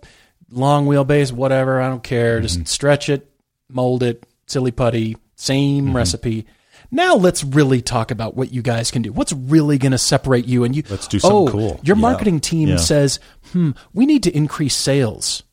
long 0.52 0.86
wheelbase, 0.88 1.32
whatever, 1.32 1.82
I 1.82 1.88
don't 1.90 2.04
care. 2.04 2.38
Mm-hmm. 2.38 2.44
Just 2.62 2.68
stretch 2.68 3.10
it, 3.10 3.30
mold 3.70 4.04
it, 4.04 4.26
silly 4.48 4.72
putty, 4.72 5.18
same 5.36 5.88
Mm-hmm. 5.88 5.96
recipe. 5.98 6.46
Now 6.94 7.16
let's 7.16 7.44
really 7.44 7.82
talk 7.82 8.12
about 8.12 8.36
what 8.36 8.52
you 8.52 8.62
guys 8.62 8.92
can 8.92 9.02
do. 9.02 9.14
What's 9.14 9.32
really 9.32 9.78
going 9.78 9.94
to 9.94 9.98
separate 9.98 10.46
you 10.46 10.66
and 10.66 10.76
you? 10.76 10.84
Let's 10.90 11.08
do 11.08 11.20
something 11.20 11.48
oh, 11.48 11.52
cool. 11.52 11.80
Your 11.84 11.96
Yeah. 11.96 12.02
marketing 12.02 12.42
team 12.42 12.68
Yeah. 12.70 12.76
says, 12.78 13.20
"Hmm, 13.54 13.72
we 13.94 14.06
need 14.06 14.24
to 14.24 14.36
increase 14.36 14.76
sales." 14.76 15.44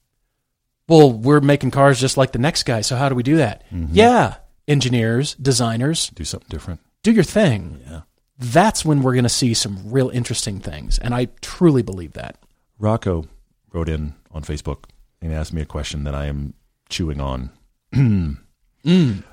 Well, 0.88 1.12
we're 1.12 1.40
making 1.40 1.70
cars 1.70 2.00
just 2.00 2.16
like 2.16 2.32
the 2.32 2.38
next 2.38 2.64
guy, 2.64 2.80
so 2.80 2.96
how 2.96 3.08
do 3.08 3.14
we 3.14 3.22
do 3.22 3.36
that? 3.36 3.62
Mm-hmm. 3.72 3.94
Yeah, 3.94 4.36
engineers, 4.66 5.34
designers, 5.34 6.08
Do 6.14 6.24
something 6.24 6.48
different. 6.48 6.80
do 7.02 7.12
your 7.12 7.24
thing. 7.24 7.80
Yeah. 7.88 8.00
That's 8.38 8.84
when 8.84 9.02
we're 9.02 9.12
going 9.14 9.24
to 9.24 9.28
see 9.28 9.52
some 9.54 9.78
real 9.84 10.08
interesting 10.10 10.60
things, 10.60 10.98
and 10.98 11.14
I 11.14 11.26
truly 11.40 11.82
believe 11.82 12.14
that. 12.14 12.36
Rocco 12.78 13.26
wrote 13.72 13.88
in 13.88 14.14
on 14.30 14.42
Facebook 14.42 14.84
and 15.20 15.32
asked 15.32 15.52
me 15.52 15.62
a 15.62 15.66
question 15.66 16.04
that 16.04 16.14
I 16.14 16.26
am 16.26 16.54
chewing 16.88 17.20
on. 17.20 17.50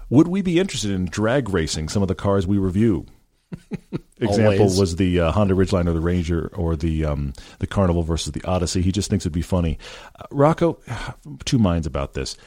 Would 0.10 0.28
we 0.28 0.42
be 0.42 0.60
interested 0.60 0.92
in 0.92 1.06
drag 1.06 1.50
racing 1.50 1.90
some 1.90 2.02
of 2.02 2.08
the 2.08 2.16
cars 2.16 2.48
we 2.48 2.58
review? 2.58 3.06
Example 4.20 4.64
Always. 4.64 4.80
was 4.80 4.96
the 4.96 5.20
uh, 5.20 5.32
Honda 5.32 5.54
Ridgeline 5.54 5.88
or 5.88 5.94
the 5.94 6.02
Ranger 6.02 6.50
or 6.56 6.76
the 6.76 7.06
um, 7.06 7.34
the 7.60 7.68
Carnival 7.68 8.02
versus 8.04 8.32
the 8.32 8.44
Odyssey. 8.44 8.82
He 8.82 8.92
just 8.92 9.10
thinks 9.10 9.24
it'd 9.24 9.34
be 9.34 9.42
funny. 9.42 9.78
Uh, 10.20 10.24
Rocco, 10.32 10.80
two 11.46 11.60
minds 11.60 11.86
about 11.86 12.14
this. 12.14 12.38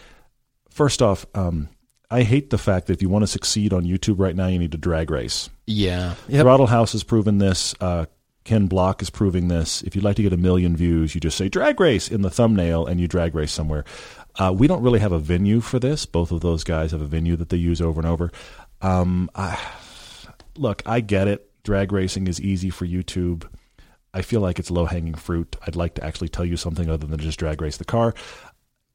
First 0.70 1.02
off, 1.02 1.26
um, 1.34 1.68
I 2.10 2.22
hate 2.22 2.50
the 2.50 2.58
fact 2.58 2.86
that 2.86 2.94
if 2.94 3.02
you 3.02 3.08
want 3.08 3.22
to 3.22 3.26
succeed 3.26 3.72
on 3.72 3.84
YouTube 3.84 4.18
right 4.18 4.34
now, 4.34 4.46
you 4.46 4.58
need 4.58 4.72
to 4.72 4.78
drag 4.78 5.10
race. 5.10 5.50
Yeah. 5.66 6.14
Yep. 6.28 6.42
Throttle 6.42 6.66
House 6.66 6.92
has 6.92 7.02
proven 7.02 7.38
this. 7.38 7.74
Uh, 7.80 8.06
Ken 8.48 8.66
Block 8.66 9.02
is 9.02 9.10
proving 9.10 9.48
this. 9.48 9.82
If 9.82 9.94
you'd 9.94 10.04
like 10.06 10.16
to 10.16 10.22
get 10.22 10.32
a 10.32 10.38
million 10.38 10.74
views, 10.74 11.14
you 11.14 11.20
just 11.20 11.36
say 11.36 11.50
drag 11.50 11.78
race 11.78 12.08
in 12.08 12.22
the 12.22 12.30
thumbnail 12.30 12.86
and 12.86 12.98
you 12.98 13.06
drag 13.06 13.34
race 13.34 13.52
somewhere. 13.52 13.84
Uh, 14.36 14.54
we 14.56 14.66
don't 14.66 14.82
really 14.82 15.00
have 15.00 15.12
a 15.12 15.18
venue 15.18 15.60
for 15.60 15.78
this. 15.78 16.06
Both 16.06 16.32
of 16.32 16.40
those 16.40 16.64
guys 16.64 16.92
have 16.92 17.02
a 17.02 17.06
venue 17.06 17.36
that 17.36 17.50
they 17.50 17.58
use 17.58 17.82
over 17.82 18.00
and 18.00 18.08
over. 18.08 18.32
Um, 18.80 19.30
I, 19.34 19.58
look, 20.56 20.82
I 20.86 21.00
get 21.00 21.28
it. 21.28 21.50
Drag 21.62 21.92
racing 21.92 22.26
is 22.26 22.40
easy 22.40 22.70
for 22.70 22.86
YouTube. 22.86 23.46
I 24.14 24.22
feel 24.22 24.40
like 24.40 24.58
it's 24.58 24.70
low 24.70 24.86
hanging 24.86 25.12
fruit. 25.12 25.54
I'd 25.66 25.76
like 25.76 25.96
to 25.96 26.02
actually 26.04 26.30
tell 26.30 26.46
you 26.46 26.56
something 26.56 26.88
other 26.88 27.06
than 27.06 27.20
just 27.20 27.38
drag 27.38 27.60
race 27.60 27.76
the 27.76 27.84
car. 27.84 28.14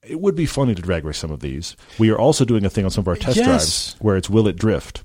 It 0.02 0.20
would 0.20 0.34
be 0.34 0.48
funny 0.48 0.74
to 0.74 0.82
drag 0.82 1.06
race 1.06 1.20
some 1.20 1.30
of 1.30 1.42
these. 1.42 1.78
We 2.00 2.10
are 2.10 2.18
also 2.18 2.44
doing 2.44 2.66
a 2.66 2.72
thing 2.72 2.86
on 2.86 2.90
some 2.92 3.04
of 3.04 3.08
our 3.08 3.16
test 3.16 3.38
Yes. 3.38 3.46
drives 3.46 3.96
where 4.00 4.18
it's 4.18 4.32
will 4.32 4.48
it 4.48 4.56
drift. 4.56 5.04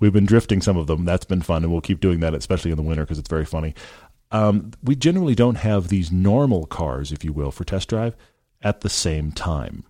We've 0.00 0.12
been 0.12 0.26
drifting 0.26 0.60
some 0.62 0.76
of 0.76 0.86
them. 0.86 1.04
That's 1.04 1.24
been 1.26 1.42
fun, 1.42 1.62
and 1.62 1.70
we'll 1.70 1.82
keep 1.82 2.00
doing 2.00 2.20
that, 2.20 2.34
especially 2.34 2.70
in 2.70 2.76
the 2.76 2.82
winter 2.82 3.04
because 3.04 3.18
it's 3.18 3.28
very 3.28 3.44
funny. 3.44 3.74
Um, 4.32 4.72
we 4.82 4.96
generally 4.96 5.34
don't 5.34 5.56
have 5.56 5.88
these 5.88 6.10
normal 6.10 6.66
cars, 6.66 7.12
if 7.12 7.24
you 7.24 7.32
will, 7.32 7.50
for 7.50 7.64
test 7.64 7.88
drive 7.88 8.16
at 8.62 8.80
the 8.80 8.88
same 8.88 9.32
time. 9.32 9.84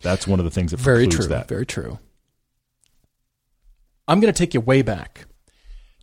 That's 0.00 0.26
one 0.26 0.38
of 0.38 0.44
the 0.44 0.50
things 0.50 0.70
that 0.70 0.80
Very 0.80 1.06
true. 1.06 1.26
that. 1.26 1.48
Very 1.48 1.66
true. 1.66 1.98
I'm 4.08 4.20
going 4.20 4.32
to 4.32 4.38
take 4.38 4.54
you 4.54 4.60
way 4.60 4.82
back 4.82 5.26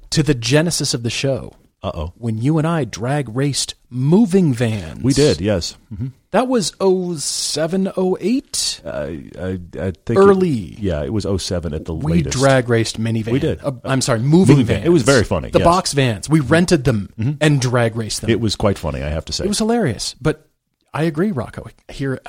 to 0.09 0.23
the 0.23 0.33
genesis 0.33 0.93
of 0.93 1.03
the 1.03 1.09
show 1.09 1.53
Uh 1.83 1.91
oh. 1.93 2.13
when 2.17 2.37
you 2.37 2.57
and 2.57 2.65
I 2.65 2.85
drag 2.85 3.35
raced 3.35 3.75
moving 3.89 4.53
vans. 4.53 5.03
We 5.03 5.11
did, 5.13 5.41
yes. 5.41 5.75
hmm 5.95 6.07
That 6.31 6.47
was 6.47 6.73
07, 6.79 7.91
08. 7.97 8.81
I, 8.85 8.89
I, 8.89 9.59
I 9.79 9.91
think 10.05 10.17
Early. 10.17 10.49
It, 10.73 10.79
yeah, 10.79 11.03
it 11.03 11.11
was 11.11 11.27
07 11.43 11.73
at 11.73 11.83
the 11.85 11.93
We 11.93 12.13
latest. 12.13 12.37
We 12.37 12.41
drag 12.41 12.69
raced 12.69 12.99
minivan. 13.01 13.33
We 13.33 13.39
did. 13.39 13.61
Uh, 13.61 13.73
I'm 13.83 13.99
sorry, 14.01 14.19
moving, 14.19 14.55
Moving 14.55 14.65
van. 14.65 14.75
vans. 14.77 14.85
It 14.87 14.91
was 14.91 15.03
very 15.03 15.23
funny, 15.25 15.49
The 15.49 15.59
yes. 15.59 15.65
Mm-hmm. 15.65 15.73
box 15.75 15.93
vans. 15.93 16.29
We 16.29 16.39
rented 16.39 16.85
them 16.85 17.37
and 17.41 17.59
drag 17.61 17.95
raced 17.97 18.21
them. 18.21 18.29
It 18.29 18.39
was 18.39 18.55
quite 18.55 18.77
funny, 18.77 19.03
I 19.03 19.09
have 19.09 19.25
to 19.25 19.33
say. 19.33 19.43
It 19.43 19.49
was 19.49 19.59
hilarious. 19.59 20.15
But 20.21 20.47
I 20.93 21.03
agree, 21.03 21.31
Rocco. 21.31 21.67
Here, 21.89 22.19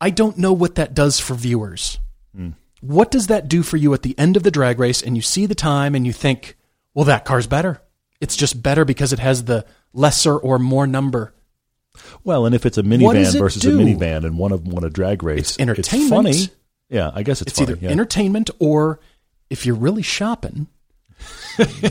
I 0.00 0.10
don't 0.10 0.38
know 0.38 0.52
what 0.52 0.76
that 0.76 0.94
does 0.94 1.18
for 1.20 1.34
viewers. 1.34 1.98
Hmm. 2.34 2.50
What 2.80 3.10
does 3.10 3.26
that 3.26 3.48
do 3.48 3.62
for 3.62 3.76
you 3.76 3.92
at 3.92 4.02
the 4.02 4.16
end 4.18 4.36
of 4.36 4.42
the 4.42 4.50
drag 4.50 4.78
race 4.78 5.02
and 5.02 5.16
you 5.16 5.22
see 5.22 5.44
the 5.46 5.54
time 5.54 5.94
and 5.94 6.06
you 6.06 6.12
think, 6.12 6.56
well, 6.94 7.04
that 7.06 7.24
car's 7.26 7.46
better? 7.46 7.82
It's 8.20 8.36
just 8.36 8.62
better 8.62 8.84
because 8.84 9.12
it 9.12 9.18
has 9.18 9.44
the 9.44 9.64
lesser 9.92 10.36
or 10.36 10.58
more 10.58 10.86
number. 10.86 11.32
well, 12.24 12.46
and 12.46 12.54
if 12.54 12.66
it's 12.66 12.78
a 12.78 12.82
minivan 12.82 13.38
versus 13.38 13.62
do? 13.62 13.78
a 13.78 13.82
minivan 13.82 14.24
and 14.24 14.38
one 14.38 14.52
of 14.52 14.64
them 14.64 14.72
won 14.72 14.84
a 14.84 14.90
drag 14.90 15.22
race, 15.22 15.38
It's 15.52 15.60
entertainment. 15.60 16.28
It's 16.28 16.46
funny. 16.46 16.54
Yeah, 16.88 17.10
I 17.14 17.22
guess 17.22 17.40
it's, 17.40 17.52
It's 17.52 17.58
funny. 17.60 17.72
either 17.72 17.84
yeah. 17.84 17.90
entertainment 17.90 18.50
or 18.58 19.00
if 19.48 19.64
you're 19.66 19.76
really 19.76 20.02
shopping, 20.02 20.66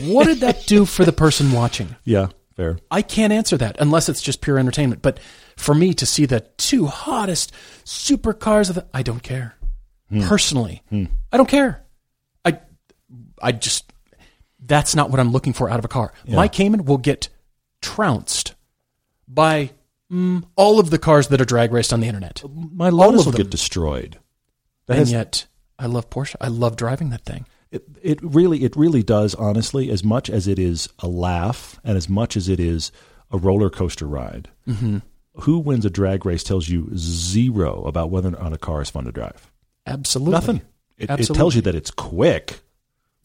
what 0.02 0.26
did 0.26 0.40
that 0.40 0.66
do 0.66 0.84
for 0.84 1.04
the 1.04 1.12
person 1.12 1.52
watching? 1.52 1.94
yeah, 2.04 2.28
fair. 2.56 2.78
I 2.90 3.02
can't 3.02 3.32
answer 3.32 3.56
that 3.58 3.76
unless 3.80 4.08
it's 4.08 4.22
just 4.22 4.40
pure 4.40 4.58
entertainment. 4.58 5.02
But 5.02 5.18
for 5.56 5.74
me 5.74 5.94
to 5.94 6.06
see 6.06 6.26
the 6.26 6.40
two 6.58 6.86
hottest 6.86 7.52
supercars 7.84 8.68
of 8.70 8.76
the, 8.76 8.86
I 8.94 9.02
don't 9.02 9.22
care. 9.22 9.54
Hmm. 10.10 10.22
Personally, 10.22 10.82
I 11.32 11.36
don't 11.36 11.48
care. 11.48 11.84
I, 12.44 12.58
I 13.40 13.52
just, 13.52 13.92
that's 14.64 14.94
not 14.94 15.10
what 15.10 15.20
I'm 15.20 15.32
looking 15.32 15.52
for 15.52 15.70
out 15.70 15.78
of 15.78 15.84
a 15.84 15.88
car. 15.88 16.12
My 16.28 16.48
Cayman 16.48 16.84
will 16.84 16.98
get 16.98 17.28
trounced 17.80 18.54
by 19.26 19.70
mm, 20.10 20.44
all 20.56 20.78
of 20.80 20.90
the 20.90 20.98
cars 20.98 21.28
that 21.28 21.40
are 21.40 21.44
drag 21.44 21.72
raced 21.72 21.92
on 21.92 22.00
the 22.00 22.06
internet. 22.06 22.42
My 22.52 22.90
Lotus 22.90 23.24
will 23.24 23.32
get 23.32 23.50
destroyed. 23.50 24.18
That 24.86 24.94
And 24.94 24.98
has- 25.00 25.12
yet, 25.12 25.46
I 25.78 25.86
love 25.86 26.10
Porsche. 26.10 26.36
I 26.40 26.48
love 26.48 26.76
driving 26.76 27.10
that 27.10 27.24
thing. 27.24 27.46
It, 27.70 27.84
it 28.02 28.18
really 28.22 28.64
it 28.64 28.74
really 28.74 29.04
does 29.04 29.34
honestly 29.36 29.90
as 29.90 30.02
much 30.02 30.28
as 30.28 30.48
it 30.48 30.58
is 30.58 30.88
a 30.98 31.06
laugh 31.06 31.78
and 31.84 31.96
as 31.96 32.08
much 32.08 32.36
as 32.36 32.48
it 32.48 32.58
is 32.58 32.90
a 33.30 33.38
roller 33.38 33.70
coaster 33.70 34.06
ride. 34.06 34.48
Mm-hmm. 34.66 34.98
Who 35.42 35.60
wins 35.60 35.84
a 35.84 35.90
drag 35.90 36.26
race 36.26 36.42
tells 36.42 36.68
you 36.68 36.90
zero 36.96 37.84
about 37.84 38.10
whether 38.10 38.28
or 38.28 38.32
not 38.32 38.52
a 38.52 38.58
car 38.58 38.82
is 38.82 38.90
fun 38.90 39.04
to 39.04 39.12
drive. 39.12 39.50
Absolutely. 39.86 40.32
Nothing. 40.32 40.62
It, 40.98 41.08
it 41.10 41.26
tells 41.32 41.54
you 41.54 41.62
that 41.62 41.76
it's 41.76 41.92
quick. 41.92 42.60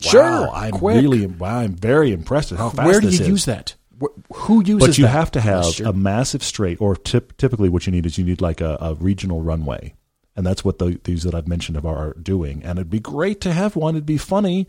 Sure, 0.02 0.22
wow, 0.22 0.52
I'm 0.54 0.72
quick. 0.72 1.02
really 1.02 1.24
I'm 1.42 1.74
very 1.76 2.12
impressed 2.12 2.52
at 2.52 2.58
how 2.58 2.70
fast 2.70 2.86
Where 2.88 3.00
do 3.00 3.10
you 3.10 3.26
use 3.26 3.46
that? 3.46 3.76
Wh- 4.02 4.14
Who 4.36 4.62
uses 4.64 4.88
But 4.90 4.98
you 4.98 5.06
that? 5.06 5.12
have 5.12 5.32
to 5.32 5.42
have 5.42 5.64
Question. 5.64 5.86
a 5.88 5.94
massive 5.94 6.44
straight, 6.44 6.82
or 6.82 6.96
tip, 6.98 7.38
typically 7.38 7.70
what 7.70 7.86
you 7.86 7.92
need 7.94 8.06
is 8.06 8.18
you 8.18 8.26
need 8.26 8.42
like 8.42 8.60
a, 8.60 8.78
a 8.82 8.94
regional 8.96 9.42
runway, 9.42 9.94
and 10.36 10.46
that's 10.46 10.66
what 10.66 10.80
the, 10.80 11.00
these 11.06 11.24
that 11.24 11.34
I've 11.34 11.48
mentioned 11.48 11.78
are, 11.78 11.88
are 12.10 12.14
doing. 12.22 12.62
And 12.64 12.78
it'd 12.78 12.90
be 12.90 13.00
great 13.00 13.40
to 13.42 13.54
have 13.54 13.78
one. 13.78 13.96
It'd 13.96 14.06
be 14.06 14.18
funny. 14.18 14.68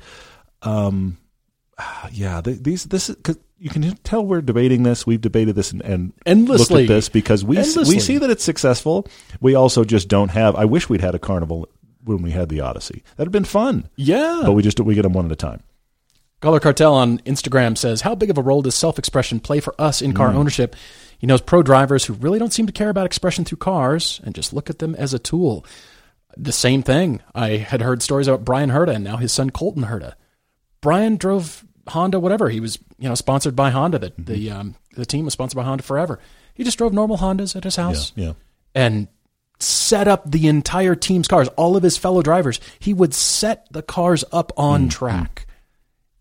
Um, 0.62 1.18
yeah, 2.12 2.40
th 2.40 2.62
these 2.62 2.84
this 2.84 3.10
is 3.10 3.16
cause 3.22 3.38
you 3.58 3.70
can 3.70 3.96
tell 4.04 4.24
we're 4.24 4.42
debating 4.42 4.82
this. 4.82 5.06
We've 5.06 5.20
debated 5.20 5.54
this 5.56 5.72
and, 5.72 5.80
and 5.82 6.12
Endlessly. 6.26 6.82
looked 6.82 6.90
at 6.90 6.94
this 6.94 7.08
because 7.08 7.42
we 7.42 7.56
Endlessly. 7.56 7.96
we 7.96 8.00
see 8.00 8.18
that 8.18 8.28
it's 8.30 8.44
successful. 8.44 9.08
We 9.40 9.54
also 9.54 9.82
just 9.82 10.08
don't 10.08 10.28
have. 10.28 10.54
I 10.56 10.66
wish 10.66 10.88
we'd 10.90 11.00
had 11.00 11.14
a 11.14 11.18
carnival 11.18 11.66
when 12.07 12.22
we 12.22 12.30
had 12.30 12.48
the 12.48 12.61
Odyssey. 12.61 13.02
That'd 13.16 13.28
have 13.28 13.32
been 13.32 13.44
fun. 13.44 13.88
Yeah. 13.96 14.42
But 14.44 14.52
we 14.52 14.62
just 14.62 14.80
we 14.80 14.94
get 14.94 15.02
them 15.02 15.12
one 15.12 15.26
at 15.26 15.32
a 15.32 15.36
time. 15.36 15.62
Color 16.40 16.61
Cartel 16.61 16.94
on 16.94 17.18
Instagram 17.20 17.76
says, 17.78 18.02
How 18.02 18.14
big 18.14 18.30
of 18.30 18.38
a 18.38 18.42
role 18.42 18.62
does 18.62 18.74
self 18.74 18.98
expression 18.98 19.40
play 19.40 19.61
for 19.61 19.74
us 19.80 20.00
in 20.02 20.12
Mm. 20.12 20.16
car 20.16 20.32
ownership? 20.34 20.76
He 21.18 21.26
knows 21.26 21.40
pro 21.40 21.62
drivers 21.62 22.04
who 22.04 22.12
really 22.14 22.38
don't 22.38 22.52
seem 22.52 22.66
to 22.66 22.72
care 22.72 22.90
about 22.90 23.07
expression 23.07 23.44
through 23.44 23.59
cars 23.59 24.20
and 24.24 24.34
just 24.34 24.52
look 24.52 24.68
at 24.68 24.78
them 24.80 24.94
as 24.96 25.14
a 25.14 25.18
tool. 25.18 25.64
The 26.36 26.52
same 26.52 26.82
thing. 26.82 27.20
I 27.34 27.57
had 27.57 27.80
heard 27.80 28.02
stories 28.02 28.28
about 28.28 28.44
Bryan 28.44 28.70
Herta 28.70 28.94
and 28.94 29.02
now 29.04 29.16
his 29.16 29.32
son 29.32 29.48
Colton 29.50 29.84
Herta. 29.84 30.12
Bryan 30.82 31.16
drove 31.16 31.64
Honda, 31.88 32.20
whatever. 32.20 32.50
He 32.50 32.61
was, 32.61 32.78
you 32.98 33.09
know, 33.09 33.14
sponsored 33.14 33.57
by 33.57 33.70
Honda. 33.70 33.98
The, 33.98 34.12
the, 34.18 34.48
Mm-hmm. 34.48 34.59
um, 34.61 34.74
the 34.94 35.07
team 35.07 35.24
was 35.24 35.32
sponsored 35.32 35.57
by 35.57 35.62
Honda 35.64 35.82
forever. 35.82 36.18
He 36.54 36.64
just 36.64 36.76
drove 36.78 36.92
normal 36.92 37.16
Hondas 37.18 37.57
at 37.57 37.64
his 37.64 37.76
house 37.76 38.12
Yeah, 38.14 38.26
yeah. 38.26 38.32
and 38.74 39.09
set 39.59 40.07
up 40.07 40.30
the 40.30 40.48
entire 40.48 40.94
team's 40.94 41.28
cars, 41.28 41.48
all 41.57 41.76
of 41.76 41.82
his 41.82 41.96
fellow 41.96 42.22
drivers. 42.22 42.61
He 42.78 42.92
would 42.92 43.14
set 43.14 43.66
the 43.70 43.82
cars 43.82 44.24
up 44.32 44.52
on 44.57 44.82
mm-hmm. 44.82 44.88
track. 44.88 45.46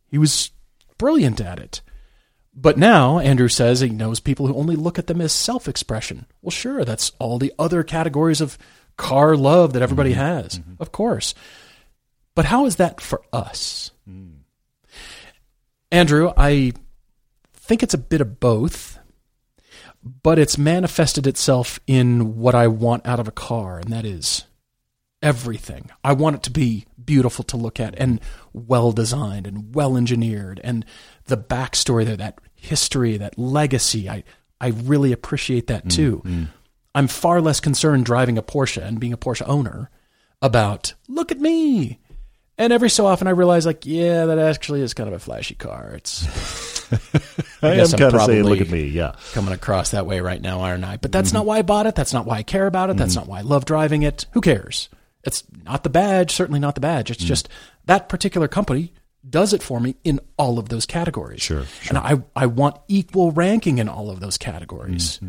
He 0.08 0.18
was 0.18 0.52
brilliant 0.98 1.42
at 1.42 1.60
it. 1.60 1.82
But 2.56 2.78
now, 2.78 3.20
Andrew 3.20 3.50
says 3.50 3.82
he 3.82 3.90
knows 3.90 4.22
people 4.22 4.48
who 4.48 4.56
only 4.56 4.78
look 4.78 4.98
at 4.98 5.08
them 5.08 5.20
as 5.20 5.34
self 5.34 5.68
expression. 5.68 6.26
Well, 6.42 6.52
sure, 6.52 6.86
that's 6.86 7.12
all 7.20 7.38
the 7.38 7.54
other 7.60 7.84
categories 7.84 8.40
of 8.40 8.58
car 8.96 9.36
love 9.36 9.74
that 9.74 9.82
everybody 9.82 10.12
mm-hmm. 10.12 10.22
has, 10.22 10.60
mm-hmm. 10.60 10.82
of 10.82 10.94
course. 10.94 11.36
But 12.34 12.46
how 12.46 12.66
is 12.66 12.78
that 12.78 13.02
for 13.02 13.22
us? 13.34 13.92
Mm. 14.10 14.40
Andrew, 15.92 16.32
I 16.36 16.74
think 17.54 17.84
it's 17.84 17.94
a 17.94 17.98
bit 17.98 18.22
of 18.22 18.40
both 18.40 19.00
but 20.06 20.38
it's 20.38 20.58
manifested 20.58 21.26
itself 21.26 21.80
in 21.88 22.38
what 22.38 22.54
I 22.54 22.68
want 22.68 23.06
out 23.08 23.20
of 23.20 23.28
a 23.28 23.32
car, 23.32 23.80
and 23.80 23.92
that 23.92 24.06
is 24.06 24.46
everything. 25.22 25.90
I 26.04 26.14
want 26.14 26.36
it 26.36 26.44
to 26.44 26.52
be 26.52 26.86
beautiful 27.04 27.44
to 27.46 27.58
look 27.58 27.80
at 27.80 27.96
and 27.98 28.22
well 28.54 28.92
designed 28.92 29.48
and 29.48 29.74
well 29.74 29.98
engineered, 29.98 30.62
and 30.64 30.86
the 31.26 31.38
backstory 31.38 32.06
there, 32.06 32.18
that 32.18 32.40
history, 32.54 33.18
that 33.18 33.38
legacy. 33.40 34.10
I 34.10 34.24
I 34.62 34.70
really 34.70 35.12
appreciate 35.12 35.68
that 35.68 35.90
too. 35.90 36.22
Mm, 36.26 36.32
mm. 36.32 36.48
I'm 36.94 37.08
far 37.08 37.42
less 37.42 37.60
concerned 37.60 38.06
driving 38.06 38.38
a 38.38 38.44
Porsche 38.44 38.82
and 38.82 39.00
being 39.00 39.14
a 39.14 39.18
Porsche 39.18 39.48
owner 39.48 39.90
about 40.42 40.94
look 41.08 41.32
at 41.32 41.40
me. 41.40 42.00
And 42.58 42.72
every 42.72 42.90
so 42.90 43.06
often 43.06 43.28
I 43.28 43.32
realize 43.32 43.66
like, 43.66 43.86
yeah, 43.86 44.26
that 44.28 44.40
actually 44.40 44.82
is 44.82 44.94
kind 44.94 45.10
of 45.10 45.14
a 45.14 45.20
flashy 45.20 45.56
car. 45.56 45.92
It's 45.96 46.75
I, 47.62 47.72
am 47.72 47.78
guess 47.78 47.94
I'm 47.94 48.00
kind 48.00 48.16
of 48.16 48.22
saying, 48.22 48.42
probably- 48.42 48.44
look 48.44 48.62
at 48.62 48.70
me. 48.70 48.86
Yeah. 48.86 49.16
coming 49.34 49.54
across 49.54 49.92
that 49.92 50.06
way 50.06 50.20
right 50.20 50.42
now, 50.42 50.62
aren't 50.62 50.84
I? 50.84 50.98
But 50.98 51.12
that's 51.12 51.30
mm-hmm. 51.30 51.38
not 51.38 51.46
why 51.46 51.60
I 51.60 51.62
bought 51.62 51.88
it. 51.88 51.96
That's 51.96 52.14
not 52.14 52.26
why 52.26 52.38
I 52.38 52.44
care 52.44 52.68
about 52.68 52.90
it. 52.90 52.98
That's 52.98 53.14
mm-hmm. 53.16 53.22
not 53.22 53.30
why 53.30 53.40
I 53.40 53.42
love 53.42 53.66
driving 53.66 54.04
it. 54.04 54.26
Who 54.34 54.42
cares? 54.42 54.90
It's 55.24 55.44
not 55.64 55.84
the 55.84 55.90
badge, 55.90 56.32
certainly 56.32 56.60
not 56.60 56.76
the 56.76 56.82
badge. 56.82 57.10
It's 57.10 57.20
mm-hmm. 57.20 57.28
just 57.28 57.50
that 57.86 58.10
particular 58.10 58.48
company 58.48 58.94
does 59.28 59.54
it 59.54 59.64
for 59.64 59.80
me 59.80 59.96
in 60.04 60.20
all 60.38 60.60
of 60.60 60.70
those 60.70 60.86
categories. 60.86 61.42
Sure, 61.42 61.66
And 61.90 61.98
I, 61.98 62.22
I 62.36 62.46
want 62.46 62.78
equal 62.88 63.32
ranking 63.32 63.80
in 63.80 63.90
all 63.90 64.12
of 64.12 64.20
those 64.20 64.38
categories. 64.38 65.20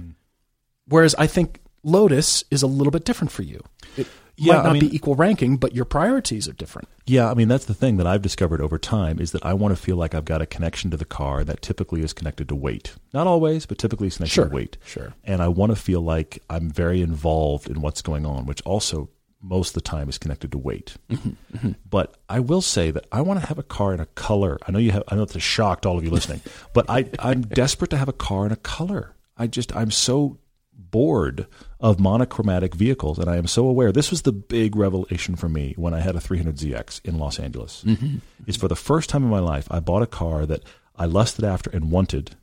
Whereas 0.87 1.15
I 1.15 1.27
think 1.27 1.61
Lotus 1.83 2.45
is 2.51 2.63
a 2.63 2.67
little 2.67 2.91
bit 2.91 3.05
different 3.05 3.33
for 3.33 3.43
you. 3.43 3.63
It 3.97 4.07
Yeah, 4.39 4.55
might 4.55 4.61
I 4.61 4.63
not 4.65 4.73
mean- 4.75 4.89
be 4.89 4.95
equal 4.97 5.15
ranking, 5.15 5.57
but 5.57 5.75
your 5.75 5.85
priorities 5.87 6.47
are 6.49 6.53
different. 6.53 6.89
Yeah, 7.07 7.31
I 7.31 7.35
mean 7.35 7.49
that's 7.49 7.65
the 7.67 7.75
thing 7.75 7.97
that 7.99 8.07
I've 8.07 8.21
discovered 8.23 8.61
over 8.61 8.79
time 8.79 9.19
is 9.21 9.33
that 9.33 9.45
I 9.47 9.55
want 9.55 9.75
to 9.77 9.81
feel 9.83 9.97
like 9.97 10.15
I've 10.15 10.25
got 10.25 10.43
a 10.43 10.47
connection 10.47 10.91
to 10.91 10.97
the 10.97 11.05
car 11.05 11.45
that 11.45 11.63
typically 11.63 12.03
is 12.03 12.13
connected 12.13 12.49
to 12.49 12.55
weight. 12.55 12.95
Not 13.15 13.27
always, 13.27 13.65
but 13.65 13.79
typically 13.79 14.09
is 14.09 14.17
connected 14.17 14.35
Sure, 14.35 14.49
to 14.49 14.55
weight. 14.55 14.77
sure. 14.85 15.15
And 15.25 15.41
I 15.41 15.49
want 15.49 15.71
to 15.73 15.77
feel 15.77 16.01
like 16.01 16.43
I'm 16.51 16.71
very 16.71 17.01
involved 17.01 17.69
in 17.71 17.81
what's 17.81 18.03
going 18.03 18.27
on, 18.27 18.45
which 18.47 18.61
also 18.63 19.09
most 19.41 19.69
of 19.71 19.75
the 19.75 19.81
time 19.83 20.09
is 20.09 20.19
connected 20.19 20.51
to 20.53 20.59
weight. 20.59 20.97
Mm-hmm, 21.11 21.71
But 21.89 22.17
I 22.29 22.41
will 22.41 22.63
say 22.63 22.91
that 22.91 23.07
I 23.13 23.21
want 23.21 23.41
to 23.41 23.47
have 23.47 23.59
a 23.59 23.63
car 23.63 23.95
in 23.95 24.01
a 24.01 24.07
color. 24.07 24.59
I 24.67 24.73
know 24.73 24.79
you 24.81 24.91
have. 24.91 25.05
I 25.09 25.15
know 25.15 25.23
it's 25.23 25.41
shocked 25.41 25.87
all 25.87 25.97
of 25.99 26.05
you 26.05 26.11
listening, 26.11 26.41
but 26.73 26.87
I 26.91 27.09
I'm 27.21 27.43
desperate 27.63 27.91
to 27.91 27.97
have 27.97 28.09
a 28.09 28.13
car 28.13 28.45
in 28.47 28.53
a 28.53 28.57
color. 28.57 29.15
I 29.39 29.47
just 29.47 29.75
I'm 29.77 29.91
so 29.93 30.39
bored 30.77 31.47
of 31.81 32.01
monochromatic 32.01 32.75
vehicles, 32.75 33.19
and 33.19 33.29
I 33.29 33.37
am 33.37 33.47
so 33.47 33.67
aware. 33.67 33.93
This 33.93 34.11
was 34.11 34.23
the 34.23 34.33
big 34.33 34.77
revelation 34.77 35.37
for 35.37 35.49
me 35.49 35.75
when 35.77 35.95
I 35.95 36.01
had 36.01 36.17
a 36.17 36.21
300ZX 36.21 37.05
in 37.05 37.19
Los 37.19 37.39
Angeles. 37.39 37.83
Mm-hmm. 37.85 38.19
Is 38.47 38.57
for 38.57 38.69
the 38.69 38.77
first 38.77 39.11
time 39.11 39.25
in 39.25 39.31
my 39.31 39.41
life, 39.41 39.67
I 39.71 39.81
bought 39.81 40.03
a 40.03 40.07
car 40.07 40.47
that 40.47 40.63
I 40.97 41.07
lusted 41.07 41.45
after 41.45 41.71
and 41.71 41.91
wanted, 41.91 42.37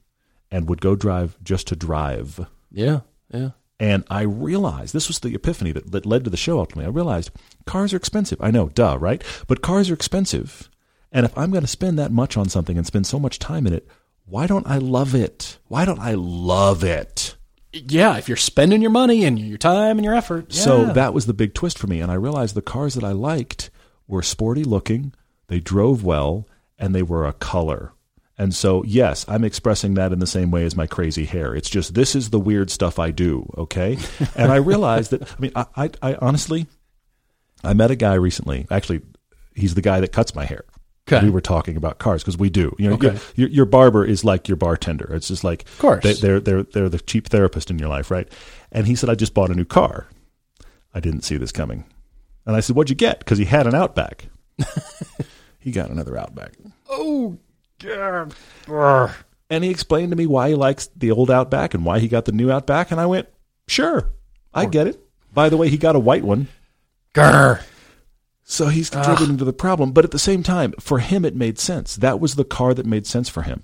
and 0.52 0.70
would 0.70 0.82
go 0.82 0.96
drive 0.96 1.38
just 1.44 1.68
to 1.68 1.76
drive. 1.76 2.48
Yeah, 2.72 3.02
yeah. 3.34 3.52
And 3.80 4.04
I 4.10 4.22
realized 4.22 4.94
this 4.94 5.08
was 5.08 5.20
the 5.20 5.34
epiphany 5.34 5.72
that, 5.72 5.92
that 5.92 6.06
led 6.06 6.24
to 6.24 6.30
the 6.30 6.38
show 6.38 6.60
ultimately. 6.60 6.86
I 6.86 6.90
realized 6.90 7.32
cars 7.66 7.94
are 7.94 7.98
expensive. 7.98 8.38
I 8.40 8.52
know, 8.52 8.70
duh, 8.70 8.98
right? 9.00 9.22
But 9.48 9.62
cars 9.62 9.90
are 9.90 9.94
expensive. 9.94 10.70
And 11.12 11.26
if 11.26 11.38
I'm 11.38 11.52
going 11.52 11.64
to 11.64 11.68
spend 11.68 12.00
that 12.00 12.12
much 12.12 12.38
on 12.38 12.50
something 12.50 12.78
and 12.78 12.88
spend 12.88 13.08
so 13.08 13.20
much 13.20 13.40
time 13.40 13.68
in 13.68 13.74
it, 13.74 13.88
why 14.26 14.48
don't 14.48 14.68
I 14.68 14.78
love 14.78 15.14
it? 15.14 15.58
Why 15.68 15.86
don't 15.86 16.00
I 16.00 16.14
love 16.14 16.84
it? 16.84 17.36
Yeah, 17.74 18.18
if 18.18 18.28
you're 18.28 18.38
spending 18.38 18.82
your 18.82 18.92
money 18.92 19.26
and 19.26 19.40
your 19.40 19.58
time 19.58 19.98
and 19.98 20.06
your 20.06 20.14
effort. 20.14 20.54
So 20.54 20.86
that 20.94 21.14
was 21.14 21.26
the 21.26 21.34
big 21.34 21.54
twist 21.54 21.80
for 21.80 21.88
me. 21.88 22.02
And 22.02 22.12
I 22.12 22.16
realized 22.16 22.56
the 22.56 22.62
cars 22.62 22.94
that 22.94 23.04
I 23.04 23.12
liked 23.12 23.72
were 24.08 24.22
sporty 24.22 24.64
looking, 24.64 25.14
they 25.48 25.60
drove 25.60 26.04
well, 26.04 26.48
and 26.78 26.94
they 26.94 27.04
were 27.04 27.26
a 27.26 27.34
color. 27.34 27.94
And 28.38 28.54
so, 28.54 28.84
yes, 28.84 29.26
I'm 29.28 29.44
expressing 29.44 29.94
that 29.94 30.12
in 30.12 30.20
the 30.20 30.28
same 30.28 30.52
way 30.52 30.66
as 30.66 30.76
my 30.76 30.88
crazy 30.88 31.26
hair. 31.26 31.56
It's 31.56 31.70
just 31.70 31.94
this 31.94 32.16
is 32.16 32.30
the 32.30 32.40
weird 32.40 32.70
stuff 32.70 33.00
I 33.00 33.12
do, 33.12 33.52
okay? 33.58 33.98
and 34.36 34.52
I 34.52 34.58
realized 34.58 35.12
that. 35.12 35.32
I 35.32 35.36
mean, 35.40 35.52
I, 35.56 35.66
I, 35.76 35.90
I 36.02 36.16
honestly, 36.16 36.68
I 37.64 37.74
met 37.74 37.92
a 37.92 37.96
guy 37.96 38.16
recently. 38.16 38.66
Actually, 38.72 39.02
he's 39.56 39.76
the 39.76 39.82
guy 39.82 40.00
that 40.00 40.12
cuts 40.12 40.34
my 40.36 40.46
hair. 40.46 40.66
Okay. 41.08 41.26
We 41.26 41.32
were 41.32 41.42
talking 41.42 41.76
about 41.76 42.00
cars 42.00 42.24
because 42.24 42.38
we 42.38 42.50
do. 42.50 42.74
You 42.80 42.90
know, 42.90 42.96
Okay. 42.96 43.18
your, 43.36 43.50
your, 43.50 43.66
barber 43.66 44.06
is 44.06 44.24
like 44.24 44.48
your 44.48 44.56
bartender. 44.56 45.14
It's 45.14 45.28
just 45.28 45.44
like, 45.44 45.64
of 45.64 45.80
course. 45.80 46.04
they, 46.04 46.14
they're 46.14 46.40
they're 46.40 46.64
they're 46.64 46.88
the 46.88 47.00
cheap 47.00 47.28
therapist 47.28 47.70
in 47.70 47.78
your 47.78 47.90
life, 47.90 48.10
right? 48.10 48.32
And 48.72 48.88
he 48.88 48.96
said, 48.96 49.10
I 49.10 49.16
just 49.16 49.34
bought 49.34 49.50
a 49.50 49.54
new 49.54 49.66
car. 49.66 50.08
I 50.94 51.02
didn't 51.02 51.24
see 51.24 51.36
this 51.36 51.52
coming. 51.52 51.84
And 52.46 52.56
I 52.56 52.62
said, 52.62 52.76
What'd 52.76 52.90
you 52.90 52.96
get? 52.96 53.20
Because 53.20 53.38
he 53.38 53.46
had 53.46 53.68
an 53.68 53.76
Outback. 53.76 54.28
he 55.60 55.72
got 55.72 55.90
another 55.90 56.18
Outback. 56.18 56.54
Oh, 56.90 57.38
God. 57.80 58.34
And 59.50 59.64
he 59.64 59.70
explained 59.70 60.12
to 60.12 60.16
me 60.16 60.26
why 60.26 60.50
he 60.50 60.56
likes 60.56 60.88
the 60.96 61.12
old 61.12 61.30
Outback 61.30 61.74
and 61.74 61.86
why 61.86 62.00
he 62.00 62.08
got 62.08 62.26
the 62.26 62.32
new 62.32 62.50
Outback. 62.50 62.92
And 62.92 63.02
I 63.02 63.06
went, 63.08 63.28
Sure, 63.68 64.10
I 64.54 64.66
get 64.66 64.88
it. 64.88 65.00
By 65.34 65.50
the 65.50 65.58
way, 65.58 65.68
he 65.68 65.78
got 65.78 65.96
a 65.96 66.00
white 66.00 66.24
one. 66.24 66.48
Grr. 67.14 67.62
So 68.44 68.68
he's 68.68 68.90
contributing 68.90 69.38
to 69.38 69.46
the 69.46 69.54
problem. 69.54 69.92
But 69.92 70.04
at 70.06 70.12
the 70.12 70.20
same 70.20 70.44
time, 70.44 70.74
for 70.80 71.00
him, 71.00 71.24
it 71.26 71.36
made 71.36 71.58
sense. 71.60 71.96
That 71.96 72.20
was 72.20 72.36
the 72.36 72.44
car 72.44 72.74
that 72.74 72.86
made 72.86 73.08
sense 73.08 73.30
for 73.30 73.44
him. 73.44 73.64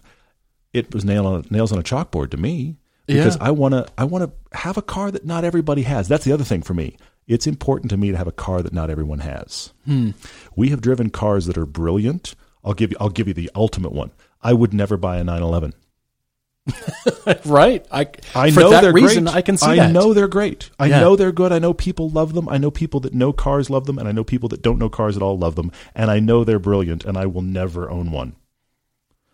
It 0.73 0.93
was 0.93 1.03
nail 1.03 1.25
on, 1.27 1.45
nails 1.49 1.71
on 1.71 1.79
a 1.79 1.83
chalkboard 1.83 2.29
to 2.31 2.37
me 2.37 2.77
because 3.07 3.35
Yeah. 3.35 3.43
I 3.43 3.51
want 3.51 3.73
to 3.73 3.87
I 3.97 4.03
want 4.05 4.23
to 4.23 4.57
have 4.57 4.77
a 4.77 4.81
car 4.81 5.11
that 5.11 5.25
not 5.25 5.43
everybody 5.43 5.81
has. 5.83 6.07
That's 6.07 6.23
the 6.25 6.31
other 6.31 6.43
thing 6.43 6.61
for 6.61 6.73
me. 6.73 6.95
It's 7.27 7.45
important 7.45 7.89
to 7.91 7.97
me 7.97 8.11
to 8.11 8.17
have 8.17 8.27
a 8.27 8.31
car 8.31 8.61
that 8.61 8.73
not 8.73 8.89
everyone 8.89 9.19
has. 9.19 9.73
Hmm. 9.85 10.11
We 10.55 10.69
have 10.69 10.81
driven 10.81 11.09
cars 11.09 11.45
that 11.45 11.57
are 11.57 11.65
brilliant. 11.65 12.35
I'll 12.63 12.73
give 12.73 12.91
you 12.91 12.97
I'll 12.99 13.09
give 13.09 13.27
you 13.27 13.33
the 13.33 13.51
ultimate 13.55 13.91
one. 13.91 14.11
I 14.41 14.53
would 14.53 14.73
never 14.73 14.95
buy 14.97 15.17
a 15.17 15.23
911. 15.23 15.73
right. 17.45 17.85
I, 17.91 18.07
I 18.35 18.51
for 18.51 18.59
know 18.61 18.69
that 18.71 18.81
they're 18.81 18.93
reason, 18.93 19.25
great. 19.25 19.35
I 19.35 19.41
can 19.41 19.57
see 19.57 19.65
I 19.67 19.75
that. 19.77 19.91
know 19.91 20.13
they're 20.13 20.27
great. 20.27 20.69
I 20.79 20.87
Yeah. 20.87 20.99
know 21.01 21.15
they're 21.15 21.31
good. 21.31 21.51
I 21.51 21.59
know 21.59 21.73
people 21.73 22.09
love 22.09 22.33
them. 22.33 22.47
I 22.49 22.57
know 22.57 22.71
people 22.71 22.99
that 23.01 23.13
know 23.13 23.33
cars 23.33 23.69
love 23.69 23.85
them, 23.85 23.97
and 23.97 24.07
I 24.07 24.11
know 24.11 24.23
people 24.23 24.49
that 24.49 24.61
don't 24.61 24.77
know 24.79 24.89
cars 24.89 25.15
at 25.17 25.23
all 25.23 25.37
love 25.37 25.55
them. 25.55 25.71
And 25.95 26.11
I 26.11 26.19
know 26.19 26.43
they're 26.43 26.59
brilliant, 26.59 27.05
and 27.05 27.17
I 27.17 27.25
will 27.25 27.41
never 27.41 27.89
own 27.89 28.11
one. 28.11 28.35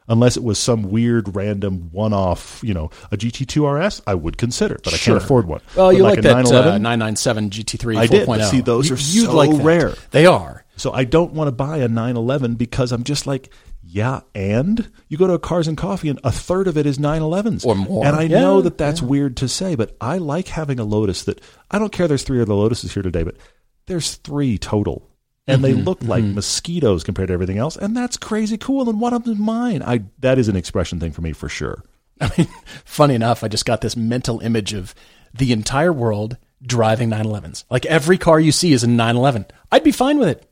Unless 0.08 0.38
it 0.38 0.44
was 0.44 0.60
some 0.60 0.84
weird, 0.92 1.36
random, 1.36 1.90
one-off, 1.92 2.62
you 2.64 2.76
know, 2.76 2.92
a 3.12 3.18
GT2 3.18 3.66
RS, 3.68 4.04
I 4.06 4.14
would 4.14 4.38
consider, 4.38 4.80
but 4.84 4.94
I 4.94 4.98
can't 4.98 5.18
afford 5.18 5.48
one. 5.48 5.62
Well, 5.76 5.88
But 5.90 5.96
you 5.98 6.04
like, 6.04 6.20
a 6.20 6.22
that 6.22 6.30
uh, 6.32 6.42
911? 6.44 6.82
997 6.84 7.50
GT3 7.50 7.98
I 7.98 8.06
did. 8.06 8.28
4.0. 8.28 8.52
See, 8.52 8.62
those 8.62 8.88
You- 8.90 9.24
are 9.24 9.26
so 9.30 9.36
like 9.36 9.50
rare. 9.64 9.96
They 10.12 10.28
are. 10.28 10.64
So 10.78 10.92
I 10.92 11.06
don't 11.06 11.34
want 11.34 11.48
to 11.48 11.52
buy 11.54 11.78
a 11.78 11.88
911 11.88 12.54
because 12.54 12.92
I'm 12.92 13.04
just 13.04 13.26
like, 13.26 13.50
yeah, 13.96 14.24
and 14.36 14.92
you 15.08 15.18
go 15.18 15.26
to 15.26 15.36
a 15.36 15.40
Cars 15.40 15.70
and 15.70 15.78
Coffee 15.78 16.10
and 16.10 16.20
a 16.22 16.30
third 16.30 16.68
of 16.68 16.78
it 16.78 16.86
is 16.86 16.98
911s 16.98 17.66
Or 17.66 17.76
more. 17.76 18.06
And 18.06 18.14
I 18.14 18.24
Yeah, 18.24 18.42
know 18.42 18.62
that 18.62 18.78
that's 18.78 19.02
weird 19.02 19.38
to 19.38 19.48
say, 19.48 19.76
but 19.76 19.96
I 20.02 20.18
like 20.18 20.50
having 20.50 20.82
a 20.82 20.84
Lotus 20.84 21.24
that 21.24 21.40
I 21.72 21.80
don't 21.80 21.94
care. 21.94 22.06
There's 22.06 22.24
three 22.24 22.42
other 22.42 22.54
Lotuses 22.54 22.94
here 22.94 23.04
today, 23.04 23.24
but 23.24 23.38
there's 23.86 24.16
three 24.16 24.58
total, 24.58 25.10
and 25.48 25.64
they 25.64 25.72
mm-hmm. 25.72 25.84
look 25.84 26.04
like 26.04 26.26
mm-hmm. 26.26 26.36
mosquitoes 26.36 27.06
compared 27.06 27.30
to 27.30 27.34
everything 27.34 27.58
else, 27.58 27.78
and 27.78 27.96
that's 27.96 28.18
crazy 28.18 28.58
cool. 28.58 28.90
And 28.90 29.00
one 29.00 29.14
of 29.14 29.24
them 29.24 29.32
is 29.32 29.40
mine. 29.40 29.82
I 29.82 30.04
that 30.20 30.40
is 30.40 30.50
an 30.50 30.58
expression 30.58 31.00
thing 31.00 31.14
for 31.14 31.22
me 31.22 31.32
for 31.32 31.48
sure. 31.48 31.82
I 32.20 32.30
mean, 32.38 32.50
funny 32.84 33.16
enough, 33.16 33.46
I 33.46 33.48
just 33.48 33.66
got 33.66 33.80
this 33.80 33.96
mental 33.96 34.42
image 34.42 34.74
of 34.74 34.94
the 35.34 35.54
entire 35.54 35.94
world 35.94 36.36
driving 36.62 37.12
911s. 37.12 37.64
Like 37.70 37.86
every 37.86 38.18
car 38.18 38.42
you 38.42 38.52
see 38.52 38.74
is 38.74 38.84
a 38.84 38.88
911. 38.88 39.46
I'd 39.72 39.86
be 39.86 39.94
fine 39.94 40.18
with 40.18 40.28
it. 40.28 40.50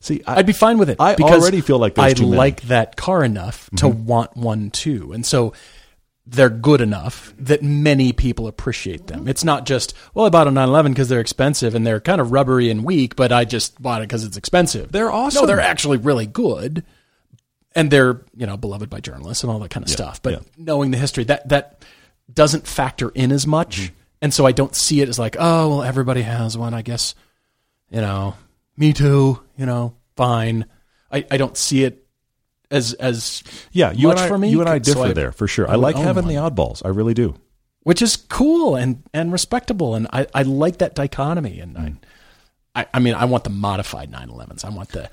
See, 0.00 0.22
I, 0.26 0.36
I'd 0.36 0.46
be 0.46 0.52
fine 0.52 0.78
with 0.78 0.90
it. 0.90 0.96
I 1.00 1.14
because 1.16 1.42
already 1.42 1.60
feel 1.60 1.78
like 1.78 1.98
I. 1.98 2.12
Mm-hmm. 2.12 2.34
like 2.34 2.62
that 2.62 2.96
car 2.96 3.24
enough 3.24 3.68
to 3.76 3.88
want 3.88 4.36
one 4.36 4.70
too, 4.70 5.12
and 5.12 5.26
so 5.26 5.52
they're 6.30 6.50
good 6.50 6.80
enough 6.82 7.32
that 7.38 7.62
many 7.62 8.12
people 8.12 8.46
appreciate 8.46 9.06
them. 9.06 9.26
It's 9.26 9.44
not 9.44 9.64
just 9.66 9.94
well, 10.14 10.26
I 10.26 10.28
bought 10.28 10.46
a 10.46 10.50
911 10.50 10.92
because 10.92 11.08
they're 11.08 11.20
expensive 11.20 11.74
and 11.74 11.86
they're 11.86 12.00
kind 12.00 12.20
of 12.20 12.32
rubbery 12.32 12.70
and 12.70 12.84
weak, 12.84 13.16
but 13.16 13.32
I 13.32 13.44
just 13.44 13.80
bought 13.80 14.02
it 14.02 14.08
because 14.08 14.24
it's 14.24 14.36
expensive. 14.36 14.92
They're 14.92 15.10
awesome. 15.10 15.42
No, 15.42 15.46
they're 15.46 15.60
actually 15.60 15.96
really 15.96 16.26
good, 16.26 16.84
and 17.74 17.90
they're 17.90 18.20
you 18.36 18.46
know 18.46 18.56
beloved 18.56 18.90
by 18.90 19.00
journalists 19.00 19.42
and 19.42 19.50
all 19.50 19.58
that 19.60 19.70
kind 19.70 19.84
of 19.84 19.90
stuff. 19.90 20.22
But 20.22 20.34
yeah. 20.34 20.40
knowing 20.56 20.90
the 20.90 20.98
history, 20.98 21.24
that 21.24 21.48
that 21.48 21.84
doesn't 22.32 22.66
factor 22.66 23.08
in 23.10 23.32
as 23.32 23.46
much, 23.46 23.78
Mm-hmm. 23.80 23.94
and 24.22 24.34
so 24.34 24.46
I 24.46 24.52
don't 24.52 24.74
see 24.76 25.00
it 25.00 25.08
as 25.08 25.18
like, 25.18 25.36
oh 25.38 25.68
well, 25.68 25.82
everybody 25.82 26.22
has 26.22 26.56
one. 26.58 26.74
I 26.74 26.82
guess 26.82 27.14
you 27.90 28.00
know, 28.02 28.34
me 28.78 28.92
too. 28.92 29.40
You 29.56 29.66
know, 29.66 29.96
fine. 30.16 30.64
I, 31.10 31.24
I 31.30 31.36
don't 31.36 31.56
see 31.56 31.84
it 31.84 32.06
as 32.70 32.92
as 32.94 33.42
yeah, 33.72 33.92
you 33.92 34.08
much 34.08 34.18
and 34.18 34.24
I, 34.26 34.28
for 34.28 34.38
me, 34.38 34.50
you 34.50 34.60
and 34.60 34.68
I 34.68 34.76
so 34.78 34.92
differ 34.94 35.06
I- 35.06 35.12
there 35.12 35.32
for 35.32 35.46
sure. 35.48 35.68
I 35.68 35.72
I, 35.72 35.76
like 35.76 35.96
having 35.96 36.24
one. 36.26 36.34
the 36.34 36.40
oddballs. 36.40 36.82
I 36.84 36.88
really 36.88 37.14
do. 37.14 37.34
which 37.82 38.02
is 38.02 38.16
cool 38.16 38.76
and 38.76 39.02
and 39.14 39.32
respectable, 39.32 39.94
and 39.94 40.06
I, 40.12 40.26
I 40.34 40.42
like 40.42 40.78
that 40.78 40.94
dichotomy. 40.94 41.60
And 41.60 41.76
Mm. 41.76 41.96
I, 42.74 42.82
I 42.82 42.86
I 42.94 42.98
mean, 43.00 43.14
I 43.14 43.24
want 43.24 43.44
the 43.44 43.50
modified 43.50 44.10
911s. 44.12 44.64
I 44.64 44.68
want 44.68 44.90
the 44.90 45.08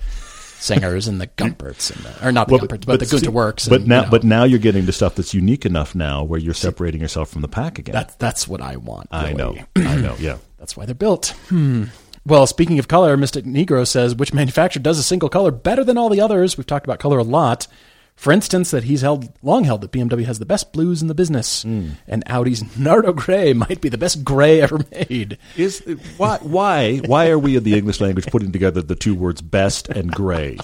singers 0.59 1.07
and 1.07 1.21
the 1.21 1.27
Gumperts 1.27 1.95
and 1.95 2.03
the, 2.05 2.27
or 2.27 2.31
not 2.31 2.47
the 2.47 2.53
Well, 2.55 2.61
Gumperts, 2.67 2.85
but, 2.85 2.99
the 2.99 3.05
see, 3.05 3.17
Gunther 3.17 3.31
Werks. 3.31 3.67
But 3.69 3.81
and, 3.81 3.89
now, 3.89 3.99
you 3.99 4.05
know, 4.05 4.11
but 4.11 4.23
now 4.23 4.43
you're 4.45 4.59
getting 4.59 4.85
to 4.87 4.91
stuff 4.91 5.15
that's 5.15 5.33
unique 5.33 5.65
enough 5.65 5.93
now, 5.95 6.23
where 6.23 6.39
you're 6.39 6.53
separating 6.53 6.99
yourself 7.01 7.29
from 7.29 7.41
the 7.41 7.47
pack 7.47 7.79
again. 7.79 7.93
that's 7.93 8.15
that's 8.15 8.47
what 8.47 8.61
I 8.61 8.75
want. 8.77 9.07
I 9.11 9.31
know. 9.33 9.55
I 9.77 9.95
know, 9.97 10.15
yeah. 10.19 10.37
That's 10.57 10.75
why 10.75 10.85
they're 10.87 10.95
built. 10.95 11.27
Hmm. 11.49 11.83
Well, 12.25 12.47
speaking 12.47 12.79
of 12.79 12.87
color, 12.87 13.15
Mystic 13.17 13.45
Negro 13.45 13.87
says 13.87 14.15
which 14.15 14.33
manufacturer 14.33 14.81
does 14.81 14.97
a 14.97 15.03
single 15.03 15.29
color 15.29 15.51
better 15.51 15.83
than 15.83 15.97
all 15.97 16.09
the 16.09 16.21
others? 16.21 16.57
We've 16.57 16.65
talked 16.65 16.85
about 16.85 16.99
color 16.99 17.19
a 17.19 17.23
lot. 17.23 17.67
For 18.15 18.31
instance, 18.31 18.71
that 18.71 18.85
he's 18.85 19.01
held 19.01 19.27
long 19.43 19.65
held 19.65 19.81
that 19.81 19.91
BMW 19.91 20.23
has 20.25 20.39
the 20.39 20.45
best 20.45 20.71
blues 20.71 21.01
in 21.01 21.09
the 21.09 21.13
business, 21.13 21.63
Hmm. 21.63 21.89
and 22.07 22.23
Audi's 22.29 22.77
Nardo 22.79 23.11
Gray 23.11 23.51
might 23.53 23.81
be 23.81 23.89
the 23.89 23.97
best 23.97 24.23
gray 24.23 24.61
ever 24.61 24.79
made. 24.91 25.37
Is 25.57 25.83
why 26.17 26.37
why 26.41 26.97
why 27.05 27.29
are 27.29 27.37
we 27.37 27.57
in 27.57 27.63
the 27.63 27.77
English 27.77 27.99
language 27.99 28.25
putting 28.27 28.53
together 28.53 28.81
the 28.81 28.95
two 28.95 29.15
words 29.15 29.41
best 29.41 29.89
and 29.89 30.11
gray? 30.11 30.57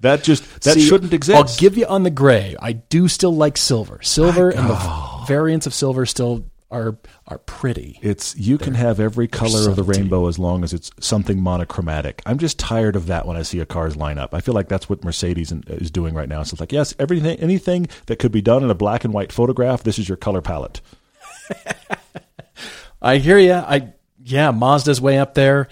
That 0.00 0.22
just 0.22 0.44
that 0.60 0.74
See, 0.74 0.86
shouldn't 0.86 1.14
exist. 1.14 1.36
I'll 1.36 1.56
give 1.58 1.78
you 1.78 1.86
on 1.86 2.02
the 2.02 2.10
gray. 2.10 2.54
I 2.60 2.72
do 2.74 3.08
still 3.08 3.34
like 3.34 3.56
silver. 3.56 4.00
Silver 4.02 4.50
and 4.50 4.68
the 4.68 5.24
variants 5.26 5.66
of 5.66 5.72
silver 5.74 6.04
still 6.04 6.44
are 6.70 6.98
are 7.26 7.38
pretty. 7.38 7.98
it's 8.02 8.36
you 8.36 8.58
can 8.58 8.74
have 8.74 9.00
every 9.00 9.26
color 9.26 9.68
of 9.68 9.76
the 9.76 9.82
rainbow 9.82 10.26
as 10.26 10.38
long 10.38 10.62
as 10.62 10.72
it's 10.72 10.90
something 11.00 11.40
monochromatic. 11.40 12.20
I'm 12.26 12.38
just 12.38 12.58
tired 12.58 12.94
of 12.94 13.06
that 13.06 13.26
when 13.26 13.36
I 13.36 13.42
see 13.42 13.60
a 13.60 13.66
car's 13.66 13.96
line 13.96 14.18
up. 14.18 14.34
I 14.34 14.40
feel 14.40 14.54
like 14.54 14.68
that's 14.68 14.88
what 14.88 15.04
Mercedes 15.04 15.52
is 15.68 15.90
doing 15.90 16.14
right 16.14 16.28
now. 16.28 16.42
So 16.42 16.54
it's 16.54 16.60
like, 16.60 16.72
yes, 16.72 16.94
everything, 16.98 17.38
anything 17.38 17.88
that 18.06 18.18
could 18.18 18.32
be 18.32 18.42
done 18.42 18.62
in 18.62 18.70
a 18.70 18.74
black 18.74 19.04
and 19.04 19.14
white 19.14 19.32
photograph, 19.32 19.82
this 19.82 19.98
is 19.98 20.08
your 20.08 20.16
color 20.16 20.42
palette. 20.42 20.80
I 23.02 23.16
hear 23.18 23.38
you. 23.38 23.54
I 23.54 23.94
yeah, 24.22 24.52
Mazda's 24.52 25.00
way 25.00 25.18
up 25.18 25.34
there. 25.34 25.68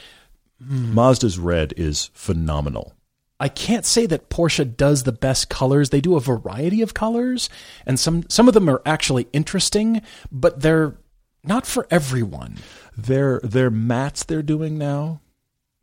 Mazda's 0.63 1.39
red 1.39 1.75
is 1.77 2.11
phenomenal. 2.15 2.96
I 3.39 3.49
can't 3.49 3.85
say 3.85 4.07
that 4.07 4.31
Porsche 4.31 4.77
does 4.77 5.03
the 5.03 5.13
best 5.13 5.51
colors. 5.51 5.91
They 5.91 6.01
do 6.01 6.17
a 6.17 6.21
variety 6.21 6.81
of 6.81 6.95
colors, 6.95 7.51
and 7.85 8.01
some 8.01 8.25
some 8.29 8.49
of 8.49 8.55
them 8.55 8.69
are 8.69 8.81
actually 8.87 9.29
interesting, 9.33 10.01
but 10.33 10.61
they're 10.63 10.97
not 11.45 11.67
for 11.67 11.87
everyone. 11.91 12.57
Their 12.97 13.41
their 13.45 13.71
mattes 13.71 14.25
they're 14.25 14.43
doing 14.43 14.79
now, 14.79 15.21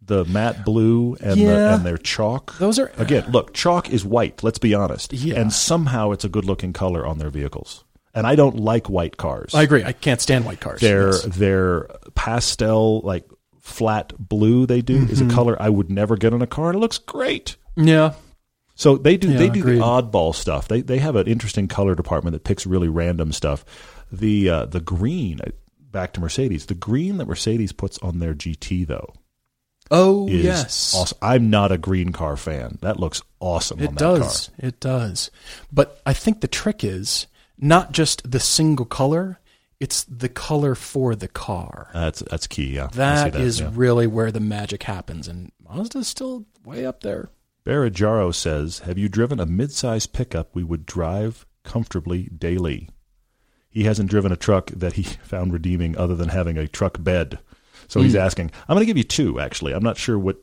the 0.02 0.26
matte 0.26 0.66
blue 0.66 1.16
and 1.22 1.40
the, 1.40 1.74
and 1.76 1.86
their 1.86 1.98
chalk. 1.98 2.58
Those 2.58 2.80
are 2.80 2.92
Again, 2.98 3.30
look, 3.32 3.54
chalk 3.54 3.90
is 3.92 4.04
white, 4.04 4.44
let's 4.44 4.60
be 4.60 4.74
honest. 4.74 5.14
Yeah. 5.14 5.40
And 5.40 5.54
somehow 5.54 6.12
it's 6.12 6.26
a 6.26 6.30
good 6.30 6.46
looking 6.46 6.74
color 6.74 7.06
on 7.06 7.20
their 7.20 7.30
vehicles. 7.30 7.84
And 8.16 8.28
I 8.28 8.36
don't 8.36 8.58
like 8.58 8.90
white 8.90 9.18
cars. 9.18 9.56
I 9.56 9.64
agree. 9.64 9.84
I 9.84 9.92
can't 9.92 10.22
stand 10.22 10.46
white 10.46 10.60
cars. 10.60 10.82
their 10.82 11.08
Yes. 11.08 11.24
their 11.24 11.88
pastel 12.16 13.02
like 13.02 13.28
flat 13.64 14.14
blue 14.20 14.66
they 14.68 14.82
do 14.82 14.98
is 15.06 15.20
a 15.22 15.24
Mm-hmm. 15.24 15.34
color 15.36 15.60
I 15.60 15.70
would 15.70 15.90
never 15.90 16.16
get 16.18 16.34
on 16.34 16.42
a 16.42 16.48
car 16.48 16.68
and 16.70 16.76
it 16.76 16.80
looks 16.80 16.98
great. 17.00 17.56
yeah, 17.76 18.14
So 18.76 18.98
they 18.98 19.18
do 19.18 19.34
they 19.34 19.50
do 19.50 19.62
agreed. 19.62 19.78
the 19.78 19.82
oddball 19.84 20.36
stuff. 20.36 20.68
They 20.68 20.82
they 20.82 21.00
have 21.00 21.16
an 21.16 21.28
interesting 21.28 21.68
color 21.68 21.96
department 21.96 22.34
that 22.34 22.44
picks 22.44 22.66
really 22.68 22.90
random 22.90 23.32
stuff. 23.32 23.64
The 24.12 24.50
uh, 24.50 24.66
the 24.68 24.82
green 24.82 25.40
uh, 25.42 25.52
back 25.80 26.14
to 26.14 26.20
Mercedes. 26.22 26.66
The 26.68 26.76
green 26.76 27.18
that 27.18 27.28
Mercedes 27.28 27.72
puts 27.72 27.98
on 28.00 28.20
their 28.20 28.34
GT 28.36 28.86
though 28.86 29.14
Oh 29.92 30.28
yes, 30.28 30.94
awesome. 30.96 31.18
I'm 31.22 31.50
not 31.50 31.72
a 31.72 31.78
green 31.78 32.12
car 32.12 32.36
fan. 32.38 32.78
That 32.82 33.00
looks 33.00 33.22
awesome 33.40 33.80
on 33.80 33.84
it 33.86 33.90
that 33.92 34.00
does. 34.00 34.48
car. 34.50 34.68
It 34.68 34.80
does. 34.80 35.32
But 35.72 36.02
I 36.06 36.14
think 36.14 36.42
the 36.42 36.48
trick 36.48 36.84
is 36.84 37.28
not 37.58 37.92
just 37.92 38.30
the 38.30 38.40
single 38.40 38.86
color; 38.86 39.40
it's 39.84 40.06
the 40.06 40.30
color 40.30 40.76
for 40.76 41.14
the 41.14 41.28
car. 41.28 41.90
That's 41.94 42.22
that's 42.32 42.48
key. 42.48 42.76
Yeah, 42.76 42.90
see 42.90 42.98
That 43.00 43.36
is 43.36 43.60
yeah. 43.60 43.70
really 43.74 44.08
where 44.08 44.32
the 44.32 44.40
magic 44.40 44.84
happens, 44.84 45.28
and 45.28 45.52
Mazda's 45.62 46.08
still 46.08 46.46
way 46.64 46.86
up 46.86 47.02
there. 47.02 47.30
Barajaro 47.66 48.34
says, 48.34 48.80
"Have 48.80 48.98
you 48.98 49.10
driven 49.10 49.42
a 49.42 49.46
mid-size 49.46 50.08
pickup 50.08 50.56
we 50.56 50.64
would 50.64 50.86
drive 50.86 51.46
comfortably 51.66 52.30
daily?" 52.30 52.88
He 53.70 53.84
hasn't 53.84 54.10
driven 54.10 54.32
a 54.32 54.38
truck 54.38 54.68
that 54.68 54.94
he 54.94 55.04
found 55.24 55.52
redeeming 55.52 55.98
other 55.98 56.16
than 56.16 56.30
having 56.30 56.58
a 56.58 56.66
truck 56.66 57.04
bed. 57.04 57.40
So 57.90 58.02
he's 58.02 58.14
hmm. 58.14 58.20
asking. 58.20 58.52
I'm 58.70 58.76
going 58.76 58.84
to 58.84 58.90
give 58.90 58.98
you 58.98 59.04
two. 59.04 59.42
Actually, 59.42 59.74
I'm 59.74 59.84
not 59.84 59.98
sure 59.98 60.18
what 60.18 60.38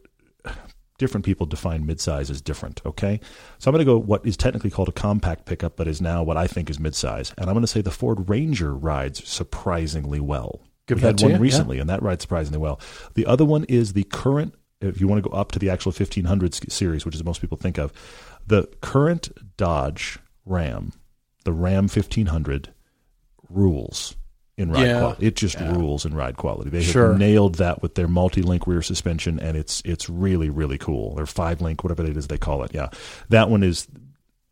different 1.01 1.25
people 1.25 1.47
define 1.47 1.85
midsize 1.85 2.31
as 2.31 2.43
different. 2.43 2.83
Okay, 2.85 3.19
so 3.59 3.69
I'm 3.69 3.73
going 3.73 3.85
to 3.85 3.91
go 3.91 3.99
what 3.99 4.25
is 4.25 4.37
technically 4.37 4.71
called 4.71 4.89
a 4.89 4.93
compact 4.93 5.47
pickup, 5.47 5.75
but 5.75 5.89
is 5.89 6.01
now 6.01 6.23
what 6.23 6.37
I 6.37 6.47
think 6.47 6.69
is 6.69 6.77
midsize, 6.77 7.33
and 7.39 7.49
I'm 7.49 7.55
going 7.55 7.63
to 7.63 7.67
say 7.67 7.81
the 7.81 7.91
Ford 7.91 8.29
Ranger 8.29 8.75
rides 8.75 9.27
surprisingly 9.27 10.21
well. 10.21 10.61
Give 10.87 10.99
we 10.99 11.03
had 11.03 11.21
one 11.21 11.31
you, 11.31 11.37
yeah. 11.37 11.43
recently, 11.43 11.79
and 11.79 11.89
that 11.89 12.03
rides 12.03 12.23
surprisingly 12.23 12.59
well. 12.59 12.79
The 13.15 13.25
other 13.27 13.45
one 13.45 13.65
is 13.65 13.95
the 13.95 14.05
current. 14.05 14.55
If 14.81 15.01
you 15.01 15.09
want 15.09 15.23
to 15.23 15.29
go 15.29 15.35
up 15.35 15.53
to 15.53 15.59
the 15.59 15.71
actual 15.71 15.91
1500 15.91 16.71
series, 16.71 17.05
which 17.05 17.15
is 17.15 17.25
most 17.25 17.41
people 17.41 17.57
think 17.57 17.79
of, 17.79 17.93
the 18.47 18.69
current 18.83 19.31
Dodge 19.57 20.19
Ram, 20.45 20.93
the 21.45 21.53
Ram 21.53 21.85
1500, 21.85 22.73
rules 23.49 24.17
in 24.61 24.71
ride 24.71 24.87
Yeah. 24.87 24.99
quality. 25.01 25.27
It 25.27 25.37
just 25.37 25.59
Yeah. 25.59 25.73
rules 25.77 26.05
in 26.05 26.15
ride 26.15 26.37
quality. 26.37 26.71
They 26.71 26.83
have 26.83 26.93
Sure. 26.93 27.17
nailed 27.19 27.57
that 27.57 27.83
with 27.83 27.95
their 27.95 28.09
multi-link 28.09 28.67
rear 28.67 28.83
suspension, 28.83 29.41
and 29.41 29.57
it's 29.57 29.83
it's 29.85 30.09
really 30.09 30.51
really 30.51 30.79
cool. 30.79 31.15
Or 31.19 31.27
five 31.27 31.61
link, 31.61 31.83
whatever 31.83 32.05
it 32.05 32.17
is 32.17 32.27
they 32.29 32.39
call 32.39 32.63
it. 32.63 32.73
Yeah, 32.75 32.89
that 33.31 33.49
one 33.51 33.63
is 33.63 33.89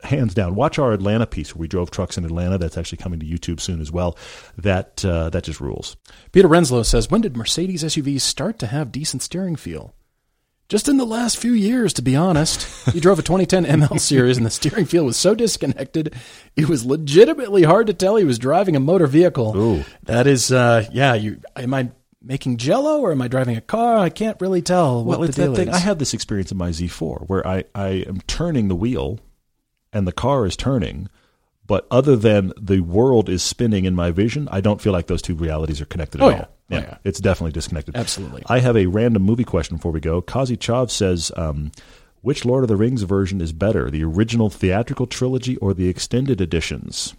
hands 0.04 0.32
down. 0.32 0.54
Watch 0.54 0.78
our 0.78 0.92
Atlanta 0.92 1.26
piece 1.26 1.54
where 1.54 1.60
we 1.62 1.66
drove 1.68 1.90
trucks 1.90 2.16
in 2.16 2.24
Atlanta. 2.24 2.56
That's 2.56 2.78
actually 2.78 2.98
coming 2.98 3.18
to 3.20 3.26
YouTube 3.26 3.60
soon 3.60 3.80
as 3.80 3.90
well. 3.90 4.16
That 4.56 5.04
uh, 5.04 5.28
that 5.30 5.44
just 5.44 5.60
rules. 5.60 5.96
Peter 6.32 6.48
Renslow 6.48 6.84
says, 6.84 7.10
When 7.10 7.20
did 7.20 7.36
Mercedes 7.36 7.82
SUVs 7.82 8.20
start 8.20 8.58
to 8.60 8.66
have 8.68 8.92
decent 8.92 9.22
steering 9.22 9.56
feel? 9.56 9.94
Just 10.68 10.86
in 10.86 10.98
the 10.98 11.06
last 11.06 11.38
few 11.38 11.52
years, 11.52 11.94
to 11.94 12.02
be 12.02 12.14
honest. 12.14 12.66
He 12.92 13.00
drove 13.00 13.18
a 13.18 13.22
2010 13.22 13.64
ML 13.64 13.98
series 14.00 14.36
and 14.36 14.44
the 14.44 14.50
steering 14.50 14.84
feel 14.84 15.04
was 15.06 15.16
so 15.16 15.34
disconnected, 15.34 16.14
it 16.56 16.68
was 16.68 16.84
legitimately 16.84 17.62
hard 17.62 17.86
to 17.86 17.94
tell 17.94 18.16
he 18.16 18.24
was 18.24 18.38
driving 18.38 18.76
a 18.76 18.80
motor 18.80 19.06
vehicle. 19.06 19.56
Ooh. 19.56 19.84
That 20.02 20.26
is, 20.26 20.52
uh, 20.52 20.84
yeah, 20.92 21.14
you, 21.14 21.40
am 21.56 21.72
I 21.72 21.90
making 22.22 22.58
jello 22.58 23.00
or 23.00 23.12
am 23.12 23.22
I 23.22 23.28
driving 23.28 23.56
a 23.56 23.62
car? 23.62 23.96
I 23.96 24.10
can't 24.10 24.38
really 24.42 24.60
tell 24.60 25.02
what 25.02 25.18
Well, 25.18 25.28
the 25.28 25.32
deal 25.32 25.54
thing. 25.54 25.68
is. 25.68 25.74
I 25.74 25.78
had 25.78 25.98
this 25.98 26.12
experience 26.12 26.52
in 26.52 26.58
my 26.58 26.68
Z4 26.68 27.28
where 27.28 27.46
I, 27.46 27.64
I 27.74 28.04
am 28.06 28.20
turning 28.26 28.68
the 28.68 28.76
wheel 28.76 29.20
and 29.90 30.06
the 30.06 30.12
car 30.12 30.44
is 30.44 30.54
turning, 30.54 31.08
but 31.68 31.86
other 31.92 32.16
than 32.16 32.52
the 32.60 32.80
world 32.80 33.28
is 33.28 33.42
spinning 33.44 33.84
in 33.84 33.94
my 33.94 34.10
vision, 34.10 34.48
I 34.50 34.60
don't 34.60 34.80
feel 34.80 34.92
like 34.92 35.06
those 35.06 35.22
two 35.22 35.36
realities 35.36 35.80
are 35.80 35.84
connected 35.86 36.20
at 36.20 36.24
Oh, 36.24 36.30
all. 36.30 36.32
yeah. 36.32 36.46
Oh, 36.78 36.80
yeah. 36.80 36.98
It's 37.04 37.20
definitely 37.20 37.52
disconnected. 37.52 37.94
Absolutely. 37.96 38.42
I 38.46 38.58
have 38.58 38.76
a 38.76 38.86
random 38.86 39.22
movie 39.22 39.44
question 39.44 39.76
before 39.76 39.92
we 39.92 40.00
go. 40.00 40.20
Kazi 40.20 40.56
Chav 40.56 40.90
says, 40.90 41.30
um, 41.36 41.70
which 42.22 42.44
Lord 42.44 42.64
of 42.64 42.68
the 42.68 42.76
Rings 42.76 43.02
version 43.02 43.40
is 43.40 43.52
better, 43.52 43.90
the 43.90 44.02
original 44.02 44.50
theatrical 44.50 45.06
trilogy 45.06 45.56
or 45.58 45.72
the 45.72 45.88
extended 45.88 46.40
editions? 46.40 47.14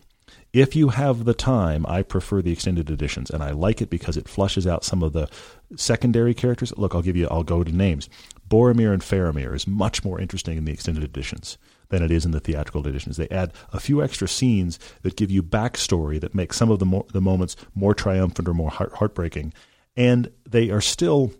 If 0.51 0.75
you 0.75 0.89
have 0.89 1.25
the 1.25 1.35
time, 1.35 1.85
I 1.87 2.01
prefer 2.01 2.41
the 2.41 2.51
extended 2.51 2.89
editions, 2.89 3.29
and 3.29 3.43
I 3.43 3.51
like 3.51 3.81
it 3.83 3.89
because 3.91 4.17
it 4.17 4.27
flushes 4.27 4.65
out 4.65 4.83
some 4.83 5.03
of 5.03 5.13
the 5.13 5.29
secondary 5.75 6.33
characters. 6.33 6.73
Look, 6.75 6.95
I'll 6.95 7.03
give 7.03 7.15
you, 7.15 7.27
I'll 7.29 7.43
go 7.43 7.63
to 7.63 7.71
names. 7.71 8.09
Boromir 8.49 8.91
and 8.91 9.03
Faramir 9.03 9.53
is 9.53 9.67
much 9.67 10.03
more 10.03 10.19
interesting 10.19 10.57
in 10.57 10.65
the 10.65 10.71
extended 10.71 11.03
editions 11.03 11.57
than 11.89 12.03
it 12.03 12.11
is 12.11 12.25
in 12.25 12.31
the 12.31 12.39
theatrical 12.39 12.85
editions. 12.87 13.17
They 13.17 13.29
add 13.29 13.53
a 13.73 13.79
few 13.79 14.01
extra 14.01 14.27
scenes 14.27 14.79
that 15.01 15.15
give 15.15 15.31
you 15.31 15.43
backstory 15.43 16.19
that 16.21 16.35
make 16.35 16.53
some 16.53 16.69
of 16.71 16.79
the 16.79 16.85
mo- 16.85 17.07
the 17.11 17.21
moments 17.21 17.55
more 17.75 17.93
triumphant 17.93 18.47
or 18.47 18.53
more 18.53 18.69
heart- 18.69 18.93
heartbreaking, 18.93 19.53
and 19.95 20.31
they 20.47 20.69
are 20.69 20.81
still 20.81 21.31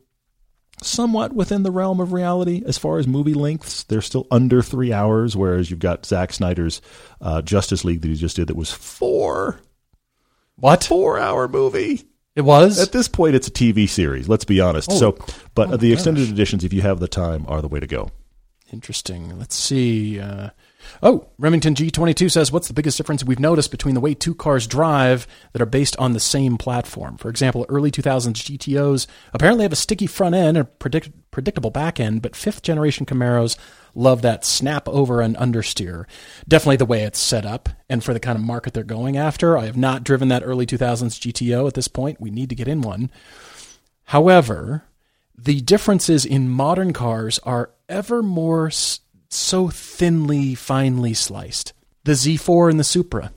somewhat 0.81 1.33
within 1.33 1.63
the 1.63 1.71
realm 1.71 1.99
of 1.99 2.13
reality 2.13 2.63
as 2.65 2.77
far 2.77 2.99
as 2.99 3.07
movie 3.07 3.33
lengths. 3.33 3.83
They're 3.83 4.01
still 4.01 4.27
under 4.31 4.61
three 4.61 4.93
hours, 4.93 5.35
whereas 5.35 5.69
you've 5.69 5.79
got 5.79 6.05
Zack 6.05 6.33
Snyder's 6.33 6.81
uh, 7.21 7.41
Justice 7.41 7.83
League 7.83 8.01
that 8.01 8.07
he 8.07 8.15
just 8.15 8.35
did 8.35 8.47
that 8.47 8.55
was 8.55 8.71
four 8.71 9.59
what? 10.55 10.83
four 10.83 11.19
hour 11.19 11.47
movie. 11.47 12.03
It 12.35 12.41
was? 12.41 12.79
At 12.79 12.91
this 12.91 13.07
point, 13.07 13.35
it's 13.35 13.47
a 13.47 13.51
TV 13.51 13.87
series. 13.87 14.29
Let's 14.29 14.45
be 14.45 14.61
honest. 14.61 14.89
Oh, 14.91 14.95
so, 14.95 15.17
but 15.55 15.73
oh 15.73 15.77
the 15.77 15.91
extended 15.91 16.21
gosh. 16.21 16.31
editions, 16.31 16.63
if 16.63 16.73
you 16.73 16.81
have 16.81 16.99
the 16.99 17.07
time, 17.07 17.45
are 17.47 17.61
the 17.61 17.67
way 17.67 17.79
to 17.79 17.87
go. 17.87 18.11
Interesting. 18.71 19.37
Let's 19.37 19.55
see. 19.55 20.19
Uh, 20.19 20.49
oh, 21.01 21.27
Remington 21.37 21.73
G22 21.73 22.31
says, 22.31 22.51
What's 22.51 22.67
the 22.67 22.73
biggest 22.73 22.97
difference 22.97 23.23
we've 23.23 23.39
noticed 23.39 23.71
between 23.71 23.95
the 23.95 24.01
way 24.01 24.13
two 24.13 24.35
cars 24.35 24.67
drive 24.67 25.27
that 25.53 25.61
are 25.61 25.67
based 25.67 25.97
on 25.97 26.13
the 26.13 26.19
same 26.19 26.57
platform? 26.57 27.17
For 27.17 27.29
example, 27.29 27.65
early 27.67 27.91
2000s 27.91 28.33
GTOs 28.33 29.07
apparently 29.33 29.63
have 29.63 29.73
a 29.73 29.77
sticky 29.77 30.07
front 30.07 30.35
end 30.35 30.57
and 30.57 30.79
predict- 30.79 31.31
predictable 31.31 31.71
back 31.71 31.99
end, 31.99 32.21
but 32.21 32.35
fifth 32.35 32.61
generation 32.61 33.05
Camaros 33.05 33.57
love 33.95 34.21
that 34.21 34.45
snap 34.45 34.87
over 34.87 35.21
and 35.21 35.35
understeer. 35.37 36.05
Definitely 36.47 36.77
the 36.77 36.85
way 36.85 37.03
it's 37.03 37.19
set 37.19 37.45
up 37.45 37.69
and 37.89 38.03
for 38.03 38.13
the 38.13 38.19
kind 38.19 38.37
of 38.37 38.43
market 38.43 38.73
they're 38.73 38.83
going 38.83 39.17
after. 39.17 39.57
I 39.57 39.65
have 39.65 39.77
not 39.77 40.03
driven 40.03 40.27
that 40.27 40.43
early 40.45 40.65
2000s 40.65 41.19
GTO 41.19 41.67
at 41.67 41.73
this 41.73 41.87
point. 41.87 42.21
We 42.21 42.29
need 42.29 42.49
to 42.49 42.55
get 42.55 42.67
in 42.67 42.81
one. 42.81 43.09
However, 44.05 44.83
the 45.37 45.61
differences 45.61 46.25
in 46.25 46.49
modern 46.49 46.93
cars 46.93 47.39
are 47.39 47.71
ever 47.89 48.23
more 48.23 48.71
so 48.71 49.67
thinly, 49.67 50.55
finely 50.55 51.13
sliced. 51.13 51.73
The 52.05 52.13
Z4 52.13 52.69
and 52.71 52.79
the 52.79 52.83
Supra. 52.85 53.33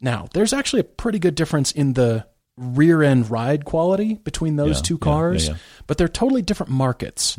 Now, 0.00 0.28
there's 0.34 0.52
actually 0.52 0.80
a 0.80 0.84
pretty 0.84 1.18
good 1.18 1.34
difference 1.34 1.72
in 1.72 1.92
the 1.92 2.26
rear 2.56 3.02
end 3.02 3.30
ride 3.30 3.64
quality 3.64 4.14
between 4.14 4.56
those 4.56 4.78
Yeah, 4.78 4.82
two 4.82 4.94
yeah, 4.94 4.98
yeah, 5.08 5.12
cars, 5.12 5.48
yeah. 5.48 5.54
but 5.86 5.96
they're 5.98 6.08
totally 6.08 6.42
different 6.42 6.72
markets. 6.72 7.36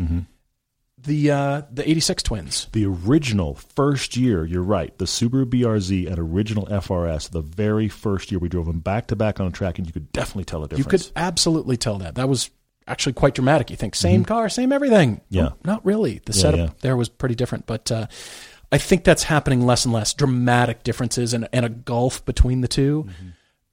The 0.98 1.32
uh, 1.32 1.62
the 1.70 1.88
86 1.90 2.24
twins. 2.24 2.68
The 2.72 2.86
original 2.86 3.56
first 3.56 4.16
year, 4.16 4.46
you're 4.46 4.64
right, 4.64 4.98
the 4.98 5.04
Subaru 5.06 5.44
BRZ 5.46 6.08
and 6.08 6.18
original 6.18 6.66
FRS, 6.68 7.30
the 7.30 7.42
very 7.42 7.90
first 7.90 8.32
year 8.32 8.40
we 8.40 8.48
drove 8.48 8.68
them 8.68 8.80
back 8.80 9.08
to 9.08 9.16
back 9.18 9.42
on 9.42 9.48
a 9.48 9.52
track, 9.52 9.78
and 9.78 9.86
you 9.86 9.92
could 9.92 10.14
definitely 10.14 10.46
tell 10.46 10.64
a 10.64 10.68
difference. 10.70 10.86
You 10.86 10.90
could 10.90 11.12
absolutely 11.18 11.76
tell 11.76 11.98
that. 11.98 12.16
That 12.16 12.30
was 12.30 12.50
actually 12.88 13.14
quite 13.14 13.36
dramatic. 13.36 13.70
You 13.70 13.76
think 13.76 13.96
same 13.96 14.26
car, 14.26 14.50
same 14.50 14.72
everything. 14.72 15.16
Mm-hmm. 15.16 15.36
Yeah. 15.36 15.42
Nope, 15.44 15.60
not 15.64 15.86
really. 15.86 16.22
The 16.26 16.34
Yeah, 16.34 16.42
setup 16.42 16.60
yeah. 16.60 16.70
there 16.82 16.98
was 16.98 17.10
pretty 17.10 17.36
different, 17.36 17.66
but 17.66 17.92
uh, 17.92 18.08
I 18.72 18.78
think 18.78 19.04
that's 19.04 19.24
happening 19.24 19.66
less 19.66 19.86
and 19.86 19.94
less. 19.94 20.14
Dramatic 20.14 20.84
differences 20.84 21.34
and, 21.34 21.48
and 21.54 21.66
a 21.66 21.70
gulf 21.70 22.24
between 22.26 22.62
the 22.62 22.68
2 22.68 23.06
Mm-hmm. 23.08 23.28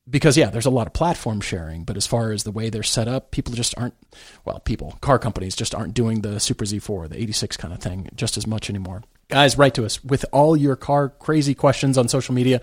Because 0.09 0.37
yeah, 0.37 0.51
there's 0.51 0.67
a 0.67 0.71
lot 0.71 0.89
of 0.89 0.93
platform 0.93 1.41
sharing, 1.41 1.85
but 1.85 1.97
as 1.97 2.05
far 2.05 2.33
as 2.33 2.43
the 2.43 2.51
way 2.51 2.69
they're 2.69 2.83
set 2.83 3.07
up, 3.07 3.31
people 3.31 3.55
just 3.55 3.79
aren't. 3.79 3.95
Well, 4.45 4.59
people, 4.59 4.99
car 5.01 5.21
companies 5.21 5.55
just 5.55 5.73
aren't 5.73 5.95
doing 5.95 6.23
the 6.23 6.41
Supra 6.41 6.67
Z4, 6.67 7.11
the 7.11 7.21
86 7.21 7.57
kind 7.59 7.73
of 7.73 7.79
thing, 7.81 8.09
just 8.17 8.37
as 8.37 8.45
much 8.45 8.69
anymore. 8.69 9.05
Guys, 9.29 9.57
write 9.57 9.75
to 9.75 9.85
us 9.85 10.03
with 10.03 10.25
all 10.33 10.57
your 10.57 10.75
car 10.75 11.11
crazy 11.11 11.55
questions 11.55 11.97
on 11.97 12.09
social 12.09 12.35
media 12.35 12.61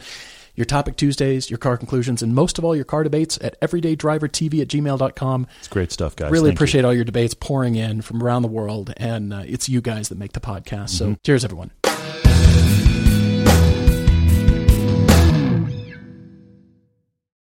your 0.57 0.65
topic 0.65 0.97
Tuesdays, 0.97 1.49
your 1.49 1.59
car 1.59 1.77
conclusions, 1.77 2.21
and 2.21 2.35
most 2.35 2.57
of 2.57 2.65
all, 2.65 2.75
your 2.75 2.83
car 2.83 3.03
debates 3.03 3.37
at 3.41 3.59
everydaydrivertv 3.61 4.61
at 4.61 4.67
gmail.com. 4.67 5.47
it's 5.59 5.67
great 5.69 5.91
stuff, 5.91 6.15
guys. 6.15 6.31
Really 6.31 6.49
Thank 6.49 6.53
you. 6.53 6.57
appreciate 6.57 6.83
all 6.85 6.93
your 6.93 7.05
debates 7.05 7.33
pouring 7.33 7.75
in 7.75 8.01
from 8.01 8.21
around 8.21 8.41
the 8.41 8.47
world, 8.49 8.93
and 8.97 9.33
uh, 9.33 9.43
it's 9.45 9.69
you 9.69 9.79
guys 9.79 10.09
that 10.09 10.17
make 10.17 10.33
the 10.33 10.41
podcast. 10.41 10.89
So 10.89 11.15
cheers, 11.23 11.45
everyone. 11.45 11.71